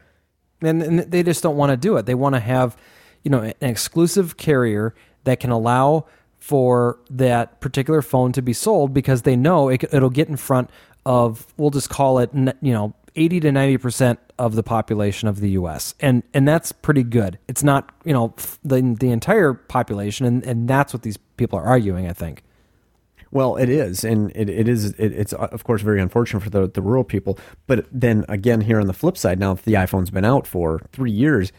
And, 0.62 0.80
and 0.80 0.98
they 1.00 1.24
just 1.24 1.42
don't 1.42 1.56
want 1.56 1.70
to 1.70 1.76
do 1.76 1.96
it. 1.96 2.06
They 2.06 2.14
want 2.14 2.36
to 2.36 2.40
have, 2.40 2.76
you 3.24 3.30
know, 3.32 3.40
an 3.40 3.54
exclusive 3.60 4.36
carrier 4.36 4.94
that 5.24 5.40
can 5.40 5.50
allow 5.50 6.06
for 6.38 7.00
that 7.10 7.60
particular 7.60 8.00
phone 8.00 8.30
to 8.30 8.42
be 8.42 8.52
sold 8.52 8.94
because 8.94 9.22
they 9.22 9.34
know 9.34 9.68
it, 9.68 9.82
it'll 9.92 10.08
get 10.08 10.28
in 10.28 10.36
front 10.36 10.70
of 11.04 11.52
we'll 11.56 11.70
just 11.70 11.90
call 11.90 12.18
it 12.18 12.30
you 12.34 12.72
know 12.72 12.94
80 13.16 13.40
to 13.40 13.50
90% 13.50 14.18
of 14.38 14.54
the 14.54 14.62
population 14.62 15.28
of 15.28 15.40
the 15.40 15.50
US. 15.50 15.94
And 16.00 16.22
and 16.32 16.46
that's 16.46 16.72
pretty 16.72 17.02
good. 17.02 17.38
It's 17.48 17.62
not, 17.62 17.92
you 18.04 18.12
know, 18.12 18.34
the 18.64 18.96
the 18.98 19.10
entire 19.10 19.54
population 19.54 20.26
and 20.26 20.44
and 20.44 20.68
that's 20.68 20.92
what 20.92 21.02
these 21.02 21.16
people 21.16 21.58
are 21.58 21.64
arguing, 21.64 22.08
I 22.08 22.12
think. 22.12 22.42
Well, 23.34 23.56
it 23.56 23.68
is, 23.68 24.04
and 24.04 24.30
it, 24.36 24.48
it 24.48 24.68
is. 24.68 24.92
It, 24.92 25.12
it's 25.12 25.32
uh, 25.32 25.48
of 25.50 25.64
course 25.64 25.82
very 25.82 26.00
unfortunate 26.00 26.40
for 26.40 26.50
the, 26.50 26.68
the 26.68 26.80
rural 26.80 27.02
people. 27.02 27.36
But 27.66 27.86
then 27.90 28.24
again, 28.28 28.60
here 28.60 28.78
on 28.78 28.86
the 28.86 28.92
flip 28.92 29.18
side, 29.18 29.40
now 29.40 29.54
that 29.54 29.64
the 29.64 29.74
iPhone's 29.74 30.10
been 30.10 30.24
out 30.24 30.46
for 30.46 30.80
three 30.92 31.10
years, 31.10 31.50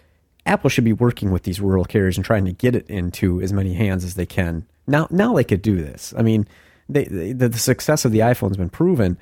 Apple 0.45 0.69
should 0.69 0.86
be 0.86 0.93
working 0.93 1.32
with 1.32 1.43
these 1.43 1.59
rural 1.59 1.84
carriers 1.84 2.15
and 2.15 2.26
trying 2.26 2.45
to 2.45 2.53
get 2.53 2.78
it 2.78 2.89
into 2.89 3.41
as 3.41 3.51
many 3.51 3.73
hands 3.73 4.05
as 4.05 4.13
they 4.13 4.26
can. 4.26 4.65
Now, 4.88 5.09
now 5.11 5.34
they 5.34 5.43
could 5.43 5.61
do 5.61 5.76
this. 5.76 6.13
I 6.17 6.21
mean, 6.21 6.47
they, 6.88 7.03
they, 7.05 7.34
the, 7.34 7.49
the 7.49 7.59
success 7.59 8.05
of 8.05 8.13
the 8.13 8.19
iPhone's 8.19 8.55
been 8.55 8.69
proven. 8.69 9.17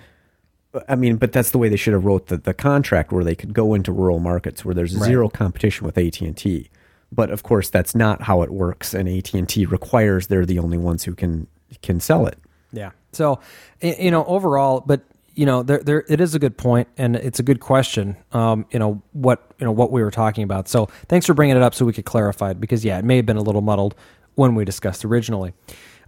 I 0.87 0.95
mean, 0.95 1.15
but 1.15 1.31
that's 1.31 1.49
the 1.49 1.57
way 1.57 1.69
they 1.69 1.75
should 1.75 1.93
have 1.93 2.05
wrote 2.05 2.27
the, 2.27 2.37
the 2.37 2.53
contract, 2.53 3.11
where 3.11 3.23
they 3.23 3.35
could 3.35 3.55
go 3.55 3.73
into 3.73 3.91
rural 3.91 4.19
markets 4.19 4.63
where 4.63 4.75
there's 4.75 4.95
right. 4.95 5.07
zero 5.07 5.27
competition 5.27 5.87
with 5.87 5.97
AT 5.97 6.21
and 6.21 6.37
T. 6.37 6.69
But 7.11 7.31
of 7.31 7.41
course, 7.41 7.71
that's 7.71 7.95
not 7.95 8.21
how 8.21 8.43
it 8.43 8.51
works, 8.51 8.93
and 8.93 9.09
AT 9.09 9.33
and 9.33 9.49
T 9.49 9.65
requires 9.65 10.27
they're 10.27 10.45
the 10.45 10.59
only 10.59 10.77
ones 10.77 11.03
who 11.03 11.15
can 11.15 11.47
can 11.81 11.99
sell 11.99 12.25
it. 12.27 12.37
Yeah. 12.73 12.91
So, 13.13 13.39
you 13.81 14.11
know, 14.11 14.25
overall, 14.25 14.81
but 14.85 15.01
you 15.35 15.45
know, 15.45 15.63
there, 15.63 15.79
there, 15.79 16.03
it 16.07 16.21
is 16.21 16.35
a 16.35 16.39
good 16.39 16.57
point, 16.57 16.87
and 16.97 17.15
it's 17.15 17.39
a 17.39 17.43
good 17.43 17.59
question. 17.59 18.17
Um, 18.33 18.65
you 18.71 18.77
know 18.79 19.01
what, 19.13 19.51
you 19.59 19.65
know 19.65 19.71
what 19.71 19.91
we 19.91 20.03
were 20.03 20.11
talking 20.11 20.43
about. 20.43 20.67
So, 20.67 20.87
thanks 21.07 21.25
for 21.25 21.33
bringing 21.33 21.55
it 21.55 21.63
up 21.63 21.73
so 21.73 21.85
we 21.85 21.93
could 21.93 22.05
clarify 22.05 22.51
it 22.51 22.59
because 22.59 22.83
yeah, 22.83 22.99
it 22.99 23.05
may 23.05 23.15
have 23.15 23.25
been 23.25 23.37
a 23.37 23.41
little 23.41 23.61
muddled 23.61 23.95
when 24.35 24.55
we 24.55 24.65
discussed 24.65 25.05
originally. 25.05 25.53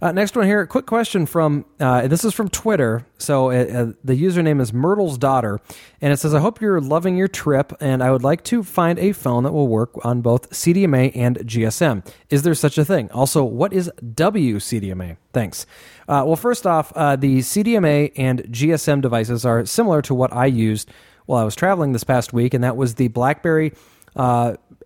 Uh, 0.00 0.12
next 0.12 0.36
one 0.36 0.46
here, 0.46 0.66
quick 0.66 0.86
question 0.86 1.26
from 1.26 1.64
uh, 1.80 2.06
this 2.06 2.24
is 2.24 2.34
from 2.34 2.48
Twitter. 2.48 3.06
So 3.18 3.50
uh, 3.50 3.54
uh, 3.54 3.92
the 4.04 4.20
username 4.20 4.60
is 4.60 4.72
Myrtle's 4.72 5.16
daughter, 5.16 5.60
and 6.00 6.12
it 6.12 6.18
says, 6.18 6.34
"I 6.34 6.40
hope 6.40 6.60
you're 6.60 6.80
loving 6.80 7.16
your 7.16 7.28
trip, 7.28 7.72
and 7.80 8.02
I 8.02 8.10
would 8.10 8.22
like 8.22 8.44
to 8.44 8.62
find 8.62 8.98
a 8.98 9.12
phone 9.12 9.44
that 9.44 9.52
will 9.52 9.68
work 9.68 9.92
on 10.04 10.20
both 10.20 10.50
CDMA 10.50 11.12
and 11.14 11.38
GSM. 11.38 12.06
Is 12.28 12.42
there 12.42 12.54
such 12.54 12.76
a 12.78 12.84
thing? 12.84 13.10
Also, 13.10 13.42
what 13.42 13.72
is 13.72 13.90
WCDMA? 14.02 15.16
Thanks." 15.32 15.66
Uh, 16.08 16.22
well, 16.26 16.36
first 16.36 16.66
off, 16.66 16.92
uh, 16.94 17.16
the 17.16 17.38
CDMA 17.38 18.12
and 18.16 18.42
GSM 18.44 19.00
devices 19.00 19.44
are 19.44 19.64
similar 19.64 20.02
to 20.02 20.14
what 20.14 20.32
I 20.32 20.46
used 20.46 20.90
while 21.24 21.40
I 21.40 21.44
was 21.44 21.56
traveling 21.56 21.92
this 21.92 22.04
past 22.04 22.32
week, 22.32 22.54
and 22.54 22.62
that 22.62 22.76
was 22.76 22.94
the 22.94 23.08
BlackBerry. 23.08 23.72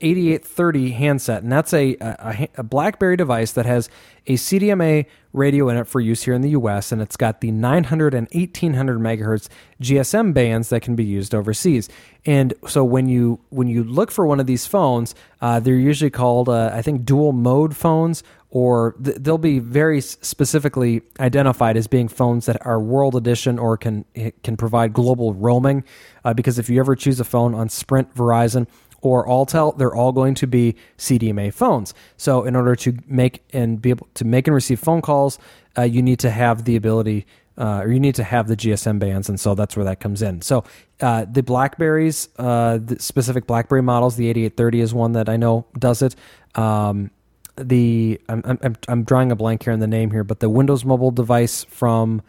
8830 0.00 0.92
handset, 0.92 1.42
and 1.42 1.52
that's 1.52 1.72
a, 1.72 1.96
a, 2.00 2.48
a, 2.56 2.62
BlackBerry 2.62 3.16
device 3.16 3.52
that 3.52 3.66
has 3.66 3.90
a 4.26 4.34
CDMA 4.34 5.06
radio 5.32 5.68
in 5.68 5.76
it 5.76 5.86
for 5.86 6.00
use 6.00 6.22
here 6.22 6.34
in 6.34 6.40
the 6.40 6.50
US, 6.50 6.90
and 6.90 7.02
it's 7.02 7.16
got 7.16 7.40
the 7.40 7.50
900 7.50 8.14
and 8.14 8.26
1800 8.32 8.98
megahertz 8.98 9.48
GSM 9.82 10.32
bands 10.32 10.70
that 10.70 10.80
can 10.82 10.96
be 10.96 11.04
used 11.04 11.34
overseas. 11.34 11.88
And 12.24 12.54
so 12.66 12.84
when 12.84 13.08
you 13.08 13.40
when 13.50 13.68
you 13.68 13.84
look 13.84 14.10
for 14.10 14.26
one 14.26 14.40
of 14.40 14.46
these 14.46 14.66
phones, 14.66 15.14
uh, 15.40 15.60
they're 15.60 15.74
usually 15.74 16.10
called 16.10 16.48
uh, 16.48 16.70
I 16.72 16.82
think 16.82 17.04
dual 17.04 17.32
mode 17.32 17.76
phones, 17.76 18.22
or 18.50 18.96
th- 19.02 19.18
they'll 19.20 19.38
be 19.38 19.58
very 19.58 20.00
specifically 20.00 21.02
identified 21.18 21.76
as 21.76 21.86
being 21.86 22.08
phones 22.08 22.46
that 22.46 22.64
are 22.66 22.80
World 22.80 23.16
Edition 23.16 23.58
or 23.58 23.76
can 23.76 24.04
can 24.42 24.56
provide 24.56 24.92
global 24.92 25.34
roaming. 25.34 25.84
Uh, 26.24 26.34
because 26.34 26.58
if 26.58 26.68
you 26.68 26.80
ever 26.80 26.96
choose 26.96 27.20
a 27.20 27.24
phone 27.24 27.54
on 27.54 27.68
Sprint, 27.68 28.14
Verizon 28.14 28.66
or 29.02 29.26
Alltel, 29.26 29.76
they're 29.78 29.94
all 29.94 30.12
going 30.12 30.34
to 30.34 30.46
be 30.46 30.76
CDMA 30.98 31.52
phones. 31.52 31.94
So 32.16 32.44
in 32.44 32.54
order 32.54 32.76
to 32.76 32.96
make 33.06 33.42
and 33.52 33.80
be 33.80 33.90
able 33.90 34.08
to 34.14 34.24
make 34.24 34.46
and 34.46 34.54
receive 34.54 34.80
phone 34.80 35.02
calls, 35.02 35.38
uh, 35.78 35.82
you 35.82 36.02
need 36.02 36.18
to 36.20 36.30
have 36.30 36.64
the 36.64 36.76
ability. 36.76 37.26
Uh, 37.58 37.82
or 37.82 37.92
you 37.92 38.00
need 38.00 38.14
to 38.14 38.24
have 38.24 38.48
the 38.48 38.56
GSM 38.56 38.98
bands, 38.98 39.28
and 39.28 39.38
so 39.38 39.54
that's 39.54 39.76
where 39.76 39.84
that 39.84 40.00
comes 40.00 40.22
in. 40.22 40.40
So 40.40 40.64
uh, 41.02 41.26
the 41.30 41.42
Blackberries, 41.42 42.30
uh, 42.38 42.78
the 42.78 42.98
specific 42.98 43.46
BlackBerry 43.46 43.82
models, 43.82 44.16
the 44.16 44.30
8830 44.30 44.80
is 44.80 44.94
one 44.94 45.12
that 45.12 45.28
I 45.28 45.36
know 45.36 45.66
does 45.78 46.00
it. 46.00 46.16
Um, 46.54 47.10
the 47.56 48.18
I'm, 48.28 48.58
I'm 48.62 48.76
I'm 48.88 49.04
drawing 49.04 49.30
a 49.30 49.36
blank 49.36 49.64
here 49.64 49.74
on 49.74 49.80
the 49.80 49.86
name 49.86 50.10
here, 50.10 50.24
but 50.24 50.40
the 50.40 50.48
Windows 50.48 50.86
Mobile 50.86 51.10
device 51.10 51.64
from 51.64 52.22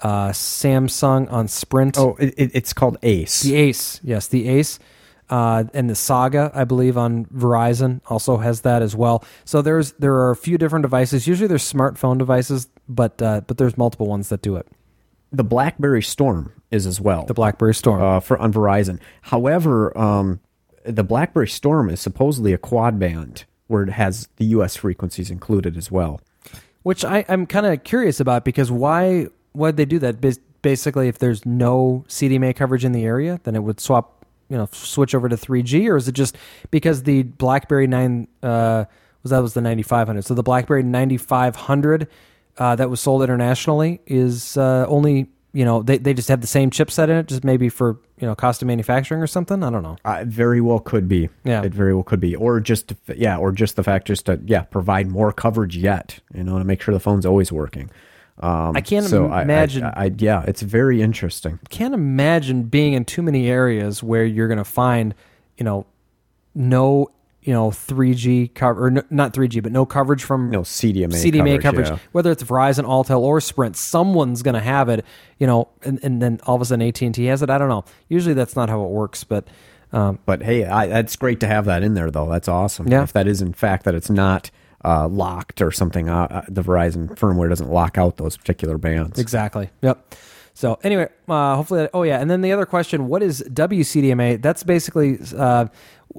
uh, 0.00 0.28
Samsung 0.28 1.30
on 1.30 1.48
Sprint. 1.48 1.98
Oh, 1.98 2.16
it, 2.18 2.34
it's 2.36 2.72
called 2.72 2.96
Ace. 3.02 3.42
The 3.42 3.56
Ace, 3.56 4.00
yes, 4.02 4.26
the 4.26 4.48
Ace. 4.48 4.78
Uh, 5.30 5.64
and 5.74 5.90
the 5.90 5.94
Saga, 5.94 6.50
I 6.54 6.64
believe, 6.64 6.96
on 6.96 7.26
Verizon 7.26 8.00
also 8.06 8.38
has 8.38 8.62
that 8.62 8.80
as 8.80 8.96
well. 8.96 9.24
So 9.44 9.60
there's 9.60 9.92
there 9.92 10.14
are 10.14 10.30
a 10.30 10.36
few 10.36 10.56
different 10.56 10.82
devices. 10.82 11.26
Usually 11.26 11.48
there's 11.48 11.70
smartphone 11.70 12.18
devices, 12.18 12.68
but 12.88 13.20
uh, 13.20 13.42
but 13.46 13.58
there's 13.58 13.76
multiple 13.76 14.06
ones 14.06 14.30
that 14.30 14.42
do 14.42 14.56
it. 14.56 14.66
The 15.30 15.44
BlackBerry 15.44 16.02
Storm 16.02 16.52
is 16.70 16.86
as 16.86 17.00
well. 17.00 17.26
The 17.26 17.34
BlackBerry 17.34 17.74
Storm 17.74 18.02
uh, 18.02 18.20
for 18.20 18.38
on 18.38 18.52
Verizon. 18.52 19.00
However, 19.22 19.96
um, 19.98 20.40
the 20.84 21.04
BlackBerry 21.04 21.48
Storm 21.48 21.90
is 21.90 22.00
supposedly 22.00 22.54
a 22.54 22.58
quad 22.58 22.98
band 22.98 23.44
where 23.66 23.82
it 23.82 23.90
has 23.90 24.28
the 24.36 24.46
U.S. 24.46 24.76
frequencies 24.76 25.30
included 25.30 25.76
as 25.76 25.90
well. 25.90 26.20
Which 26.82 27.04
I, 27.04 27.26
I'm 27.28 27.44
kind 27.44 27.66
of 27.66 27.84
curious 27.84 28.18
about 28.18 28.44
because 28.46 28.70
why 28.70 29.26
why'd 29.52 29.76
they 29.76 29.84
do 29.84 29.98
that? 29.98 30.24
Basically, 30.62 31.08
if 31.08 31.18
there's 31.18 31.44
no 31.44 32.04
CDMA 32.08 32.56
coverage 32.56 32.84
in 32.84 32.92
the 32.92 33.04
area, 33.04 33.40
then 33.44 33.54
it 33.54 33.62
would 33.62 33.78
swap 33.78 34.17
you 34.48 34.56
know 34.56 34.68
switch 34.72 35.14
over 35.14 35.28
to 35.28 35.36
3G, 35.36 35.88
or 35.88 35.96
is 35.96 36.08
it 36.08 36.12
just 36.12 36.36
because 36.70 37.02
the 37.02 37.22
BlackBerry 37.22 37.86
9 37.86 38.28
uh, 38.42 38.84
was 39.22 39.30
that 39.30 39.38
was 39.40 39.54
the 39.54 39.60
9500? 39.60 40.22
So 40.22 40.34
the 40.34 40.42
BlackBerry 40.42 40.82
9500 40.82 42.08
uh, 42.56 42.76
that 42.76 42.90
was 42.90 43.00
sold 43.00 43.22
internationally 43.22 44.00
is 44.06 44.56
uh, 44.56 44.86
only 44.88 45.28
you 45.52 45.64
know 45.64 45.82
they, 45.82 45.98
they 45.98 46.14
just 46.14 46.28
have 46.28 46.40
the 46.40 46.46
same 46.46 46.70
chipset 46.70 47.04
in 47.04 47.16
it, 47.16 47.26
just 47.26 47.44
maybe 47.44 47.68
for 47.68 47.98
you 48.18 48.26
know 48.26 48.34
cost 48.34 48.62
of 48.62 48.68
manufacturing 48.68 49.22
or 49.22 49.26
something. 49.26 49.62
I 49.62 49.70
don't 49.70 49.82
know. 49.82 49.96
Uh, 50.04 50.24
very 50.26 50.60
well 50.60 50.80
could 50.80 51.08
be. 51.08 51.28
Yeah, 51.44 51.62
it 51.62 51.72
very 51.72 51.94
well 51.94 52.04
could 52.04 52.20
be, 52.20 52.36
or 52.36 52.60
just 52.60 52.92
yeah, 53.16 53.36
or 53.36 53.52
just 53.52 53.76
the 53.76 53.82
fact 53.82 54.06
just 54.06 54.26
to 54.26 54.40
yeah 54.44 54.62
provide 54.62 55.08
more 55.08 55.32
coverage 55.32 55.76
yet, 55.76 56.20
you 56.34 56.44
know, 56.44 56.58
to 56.58 56.64
make 56.64 56.82
sure 56.82 56.92
the 56.92 57.00
phone's 57.00 57.26
always 57.26 57.50
working. 57.52 57.90
Um, 58.40 58.76
I 58.76 58.80
can't 58.80 59.06
so 59.06 59.26
imagine. 59.26 59.84
I, 59.84 59.88
I, 59.88 60.04
I, 60.04 60.10
yeah, 60.16 60.44
it's 60.46 60.62
very 60.62 61.02
interesting. 61.02 61.58
Can't 61.70 61.94
imagine 61.94 62.64
being 62.64 62.92
in 62.92 63.04
too 63.04 63.22
many 63.22 63.48
areas 63.48 64.02
where 64.02 64.24
you're 64.24 64.48
going 64.48 64.58
to 64.58 64.64
find, 64.64 65.14
you 65.56 65.64
know, 65.64 65.86
no, 66.54 67.10
you 67.42 67.52
know, 67.52 67.70
3G 67.70 68.54
cover 68.54 68.86
or 68.86 68.90
no, 68.90 69.02
not 69.10 69.32
3G, 69.32 69.62
but 69.62 69.72
no 69.72 69.84
coverage 69.84 70.22
from 70.22 70.50
no 70.50 70.60
CDMA 70.60 71.14
CDMA 71.14 71.60
coverage, 71.60 71.62
coverage 71.62 71.88
yeah. 71.88 71.98
whether 72.12 72.30
it's 72.30 72.42
Verizon, 72.42 72.84
Alltel, 72.84 73.20
or 73.20 73.40
Sprint. 73.40 73.76
Someone's 73.76 74.42
going 74.42 74.54
to 74.54 74.60
have 74.60 74.88
it, 74.88 75.04
you 75.38 75.46
know, 75.46 75.68
and, 75.82 75.98
and 76.02 76.22
then 76.22 76.38
all 76.46 76.54
of 76.54 76.62
a 76.62 76.64
sudden 76.64 76.86
AT 76.86 77.00
and 77.02 77.14
T 77.14 77.24
has 77.24 77.42
it. 77.42 77.50
I 77.50 77.58
don't 77.58 77.68
know. 77.68 77.84
Usually 78.08 78.34
that's 78.34 78.54
not 78.54 78.68
how 78.68 78.84
it 78.84 78.90
works, 78.90 79.24
but. 79.24 79.48
Um, 79.90 80.18
but 80.26 80.42
hey, 80.42 80.66
I, 80.66 80.86
that's 80.86 81.16
great 81.16 81.40
to 81.40 81.46
have 81.46 81.64
that 81.64 81.82
in 81.82 81.94
there, 81.94 82.10
though. 82.10 82.28
That's 82.28 82.46
awesome. 82.46 82.88
Yeah. 82.88 83.04
If 83.04 83.14
that 83.14 83.26
is 83.26 83.40
in 83.40 83.54
fact 83.54 83.84
that 83.84 83.94
it's 83.94 84.10
not 84.10 84.50
uh, 84.84 85.08
locked 85.08 85.60
or 85.60 85.70
something. 85.70 86.08
Uh, 86.08 86.26
uh, 86.30 86.42
the 86.48 86.62
Verizon 86.62 87.08
firmware 87.16 87.48
doesn't 87.48 87.70
lock 87.70 87.98
out 87.98 88.16
those 88.16 88.36
particular 88.36 88.78
bands. 88.78 89.18
Exactly. 89.18 89.70
Yep. 89.82 90.14
So 90.54 90.78
anyway, 90.82 91.08
uh, 91.28 91.54
hopefully, 91.56 91.82
that, 91.82 91.90
oh 91.94 92.02
yeah, 92.02 92.18
and 92.18 92.28
then 92.28 92.40
the 92.40 92.50
other 92.52 92.66
question: 92.66 93.06
What 93.06 93.22
is 93.22 93.42
WCDMA? 93.48 94.42
That's 94.42 94.64
basically 94.64 95.18
uh, 95.36 95.66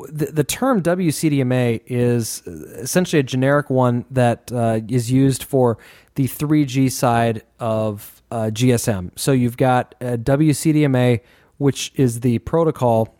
the, 0.07 0.27
the 0.27 0.43
term 0.45 0.81
WCDMA 0.81 1.81
is 1.85 2.41
essentially 2.47 3.19
a 3.19 3.23
generic 3.23 3.69
one 3.69 4.05
that 4.11 4.49
uh, 4.51 4.79
is 4.87 5.11
used 5.11 5.43
for 5.43 5.77
the 6.15 6.25
3G 6.25 6.89
side 6.89 7.43
of 7.59 8.21
uh, 8.31 8.49
GSM. 8.53 9.11
So 9.17 9.33
you've 9.33 9.57
got 9.57 9.99
WCDMA, 9.99 11.19
which 11.57 11.91
is 11.95 12.21
the 12.21 12.39
protocol, 12.39 13.17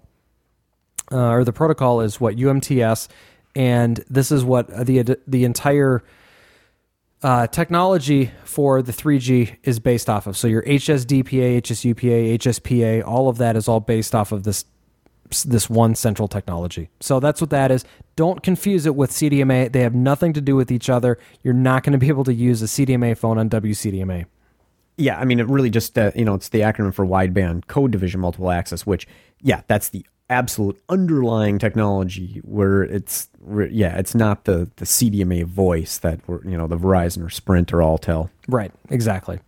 uh, 1.12 1.32
or 1.32 1.44
the 1.44 1.54
protocol 1.54 2.00
is 2.00 2.22
what 2.22 2.38
UMTS, 2.38 3.10
and 3.56 4.04
this 4.10 4.32
is 4.32 4.44
what 4.44 4.68
the 4.86 5.18
the 5.28 5.44
entire 5.44 6.04
uh, 7.22 7.48
technology 7.48 8.32
for 8.46 8.82
the 8.82 8.94
3G 8.94 9.58
is 9.64 9.80
based 9.80 10.10
off 10.10 10.26
of. 10.28 10.38
So 10.38 10.48
your 10.48 10.64
HSDPA, 10.64 11.62
HSUPA, 11.62 12.38
HSPA, 12.38 13.06
all 13.06 13.28
of 13.28 13.38
that 13.40 13.56
is 13.58 13.68
all 13.68 13.80
based 13.80 14.16
off 14.16 14.32
of 14.32 14.44
this 14.44 14.66
this 15.46 15.70
one 15.70 15.94
central 15.94 16.28
technology. 16.28 16.90
So 17.02 17.20
that's 17.20 17.40
what 17.40 17.52
that 17.52 17.70
is. 17.70 17.86
Don't 18.16 18.42
confuse 18.42 18.88
it 18.88 18.96
with 18.96 19.12
CDMA. 19.12 19.72
They 19.72 19.82
have 19.82 19.94
nothing 19.94 20.34
to 20.34 20.42
do 20.42 20.56
with 20.56 20.72
each 20.72 20.90
other. 20.90 21.20
You're 21.44 21.54
not 21.54 21.84
going 21.84 21.94
to 21.94 22.00
be 22.00 22.08
able 22.08 22.24
to 22.24 22.34
use 22.34 22.64
a 22.64 22.66
CDMA 22.66 23.16
phone 23.16 23.38
on 23.38 23.48
WCDMA. 23.48 24.26
Yeah, 24.98 25.20
I 25.20 25.26
mean, 25.26 25.40
it 25.40 25.48
really 25.48 25.70
just 25.70 25.98
uh, 25.98 26.12
you 26.16 26.26
know 26.26 26.34
it's 26.34 26.50
the 26.50 26.62
acronym 26.62 26.94
for 26.94 27.06
wideband 27.06 27.68
code 27.68 27.92
division 27.92 28.22
multiple 28.22 28.50
access, 28.50 28.86
which 28.86 29.08
yeah, 29.42 29.62
that's 29.68 29.90
the 29.90 30.06
absolute 30.30 30.80
underlying 30.90 31.58
technology 31.60 32.42
where 32.44 32.84
it's 32.84 33.28
yeah, 33.70 33.98
it's 33.98 34.14
not 34.14 34.46
the 34.46 34.70
the 34.78 34.86
CDMA 34.86 35.46
voice 35.46 35.98
that 36.00 36.20
you 36.28 36.58
know 36.58 36.68
the 36.68 36.78
Verizon 36.78 37.26
or 37.26 37.30
Sprint 37.30 37.74
or 37.74 37.78
Alltel 37.78 38.30
Right, 38.48 38.72
exactly. 38.90 39.40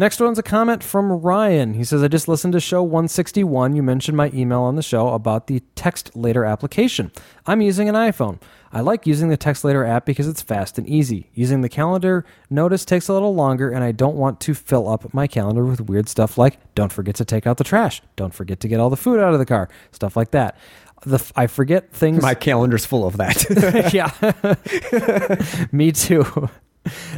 Next 0.00 0.18
one's 0.18 0.38
a 0.38 0.42
comment 0.42 0.82
from 0.82 1.12
Ryan. 1.12 1.74
He 1.74 1.84
says, 1.84 2.02
I 2.02 2.08
just 2.08 2.26
listened 2.26 2.54
to 2.54 2.60
show 2.60 2.82
161. 2.82 3.76
You 3.76 3.82
mentioned 3.82 4.16
my 4.16 4.30
email 4.32 4.62
on 4.62 4.76
the 4.76 4.82
show 4.82 5.08
about 5.08 5.46
the 5.46 5.60
Text 5.74 6.16
Later 6.16 6.42
application. 6.42 7.12
I'm 7.44 7.60
using 7.60 7.86
an 7.86 7.94
iPhone. 7.94 8.40
I 8.72 8.80
like 8.80 9.06
using 9.06 9.28
the 9.28 9.36
Text 9.36 9.62
Later 9.62 9.84
app 9.84 10.06
because 10.06 10.26
it's 10.26 10.40
fast 10.40 10.78
and 10.78 10.88
easy. 10.88 11.28
Using 11.34 11.60
the 11.60 11.68
calendar 11.68 12.24
notice 12.48 12.86
takes 12.86 13.08
a 13.08 13.12
little 13.12 13.34
longer, 13.34 13.70
and 13.70 13.84
I 13.84 13.92
don't 13.92 14.16
want 14.16 14.40
to 14.40 14.54
fill 14.54 14.88
up 14.88 15.12
my 15.12 15.26
calendar 15.26 15.66
with 15.66 15.82
weird 15.82 16.08
stuff 16.08 16.38
like 16.38 16.58
don't 16.74 16.90
forget 16.90 17.16
to 17.16 17.26
take 17.26 17.46
out 17.46 17.58
the 17.58 17.64
trash, 17.64 18.00
don't 18.16 18.32
forget 18.32 18.58
to 18.60 18.68
get 18.68 18.80
all 18.80 18.88
the 18.88 18.96
food 18.96 19.20
out 19.20 19.34
of 19.34 19.38
the 19.38 19.44
car, 19.44 19.68
stuff 19.92 20.16
like 20.16 20.30
that. 20.30 20.56
The, 21.04 21.22
I 21.36 21.46
forget 21.46 21.92
things. 21.92 22.22
My 22.22 22.32
calendar's 22.32 22.86
full 22.86 23.06
of 23.06 23.18
that. 23.18 23.92
yeah. 23.92 25.66
Me 25.72 25.92
too. 25.92 26.48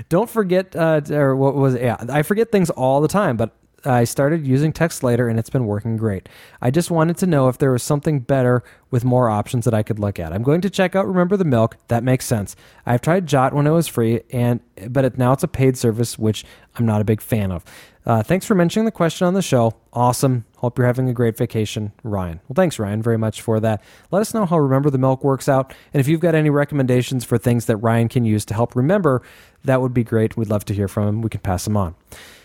Don't 0.08 0.28
forget, 0.28 0.74
uh, 0.74 1.00
or 1.10 1.36
what 1.36 1.54
was 1.54 1.74
it? 1.74 1.82
Yeah, 1.82 1.96
I 2.08 2.22
forget 2.22 2.50
things 2.50 2.70
all 2.70 3.00
the 3.00 3.08
time, 3.08 3.36
but 3.36 3.50
I 3.84 4.04
started 4.04 4.46
using 4.46 4.72
TextLater 4.72 5.28
and 5.28 5.38
it's 5.38 5.50
been 5.50 5.66
working 5.66 5.96
great. 5.96 6.28
I 6.60 6.70
just 6.70 6.90
wanted 6.90 7.16
to 7.18 7.26
know 7.26 7.48
if 7.48 7.58
there 7.58 7.72
was 7.72 7.82
something 7.82 8.20
better 8.20 8.62
with 8.90 9.04
more 9.04 9.28
options 9.28 9.64
that 9.64 9.74
I 9.74 9.82
could 9.82 9.98
look 9.98 10.18
at. 10.18 10.32
I'm 10.32 10.42
going 10.42 10.60
to 10.60 10.70
check 10.70 10.94
out 10.94 11.06
Remember 11.06 11.36
the 11.36 11.44
Milk. 11.44 11.76
That 11.88 12.04
makes 12.04 12.24
sense. 12.24 12.54
I've 12.86 13.00
tried 13.00 13.26
Jott 13.26 13.52
when 13.52 13.66
it 13.66 13.70
was 13.70 13.88
free, 13.88 14.20
and 14.30 14.60
but 14.88 15.04
it, 15.04 15.18
now 15.18 15.32
it's 15.32 15.42
a 15.42 15.48
paid 15.48 15.76
service, 15.76 16.18
which 16.18 16.44
I'm 16.76 16.86
not 16.86 17.00
a 17.00 17.04
big 17.04 17.20
fan 17.20 17.50
of. 17.50 17.64
Uh, 18.04 18.22
thanks 18.22 18.44
for 18.44 18.54
mentioning 18.54 18.84
the 18.84 18.90
question 18.90 19.26
on 19.26 19.34
the 19.34 19.42
show. 19.42 19.76
Awesome. 19.92 20.44
Hope 20.56 20.76
you're 20.76 20.86
having 20.86 21.08
a 21.08 21.12
great 21.12 21.36
vacation, 21.36 21.92
Ryan. 22.02 22.40
Well, 22.48 22.54
thanks, 22.54 22.78
Ryan, 22.78 23.00
very 23.00 23.18
much 23.18 23.40
for 23.40 23.60
that. 23.60 23.82
Let 24.10 24.20
us 24.20 24.34
know 24.34 24.44
how 24.44 24.58
Remember 24.58 24.90
the 24.90 24.98
Milk 24.98 25.22
works 25.22 25.48
out. 25.48 25.72
And 25.94 26.00
if 26.00 26.08
you've 26.08 26.20
got 26.20 26.34
any 26.34 26.50
recommendations 26.50 27.24
for 27.24 27.38
things 27.38 27.66
that 27.66 27.76
Ryan 27.76 28.08
can 28.08 28.24
use 28.24 28.44
to 28.46 28.54
help 28.54 28.74
remember, 28.74 29.22
that 29.64 29.80
would 29.80 29.94
be 29.94 30.02
great. 30.02 30.36
We'd 30.36 30.48
love 30.48 30.64
to 30.66 30.74
hear 30.74 30.88
from 30.88 31.08
him. 31.08 31.22
We 31.22 31.30
can 31.30 31.40
pass 31.40 31.64
them 31.64 31.76
on. 31.76 31.94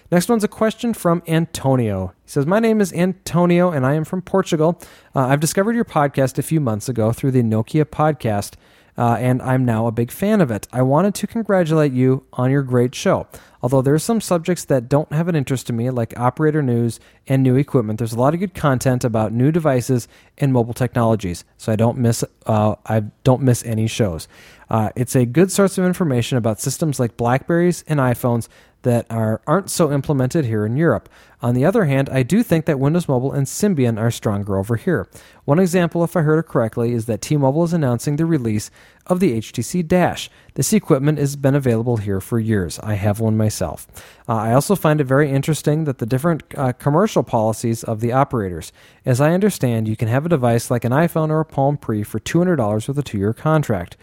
Next 0.09 0.29
one's 0.29 0.43
a 0.43 0.47
question 0.47 0.93
from 0.93 1.21
Antonio. 1.27 2.13
He 2.23 2.31
says, 2.31 2.45
My 2.45 2.59
name 2.59 2.79
is 2.79 2.93
Antonio 2.93 3.71
and 3.71 3.85
I 3.85 3.93
am 3.95 4.05
from 4.05 4.21
Portugal. 4.21 4.81
Uh, 5.13 5.27
I've 5.27 5.41
discovered 5.41 5.75
your 5.75 5.83
podcast 5.83 6.37
a 6.37 6.43
few 6.43 6.61
months 6.61 6.87
ago 6.87 7.11
through 7.11 7.31
the 7.31 7.43
Nokia 7.43 7.83
podcast, 7.83 8.53
uh, 8.97 9.17
and 9.19 9.41
I'm 9.41 9.65
now 9.65 9.85
a 9.85 9.91
big 9.91 10.11
fan 10.11 10.39
of 10.39 10.49
it. 10.49 10.65
I 10.71 10.81
wanted 10.81 11.13
to 11.15 11.27
congratulate 11.27 11.91
you 11.91 12.25
on 12.31 12.51
your 12.51 12.63
great 12.63 12.95
show. 12.95 13.27
Although 13.61 13.81
there 13.81 13.93
are 13.93 13.99
some 13.99 14.21
subjects 14.21 14.63
that 14.65 14.87
don't 14.87 15.11
have 15.11 15.27
an 15.27 15.35
interest 15.35 15.67
to 15.67 15.73
me, 15.73 15.89
like 15.89 16.17
operator 16.17 16.61
news 16.61 17.01
and 17.27 17.43
new 17.43 17.57
equipment, 17.57 17.99
there's 17.99 18.13
a 18.13 18.19
lot 18.19 18.33
of 18.33 18.39
good 18.39 18.53
content 18.53 19.03
about 19.03 19.33
new 19.33 19.51
devices 19.51 20.07
and 20.37 20.53
mobile 20.53 20.73
technologies, 20.73 21.43
so 21.57 21.71
I 21.71 21.75
don't 21.75 21.97
miss 21.97 22.23
uh, 22.45 22.75
I 22.85 23.01
don't 23.23 23.41
miss 23.41 23.65
any 23.65 23.87
shows. 23.87 24.27
Uh, 24.69 24.91
it's 24.95 25.15
a 25.15 25.25
good 25.25 25.51
source 25.51 25.77
of 25.77 25.85
information 25.85 26.37
about 26.37 26.59
systems 26.59 26.99
like 26.99 27.17
Blackberries 27.17 27.83
and 27.87 27.99
iPhones 27.99 28.47
that 28.84 29.05
are, 29.09 29.41
aren't 29.47 29.69
so 29.69 29.91
implemented 29.91 30.45
here 30.45 30.65
in 30.65 30.78
Europe. 30.78 31.09
On 31.41 31.53
the 31.53 31.65
other 31.65 31.86
hand, 31.86 32.09
I 32.09 32.23
do 32.23 32.41
think 32.41 32.65
that 32.65 32.80
Windows 32.80 33.07
Mobile 33.07 33.32
and 33.32 33.45
Symbian 33.45 33.99
are 33.99 34.09
stronger 34.09 34.57
over 34.57 34.75
here. 34.75 35.07
One 35.45 35.59
example, 35.59 36.03
if 36.03 36.15
I 36.15 36.21
heard 36.21 36.39
it 36.39 36.47
correctly, 36.47 36.93
is 36.93 37.05
that 37.05 37.21
T 37.21 37.38
Mobile 37.38 37.63
is 37.63 37.73
announcing 37.73 38.15
the 38.15 38.25
release 38.25 38.71
of 39.05 39.19
the 39.19 39.38
HTC 39.38 39.88
Dash. 39.88 40.32
This 40.55 40.73
equipment 40.73 41.19
has 41.19 41.36
been 41.36 41.53
available 41.53 41.97
here 41.97 42.19
for 42.19 42.39
years. 42.39 42.80
I 42.80 42.95
have 42.95 43.19
one 43.19 43.38
myself. 43.38 43.88
Uh, 44.28 44.36
I 44.36 44.53
also 44.53 44.75
find 44.75 44.99
it 44.99 45.03
very 45.03 45.30
interesting 45.30 45.84
that 45.84 45.99
the 45.99 46.07
different 46.07 46.43
uh, 46.55 46.73
commercial 46.73 47.23
policies 47.23 47.84
of 47.84 47.99
the 47.99 48.11
operators. 48.13 48.71
As 49.05 49.21
I 49.21 49.34
understand, 49.34 49.88
you 49.88 49.95
can 49.95 50.07
have 50.07 50.25
a 50.25 50.30
device 50.30 50.71
like 50.71 50.86
an 50.86 50.91
iPhone 50.91 51.30
or 51.30 51.39
a 51.39 51.45
Palm 51.45 51.78
Pre 51.78 52.01
for 52.03 52.19
$200 52.19 52.88
with 52.88 52.97
a 52.97 53.03
two 53.03 53.19
year 53.19 53.34
contract. 53.34 53.95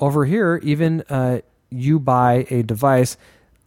Over 0.00 0.24
here, 0.24 0.60
even 0.64 1.02
uh, 1.08 1.40
you 1.70 2.00
buy 2.00 2.46
a 2.50 2.62
device 2.62 3.16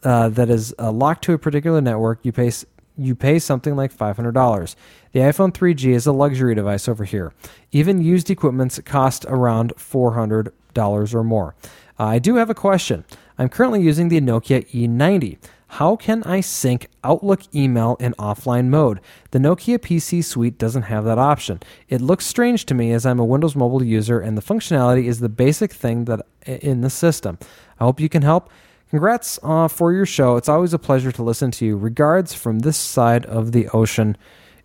uh, 0.04 0.30
that 0.30 0.50
is 0.50 0.74
uh, 0.80 0.92
locked 0.92 1.24
to 1.26 1.34
a 1.34 1.38
particular 1.38 1.82
network, 1.82 2.20
you 2.24 2.32
pay 2.32 2.52
you 2.96 3.16
pay 3.16 3.40
something 3.40 3.76
like 3.76 3.92
$500. 3.92 4.76
The 5.14 5.20
iPhone 5.20 5.52
3G 5.52 5.96
is 5.96 6.06
a 6.06 6.12
luxury 6.12 6.54
device 6.54 6.88
over 6.88 7.06
here. 7.06 7.34
Even 7.72 8.04
used 8.04 8.30
equipments 8.30 8.80
cost 8.86 9.26
around 9.28 9.74
$400 9.78 11.14
or 11.16 11.24
more. 11.24 11.56
Uh, 12.00 12.04
I 12.04 12.20
do 12.20 12.36
have 12.36 12.52
a 12.52 12.56
question. 12.56 13.04
I'm 13.38 13.50
currently 13.50 13.82
using 13.82 14.10
the 14.10 14.22
Nokia 14.22 14.70
E90. 14.70 15.38
How 15.68 15.96
can 15.96 16.22
I 16.24 16.42
sync 16.42 16.88
Outlook 17.04 17.42
email 17.56 17.98
in 18.00 18.14
offline 18.14 18.68
mode? 18.68 19.02
The 19.32 19.40
Nokia 19.40 19.80
PC 19.80 20.24
Suite 20.24 20.60
doesn't 20.60 20.84
have 20.84 21.04
that 21.06 21.18
option. 21.18 21.62
It 21.90 22.00
looks 22.00 22.28
strange 22.28 22.68
to 22.68 22.76
me 22.76 22.92
as 22.92 23.08
I'm 23.08 23.20
a 23.20 23.26
Windows 23.26 23.56
Mobile 23.56 23.84
user 23.84 24.20
and 24.20 24.38
the 24.38 24.44
functionality 24.44 25.06
is 25.06 25.20
the 25.20 25.30
basic 25.30 25.74
thing 25.74 26.06
that 26.06 26.28
in 26.46 26.82
the 26.82 26.92
system. 26.92 27.40
I 27.80 27.86
hope 27.86 28.00
you 28.00 28.08
can 28.08 28.22
help. 28.22 28.52
Congrats 28.94 29.40
uh, 29.42 29.68
for 29.68 29.92
your 29.92 30.06
show. 30.06 30.38
It's 30.38 30.48
always 30.48 30.72
a 30.72 30.78
pleasure 30.78 31.12
to 31.14 31.24
listen 31.24 31.50
to 31.50 31.66
you. 31.66 31.76
Regards 31.76 32.36
from 32.36 32.60
this 32.60 32.78
side 32.78 33.26
of 33.26 33.52
the 33.52 33.68
ocean, 33.70 34.16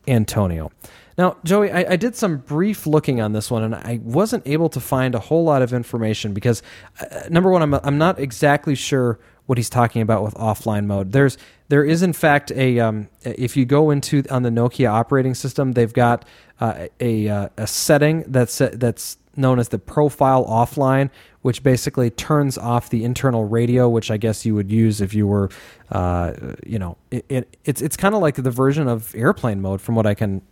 Antonio. 0.07 0.71
Now, 1.17 1.39
Joey, 1.45 1.73
I, 1.73 1.93
I, 1.93 1.97
did 1.97 2.15
some 2.15 2.37
brief 2.37 2.87
looking 2.87 3.23
on 3.23 3.33
this 3.33 3.51
one, 3.51 3.63
and 3.63 3.75
I 3.75 4.01
wasn't 4.03 4.47
able 4.47 4.69
to 4.69 4.81
find 4.81 5.15
a 5.15 5.19
whole 5.19 5.45
lot 5.45 5.63
of 5.63 5.73
information 5.73 6.35
because, 6.35 6.63
uh, 7.01 7.21
number 7.31 7.51
one, 7.51 7.63
I'm, 7.63 7.73
I'm 7.73 7.97
not 7.97 8.19
exactly 8.19 8.75
sure 8.75 9.19
what 9.47 9.57
he's 9.57 9.71
talking 9.71 10.03
about 10.03 10.23
with 10.23 10.35
offline 10.35 10.85
mode. 10.85 11.13
There's 11.13 11.39
there 11.69 11.83
is 11.83 12.03
in 12.03 12.13
fact 12.13 12.51
a 12.51 12.81
um, 12.81 13.09
if 13.23 13.57
you 13.57 13.65
go 13.65 13.91
into 13.91 14.25
on 14.29 14.43
the 14.43 14.51
Nokia 14.51 14.91
operating 14.91 15.35
system, 15.35 15.73
they've 15.73 15.95
got 15.95 16.27
uh, 16.61 16.89
a 17.01 17.29
a 17.57 17.67
setting 17.67 18.25
that's 18.27 18.59
that's 18.59 19.17
known 19.39 19.59
as 19.59 19.69
the 19.69 19.79
profile 19.79 20.45
offline, 20.45 21.11
which 21.43 21.63
basically 21.63 22.11
turns 22.11 22.59
off 22.59 22.91
the 22.91 23.05
internal 23.05 23.45
radio, 23.45 23.89
which 23.89 24.11
I 24.11 24.17
guess 24.17 24.45
you 24.45 24.55
would 24.55 24.71
use 24.71 25.01
if 25.01 25.15
you 25.15 25.27
were, 25.27 25.51
uh, 25.91 26.33
you 26.67 26.79
know, 26.79 26.97
it, 27.11 27.25
it, 27.29 27.57
it's 27.65 27.81
it's 27.81 27.97
kind 27.97 28.15
of 28.15 28.21
like 28.21 28.35
the 28.35 28.51
version 28.51 28.89
of 28.89 29.15
airplane 29.15 29.61
mode 29.61 29.81
from 29.81 29.95
what 29.95 30.07
I 30.07 30.15
can 30.15 30.43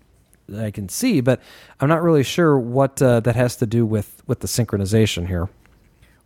I 0.57 0.71
can 0.71 0.89
see, 0.89 1.21
but 1.21 1.43
I'm 1.81 1.89
not 1.89 2.03
really 2.03 2.23
sure 2.23 2.59
what 2.59 3.03
uh, 3.03 3.21
that 3.21 3.37
has 3.37 3.57
to 3.57 3.67
do 3.67 3.85
with 3.85 4.23
with 4.27 4.41
the 4.41 4.47
synchronization 4.47 5.27
here. 5.27 5.49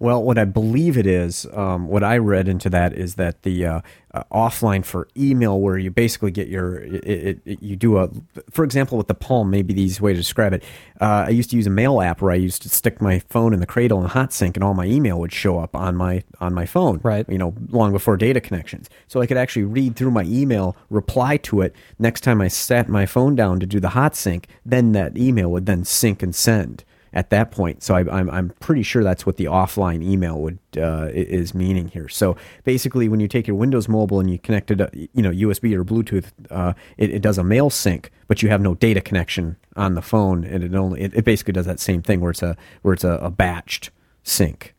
Well, 0.00 0.22
what 0.22 0.38
I 0.38 0.46
believe 0.46 0.96
it 0.96 1.06
is, 1.06 1.46
um, 1.52 1.86
what 1.86 2.02
I 2.02 2.16
read 2.16 2.48
into 2.48 2.70
that 2.70 2.94
is 2.94 3.16
that 3.16 3.42
the 3.42 3.66
uh, 3.66 3.80
uh, 4.14 4.24
offline 4.32 4.82
for 4.82 5.06
email, 5.14 5.60
where 5.60 5.76
you 5.76 5.90
basically 5.90 6.30
get 6.30 6.48
your, 6.48 6.76
it, 6.76 7.04
it, 7.04 7.40
it, 7.44 7.62
you 7.62 7.76
do 7.76 7.98
a, 7.98 8.08
for 8.50 8.64
example, 8.64 8.96
with 8.96 9.08
the 9.08 9.14
Palm, 9.14 9.50
maybe 9.50 9.74
the 9.74 9.82
easiest 9.82 10.00
way 10.00 10.14
to 10.14 10.18
describe 10.18 10.54
it. 10.54 10.64
Uh, 11.02 11.26
I 11.26 11.28
used 11.28 11.50
to 11.50 11.56
use 11.56 11.66
a 11.66 11.70
mail 11.70 12.00
app 12.00 12.22
where 12.22 12.32
I 12.32 12.36
used 12.36 12.62
to 12.62 12.70
stick 12.70 13.02
my 13.02 13.18
phone 13.28 13.52
in 13.52 13.60
the 13.60 13.66
cradle 13.66 14.00
and 14.00 14.08
hot 14.08 14.32
sync, 14.32 14.56
and 14.56 14.64
all 14.64 14.72
my 14.72 14.86
email 14.86 15.20
would 15.20 15.34
show 15.34 15.58
up 15.58 15.76
on 15.76 15.96
my 15.96 16.24
on 16.40 16.54
my 16.54 16.64
phone. 16.64 17.00
Right. 17.02 17.28
You 17.28 17.36
know, 17.36 17.54
long 17.68 17.92
before 17.92 18.16
data 18.16 18.40
connections, 18.40 18.88
so 19.06 19.20
I 19.20 19.26
could 19.26 19.36
actually 19.36 19.64
read 19.64 19.96
through 19.96 20.12
my 20.12 20.22
email, 20.22 20.78
reply 20.88 21.36
to 21.38 21.60
it 21.60 21.76
next 21.98 22.22
time 22.22 22.40
I 22.40 22.48
sat 22.48 22.88
my 22.88 23.04
phone 23.04 23.34
down 23.34 23.60
to 23.60 23.66
do 23.66 23.78
the 23.78 23.90
hot 23.90 24.16
sync. 24.16 24.48
Then 24.64 24.92
that 24.92 25.18
email 25.18 25.50
would 25.50 25.66
then 25.66 25.84
sync 25.84 26.22
and 26.22 26.34
send 26.34 26.84
at 27.12 27.30
that 27.30 27.50
point. 27.50 27.82
So 27.82 27.94
I, 27.94 28.00
am 28.00 28.10
I'm, 28.10 28.30
I'm 28.30 28.48
pretty 28.60 28.82
sure 28.82 29.02
that's 29.02 29.26
what 29.26 29.36
the 29.36 29.46
offline 29.46 30.02
email 30.02 30.40
would 30.40 30.58
uh, 30.76 31.08
is 31.12 31.54
meaning 31.54 31.88
here. 31.88 32.08
So 32.08 32.36
basically, 32.64 33.08
when 33.08 33.20
you 33.20 33.28
take 33.28 33.46
your 33.46 33.56
Windows 33.56 33.88
Mobile 33.88 34.20
and 34.20 34.30
you 34.30 34.38
connect 34.38 34.70
it, 34.70 34.80
uh, 34.80 34.88
you 34.92 35.22
know, 35.22 35.30
USB 35.30 35.74
or 35.74 35.84
Bluetooth, 35.84 36.30
uh, 36.50 36.74
it, 36.96 37.10
it, 37.10 37.22
does 37.22 37.38
a 37.38 37.44
mail 37.44 37.70
sync, 37.70 38.10
but 38.28 38.42
you 38.42 38.48
have 38.48 38.60
no 38.60 38.74
data 38.74 39.00
connection 39.00 39.56
on 39.76 39.94
the 39.94 40.02
phone, 40.02 40.44
and 40.44 40.62
it 40.62 40.74
only 40.74 41.00
it, 41.00 41.14
it 41.14 41.24
basically 41.24 41.52
does 41.52 41.66
that 41.66 41.80
same 41.80 42.02
thing 42.02 42.20
where 42.20 42.30
it's 42.30 42.42
a 42.42 42.56
where 42.82 42.94
it's 42.94 43.04
a, 43.04 43.12
a 43.14 43.30
batched 43.30 43.90
sync. 44.22 44.74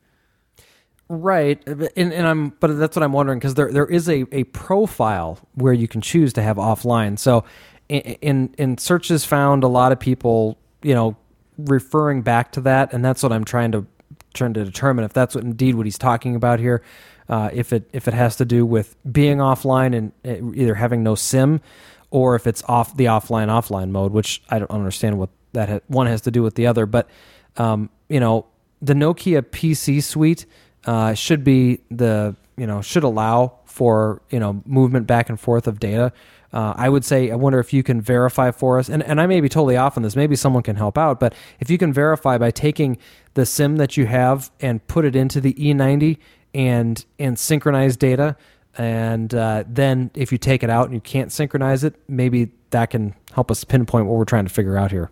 Right, 1.10 1.62
and, 1.68 2.14
and 2.14 2.26
I'm, 2.26 2.50
but 2.62 2.80
that's 2.80 2.96
what 2.96 3.04
I'm 3.04 3.12
wondering 3.12 3.40
because 3.40 3.56
there 3.56 3.70
there 3.70 3.86
is 3.86 4.08
a, 4.08 4.26
a 4.32 4.46
profile 4.46 5.40
where 5.56 5.74
you 5.74 5.88
can 5.88 6.00
choose 6.00 6.32
to 6.34 6.42
have 6.42 6.56
offline. 6.56 7.20
So, 7.20 7.44
in 7.90 8.56
in 8.58 8.78
searches 8.78 9.26
found, 9.26 9.66
a 9.66 9.68
lot 9.68 9.92
of 9.92 10.00
people, 10.00 10.58
you 10.82 10.96
know, 10.96 11.18
referring 11.66 12.22
back 12.22 12.52
to 12.54 12.62
that, 12.62 12.94
and 12.94 13.04
that's 13.04 13.24
what 13.24 13.32
I'm 13.32 13.44
trying 13.44 13.72
to 13.74 13.86
trying 14.34 14.54
to 14.54 14.64
determine 14.64 15.04
if 15.04 15.14
that's 15.14 15.36
what 15.36 15.44
indeed 15.44 15.76
what 15.76 15.86
he's 15.86 15.98
talking 15.98 16.36
about 16.36 16.60
here. 16.60 16.82
Uh, 17.30 17.50
if 17.54 17.72
it 17.72 17.90
if 17.94 18.08
it 18.08 18.14
has 18.14 18.36
to 18.38 18.46
do 18.46 18.66
with 18.66 18.96
being 19.12 19.38
offline 19.38 19.96
and 19.96 20.12
uh, 20.26 20.54
either 20.54 20.76
having 20.76 21.04
no 21.04 21.16
SIM, 21.16 21.62
or 22.10 22.36
if 22.36 22.46
it's 22.46 22.64
off 22.64 22.96
the 22.98 23.06
offline 23.06 23.48
offline 23.48 23.90
mode, 23.90 24.12
which 24.12 24.42
I 24.50 24.60
don't 24.60 24.72
understand 24.72 25.18
what 25.18 25.30
that 25.54 25.70
ha- 25.70 25.80
one 25.88 26.08
has 26.08 26.22
to 26.22 26.32
do 26.32 26.44
with 26.44 26.56
the 26.56 26.68
other. 26.68 26.86
But 26.86 27.10
um, 27.58 27.90
you 28.10 28.20
know, 28.20 28.48
the 28.82 28.94
Nokia 28.94 29.42
PC 29.42 30.04
suite 30.04 30.46
uh, 30.86 31.14
should 31.14 31.44
be 31.44 31.82
the 31.90 32.36
you 32.58 32.68
know 32.68 32.82
should 32.82 33.04
allow 33.04 33.60
for 33.66 34.22
you 34.30 34.40
know 34.40 34.62
movement 34.66 35.08
back 35.08 35.30
and 35.30 35.40
forth 35.40 35.68
of 35.68 35.80
data. 35.80 36.12
Uh, 36.54 36.74
I 36.76 36.90
would 36.90 37.06
say 37.06 37.32
I 37.32 37.36
wonder 37.36 37.60
if 37.60 37.72
you 37.72 37.84
can 37.84 38.02
verify 38.02 38.52
for 38.52 38.78
us, 38.78 38.90
and, 38.90 39.02
and 39.04 39.22
I 39.22 39.28
may 39.28 39.40
be 39.40 39.50
totally 39.50 39.78
off 39.78 39.98
on 39.98 40.04
this. 40.04 40.16
Maybe 40.16 40.36
someone 40.36 40.64
can 40.64 40.76
help 40.76 40.98
out, 40.98 41.20
but 41.20 41.34
if 41.60 41.70
you 41.70 41.78
can 41.78 41.94
verify 41.94 42.38
by 42.38 42.52
taking 42.52 42.98
the 43.36 43.46
SIM 43.46 43.78
that 43.78 43.96
you 43.96 44.06
have 44.08 44.52
and 44.60 44.86
put 44.88 45.06
it 45.06 45.16
into 45.16 45.40
the 45.40 45.54
E90 45.54 46.18
and 46.54 47.06
and 47.18 47.40
synchronize 47.40 47.96
data, 47.96 48.36
and 48.78 49.34
uh, 49.34 49.64
then 49.68 50.12
if 50.14 50.32
you 50.32 50.38
take 50.38 50.64
it 50.64 50.70
out 50.70 50.86
and 50.86 50.94
you 50.94 51.02
can't 51.02 51.32
synchronize 51.32 51.84
it, 51.84 51.96
maybe 52.08 52.52
that 52.72 52.90
can 52.90 53.16
help 53.34 53.50
us 53.50 53.64
pinpoint 53.64 54.08
what 54.08 54.18
we're 54.18 54.26
trying 54.26 54.46
to 54.46 54.54
figure 54.54 54.78
out 54.78 54.92
here. 54.92 55.10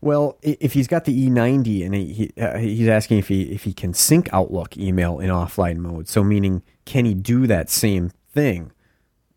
Well, 0.00 0.38
if 0.42 0.74
he's 0.74 0.86
got 0.86 1.06
the 1.06 1.28
E90 1.28 1.84
and 1.84 1.94
he, 1.94 2.30
uh, 2.40 2.58
he's 2.58 2.86
asking 2.86 3.18
if 3.18 3.28
he 3.28 3.52
if 3.52 3.64
he 3.64 3.72
can 3.72 3.94
sync 3.94 4.28
Outlook 4.32 4.76
email 4.76 5.18
in 5.18 5.28
offline 5.28 5.78
mode, 5.78 6.08
so 6.08 6.22
meaning 6.22 6.62
can 6.84 7.04
he 7.04 7.14
do 7.14 7.48
that 7.48 7.68
same 7.68 8.10
thing 8.32 8.70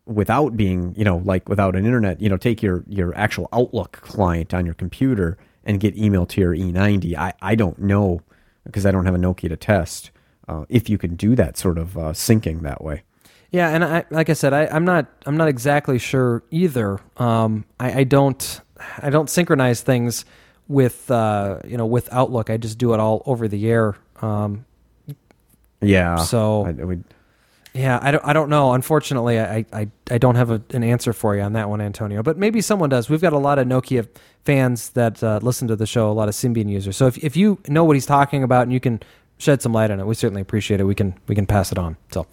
without 0.06 0.56
being, 0.56 0.94
you 0.96 1.04
know, 1.04 1.22
like 1.24 1.48
without 1.48 1.76
an 1.76 1.84
internet, 1.84 2.20
you 2.20 2.28
know, 2.28 2.36
take 2.36 2.62
your 2.62 2.84
your 2.88 3.14
actual 3.16 3.48
Outlook 3.52 3.92
client 3.92 4.52
on 4.52 4.64
your 4.64 4.74
computer 4.74 5.38
and 5.64 5.80
get 5.80 5.96
email 5.96 6.26
to 6.26 6.40
your 6.40 6.54
E90. 6.54 7.16
I 7.16 7.34
I 7.40 7.54
don't 7.54 7.78
know 7.78 8.20
because 8.64 8.86
I 8.86 8.90
don't 8.90 9.06
have 9.06 9.14
a 9.14 9.18
Nokia 9.18 9.48
to 9.48 9.56
test 9.56 10.10
uh, 10.48 10.64
if 10.68 10.88
you 10.88 10.98
can 10.98 11.16
do 11.16 11.34
that 11.36 11.56
sort 11.56 11.78
of 11.78 11.96
uh, 11.96 12.12
syncing 12.12 12.62
that 12.62 12.82
way. 12.82 13.02
Yeah, 13.50 13.68
and 13.68 13.84
I 13.84 14.04
like 14.10 14.30
I 14.30 14.32
said, 14.32 14.52
I, 14.52 14.64
am 14.74 14.84
not 14.84 15.06
I'm 15.26 15.36
not 15.36 15.48
exactly 15.48 15.98
sure 15.98 16.42
either. 16.50 17.00
Um, 17.18 17.64
I, 17.78 18.00
I 18.00 18.04
don't 18.04 18.60
I 18.98 19.10
don't 19.10 19.28
synchronize 19.28 19.82
things 19.82 20.24
with 20.68 21.10
uh, 21.10 21.60
you 21.66 21.76
know 21.76 21.86
with 21.86 22.08
Outlook. 22.12 22.50
I 22.50 22.56
just 22.56 22.78
do 22.78 22.94
it 22.94 23.00
all 23.00 23.22
over 23.26 23.48
the 23.48 23.70
air. 23.70 23.94
Um, 24.22 24.64
yeah. 25.82 26.16
So 26.16 26.64
I, 26.66 26.72
would, 26.72 27.04
yeah, 27.74 27.98
I 28.02 28.10
don't 28.10 28.24
I 28.24 28.32
don't 28.32 28.50
know. 28.50 28.72
Unfortunately, 28.72 29.40
I 29.40 29.64
I, 29.72 29.88
I 30.10 30.18
don't 30.18 30.34
have 30.34 30.50
a, 30.50 30.62
an 30.70 30.84
answer 30.84 31.12
for 31.12 31.34
you 31.34 31.42
on 31.42 31.54
that 31.54 31.68
one, 31.70 31.80
Antonio. 31.80 32.22
But 32.22 32.36
maybe 32.36 32.60
someone 32.60 32.90
does. 32.90 33.08
We've 33.08 33.20
got 33.20 33.32
a 33.32 33.38
lot 33.38 33.58
of 33.58 33.66
Nokia 33.66 34.08
fans 34.44 34.90
that 34.90 35.22
uh, 35.22 35.40
listen 35.42 35.68
to 35.68 35.76
the 35.76 35.86
show. 35.86 36.10
A 36.10 36.12
lot 36.12 36.28
of 36.28 36.34
Symbian 36.34 36.68
users. 36.68 36.96
So 36.96 37.06
if 37.06 37.16
if 37.24 37.36
you 37.36 37.58
know 37.68 37.84
what 37.84 37.96
he's 37.96 38.06
talking 38.06 38.42
about 38.42 38.62
and 38.64 38.72
you 38.72 38.80
can 38.80 39.00
shed 39.38 39.62
some 39.62 39.72
light 39.72 39.90
on 39.90 40.00
it, 40.00 40.06
we 40.06 40.14
certainly 40.14 40.42
appreciate 40.42 40.80
it. 40.80 40.84
We 40.84 40.94
can 40.94 41.14
we 41.26 41.34
can 41.34 41.46
pass 41.46 41.72
it 41.72 41.78
on. 41.78 41.96
So. 42.12 42.26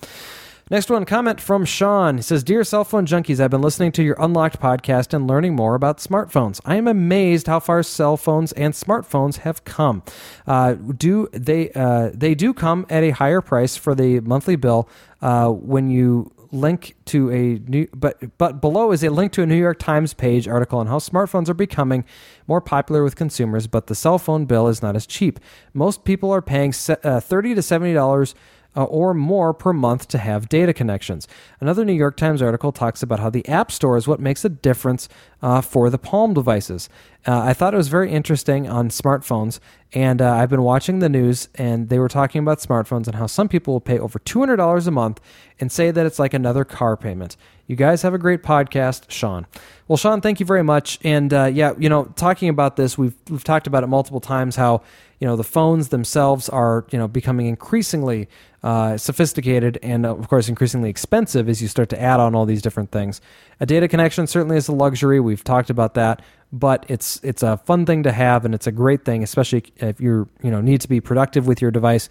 Next 0.72 0.92
one, 0.92 1.04
comment 1.04 1.42
from 1.42 1.66
Sean. 1.66 2.18
He 2.18 2.22
says, 2.22 2.44
Dear 2.44 2.64
cell 2.64 2.84
phone 2.84 3.08
junkies, 3.08 3.40
I've 3.40 3.50
been 3.50 3.62
listening 3.62 3.92
to 3.94 4.04
your 4.04 4.16
Unlocked 4.20 4.60
podcast 4.60 5.16
and 5.16 5.28
learning 5.28 5.56
more 5.56 5.74
about 5.74 5.98
smartphones. 5.98 6.62
I 6.64 6.76
am 6.76 6.88
amazed 6.88 7.48
how 7.48 7.60
far 7.60 7.82
cell 7.82 8.18
phones 8.18 8.52
and 8.52 8.76
smartphones 8.76 9.38
have 9.38 9.64
come. 9.64 10.04
Uh, 10.46 10.74
do 10.74 11.28
they 11.32 11.72
uh, 11.72 12.12
they 12.14 12.36
do 12.36 12.54
come 12.54 12.86
at 12.88 13.04
a 13.04 13.10
higher 13.10 13.42
price 13.42 13.78
for 13.78 13.96
the 13.96 14.20
monthly 14.20 14.56
bill 14.56 14.88
uh, 15.24 15.50
when 15.50 15.90
you 15.90 16.32
link 16.52 16.96
to 17.06 17.32
a 17.32 17.60
new 17.68 17.88
but 17.96 18.38
but 18.38 18.62
below 18.62 18.92
is 18.92 19.04
a 19.04 19.10
link 19.10 19.32
to 19.32 19.42
a 19.42 19.48
New 19.48 19.56
York 19.56 19.80
Times 19.80 20.14
page 20.14 20.48
article 20.48 20.78
on 20.78 20.86
how 20.86 21.00
smartphones 21.00 21.50
are 21.50 21.56
becoming 21.56 22.06
more 22.48 22.62
popular 22.62 23.04
with 23.04 23.16
consumers, 23.16 23.66
but 23.66 23.88
the 23.88 23.96
cell 23.96 24.20
phone 24.20 24.46
bill 24.46 24.68
is 24.68 24.84
not 24.84 24.96
as 24.96 25.08
cheap. 25.08 25.40
Most 25.74 26.04
people 26.04 26.32
are 26.32 26.44
paying 26.44 26.76
uh, 27.04 27.20
30 27.20 27.56
to 27.56 27.62
70 27.64 27.94
dollars 27.94 28.36
uh, 28.76 28.84
or 28.84 29.14
more 29.14 29.54
per 29.54 29.74
month 29.74 30.08
to 30.10 30.18
have 30.18 30.50
data 30.50 30.74
connections. 30.74 31.28
Another 31.60 31.84
New 31.84 31.94
York 31.94 32.18
Times 32.18 32.42
article 32.42 32.72
talks 32.72 33.02
about 33.02 33.20
how 33.20 33.30
the 33.30 33.48
App 33.48 33.72
Store 33.72 33.98
is 33.98 34.08
what 34.08 34.20
makes 34.20 34.46
a 34.46 34.50
difference 34.50 35.10
uh, 35.42 35.62
for 35.62 35.90
the 35.90 35.98
Palm 35.98 36.34
devices. 36.34 36.90
Uh, 37.28 37.42
I 37.42 37.54
thought 37.54 37.74
it 37.74 37.78
was 37.78 37.90
very 37.90 38.12
interesting 38.12 38.70
on 38.70 38.90
smartphones, 38.90 39.60
and 39.94 40.22
uh, 40.22 40.34
I've 40.34 40.50
been 40.50 40.62
watching 40.62 41.00
the 41.00 41.10
news, 41.10 41.50
and 41.56 41.90
they 41.90 42.00
were 42.00 42.08
talking 42.08 42.40
about 42.40 42.60
smartphones 42.60 43.08
and 43.08 43.16
how 43.16 43.28
some 43.28 43.50
people 43.50 43.74
will 43.74 43.82
pay 43.82 44.00
over 44.00 44.20
$200 44.20 44.88
a 44.88 44.92
month 44.92 45.20
and 45.60 45.72
say 45.72 45.92
that 45.92 46.06
it's 46.06 46.20
like 46.20 46.34
another 46.34 46.64
car 46.64 46.96
payment. 46.96 47.36
You 47.68 47.76
guys 47.76 48.02
have 48.02 48.14
a 48.14 48.18
great 48.18 48.42
podcast, 48.42 49.12
Sean. 49.12 49.46
Well, 49.88 49.98
Sean, 49.98 50.22
thank 50.22 50.40
you 50.40 50.46
very 50.46 50.64
much. 50.64 50.98
And 51.04 51.32
uh, 51.34 51.46
yeah, 51.46 51.74
you 51.78 51.88
know, 51.88 52.06
talking 52.16 52.50
about 52.50 52.78
this, 52.78 52.98
we've 52.98 53.14
we've 53.30 53.44
talked 53.44 53.68
about 53.68 53.84
it 53.84 53.88
multiple 53.88 54.20
times. 54.20 54.56
How 54.56 54.82
you 55.20 55.28
know 55.28 55.36
the 55.36 55.44
phones 55.44 55.90
themselves 55.90 56.50
are 56.50 56.86
you 56.92 56.98
know 56.98 57.08
becoming 57.08 57.48
increasingly 57.48 58.28
uh, 58.64 58.98
sophisticated 58.98 59.78
and 59.84 60.06
of 60.06 60.28
course 60.28 60.50
increasingly 60.50 60.90
expensive 60.90 61.48
as 61.48 61.62
you 61.62 61.68
start 61.68 61.90
to 61.90 62.02
add 62.02 62.20
on 62.20 62.36
all 62.36 62.46
these 62.46 62.62
different 62.62 62.92
things. 62.92 63.22
A 63.60 63.66
data 63.66 63.88
connection 63.88 64.28
certainly 64.28 64.58
is 64.58 64.68
a 64.68 64.74
luxury. 64.74 65.20
We've 65.20 65.44
talked 65.44 65.70
about 65.70 65.94
that, 65.94 66.22
but 66.52 66.86
it's 66.88 67.20
it's 67.24 67.44
a 67.44 67.58
fun 67.58 67.86
thing 67.86 68.04
to 68.04 68.12
have 68.12 68.46
and 68.46 68.56
it's 68.56 68.68
a 68.68 68.72
great 68.72 69.06
thing, 69.06 69.24
especially 69.24 69.66
if 69.78 70.00
you 70.00 70.30
you 70.42 70.52
know 70.52 70.62
need 70.62 70.82
to 70.82 70.90
be 70.90 71.02
productive 71.02 71.48
with 71.48 71.62
your 71.62 71.72
device 71.72 72.10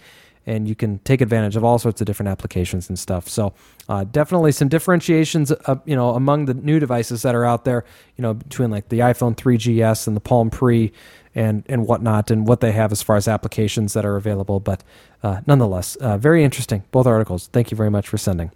and 0.49 0.67
you 0.67 0.75
can 0.75 0.99
take 1.01 1.21
advantage 1.21 1.57
of 1.57 1.65
all 1.65 1.79
sorts 1.79 2.01
of 2.01 2.07
different 2.07 2.31
applications 2.31 2.89
and 2.89 2.99
stuff. 2.99 3.29
So 3.29 3.53
uh, 3.87 4.05
definitely 4.05 4.53
some 4.53 4.69
differentiations, 4.69 5.53
uh, 5.53 5.77
you 5.85 5.95
know, 5.95 6.15
among 6.15 6.47
the 6.47 6.55
new 6.55 6.81
devices 6.81 7.21
that 7.21 7.35
are 7.35 7.45
out 7.45 7.67
there, 7.67 7.85
you 8.17 8.23
know, 8.23 8.33
between 8.33 8.71
like 8.71 8.89
the 8.89 9.01
iPhone 9.01 9.37
3GS 9.37 10.07
and 10.07 10.17
the 10.17 10.21
Palm 10.21 10.49
Pre 10.49 10.91
and 11.39 11.63
and 11.69 11.87
whatnot, 11.87 12.31
and 12.31 12.47
what 12.49 12.61
they 12.61 12.73
have 12.73 12.91
as 12.93 13.01
far 13.03 13.17
as 13.17 13.29
applications 13.29 13.93
that 13.93 14.05
are 14.05 14.17
available. 14.17 14.59
But 14.61 14.83
uh, 15.23 15.41
nonetheless, 15.47 15.97
uh, 15.97 16.19
very 16.19 16.43
interesting 16.43 16.83
both 16.91 17.07
articles. 17.07 17.49
Thank 17.53 17.71
you 17.71 17.77
very 17.77 17.91
much 17.91 18.09
for 18.09 18.19
sending. 18.19 18.51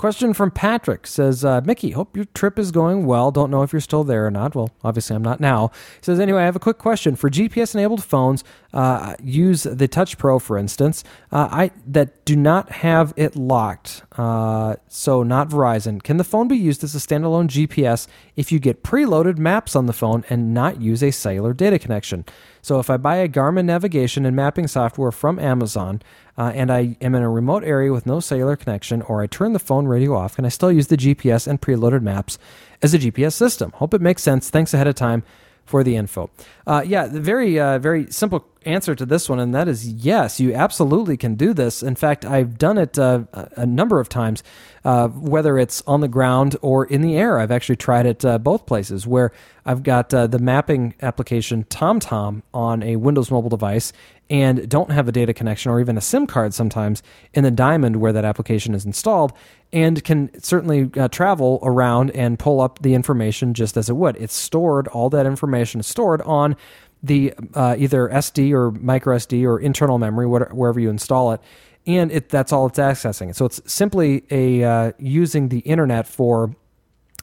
Question 0.00 0.32
from 0.32 0.50
Patrick 0.50 1.06
says, 1.06 1.44
uh, 1.44 1.60
Mickey, 1.62 1.90
hope 1.90 2.16
your 2.16 2.24
trip 2.32 2.58
is 2.58 2.70
going 2.70 3.04
well. 3.04 3.30
Don't 3.30 3.50
know 3.50 3.60
if 3.60 3.70
you're 3.70 3.80
still 3.80 4.02
there 4.02 4.26
or 4.26 4.30
not. 4.30 4.54
Well, 4.54 4.70
obviously 4.82 5.14
I'm 5.14 5.20
not 5.20 5.40
now. 5.40 5.68
He 5.98 6.04
says, 6.06 6.18
anyway, 6.18 6.40
I 6.40 6.46
have 6.46 6.56
a 6.56 6.58
quick 6.58 6.78
question. 6.78 7.16
For 7.16 7.28
GPS 7.28 7.74
enabled 7.74 8.02
phones, 8.02 8.42
uh, 8.72 9.16
use 9.22 9.64
the 9.64 9.86
Touch 9.88 10.16
Pro, 10.16 10.38
for 10.38 10.56
instance, 10.56 11.04
uh, 11.32 11.48
I 11.52 11.72
that 11.86 12.24
do 12.24 12.34
not 12.34 12.70
have 12.70 13.12
it 13.18 13.36
locked, 13.36 14.04
uh, 14.16 14.76
so 14.88 15.22
not 15.22 15.50
Verizon. 15.50 16.02
Can 16.02 16.16
the 16.16 16.24
phone 16.24 16.48
be 16.48 16.56
used 16.56 16.82
as 16.82 16.94
a 16.94 16.98
standalone 16.98 17.48
GPS 17.48 18.06
if 18.36 18.50
you 18.50 18.58
get 18.58 18.82
preloaded 18.82 19.36
maps 19.36 19.76
on 19.76 19.84
the 19.84 19.92
phone 19.92 20.24
and 20.30 20.54
not 20.54 20.80
use 20.80 21.02
a 21.02 21.10
cellular 21.10 21.52
data 21.52 21.78
connection? 21.78 22.24
So 22.62 22.78
if 22.78 22.88
I 22.88 22.96
buy 22.96 23.16
a 23.16 23.28
Garmin 23.28 23.66
navigation 23.66 24.24
and 24.24 24.36
mapping 24.36 24.66
software 24.66 25.12
from 25.12 25.38
Amazon 25.38 26.00
uh, 26.40 26.52
and 26.54 26.72
I 26.72 26.96
am 27.02 27.14
in 27.14 27.22
a 27.22 27.28
remote 27.28 27.64
area 27.64 27.92
with 27.92 28.06
no 28.06 28.18
cellular 28.18 28.56
connection, 28.56 29.02
or 29.02 29.20
I 29.20 29.26
turn 29.26 29.52
the 29.52 29.58
phone 29.58 29.86
radio 29.86 30.16
off, 30.16 30.36
can 30.36 30.46
I 30.46 30.48
still 30.48 30.72
use 30.72 30.86
the 30.86 30.96
GPS 30.96 31.46
and 31.46 31.60
preloaded 31.60 32.00
maps 32.00 32.38
as 32.80 32.94
a 32.94 32.98
GPS 32.98 33.34
system? 33.34 33.72
Hope 33.72 33.92
it 33.92 34.00
makes 34.00 34.22
sense. 34.22 34.48
Thanks 34.48 34.72
ahead 34.72 34.86
of 34.86 34.94
time 34.94 35.22
for 35.70 35.84
the 35.84 35.94
info. 35.94 36.28
Uh, 36.66 36.82
yeah, 36.84 37.06
the 37.06 37.20
very 37.20 37.58
uh, 37.58 37.78
very 37.78 38.10
simple 38.10 38.44
answer 38.66 38.94
to 38.94 39.06
this 39.06 39.28
one, 39.28 39.38
and 39.38 39.54
that 39.54 39.68
is 39.68 39.88
yes, 39.88 40.40
you 40.40 40.52
absolutely 40.52 41.16
can 41.16 41.36
do 41.36 41.54
this. 41.54 41.82
In 41.82 41.94
fact, 41.94 42.24
I've 42.24 42.58
done 42.58 42.76
it 42.76 42.98
uh, 42.98 43.22
a 43.56 43.64
number 43.64 44.00
of 44.00 44.08
times, 44.08 44.42
uh, 44.84 45.08
whether 45.08 45.58
it's 45.58 45.82
on 45.86 46.00
the 46.00 46.08
ground 46.08 46.56
or 46.60 46.84
in 46.84 47.02
the 47.02 47.16
air. 47.16 47.38
I've 47.38 47.52
actually 47.52 47.76
tried 47.76 48.06
it 48.06 48.24
uh, 48.24 48.38
both 48.38 48.66
places, 48.66 49.06
where 49.06 49.30
I've 49.64 49.84
got 49.84 50.12
uh, 50.12 50.26
the 50.26 50.40
mapping 50.40 50.94
application 51.00 51.64
TomTom 51.64 52.42
on 52.52 52.82
a 52.82 52.96
Windows 52.96 53.30
mobile 53.30 53.50
device, 53.50 53.92
and 54.28 54.68
don't 54.68 54.90
have 54.90 55.06
a 55.06 55.12
data 55.12 55.32
connection 55.32 55.70
or 55.70 55.80
even 55.80 55.96
a 55.96 56.00
SIM 56.00 56.26
card 56.26 56.52
sometimes 56.52 57.02
in 57.32 57.44
the 57.44 57.50
Diamond 57.50 57.96
where 57.96 58.12
that 58.12 58.24
application 58.24 58.74
is 58.74 58.84
installed, 58.84 59.32
and 59.72 60.02
can 60.02 60.30
certainly 60.42 60.90
uh, 60.96 61.08
travel 61.08 61.60
around 61.62 62.10
and 62.10 62.38
pull 62.38 62.60
up 62.60 62.80
the 62.80 62.94
information 62.94 63.54
just 63.54 63.76
as 63.76 63.88
it 63.88 63.96
would. 63.96 64.16
It's 64.16 64.34
stored, 64.34 64.88
all 64.88 65.10
that 65.10 65.26
information 65.26 65.80
is 65.80 65.86
stored 65.86 66.22
on 66.22 66.56
the 67.02 67.32
uh, 67.54 67.76
either 67.78 68.08
SD 68.08 68.52
or 68.52 68.72
micro 68.72 69.16
SD 69.16 69.44
or 69.44 69.58
internal 69.58 69.98
memory, 69.98 70.26
wherever 70.26 70.78
you 70.78 70.90
install 70.90 71.32
it, 71.32 71.40
and 71.86 72.12
it, 72.12 72.28
that's 72.28 72.52
all 72.52 72.66
it's 72.66 72.78
accessing. 72.78 73.34
So 73.34 73.46
it's 73.46 73.60
simply 73.72 74.24
a 74.30 74.62
uh, 74.64 74.92
using 74.98 75.48
the 75.48 75.60
internet 75.60 76.06
for 76.06 76.54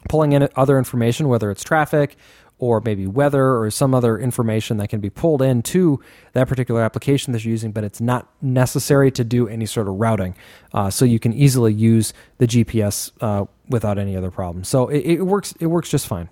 pulling 0.09 0.31
in 0.31 0.47
other 0.55 0.77
information, 0.77 1.27
whether 1.27 1.51
it's 1.51 1.63
traffic 1.63 2.15
or 2.59 2.81
maybe 2.81 3.05
weather 3.05 3.57
or 3.57 3.69
some 3.69 3.93
other 3.93 4.17
information 4.17 4.77
that 4.77 4.89
can 4.89 4.99
be 4.99 5.09
pulled 5.09 5.41
into 5.41 6.01
that 6.33 6.47
particular 6.47 6.81
application 6.81 7.33
that 7.33 7.45
you're 7.45 7.51
using, 7.51 7.71
but 7.71 7.83
it's 7.83 8.01
not 8.01 8.27
necessary 8.41 9.11
to 9.11 9.23
do 9.23 9.47
any 9.47 9.65
sort 9.65 9.87
of 9.87 9.95
routing. 9.95 10.35
Uh, 10.73 10.89
so 10.89 11.05
you 11.05 11.19
can 11.19 11.33
easily 11.33 11.73
use 11.73 12.13
the 12.39 12.47
GPS 12.47 13.11
uh, 13.21 13.45
without 13.69 13.97
any 13.97 14.15
other 14.15 14.31
problem. 14.31 14.63
So 14.63 14.87
it, 14.87 14.99
it, 15.05 15.21
works. 15.23 15.53
It 15.59 15.67
works 15.67 15.89
just 15.89 16.07
fine. 16.07 16.29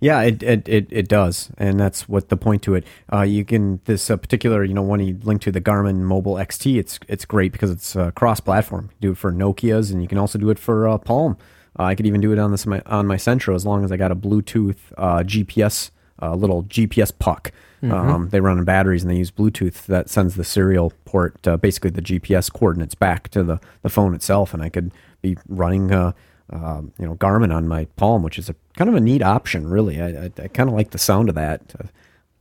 Yeah, 0.00 0.22
it, 0.22 0.42
it, 0.42 0.68
it, 0.68 0.86
it 0.90 1.08
does, 1.08 1.50
and 1.58 1.78
that's 1.78 2.08
what 2.08 2.30
the 2.30 2.36
point 2.36 2.62
to 2.62 2.74
it. 2.74 2.86
Uh, 3.12 3.20
you 3.20 3.44
can 3.44 3.80
this 3.84 4.08
uh, 4.10 4.16
particular, 4.16 4.64
you 4.64 4.72
know, 4.72 4.82
when 4.82 5.00
you 5.00 5.18
link 5.22 5.42
to 5.42 5.52
the 5.52 5.60
Garmin 5.60 5.96
Mobile 5.96 6.34
XT, 6.34 6.78
it's 6.78 6.98
it's 7.06 7.26
great 7.26 7.52
because 7.52 7.70
it's 7.70 7.96
cross-platform. 8.14 8.90
You 8.92 9.08
do 9.08 9.12
it 9.12 9.18
for 9.18 9.30
Nokia's, 9.30 9.90
and 9.90 10.00
you 10.00 10.08
can 10.08 10.16
also 10.16 10.38
do 10.38 10.48
it 10.48 10.58
for 10.58 10.88
uh, 10.88 10.96
Palm. 10.96 11.36
Uh, 11.78 11.84
I 11.84 11.94
could 11.94 12.06
even 12.06 12.20
do 12.20 12.32
it 12.32 12.38
on 12.38 12.50
this 12.50 12.66
my, 12.66 12.82
on 12.86 13.06
my 13.06 13.16
Centro 13.16 13.54
as 13.54 13.64
long 13.64 13.84
as 13.84 13.92
I 13.92 13.96
got 13.96 14.10
a 14.10 14.16
Bluetooth 14.16 14.76
uh, 14.98 15.18
GPS, 15.18 15.90
uh, 16.20 16.34
little 16.34 16.64
GPS 16.64 17.12
puck. 17.16 17.52
Mm-hmm. 17.82 17.92
Um, 17.92 18.28
they 18.28 18.40
run 18.40 18.58
on 18.58 18.64
batteries 18.64 19.02
and 19.02 19.10
they 19.10 19.16
use 19.16 19.30
Bluetooth 19.30 19.86
that 19.86 20.10
sends 20.10 20.34
the 20.34 20.44
serial 20.44 20.92
port, 21.04 21.46
uh, 21.46 21.56
basically 21.56 21.90
the 21.90 22.02
GPS 22.02 22.52
coordinates 22.52 22.94
back 22.94 23.28
to 23.28 23.42
the, 23.42 23.60
the 23.82 23.88
phone 23.88 24.14
itself, 24.14 24.52
and 24.52 24.62
I 24.62 24.68
could 24.68 24.92
be 25.22 25.36
running. 25.48 25.92
Uh, 25.92 26.12
um, 26.52 26.92
you 26.98 27.06
know 27.06 27.14
Garmin 27.14 27.54
on 27.54 27.68
my 27.68 27.84
Palm, 27.96 28.22
which 28.22 28.38
is 28.38 28.48
a 28.48 28.56
kind 28.76 28.88
of 28.88 28.96
a 28.96 29.00
neat 29.00 29.22
option. 29.22 29.68
Really, 29.68 30.00
I, 30.00 30.24
I, 30.24 30.30
I 30.42 30.48
kind 30.48 30.68
of 30.68 30.74
like 30.74 30.90
the 30.90 30.98
sound 30.98 31.28
of 31.28 31.34
that. 31.36 31.62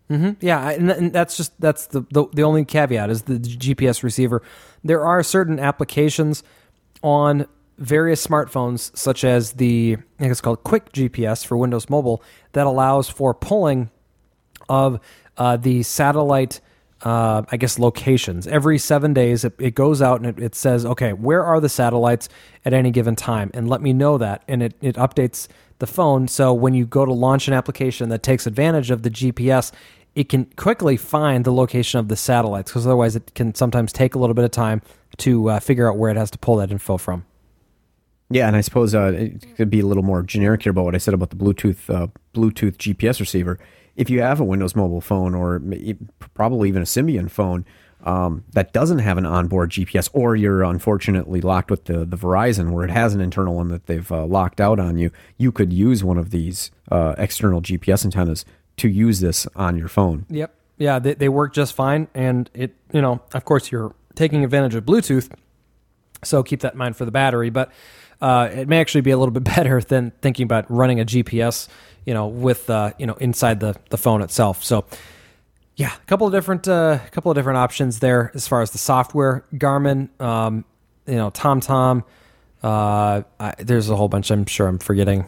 Mm-hmm. 0.10 0.32
Yeah, 0.44 0.72
and, 0.72 0.90
and, 0.90 1.14
that's 1.14 1.38
just 1.38 1.60
that's 1.62 1.88
the, 1.88 2.02
the 2.12 2.26
the 2.34 2.42
only 2.42 2.66
caveat 2.66 3.10
is 3.10 3.24
the 3.24 3.38
GPS 3.38 4.02
receiver. 4.02 4.42
There 4.84 5.06
are 5.06 5.22
certain 5.22 5.60
applications 5.60 6.44
on 7.04 7.46
various 7.80 8.26
smartphones, 8.26 8.96
such 8.96 9.24
as 9.24 9.54
the 9.54 9.98
I 9.98 10.20
think 10.20 10.32
it's 10.32 10.42
called 10.42 10.64
Quick 10.64 10.92
GPS 10.92 11.46
for 11.46 11.58
Windows 11.58 11.90
Mobile, 11.90 12.24
that 12.52 12.68
allows 12.68 13.10
for 13.10 13.34
pulling 13.34 13.90
of 14.68 15.00
uh, 15.38 15.58
the 15.58 15.84
satellite 15.84 16.62
uh, 17.02 17.44
I 17.50 17.58
guess 17.58 17.80
locations. 17.80 18.46
Every 18.48 18.78
seven 18.78 19.14
days, 19.14 19.46
it, 19.46 19.54
it 19.58 19.76
goes 19.76 20.02
out 20.02 20.22
and 20.22 20.38
it, 20.38 20.44
it, 20.44 20.56
says, 20.56 20.86
okay, 20.86 21.14
where 21.14 21.44
are 21.44 21.62
the 21.62 21.70
satellites 21.70 22.28
at 22.66 22.74
any 22.74 22.92
given 22.92 23.16
time, 23.16 23.52
and 23.54 23.70
let 23.70 23.82
me 23.82 23.94
know 23.94 24.18
that, 24.18 24.44
and 24.48 24.62
it 24.62 24.76
it 24.82 24.96
updates 24.96 25.48
the 25.80 25.88
phone. 25.88 26.28
So 26.28 26.54
when 26.54 26.74
you 26.74 26.86
go 26.86 27.06
to 27.06 27.14
launch 27.14 27.48
an 27.48 27.54
application 27.54 28.10
that 28.10 28.22
takes 28.22 28.46
advantage 28.46 28.92
of 28.92 29.04
the 29.04 29.10
GPS, 29.10 29.72
it 30.14 30.28
can 30.28 30.46
quickly 30.58 30.98
find 30.98 31.46
the 31.46 31.54
location 31.54 32.00
of 32.00 32.10
the 32.10 32.18
satellites 32.18 32.72
because 32.72 32.86
otherwise 32.86 33.16
it 33.16 33.34
can 33.34 33.56
sometimes 33.56 33.94
take 33.94 34.16
a 34.16 34.20
little 34.20 34.34
bit 34.34 34.44
of 34.44 34.52
time 34.52 34.82
to 35.18 35.50
uh, 35.50 35.60
figure 35.60 35.90
out 35.90 35.98
where 35.98 36.12
it 36.12 36.18
has 36.18 36.30
to 36.32 36.38
pull 36.38 36.58
that 36.58 36.72
info 36.72 36.98
from. 36.98 37.26
Yeah, 38.30 38.48
and 38.48 38.56
I 38.56 38.62
suppose 38.62 38.94
uh, 38.94 39.12
it 39.16 39.56
could 39.56 39.70
be 39.70 39.80
a 39.80 39.86
little 39.86 40.04
more 40.04 40.22
generic 40.22 40.64
here 40.64 40.72
about 40.72 40.86
what 40.86 40.96
I 40.96 41.00
said 41.00 41.14
about 41.14 41.32
the 41.32 41.36
Bluetooth 41.36 41.94
uh, 41.94 42.08
Bluetooth 42.34 42.78
GPS 42.78 43.20
receiver 43.20 43.60
if 44.00 44.10
you 44.10 44.22
have 44.22 44.40
a 44.40 44.46
Windows 44.46 44.78
Mobile 44.78 45.02
phone 45.02 45.36
or 45.36 45.62
probably 46.34 46.70
even 46.70 46.82
a 46.82 46.86
Symbian 46.86 47.30
phone 47.30 47.66
um, 48.06 48.46
that 48.54 48.72
doesn't 48.72 49.00
have 49.00 49.18
an 49.18 49.26
onboard 49.26 49.72
GPS, 49.72 50.10
or 50.14 50.38
you're 50.38 50.64
unfortunately 50.64 51.42
locked 51.42 51.70
with 51.70 51.84
the, 51.84 52.06
the 52.06 52.16
Verizon 52.16 52.72
where 52.72 52.86
it 52.86 52.92
has 52.92 53.14
an 53.14 53.20
internal 53.20 53.56
one 53.56 53.68
that 53.68 53.88
they've 53.88 54.10
uh, 54.10 54.26
locked 54.26 54.62
out 54.62 54.80
on 54.80 54.98
you, 54.98 55.12
you 55.38 55.52
could 55.52 55.74
use 55.74 56.02
one 56.02 56.18
of 56.18 56.32
these 56.32 56.72
uh, 56.90 57.14
external 57.18 57.62
GPS 57.62 58.06
antennas 58.06 58.46
to 58.78 58.88
use 58.88 59.20
this 59.20 59.46
on 59.56 59.78
your 59.78 59.90
phone. 59.90 60.26
Yep. 60.30 60.56
Yeah, 60.78 61.00
they, 61.00 61.14
they 61.14 61.28
work 61.28 61.54
just 61.54 61.74
fine. 61.74 62.08
And 62.14 62.50
it, 62.54 62.74
you 62.94 63.02
know, 63.02 63.22
of 63.34 63.44
course, 63.44 63.70
you're 63.70 63.94
taking 64.16 64.46
advantage 64.46 64.76
of 64.76 64.86
Bluetooth. 64.86 65.30
So 66.24 66.42
keep 66.42 66.62
that 66.62 66.72
in 66.72 66.80
mind 66.80 66.96
for 66.96 67.04
the 67.04 67.12
battery. 67.12 67.50
But 67.50 67.70
uh, 68.22 68.50
it 68.52 68.68
may 68.68 68.80
actually 68.80 69.02
be 69.02 69.12
a 69.12 69.18
little 69.18 69.34
bit 69.34 69.44
better 69.56 69.82
than 69.82 70.12
thinking 70.22 70.44
about 70.44 70.70
running 70.70 71.00
a 71.00 71.06
GPS 71.06 71.68
you 72.10 72.16
know, 72.16 72.26
with 72.26 72.70
uh, 72.72 72.92
you 72.98 73.06
know 73.06 73.14
inside 73.16 73.60
the 73.60 73.76
the 73.92 73.98
phone 73.98 74.24
itself. 74.24 74.64
So 74.64 74.86
yeah, 75.76 75.94
a 75.94 76.06
couple 76.08 76.26
of 76.26 76.34
different 76.34 76.68
uh, 76.68 76.98
couple 77.12 77.30
of 77.32 77.36
different 77.36 77.58
options 77.58 78.00
there 78.00 78.32
as 78.34 78.48
far 78.48 78.64
as 78.64 78.72
the 78.72 78.80
software. 78.80 79.46
Garmin, 79.54 80.10
um, 80.20 80.66
you 81.06 81.16
know, 81.16 81.30
TomTom. 81.30 82.04
Uh, 82.64 83.22
I, 83.40 83.54
there's 83.60 83.92
a 83.92 83.96
whole 83.96 84.10
bunch. 84.10 84.32
I'm 84.32 84.48
sure 84.48 84.68
I'm 84.68 84.80
forgetting 84.80 85.26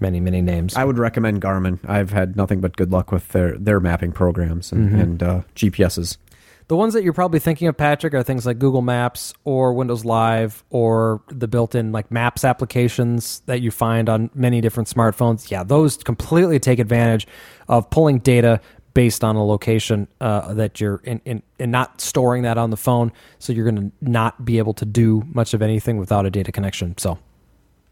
many 0.00 0.20
many 0.20 0.42
names. 0.42 0.76
I 0.76 0.84
would 0.84 0.98
recommend 0.98 1.40
Garmin. 1.40 1.78
I've 1.88 2.10
had 2.10 2.36
nothing 2.36 2.60
but 2.60 2.76
good 2.76 2.92
luck 2.92 3.10
with 3.10 3.28
their 3.28 3.56
their 3.56 3.80
mapping 3.80 4.12
programs 4.12 4.70
and, 4.70 4.90
mm-hmm. 4.90 5.00
and 5.00 5.22
uh, 5.22 5.40
GPSs. 5.56 6.18
The 6.72 6.76
ones 6.76 6.94
that 6.94 7.04
you're 7.04 7.12
probably 7.12 7.38
thinking 7.38 7.68
of, 7.68 7.76
Patrick, 7.76 8.14
are 8.14 8.22
things 8.22 8.46
like 8.46 8.58
Google 8.58 8.80
Maps 8.80 9.34
or 9.44 9.74
Windows 9.74 10.06
Live 10.06 10.64
or 10.70 11.20
the 11.28 11.46
built-in 11.46 11.92
like 11.92 12.10
Maps 12.10 12.46
applications 12.46 13.40
that 13.40 13.60
you 13.60 13.70
find 13.70 14.08
on 14.08 14.30
many 14.32 14.62
different 14.62 14.88
smartphones. 14.88 15.50
Yeah, 15.50 15.64
those 15.64 15.98
completely 15.98 16.58
take 16.58 16.78
advantage 16.78 17.26
of 17.68 17.90
pulling 17.90 18.20
data 18.20 18.58
based 18.94 19.22
on 19.22 19.36
a 19.36 19.44
location 19.44 20.08
uh, 20.22 20.54
that 20.54 20.80
you're 20.80 21.02
in, 21.04 21.20
in, 21.26 21.42
and 21.58 21.70
not 21.70 22.00
storing 22.00 22.42
that 22.44 22.56
on 22.56 22.70
the 22.70 22.78
phone. 22.78 23.12
So 23.38 23.52
you're 23.52 23.70
going 23.70 23.90
to 23.90 23.92
not 24.00 24.42
be 24.42 24.56
able 24.56 24.72
to 24.72 24.86
do 24.86 25.24
much 25.34 25.52
of 25.52 25.60
anything 25.60 25.98
without 25.98 26.24
a 26.24 26.30
data 26.30 26.52
connection. 26.52 26.96
So 26.96 27.18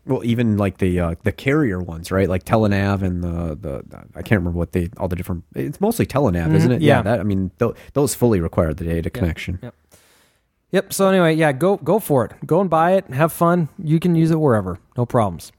well, 0.06 0.24
even 0.24 0.56
like 0.56 0.78
the 0.78 0.98
uh, 1.00 1.14
the 1.22 1.32
carrier 1.32 1.78
ones, 1.78 2.10
right? 2.10 2.28
Like 2.28 2.44
Telenav 2.44 3.02
and 3.02 3.22
the, 3.22 3.56
the 3.60 4.04
I 4.14 4.22
can't 4.22 4.40
remember 4.40 4.58
what 4.58 4.72
they 4.72 4.88
all 4.96 5.08
the 5.08 5.16
different. 5.16 5.44
It's 5.54 5.80
mostly 5.80 6.06
Telenav, 6.06 6.46
mm-hmm. 6.46 6.56
isn't 6.56 6.72
it? 6.72 6.82
Yeah. 6.82 6.96
yeah 6.96 7.02
that, 7.02 7.20
I 7.20 7.22
mean, 7.22 7.50
th- 7.58 7.74
those 7.92 8.14
fully 8.14 8.40
require 8.40 8.72
the 8.72 8.84
data 8.84 9.10
connection. 9.10 9.58
Yep. 9.62 9.74
Yep. 10.72 10.92
So 10.92 11.08
anyway, 11.08 11.34
yeah, 11.34 11.52
go 11.52 11.76
go 11.76 11.98
for 11.98 12.24
it. 12.24 12.32
Go 12.46 12.60
and 12.60 12.70
buy 12.70 12.92
it. 12.92 13.06
Have 13.10 13.32
fun. 13.32 13.68
You 13.78 14.00
can 14.00 14.14
use 14.14 14.30
it 14.30 14.40
wherever. 14.40 14.78
No 14.96 15.04
problems. 15.04 15.52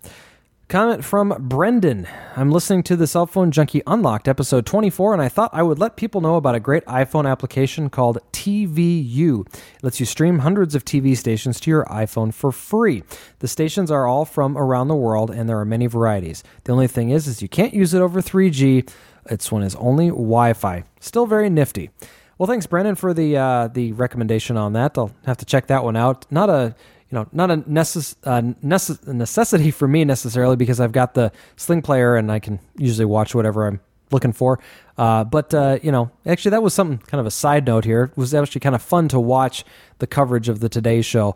Comment 0.71 1.03
from 1.03 1.35
Brendan. 1.37 2.07
I'm 2.37 2.49
listening 2.49 2.83
to 2.83 2.95
the 2.95 3.05
Cell 3.05 3.25
Phone 3.25 3.51
Junkie 3.51 3.81
Unlocked 3.85 4.29
episode 4.29 4.65
24, 4.65 5.11
and 5.11 5.21
I 5.21 5.27
thought 5.27 5.49
I 5.51 5.63
would 5.63 5.79
let 5.79 5.97
people 5.97 6.21
know 6.21 6.37
about 6.37 6.55
a 6.55 6.61
great 6.61 6.85
iPhone 6.85 7.29
application 7.29 7.89
called 7.89 8.19
TVU. 8.31 9.45
It 9.45 9.83
lets 9.83 9.99
you 9.99 10.05
stream 10.05 10.39
hundreds 10.39 10.73
of 10.73 10.85
TV 10.85 11.17
stations 11.17 11.59
to 11.59 11.69
your 11.69 11.83
iPhone 11.87 12.33
for 12.33 12.53
free. 12.53 13.03
The 13.39 13.49
stations 13.49 13.91
are 13.91 14.07
all 14.07 14.23
from 14.23 14.57
around 14.57 14.87
the 14.87 14.95
world, 14.95 15.29
and 15.29 15.49
there 15.49 15.59
are 15.59 15.65
many 15.65 15.87
varieties. 15.87 16.41
The 16.63 16.71
only 16.71 16.87
thing 16.87 17.09
is, 17.09 17.27
is 17.27 17.41
you 17.41 17.49
can't 17.49 17.73
use 17.73 17.93
it 17.93 17.99
over 17.99 18.21
3G. 18.21 18.89
Its 19.25 19.51
one 19.51 19.63
is 19.63 19.75
only 19.75 20.07
Wi-Fi. 20.07 20.85
Still 21.01 21.25
very 21.25 21.49
nifty. 21.49 21.89
Well, 22.37 22.47
thanks, 22.47 22.65
Brendan, 22.65 22.95
for 22.95 23.13
the 23.13 23.35
uh, 23.35 23.67
the 23.67 23.91
recommendation 23.91 24.55
on 24.55 24.71
that. 24.71 24.97
I'll 24.97 25.11
have 25.25 25.37
to 25.37 25.45
check 25.45 25.67
that 25.67 25.83
one 25.83 25.97
out. 25.97 26.25
Not 26.31 26.49
a 26.49 26.75
you 27.11 27.17
know, 27.17 27.27
not 27.31 27.51
a 27.51 27.57
necess- 27.57 28.15
uh, 28.23 28.41
necess- 28.65 29.05
necessity 29.07 29.69
for 29.71 29.87
me 29.87 30.05
necessarily 30.05 30.55
because 30.55 30.79
I've 30.79 30.93
got 30.93 31.13
the 31.13 31.31
Sling 31.57 31.81
player 31.81 32.15
and 32.15 32.31
I 32.31 32.39
can 32.39 32.59
usually 32.77 33.05
watch 33.05 33.35
whatever 33.35 33.67
I'm 33.67 33.81
looking 34.11 34.33
for. 34.33 34.59
Uh, 34.97 35.23
but 35.23 35.53
uh, 35.53 35.79
you 35.83 35.91
know, 35.91 36.11
actually, 36.25 36.51
that 36.51 36.63
was 36.63 36.73
something 36.73 36.99
kind 36.99 37.19
of 37.19 37.25
a 37.25 37.31
side 37.31 37.65
note 37.65 37.85
here. 37.85 38.03
It 38.05 38.17
was 38.17 38.33
actually 38.33 38.61
kind 38.61 38.75
of 38.75 38.81
fun 38.81 39.07
to 39.09 39.19
watch 39.19 39.65
the 39.99 40.07
coverage 40.07 40.47
of 40.47 40.59
the 40.59 40.69
Today 40.69 41.01
Show, 41.01 41.35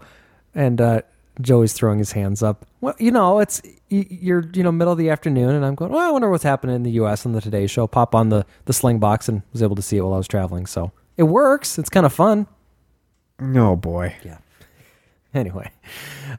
and 0.54 0.80
uh, 0.80 1.02
Joey's 1.42 1.74
throwing 1.74 2.00
his 2.00 2.14
hands 2.14 2.42
up. 2.42 2.66
Well, 2.82 2.96
you 3.00 3.12
know, 3.12 3.40
it's 3.40 3.62
you're 3.90 4.46
you 4.54 4.64
know 4.64 4.72
middle 4.72 4.94
of 4.94 5.00
the 5.00 5.10
afternoon, 5.10 5.56
and 5.56 5.66
I'm 5.66 5.76
going. 5.76 5.92
Well, 5.92 6.08
I 6.08 6.12
wonder 6.12 6.30
what's 6.30 6.44
happening 6.44 6.76
in 6.76 6.84
the 6.84 6.92
U.S. 6.92 7.26
on 7.26 7.34
the 7.34 7.42
Today 7.42 7.68
Show. 7.68 7.88
Pop 7.88 8.14
on 8.16 8.30
the 8.30 8.46
the 8.66 8.74
Sling 8.74 9.00
box 9.00 9.28
and 9.28 9.42
was 9.52 9.64
able 9.64 9.76
to 9.76 9.82
see 9.82 9.98
it 9.98 10.02
while 10.02 10.14
I 10.14 10.18
was 10.18 10.28
traveling. 10.28 10.66
So 10.66 10.92
it 11.18 11.24
works. 11.24 11.78
It's 11.80 11.90
kind 11.90 12.06
of 12.06 12.14
fun. 12.14 12.48
Oh 13.42 13.76
boy. 13.76 14.16
Yeah. 14.24 14.38
Anyway, 15.46 15.70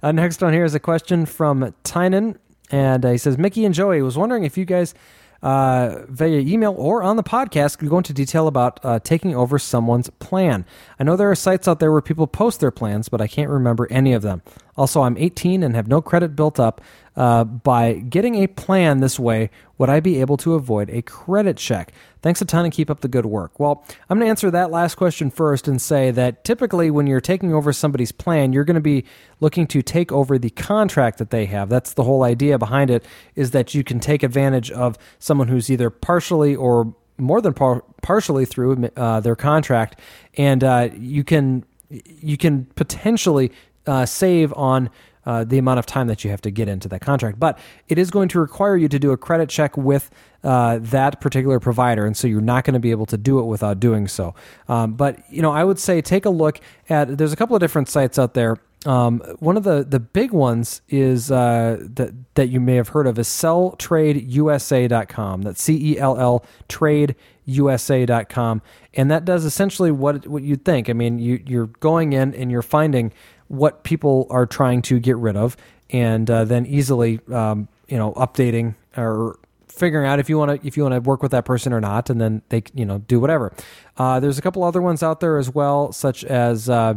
uh, 0.03 0.11
next 0.11 0.43
on 0.43 0.55
here 0.55 0.65
is 0.65 0.75
a 0.75 0.81
question 0.81 1.27
from 1.27 1.75
Tynan, 1.85 2.39
and 2.71 3.05
uh, 3.05 3.11
he 3.11 3.19
says, 3.19 3.37
Mickey 3.37 3.67
and 3.67 3.75
Joey 3.75 4.01
was 4.01 4.17
wondering 4.17 4.45
if 4.45 4.57
you 4.57 4.65
guys 4.65 4.95
uh, 5.43 6.07
via 6.09 6.39
email 6.39 6.75
or 6.79 7.03
on 7.03 7.17
the 7.17 7.23
podcast 7.23 7.77
could 7.77 7.91
go 7.91 7.99
into 7.99 8.15
detail 8.15 8.49
about 8.49 8.81
uh, 8.83 8.99
taking 9.01 9.37
over 9.37 9.59
someone's 9.59 10.09
plan. 10.19 10.65
I 10.99 11.05
know 11.05 11.15
there 11.15 11.31
are 11.31 11.35
sites 11.35 11.69
out 11.69 11.79
there 11.79 11.93
where 11.93 12.01
people 12.01 12.27
post 12.27 12.61
their 12.61 12.71
plans, 12.71 13.11
but 13.11 13.21
I 13.21 13.29
can't 13.29 13.51
remember 13.51 13.87
any 13.91 14.15
of 14.15 14.23
them. 14.23 14.41
Also, 14.79 15.03
I'm 15.03 15.19
18 15.19 15.63
and 15.63 15.77
have 15.77 15.89
no 15.89 16.01
credit 16.01 16.35
built 16.35 16.59
up. 16.59 16.81
Uh, 17.17 17.45
by 17.45 17.95
getting 17.95 18.35
a 18.35 18.47
plan 18.47 19.01
this 19.01 19.19
way, 19.19 19.49
would 19.79 19.89
I 19.89 20.01
be 20.01 20.21
able 20.21 20.37
to 20.39 20.55
avoid 20.55 20.91
a 20.91 21.01
credit 21.01 21.57
check? 21.57 21.93
Thanks 22.21 22.43
a 22.43 22.45
ton 22.45 22.65
and 22.65 22.73
keep 22.73 22.91
up 22.91 23.01
the 23.01 23.09
good 23.09 23.25
work. 23.25 23.59
Well, 23.59 23.85
I'm 24.11 24.19
going 24.19 24.27
to 24.27 24.31
answer 24.31 24.51
that 24.51 24.71
last 24.71 24.97
question 24.97 25.31
first 25.31 25.67
and 25.67 25.81
say 25.81 26.11
that 26.11 26.45
typically 26.45 26.91
when 26.91 27.07
you're 27.07 27.21
taking 27.21 27.55
over 27.55 27.73
somebody's 27.73 28.13
plan, 28.13 28.53
you're 28.53 28.65
going 28.65 28.75
to 28.75 28.81
be 28.81 29.05
looking 29.41 29.67
to 29.69 29.81
take 29.81 30.13
over 30.13 30.39
the 30.39 30.51
contract 30.51 31.17
that 31.19 31.31
they 31.31 31.47
have. 31.47 31.71
That's 31.71 31.95
the 31.95 32.05
whole 32.05 32.23
idea 32.23 32.59
behind 32.59 32.91
it 32.91 33.05
is 33.35 33.53
that 33.53 33.75
you 33.75 33.83
can 33.83 33.99
take 33.99 34.23
advantage 34.23 34.71
of 34.71 34.99
someone 35.19 35.49
who's 35.49 35.71
either 35.71 35.89
partially 35.89 36.55
or 36.55 36.95
more 37.19 37.41
than 37.41 37.55
par- 37.55 37.85
partially 38.03 38.45
through 38.45 38.91
uh, 38.97 39.21
their 39.21 39.37
contract, 39.37 40.01
and 40.37 40.63
uh, 40.63 40.91
you 40.95 41.25
can 41.25 41.65
you 41.89 42.37
can 42.37 42.67
potentially 42.75 43.53
uh, 43.87 44.05
save 44.05 44.53
on 44.55 44.91
uh, 45.27 45.45
the 45.45 45.59
amount 45.59 45.79
of 45.79 45.87
time 45.87 46.07
that 46.07 46.25
you 46.25 46.31
have 46.31 46.41
to 46.43 46.51
get 46.51 46.69
into 46.69 46.89
that 46.89 47.01
contract. 47.01 47.39
But 47.39 47.59
it 47.89 47.99
is 47.99 48.11
going 48.11 48.29
to 48.29 48.41
require 48.41 48.77
you 48.77 48.89
to 48.89 48.99
do 48.99 49.11
a 49.11 49.17
credit 49.17 49.49
check 49.49 49.77
with 49.77 50.11
uh, 50.45 50.79
that 50.81 51.21
particular 51.21 51.59
provider, 51.59 52.07
and 52.07 52.17
so 52.17 52.29
you're 52.29 52.41
not 52.41 52.65
going 52.65 52.75
to 52.75 52.81
be 52.81 52.93
able 52.93 53.07
to 53.07 53.19
do 53.19 53.41
it 53.41 53.45
without 53.45 53.81
doing 53.81 54.07
so. 54.07 54.35
Um, 54.69 54.95
but 54.95 55.19
you 55.31 55.43
know, 55.43 55.53
I 55.53 55.65
would 55.65 55.79
say 55.79 56.01
take 56.01 56.25
a 56.25 56.31
look 56.31 56.61
at. 56.89 57.19
There's 57.19 57.33
a 57.33 57.37
couple 57.37 57.57
of 57.57 57.61
different 57.61 57.89
sites 57.89 58.19
out 58.19 58.35
there. 58.35 58.57
Um, 58.85 59.21
one 59.41 59.57
of 59.57 59.65
the, 59.65 59.85
the 59.89 59.99
big 59.99 60.31
ones 60.31 60.83
is 60.89 61.33
uh, 61.33 61.79
that 61.95 62.13
that 62.35 62.49
you 62.49 62.61
may 62.61 62.77
have 62.77 62.91
heard 62.91 63.09
of 63.09 63.19
is 63.19 63.27
celltradeusa.com. 63.27 65.43
That's 65.43 65.63
C 65.63 65.93
E 65.93 65.99
L 65.99 66.17
L 66.19 66.45
tradeusa.com, 66.69 68.63
and 68.95 69.11
that 69.11 69.25
does 69.25 69.45
essentially 69.45 69.91
what 69.91 70.29
what 70.29 70.45
you'd 70.45 70.65
think. 70.65 70.89
I 70.89 70.93
mean, 70.93 71.19
you 71.19 71.43
you're 71.45 71.67
going 71.67 72.13
in 72.13 72.33
and 72.35 72.53
you're 72.53 72.63
finding 72.63 73.13
what 73.49 73.85
people 73.85 74.27
are 74.31 74.47
trying 74.47 74.83
to 74.83 74.99
get 74.99 75.17
rid 75.17 75.37
of, 75.37 75.57
and 75.91 76.31
uh, 76.31 76.45
then 76.45 76.67
easily 76.67 77.21
um, 77.33 77.69
you 77.89 77.97
know 77.97 78.13
updating 78.15 78.75
or 78.97 79.39
figuring 79.69 80.07
out 80.07 80.19
if 80.19 80.29
you 80.29 80.39
want 80.39 80.61
to 80.61 80.67
if 80.67 80.77
you 80.77 80.83
want 80.83 80.95
to 80.95 81.01
work 81.01 81.23
with 81.23 81.33
that 81.33 81.45
person 81.45 81.73
or 81.73 81.81
not, 81.81 82.11
and 82.11 82.21
then 82.21 82.43
they 82.49 82.63
you 82.75 82.85
know 82.85 82.99
do 82.99 83.21
whatever. 83.21 83.53
Uh, 83.97 84.21
there's 84.21 84.39
a 84.39 84.43
couple 84.43 84.63
other 84.65 84.83
ones 84.83 85.03
out 85.03 85.21
there 85.21 85.39
as 85.39 85.51
well, 85.55 85.93
such 85.93 86.25
as. 86.25 86.69
Uh, 86.69 86.95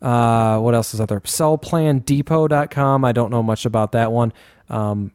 uh, 0.00 0.58
what 0.58 0.74
else 0.74 0.92
is 0.94 1.00
out 1.00 1.08
there? 1.08 1.20
Cellplandepot.com. 1.20 3.04
I 3.04 3.12
don't 3.12 3.30
know 3.30 3.42
much 3.42 3.64
about 3.64 3.92
that 3.92 4.10
one. 4.10 4.32
Um, 4.68 5.12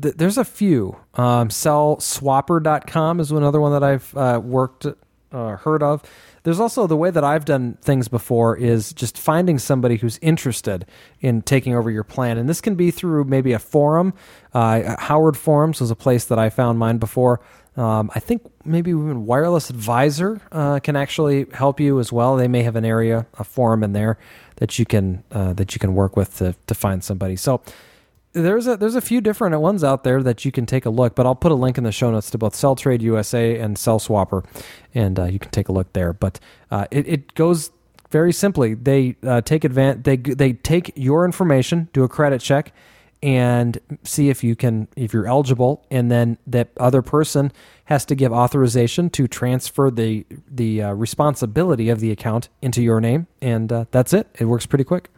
th- 0.00 0.14
there's 0.14 0.38
a 0.38 0.46
few. 0.46 0.96
Um, 1.14 1.48
cellswapper.com 1.48 3.20
is 3.20 3.30
another 3.30 3.60
one 3.60 3.72
that 3.72 3.84
I've 3.84 4.16
uh, 4.16 4.40
worked, 4.42 4.86
uh, 5.30 5.56
heard 5.56 5.82
of. 5.82 6.02
There's 6.42 6.60
also 6.60 6.86
the 6.86 6.96
way 6.96 7.10
that 7.10 7.24
I've 7.24 7.44
done 7.44 7.78
things 7.82 8.08
before 8.08 8.56
is 8.56 8.92
just 8.92 9.18
finding 9.18 9.58
somebody 9.58 9.96
who's 9.96 10.18
interested 10.18 10.86
in 11.20 11.42
taking 11.42 11.74
over 11.74 11.90
your 11.90 12.04
plan. 12.04 12.38
And 12.38 12.48
this 12.48 12.60
can 12.60 12.74
be 12.74 12.90
through 12.90 13.24
maybe 13.24 13.52
a 13.52 13.58
forum. 13.58 14.14
Uh, 14.54 14.96
Howard 14.98 15.36
Forums 15.36 15.80
was 15.80 15.90
a 15.90 15.96
place 15.96 16.24
that 16.26 16.38
I 16.38 16.50
found 16.50 16.78
mine 16.78 16.98
before. 16.98 17.40
Um, 17.76 18.10
I 18.14 18.18
think 18.18 18.42
maybe 18.64 18.90
even 18.90 19.24
Wireless 19.24 19.70
Advisor 19.70 20.40
uh, 20.50 20.80
can 20.80 20.96
actually 20.96 21.46
help 21.52 21.78
you 21.78 22.00
as 22.00 22.12
well. 22.12 22.36
They 22.36 22.48
may 22.48 22.64
have 22.64 22.74
an 22.74 22.84
area, 22.84 23.26
a 23.34 23.44
forum 23.44 23.84
in 23.84 23.92
there 23.92 24.18
that 24.56 24.80
you 24.80 24.84
can 24.84 25.22
uh, 25.30 25.52
that 25.52 25.74
you 25.74 25.78
can 25.78 25.94
work 25.94 26.16
with 26.16 26.38
to, 26.38 26.56
to 26.66 26.74
find 26.74 27.04
somebody. 27.04 27.36
So 27.36 27.62
there's 28.32 28.66
a 28.66 28.76
there's 28.76 28.94
a 28.94 29.00
few 29.00 29.20
different 29.20 29.58
ones 29.60 29.82
out 29.82 30.04
there 30.04 30.22
that 30.22 30.44
you 30.44 30.52
can 30.52 30.66
take 30.66 30.86
a 30.86 30.90
look. 30.90 31.14
But 31.14 31.26
I'll 31.26 31.34
put 31.34 31.52
a 31.52 31.56
link 31.56 31.78
in 31.78 31.84
the 31.84 31.92
show 31.92 32.10
notes 32.10 32.30
to 32.30 32.38
both 32.38 32.54
Cell 32.54 32.76
Trade 32.76 33.02
USA 33.02 33.58
and 33.58 33.78
Cell 33.78 33.98
Swapper, 33.98 34.44
and 34.94 35.18
uh, 35.18 35.24
you 35.24 35.38
can 35.38 35.50
take 35.50 35.68
a 35.68 35.72
look 35.72 35.92
there. 35.92 36.12
But 36.12 36.38
uh, 36.70 36.86
it, 36.90 37.08
it 37.08 37.34
goes 37.34 37.70
very 38.10 38.32
simply. 38.32 38.74
They 38.74 39.16
uh, 39.22 39.40
take 39.40 39.62
advan- 39.62 40.04
They 40.04 40.16
they 40.16 40.52
take 40.52 40.92
your 40.94 41.24
information, 41.24 41.88
do 41.92 42.04
a 42.04 42.08
credit 42.08 42.40
check 42.40 42.72
and 43.22 43.80
see 44.04 44.28
if 44.28 44.44
you 44.44 44.54
can 44.54 44.86
if 44.94 45.12
you're 45.12 45.26
eligible 45.26 45.84
and 45.90 46.10
then 46.10 46.38
that 46.46 46.68
other 46.78 47.02
person 47.02 47.50
has 47.86 48.04
to 48.04 48.14
give 48.14 48.32
authorization 48.32 49.10
to 49.10 49.26
transfer 49.26 49.90
the 49.90 50.24
the 50.48 50.82
uh, 50.82 50.92
responsibility 50.92 51.88
of 51.88 51.98
the 51.98 52.12
account 52.12 52.48
into 52.62 52.80
your 52.80 53.00
name 53.00 53.26
and 53.42 53.72
uh, 53.72 53.84
that's 53.90 54.12
it 54.12 54.28
it 54.38 54.44
works 54.44 54.66
pretty 54.66 54.84
quick 54.84 55.08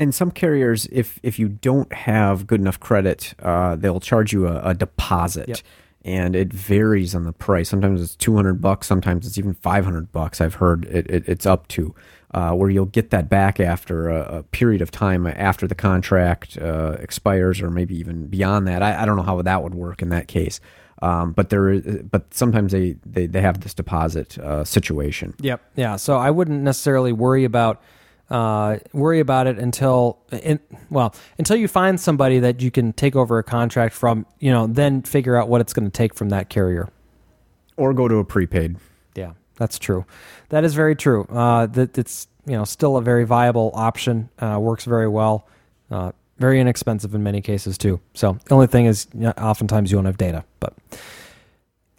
and 0.00 0.12
some 0.14 0.30
carriers 0.32 0.86
if 0.90 1.20
if 1.22 1.38
you 1.38 1.48
don't 1.48 1.92
have 1.92 2.46
good 2.48 2.60
enough 2.60 2.80
credit 2.80 3.34
uh, 3.42 3.76
they'll 3.76 4.00
charge 4.00 4.32
you 4.32 4.48
a, 4.48 4.60
a 4.70 4.74
deposit 4.74 5.48
Yep. 5.48 5.58
and 6.04 6.34
it 6.34 6.52
varies 6.52 7.14
on 7.14 7.24
the 7.24 7.32
price 7.32 7.68
sometimes 7.68 8.00
it's 8.02 8.16
200 8.16 8.60
bucks 8.60 8.86
sometimes 8.88 9.26
it's 9.26 9.38
even 9.38 9.54
500 9.54 10.10
bucks 10.10 10.40
i've 10.40 10.54
heard 10.54 10.84
it, 10.86 11.08
it, 11.08 11.28
it's 11.28 11.46
up 11.46 11.68
to 11.68 11.94
uh, 12.32 12.52
where 12.52 12.70
you'll 12.70 12.86
get 12.86 13.10
that 13.10 13.28
back 13.28 13.58
after 13.60 14.08
a, 14.08 14.38
a 14.38 14.42
period 14.44 14.80
of 14.80 14.90
time 14.92 15.26
after 15.26 15.66
the 15.66 15.74
contract 15.74 16.56
uh, 16.58 16.96
expires, 17.00 17.60
or 17.60 17.70
maybe 17.72 17.96
even 17.98 18.28
beyond 18.28 18.68
that. 18.68 18.84
I, 18.84 19.02
I 19.02 19.04
don't 19.04 19.16
know 19.16 19.24
how 19.24 19.42
that 19.42 19.64
would 19.64 19.74
work 19.74 20.00
in 20.00 20.10
that 20.10 20.28
case, 20.28 20.60
um, 21.02 21.32
but 21.32 21.48
there, 21.50 21.70
is, 21.70 22.02
but 22.08 22.32
sometimes 22.32 22.70
they, 22.70 22.94
they, 23.04 23.26
they 23.26 23.40
have 23.40 23.62
this 23.62 23.74
deposit 23.74 24.38
uh, 24.38 24.62
situation. 24.62 25.34
Yep. 25.40 25.60
Yeah. 25.74 25.96
So 25.96 26.18
I 26.18 26.30
wouldn't 26.30 26.62
necessarily 26.62 27.12
worry 27.12 27.42
about 27.42 27.82
uh, 28.30 28.78
worry 28.92 29.20
about 29.20 29.46
it 29.46 29.58
until 29.58 30.18
in, 30.30 30.60
well 30.88 31.14
until 31.38 31.56
you 31.56 31.68
find 31.68 31.98
somebody 31.98 32.38
that 32.38 32.62
you 32.62 32.70
can 32.70 32.92
take 32.92 33.16
over 33.16 33.38
a 33.38 33.44
contract 33.44 33.94
from. 33.94 34.26
You 34.38 34.52
know, 34.52 34.66
then 34.66 35.02
figure 35.02 35.36
out 35.36 35.48
what 35.48 35.60
it's 35.60 35.72
going 35.72 35.84
to 35.84 35.90
take 35.90 36.14
from 36.14 36.28
that 36.30 36.48
carrier. 36.48 36.88
Or 37.76 37.92
go 37.92 38.08
to 38.08 38.16
a 38.16 38.24
prepaid. 38.24 38.76
Yeah, 39.14 39.32
that's 39.56 39.78
true. 39.78 40.04
That 40.50 40.64
is 40.64 40.74
very 40.74 40.94
true. 40.94 41.24
Uh, 41.24 41.66
that 41.66 41.98
it's 41.98 42.28
you 42.46 42.56
know 42.56 42.64
still 42.64 42.96
a 42.96 43.02
very 43.02 43.24
viable 43.24 43.72
option. 43.74 44.28
Uh, 44.38 44.58
works 44.60 44.84
very 44.84 45.08
well. 45.08 45.46
Uh, 45.90 46.12
very 46.38 46.58
inexpensive 46.60 47.14
in 47.14 47.22
many 47.22 47.40
cases 47.40 47.76
too. 47.76 48.00
So 48.14 48.38
the 48.46 48.54
only 48.54 48.66
thing 48.66 48.86
is, 48.86 49.06
you 49.12 49.20
know, 49.20 49.32
oftentimes 49.32 49.90
you 49.90 49.98
won't 49.98 50.06
have 50.06 50.16
data. 50.18 50.44
But 50.58 50.74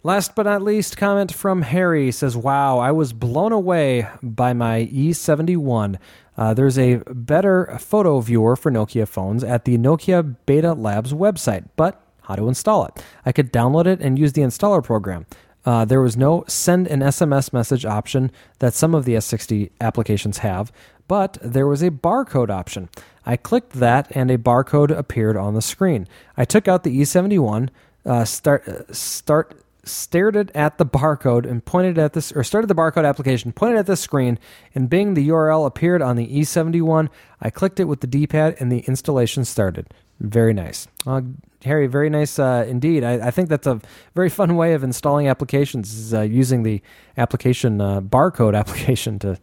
last 0.02 0.34
but 0.34 0.44
not 0.44 0.62
least, 0.62 0.96
comment 0.96 1.32
from 1.32 1.62
Harry 1.62 2.10
says, 2.10 2.36
"Wow, 2.36 2.78
I 2.78 2.92
was 2.92 3.12
blown 3.12 3.52
away 3.52 4.08
by 4.22 4.52
my 4.52 4.88
E71." 4.92 5.98
Uh, 6.36 6.54
there's 6.54 6.78
a 6.78 7.02
better 7.08 7.76
photo 7.78 8.20
viewer 8.20 8.56
for 8.56 8.70
Nokia 8.70 9.06
phones 9.06 9.44
at 9.44 9.64
the 9.64 9.76
Nokia 9.76 10.36
Beta 10.46 10.72
Labs 10.72 11.12
website, 11.12 11.68
but 11.76 12.02
how 12.22 12.36
to 12.36 12.48
install 12.48 12.86
it? 12.86 13.04
I 13.26 13.32
could 13.32 13.52
download 13.52 13.86
it 13.86 14.00
and 14.00 14.18
use 14.18 14.32
the 14.32 14.42
installer 14.42 14.82
program. 14.82 15.26
Uh, 15.64 15.84
there 15.84 16.00
was 16.00 16.16
no 16.16 16.44
send 16.48 16.88
an 16.88 17.00
SMS 17.00 17.52
message 17.52 17.84
option 17.84 18.30
that 18.58 18.74
some 18.74 18.94
of 18.94 19.04
the 19.04 19.14
S60 19.14 19.70
applications 19.80 20.38
have, 20.38 20.72
but 21.06 21.38
there 21.42 21.66
was 21.66 21.82
a 21.82 21.90
barcode 21.90 22.50
option. 22.50 22.88
I 23.24 23.36
clicked 23.36 23.74
that 23.74 24.08
and 24.10 24.30
a 24.30 24.38
barcode 24.38 24.90
appeared 24.90 25.36
on 25.36 25.54
the 25.54 25.62
screen. 25.62 26.08
I 26.36 26.44
took 26.44 26.66
out 26.66 26.82
the 26.82 27.00
E71, 27.00 27.68
uh, 28.04 28.24
start, 28.24 28.66
uh, 28.66 28.92
start, 28.92 29.62
stared 29.84 30.36
it 30.36 30.50
at 30.54 30.78
the 30.78 30.86
barcode 30.86 31.48
and 31.48 31.64
pointed 31.64 31.98
at 31.98 32.12
this, 32.12 32.30
or 32.32 32.44
started 32.44 32.68
the 32.68 32.74
barcode 32.74 33.06
application, 33.08 33.52
pointed 33.52 33.78
at 33.78 33.86
the 33.86 33.96
screen, 33.96 34.38
and 34.74 34.88
Bing, 34.88 35.14
the 35.14 35.28
URL 35.28 35.66
appeared 35.66 36.02
on 36.02 36.16
the 36.16 36.26
E71. 36.28 37.08
I 37.40 37.50
clicked 37.50 37.80
it 37.80 37.84
with 37.84 38.00
the 38.00 38.06
D-pad 38.06 38.56
and 38.60 38.70
the 38.70 38.80
installation 38.80 39.44
started. 39.44 39.92
Very 40.20 40.54
nice. 40.54 40.86
Uh, 41.04 41.22
Harry, 41.64 41.86
very 41.88 42.10
nice 42.10 42.38
uh, 42.38 42.64
indeed. 42.68 43.02
I, 43.02 43.28
I 43.28 43.30
think 43.32 43.48
that's 43.48 43.66
a 43.66 43.80
very 44.14 44.28
fun 44.28 44.56
way 44.56 44.74
of 44.74 44.84
installing 44.84 45.26
applications 45.28 45.92
is 45.92 46.14
uh, 46.14 46.20
using 46.22 46.62
the 46.62 46.80
application 47.16 47.80
uh, 47.80 48.00
barcode 48.00 48.56
application 48.58 49.18
to, 49.20 49.36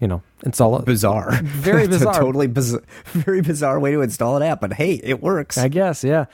you 0.00 0.08
know, 0.08 0.22
install 0.44 0.76
it. 0.78 0.84
Bizarre. 0.84 1.40
Very 1.42 1.82
It's 1.84 1.96
a 1.96 1.98
bizarre. 1.98 2.14
totally 2.20 2.46
bizarre, 2.48 2.82
very 3.06 3.40
bizarre 3.40 3.78
way 3.78 3.92
to 3.92 4.00
install 4.00 4.36
an 4.36 4.42
app, 4.42 4.60
but 4.60 4.72
hey, 4.74 5.00
it 5.04 5.22
works. 5.22 5.58
I 5.58 5.68
guess, 5.68 6.02
yeah. 6.02 6.26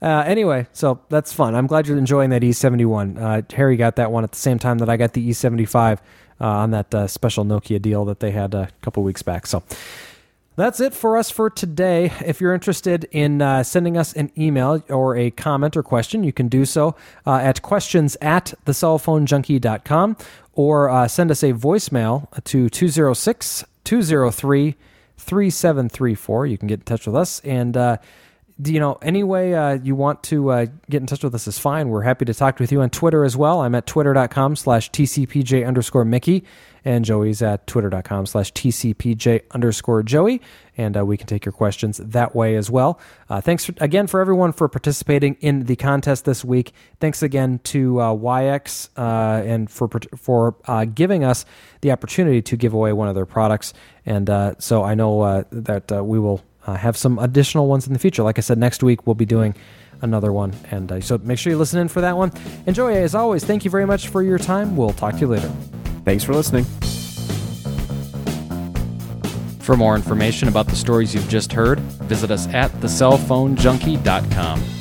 Uh, 0.00 0.22
anyway, 0.26 0.66
so 0.72 1.00
that's 1.08 1.32
fun. 1.32 1.54
I'm 1.54 1.66
glad 1.66 1.86
you're 1.88 1.98
enjoying 1.98 2.30
that 2.30 2.42
E71. 2.42 3.20
Uh, 3.20 3.42
Harry 3.54 3.76
got 3.76 3.96
that 3.96 4.12
one 4.12 4.24
at 4.24 4.32
the 4.32 4.38
same 4.38 4.58
time 4.58 4.78
that 4.78 4.88
I 4.88 4.96
got 4.96 5.12
the 5.12 5.28
E75 5.28 5.98
uh, 6.40 6.44
on 6.44 6.70
that 6.70 6.94
uh, 6.94 7.06
special 7.06 7.44
Nokia 7.44 7.82
deal 7.82 8.04
that 8.04 8.20
they 8.20 8.30
had 8.30 8.54
a 8.54 8.70
couple 8.80 9.02
weeks 9.02 9.22
back. 9.22 9.46
So 9.46 9.62
that's 10.54 10.80
it 10.80 10.94
for 10.94 11.16
us 11.16 11.30
for 11.30 11.50
today. 11.50 12.12
If 12.24 12.40
you're 12.40 12.54
interested 12.54 13.08
in 13.10 13.42
uh, 13.42 13.62
sending 13.62 13.96
us 13.96 14.12
an 14.12 14.30
email 14.36 14.82
or 14.88 15.16
a 15.16 15.30
comment 15.30 15.76
or 15.76 15.82
question, 15.82 16.24
you 16.24 16.32
can 16.32 16.48
do 16.48 16.64
so 16.64 16.96
uh, 17.26 17.36
at 17.36 17.62
questions 17.62 18.16
at 18.20 18.54
thecellphonejunkie.com 18.66 20.16
or 20.54 20.90
uh, 20.90 21.08
send 21.08 21.30
us 21.30 21.42
a 21.42 21.52
voicemail 21.52 22.26
to 22.44 22.68
206 22.68 23.64
203 23.84 24.76
3734. 25.16 26.46
You 26.46 26.58
can 26.58 26.68
get 26.68 26.80
in 26.80 26.84
touch 26.84 27.06
with 27.06 27.16
us. 27.16 27.40
And, 27.40 27.76
uh, 27.76 27.96
you 28.64 28.80
know, 28.80 28.98
any 29.02 29.22
way 29.22 29.54
uh, 29.54 29.74
you 29.74 29.94
want 29.94 30.22
to 30.24 30.50
uh, 30.50 30.66
get 30.90 31.00
in 31.00 31.06
touch 31.06 31.22
with 31.22 31.34
us 31.34 31.46
is 31.46 31.58
fine. 31.58 31.90
We're 31.90 32.02
happy 32.02 32.24
to 32.24 32.34
talk 32.34 32.58
with 32.58 32.72
you 32.72 32.80
on 32.80 32.90
Twitter 32.90 33.24
as 33.24 33.36
well. 33.36 33.60
I'm 33.60 33.74
at 33.76 33.86
twitter.com 33.86 34.56
slash 34.56 34.90
TCPJ 34.90 35.64
underscore 35.64 36.04
Mickey, 36.04 36.44
and 36.84 37.04
Joey's 37.04 37.40
at 37.40 37.68
twitter.com 37.68 38.26
slash 38.26 38.52
TCPJ 38.52 39.42
underscore 39.52 40.02
Joey, 40.02 40.42
and 40.76 40.96
uh, 40.96 41.06
we 41.06 41.16
can 41.16 41.28
take 41.28 41.44
your 41.44 41.52
questions 41.52 41.98
that 41.98 42.34
way 42.34 42.56
as 42.56 42.68
well. 42.68 42.98
Uh, 43.30 43.40
thanks 43.40 43.64
for, 43.64 43.74
again 43.78 44.08
for 44.08 44.20
everyone 44.20 44.50
for 44.52 44.68
participating 44.68 45.36
in 45.40 45.66
the 45.66 45.76
contest 45.76 46.24
this 46.24 46.44
week. 46.44 46.72
Thanks 46.98 47.22
again 47.22 47.60
to 47.64 48.00
uh, 48.00 48.04
Wi-Ex 48.06 48.90
uh, 48.96 49.42
and 49.44 49.70
for 49.70 49.88
for 50.16 50.56
giving 50.94 51.22
us 51.22 51.44
the 51.82 51.92
opportunity 51.92 52.42
to 52.42 52.56
give 52.56 52.74
away 52.74 52.92
one 52.92 53.06
of 53.06 53.14
their 53.14 53.26
products. 53.26 53.72
And 54.04 54.28
so 54.58 54.82
I 54.82 54.94
know 54.94 55.44
that 55.52 56.04
we 56.04 56.18
will 56.18 56.42
uh, 56.68 56.74
have 56.74 56.98
some 56.98 57.18
additional 57.18 57.66
ones 57.66 57.86
in 57.86 57.94
the 57.94 57.98
future. 57.98 58.22
Like 58.22 58.36
I 58.36 58.42
said, 58.42 58.58
next 58.58 58.82
week 58.82 59.06
we'll 59.06 59.14
be 59.14 59.24
doing 59.24 59.54
another 60.02 60.32
one. 60.32 60.54
And 60.70 60.92
uh, 60.92 61.00
so 61.00 61.18
make 61.18 61.38
sure 61.38 61.50
you 61.50 61.58
listen 61.58 61.80
in 61.80 61.88
for 61.88 62.02
that 62.02 62.16
one. 62.16 62.30
Enjoy, 62.66 62.94
as 62.94 63.14
always. 63.14 63.42
Thank 63.42 63.64
you 63.64 63.70
very 63.70 63.86
much 63.86 64.08
for 64.08 64.22
your 64.22 64.38
time. 64.38 64.76
We'll 64.76 64.92
talk 64.92 65.14
to 65.14 65.20
you 65.20 65.28
later. 65.28 65.50
Thanks 66.04 66.24
for 66.24 66.34
listening. 66.34 66.64
For 69.60 69.76
more 69.76 69.96
information 69.96 70.48
about 70.48 70.66
the 70.66 70.76
stories 70.76 71.14
you've 71.14 71.28
just 71.28 71.52
heard, 71.52 71.80
visit 71.80 72.30
us 72.30 72.46
at 72.48 72.70
thecellphonejunkie.com. 72.72 74.77